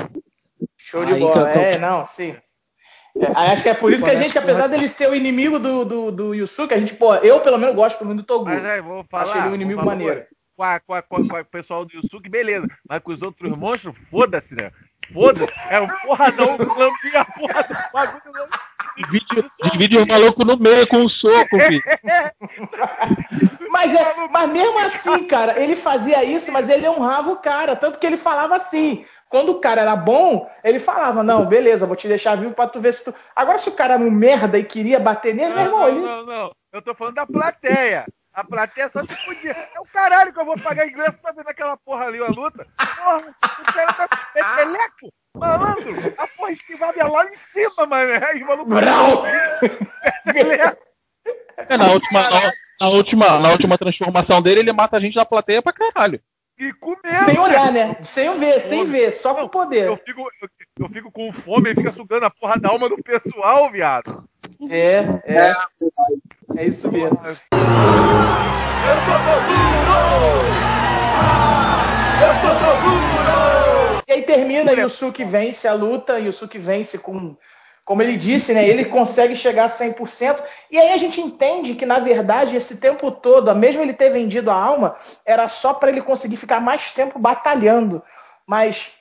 Show 0.78 1.04
de 1.04 1.14
bola. 1.16 1.50
é, 1.50 1.78
não, 1.78 2.06
sim. 2.06 2.34
É, 3.20 3.52
acho 3.52 3.64
que 3.64 3.68
é 3.68 3.74
por 3.74 3.92
isso 3.92 4.04
que 4.04 4.10
a 4.10 4.14
gente, 4.14 4.38
apesar 4.38 4.68
dele 4.68 4.88
ser 4.88 5.10
o 5.10 5.14
inimigo 5.14 5.58
do, 5.58 5.84
do, 5.84 6.12
do 6.12 6.34
Yusuke, 6.34 6.72
a 6.72 6.78
gente, 6.78 6.94
pô, 6.94 7.14
eu 7.16 7.40
pelo 7.40 7.58
menos 7.58 7.74
gosto 7.74 8.04
do 8.04 8.22
Toguro. 8.22 8.54
Mas 8.54 8.64
aí, 8.64 8.80
vou 8.80 9.04
falar. 9.10 9.24
Achei 9.24 9.40
ele 9.40 9.50
um 9.50 9.54
inimigo 9.54 9.84
maneiro. 9.84 10.24
Com, 10.56 10.62
a, 10.62 10.80
com, 10.80 10.94
a, 10.94 11.02
com, 11.02 11.16
a, 11.16 11.28
com, 11.28 11.36
o 11.40 11.44
pessoal 11.44 11.84
do 11.84 11.94
Yusuke, 11.94 12.30
beleza. 12.30 12.66
Mas 12.88 13.02
com 13.02 13.12
os 13.12 13.20
outros 13.20 13.56
monstros, 13.56 13.94
foda-se, 14.10 14.54
né? 14.54 14.70
Foda-se. 15.12 15.52
É 15.70 15.80
um 15.80 15.88
porradão, 15.88 16.56
lambia 16.56 17.20
a 17.20 17.24
porra 17.24 17.62
do 17.62 17.74
bagulho. 17.92 18.48
Divide, 18.98 19.50
divide 19.72 19.98
o 19.98 20.06
maluco 20.06 20.44
no 20.44 20.56
meio 20.56 20.86
com 20.88 20.98
um 20.98 21.08
soco, 21.08 21.58
filho. 21.58 21.82
mas, 23.70 23.94
é, 23.94 24.28
mas 24.28 24.50
mesmo 24.50 24.78
assim, 24.80 25.24
cara, 25.26 25.60
ele 25.60 25.76
fazia 25.76 26.24
isso, 26.24 26.50
mas 26.50 26.68
ele 26.68 26.88
honrava 26.88 27.30
o 27.30 27.36
cara. 27.36 27.76
Tanto 27.76 27.98
que 27.98 28.06
ele 28.06 28.16
falava 28.16 28.56
assim. 28.56 29.04
Quando 29.28 29.50
o 29.52 29.60
cara 29.60 29.82
era 29.82 29.94
bom, 29.94 30.50
ele 30.64 30.78
falava: 30.78 31.22
Não, 31.22 31.46
beleza, 31.46 31.86
vou 31.86 31.96
te 31.96 32.08
deixar 32.08 32.36
vivo 32.36 32.54
pra 32.54 32.66
tu 32.66 32.80
ver 32.80 32.94
se 32.94 33.04
tu. 33.04 33.14
Agora, 33.36 33.58
se 33.58 33.68
o 33.68 33.72
cara 33.72 33.94
era 33.94 34.02
um 34.02 34.10
merda 34.10 34.58
e 34.58 34.64
queria 34.64 34.98
bater 34.98 35.34
nele, 35.34 35.50
não, 35.50 35.56
meu 35.56 35.64
irmão. 35.64 35.80
Não, 35.80 35.88
ele... 35.88 36.00
não, 36.00 36.26
não. 36.26 36.50
Eu 36.72 36.82
tô 36.82 36.94
falando 36.94 37.14
da 37.14 37.26
plateia. 37.26 38.06
A 38.38 38.44
plateia 38.44 38.88
só 38.92 39.02
se 39.02 39.24
podia. 39.24 39.50
É 39.50 39.80
o 39.80 39.84
caralho 39.86 40.32
que 40.32 40.38
eu 40.38 40.44
vou 40.44 40.56
pagar 40.60 40.86
ingresso 40.86 41.18
pra 41.20 41.32
ver 41.32 41.44
naquela 41.44 41.76
porra 41.76 42.04
ali, 42.04 42.22
a 42.22 42.28
luta. 42.28 42.64
Porra, 42.78 43.16
o 43.16 43.72
cara 43.72 43.92
tá 43.92 44.08
peteleco. 44.32 45.12
Malandro, 45.36 46.14
a 46.16 46.26
porra 46.36 46.52
esquivada 46.52 47.00
é 47.00 47.04
lá 47.04 47.28
em 47.28 47.34
cima, 47.34 47.86
mano. 47.86 48.12
Os 48.12 48.68
malucos. 48.70 49.28
é, 51.68 51.76
na 51.76 51.90
última, 51.90 52.30
na, 52.30 52.52
na, 52.80 52.88
última, 52.90 53.38
na 53.40 53.50
última 53.50 53.76
transformação 53.76 54.40
dele, 54.40 54.60
ele 54.60 54.72
mata 54.72 54.96
a 54.96 55.00
gente 55.00 55.16
da 55.16 55.24
plateia 55.24 55.60
pra 55.60 55.72
caralho. 55.72 56.22
E 56.58 56.72
comendo. 56.72 57.24
Sem 57.24 57.38
olhar, 57.38 57.72
né? 57.72 57.96
Sem 58.02 58.36
ver, 58.36 58.60
sem 58.60 58.84
ver, 58.84 59.12
só 59.12 59.32
com 59.34 59.48
poder. 59.48 59.86
Eu 59.86 59.96
fico, 59.96 60.20
eu, 60.42 60.48
eu, 60.80 60.88
fico 60.88 61.12
com 61.12 61.32
fome 61.32 61.70
e 61.70 61.74
fica 61.74 61.92
sugando 61.92 62.26
a 62.26 62.30
porra 62.30 62.58
da 62.58 62.70
alma 62.70 62.88
do 62.88 63.00
pessoal, 63.00 63.70
viado. 63.70 64.28
É, 64.68 64.98
é. 65.24 65.52
É 66.56 66.64
isso 66.64 66.90
mesmo. 66.90 67.16
Eu 67.22 69.00
sou 69.00 69.18
Toguro! 69.20 70.48
Eu 72.24 72.34
sou 72.34 72.50
Toguro! 72.56 74.02
E 74.08 74.12
aí 74.12 74.22
termina, 74.22 74.72
e 74.72 74.84
o 74.84 74.88
Suki 74.88 75.24
vence 75.24 75.68
a 75.68 75.74
luta, 75.74 76.18
e 76.18 76.28
o 76.28 76.32
Suki 76.32 76.58
vence 76.58 76.98
com, 76.98 77.36
como 77.88 78.02
ele 78.02 78.18
disse, 78.18 78.52
né, 78.52 78.68
ele 78.68 78.84
consegue 78.84 79.34
chegar 79.34 79.64
a 79.64 79.68
100%. 79.68 80.42
E 80.70 80.78
aí 80.78 80.92
a 80.92 80.98
gente 80.98 81.22
entende 81.22 81.74
que, 81.74 81.86
na 81.86 81.98
verdade, 81.98 82.54
esse 82.54 82.78
tempo 82.78 83.10
todo, 83.10 83.54
mesmo 83.54 83.82
ele 83.82 83.94
ter 83.94 84.10
vendido 84.10 84.50
a 84.50 84.54
alma, 84.54 84.94
era 85.24 85.48
só 85.48 85.72
para 85.72 85.88
ele 85.88 86.02
conseguir 86.02 86.36
ficar 86.36 86.60
mais 86.60 86.92
tempo 86.92 87.18
batalhando. 87.18 88.02
Mas 88.46 88.92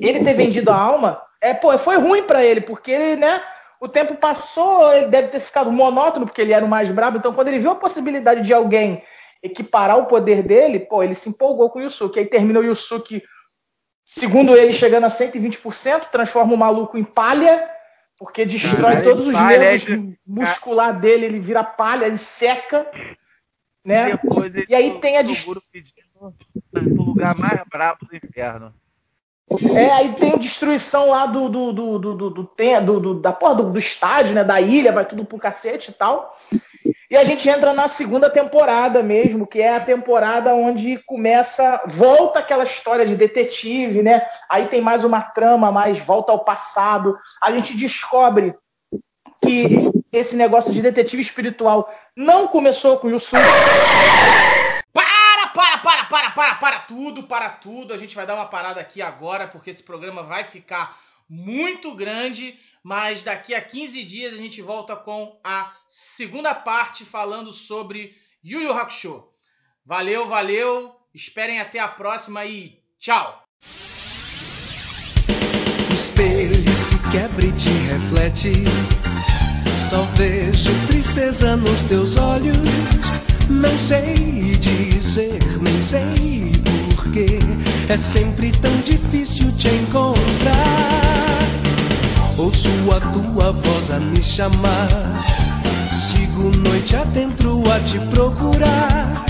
ele 0.00 0.18
ter 0.24 0.34
vendido 0.34 0.72
a 0.72 0.76
alma, 0.76 1.22
é, 1.40 1.54
pô, 1.54 1.78
foi 1.78 1.96
ruim 1.96 2.24
para 2.24 2.44
ele, 2.44 2.60
porque 2.60 2.90
ele, 2.90 3.14
né, 3.14 3.40
o 3.80 3.86
tempo 3.86 4.16
passou, 4.16 4.92
ele 4.92 5.06
deve 5.06 5.28
ter 5.28 5.38
ficado 5.38 5.70
monótono, 5.70 6.26
porque 6.26 6.42
ele 6.42 6.52
era 6.52 6.64
o 6.64 6.68
mais 6.68 6.90
brabo. 6.90 7.18
Então, 7.18 7.32
quando 7.32 7.46
ele 7.46 7.60
viu 7.60 7.70
a 7.70 7.76
possibilidade 7.76 8.42
de 8.42 8.52
alguém 8.52 9.00
equiparar 9.40 9.96
o 9.96 10.06
poder 10.06 10.42
dele, 10.42 10.80
pô, 10.80 11.04
ele 11.04 11.14
se 11.14 11.28
empolgou 11.28 11.70
com 11.70 11.78
o 11.78 11.82
Yusuke. 11.82 12.18
Aí 12.18 12.26
termina 12.26 12.58
o 12.58 12.64
Yusuke, 12.64 13.22
segundo 14.04 14.56
ele, 14.56 14.72
chegando 14.72 15.04
a 15.04 15.08
120%, 15.08 16.08
transforma 16.10 16.52
o 16.52 16.58
maluco 16.58 16.98
em 16.98 17.04
palha 17.04 17.70
porque 18.22 18.46
destrói 18.46 18.94
Caralho, 18.94 19.02
todos 19.02 19.26
os 19.26 19.32
nervos 19.32 19.90
é... 19.90 20.14
muscular 20.24 21.00
dele, 21.00 21.26
ele 21.26 21.40
vira 21.40 21.64
palha, 21.64 22.06
ele 22.06 22.18
seca. 22.18 22.86
Né? 23.84 24.12
E, 24.68 24.74
aí 24.76 25.00
tem 25.00 25.18
a 25.18 25.22
lugar 27.02 27.36
mais 27.36 27.60
brabo 27.68 28.06
do 28.06 28.14
inferno. 28.14 28.72
É, 29.74 29.90
aí 29.90 30.12
tem 30.14 30.34
a 30.34 30.36
destruição 30.36 31.10
lá 31.10 31.26
do, 31.26 31.48
do, 31.48 31.72
do, 31.72 31.98
do, 31.98 32.14
do, 32.14 32.30
do, 32.30 33.00
do 33.00 33.20
da 33.20 33.32
porra 33.32 33.56
do, 33.56 33.72
do, 33.72 33.78
estádio, 33.78 34.36
né? 34.36 34.44
Da 34.44 34.60
ilha, 34.60 34.92
vai 34.92 35.04
tudo 35.04 35.24
pro 35.24 35.36
cacete 35.36 35.90
e 35.90 35.94
tal. 35.94 36.38
E 37.10 37.16
a 37.16 37.24
gente 37.24 37.48
entra 37.48 37.72
na 37.72 37.88
segunda 37.88 38.30
temporada 38.30 39.02
mesmo, 39.02 39.46
que 39.46 39.60
é 39.60 39.76
a 39.76 39.80
temporada 39.80 40.54
onde 40.54 40.98
começa, 41.04 41.82
volta 41.86 42.38
aquela 42.38 42.64
história 42.64 43.04
de 43.04 43.14
detetive, 43.14 44.02
né? 44.02 44.26
Aí 44.48 44.66
tem 44.66 44.80
mais 44.80 45.04
uma 45.04 45.20
trama, 45.20 45.70
mais 45.70 45.98
volta 45.98 46.32
ao 46.32 46.44
passado. 46.44 47.18
A 47.42 47.52
gente 47.52 47.76
descobre 47.76 48.54
que 49.42 49.90
esse 50.12 50.36
negócio 50.36 50.72
de 50.72 50.80
detetive 50.80 51.20
espiritual 51.20 51.92
não 52.16 52.46
começou 52.48 52.96
com 52.98 53.08
o 53.08 53.10
Yusuke. 53.10 53.42
Para, 54.92 55.46
para, 55.48 55.78
para, 55.78 56.04
para, 56.04 56.30
para, 56.30 56.54
para 56.54 56.78
tudo, 56.80 57.24
para 57.24 57.48
tudo. 57.48 57.92
A 57.92 57.98
gente 57.98 58.14
vai 58.14 58.26
dar 58.26 58.34
uma 58.34 58.46
parada 58.46 58.80
aqui 58.80 59.02
agora, 59.02 59.48
porque 59.48 59.70
esse 59.70 59.82
programa 59.82 60.22
vai 60.22 60.44
ficar 60.44 60.96
muito 61.34 61.94
grande, 61.94 62.58
mas 62.82 63.22
daqui 63.22 63.54
a 63.54 63.60
15 63.62 64.04
dias 64.04 64.34
a 64.34 64.36
gente 64.36 64.60
volta 64.60 64.94
com 64.94 65.40
a 65.42 65.74
segunda 65.88 66.54
parte 66.54 67.06
falando 67.06 67.54
sobre 67.54 68.14
Yu 68.44 68.60
Yu 68.60 68.72
Hakusho. 68.74 69.24
Valeu, 69.82 70.28
valeu, 70.28 70.94
esperem 71.14 71.58
até 71.58 71.78
a 71.78 71.88
próxima 71.88 72.44
e 72.44 72.78
tchau! 72.98 73.42
O 75.90 75.94
espelho 75.94 76.76
se 76.76 76.98
quebra 77.10 77.46
e 77.46 77.52
te 77.52 77.70
reflete. 77.70 78.52
Só 79.78 80.02
vejo 80.16 80.86
tristeza 80.86 81.56
nos 81.56 81.82
teus 81.84 82.16
olhos. 82.16 82.58
Não 83.48 83.78
sei 83.78 84.56
dizer, 84.58 85.40
nem 85.62 85.80
sei 85.80 86.52
porquê. 86.94 87.38
É 87.88 87.96
sempre 87.96 88.52
tão 88.52 88.74
difícil 88.82 89.50
te 89.56 89.68
encontrar. 89.68 90.61
Ouço 92.52 92.92
a 92.92 93.00
tua 93.00 93.50
voz 93.50 93.90
a 93.90 93.98
me 93.98 94.22
chamar. 94.22 94.86
Sigo 95.90 96.54
noite 96.54 96.94
adentro 96.94 97.62
a 97.72 97.80
te 97.80 97.98
procurar. 98.10 99.24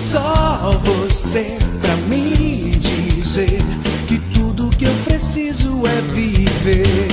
Só 0.00 0.80
você 0.82 1.58
pra 1.82 1.94
me 2.08 2.74
dizer 2.74 3.62
que 4.08 4.18
tudo 4.32 4.70
que 4.70 4.86
eu 4.86 4.94
preciso 5.04 5.82
é 5.86 6.00
viver. 6.14 7.08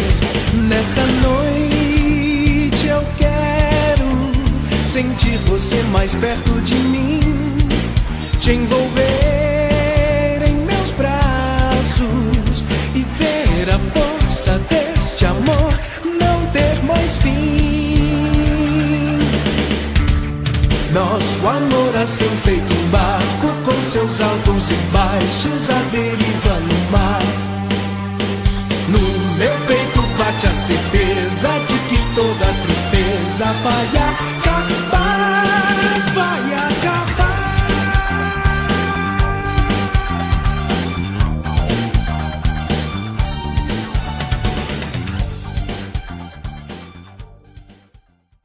Nessa 0.70 1.06
noite 1.28 2.88
eu 2.88 3.06
quero 3.18 4.88
sentir 4.88 5.38
você 5.40 5.84
mais 5.92 6.16
perto 6.16 6.54
de 6.62 6.76
mim. 6.76 7.20
Te 8.40 8.54
envolver 8.54 9.09
O 21.42 21.48
amor 21.48 21.96
assim 21.96 22.28
feito 22.44 22.74
um 22.74 22.90
barco 22.90 23.48
com 23.64 23.84
seus 23.84 24.20
altos 24.20 24.72
e 24.72 24.76
baixos. 24.92 25.39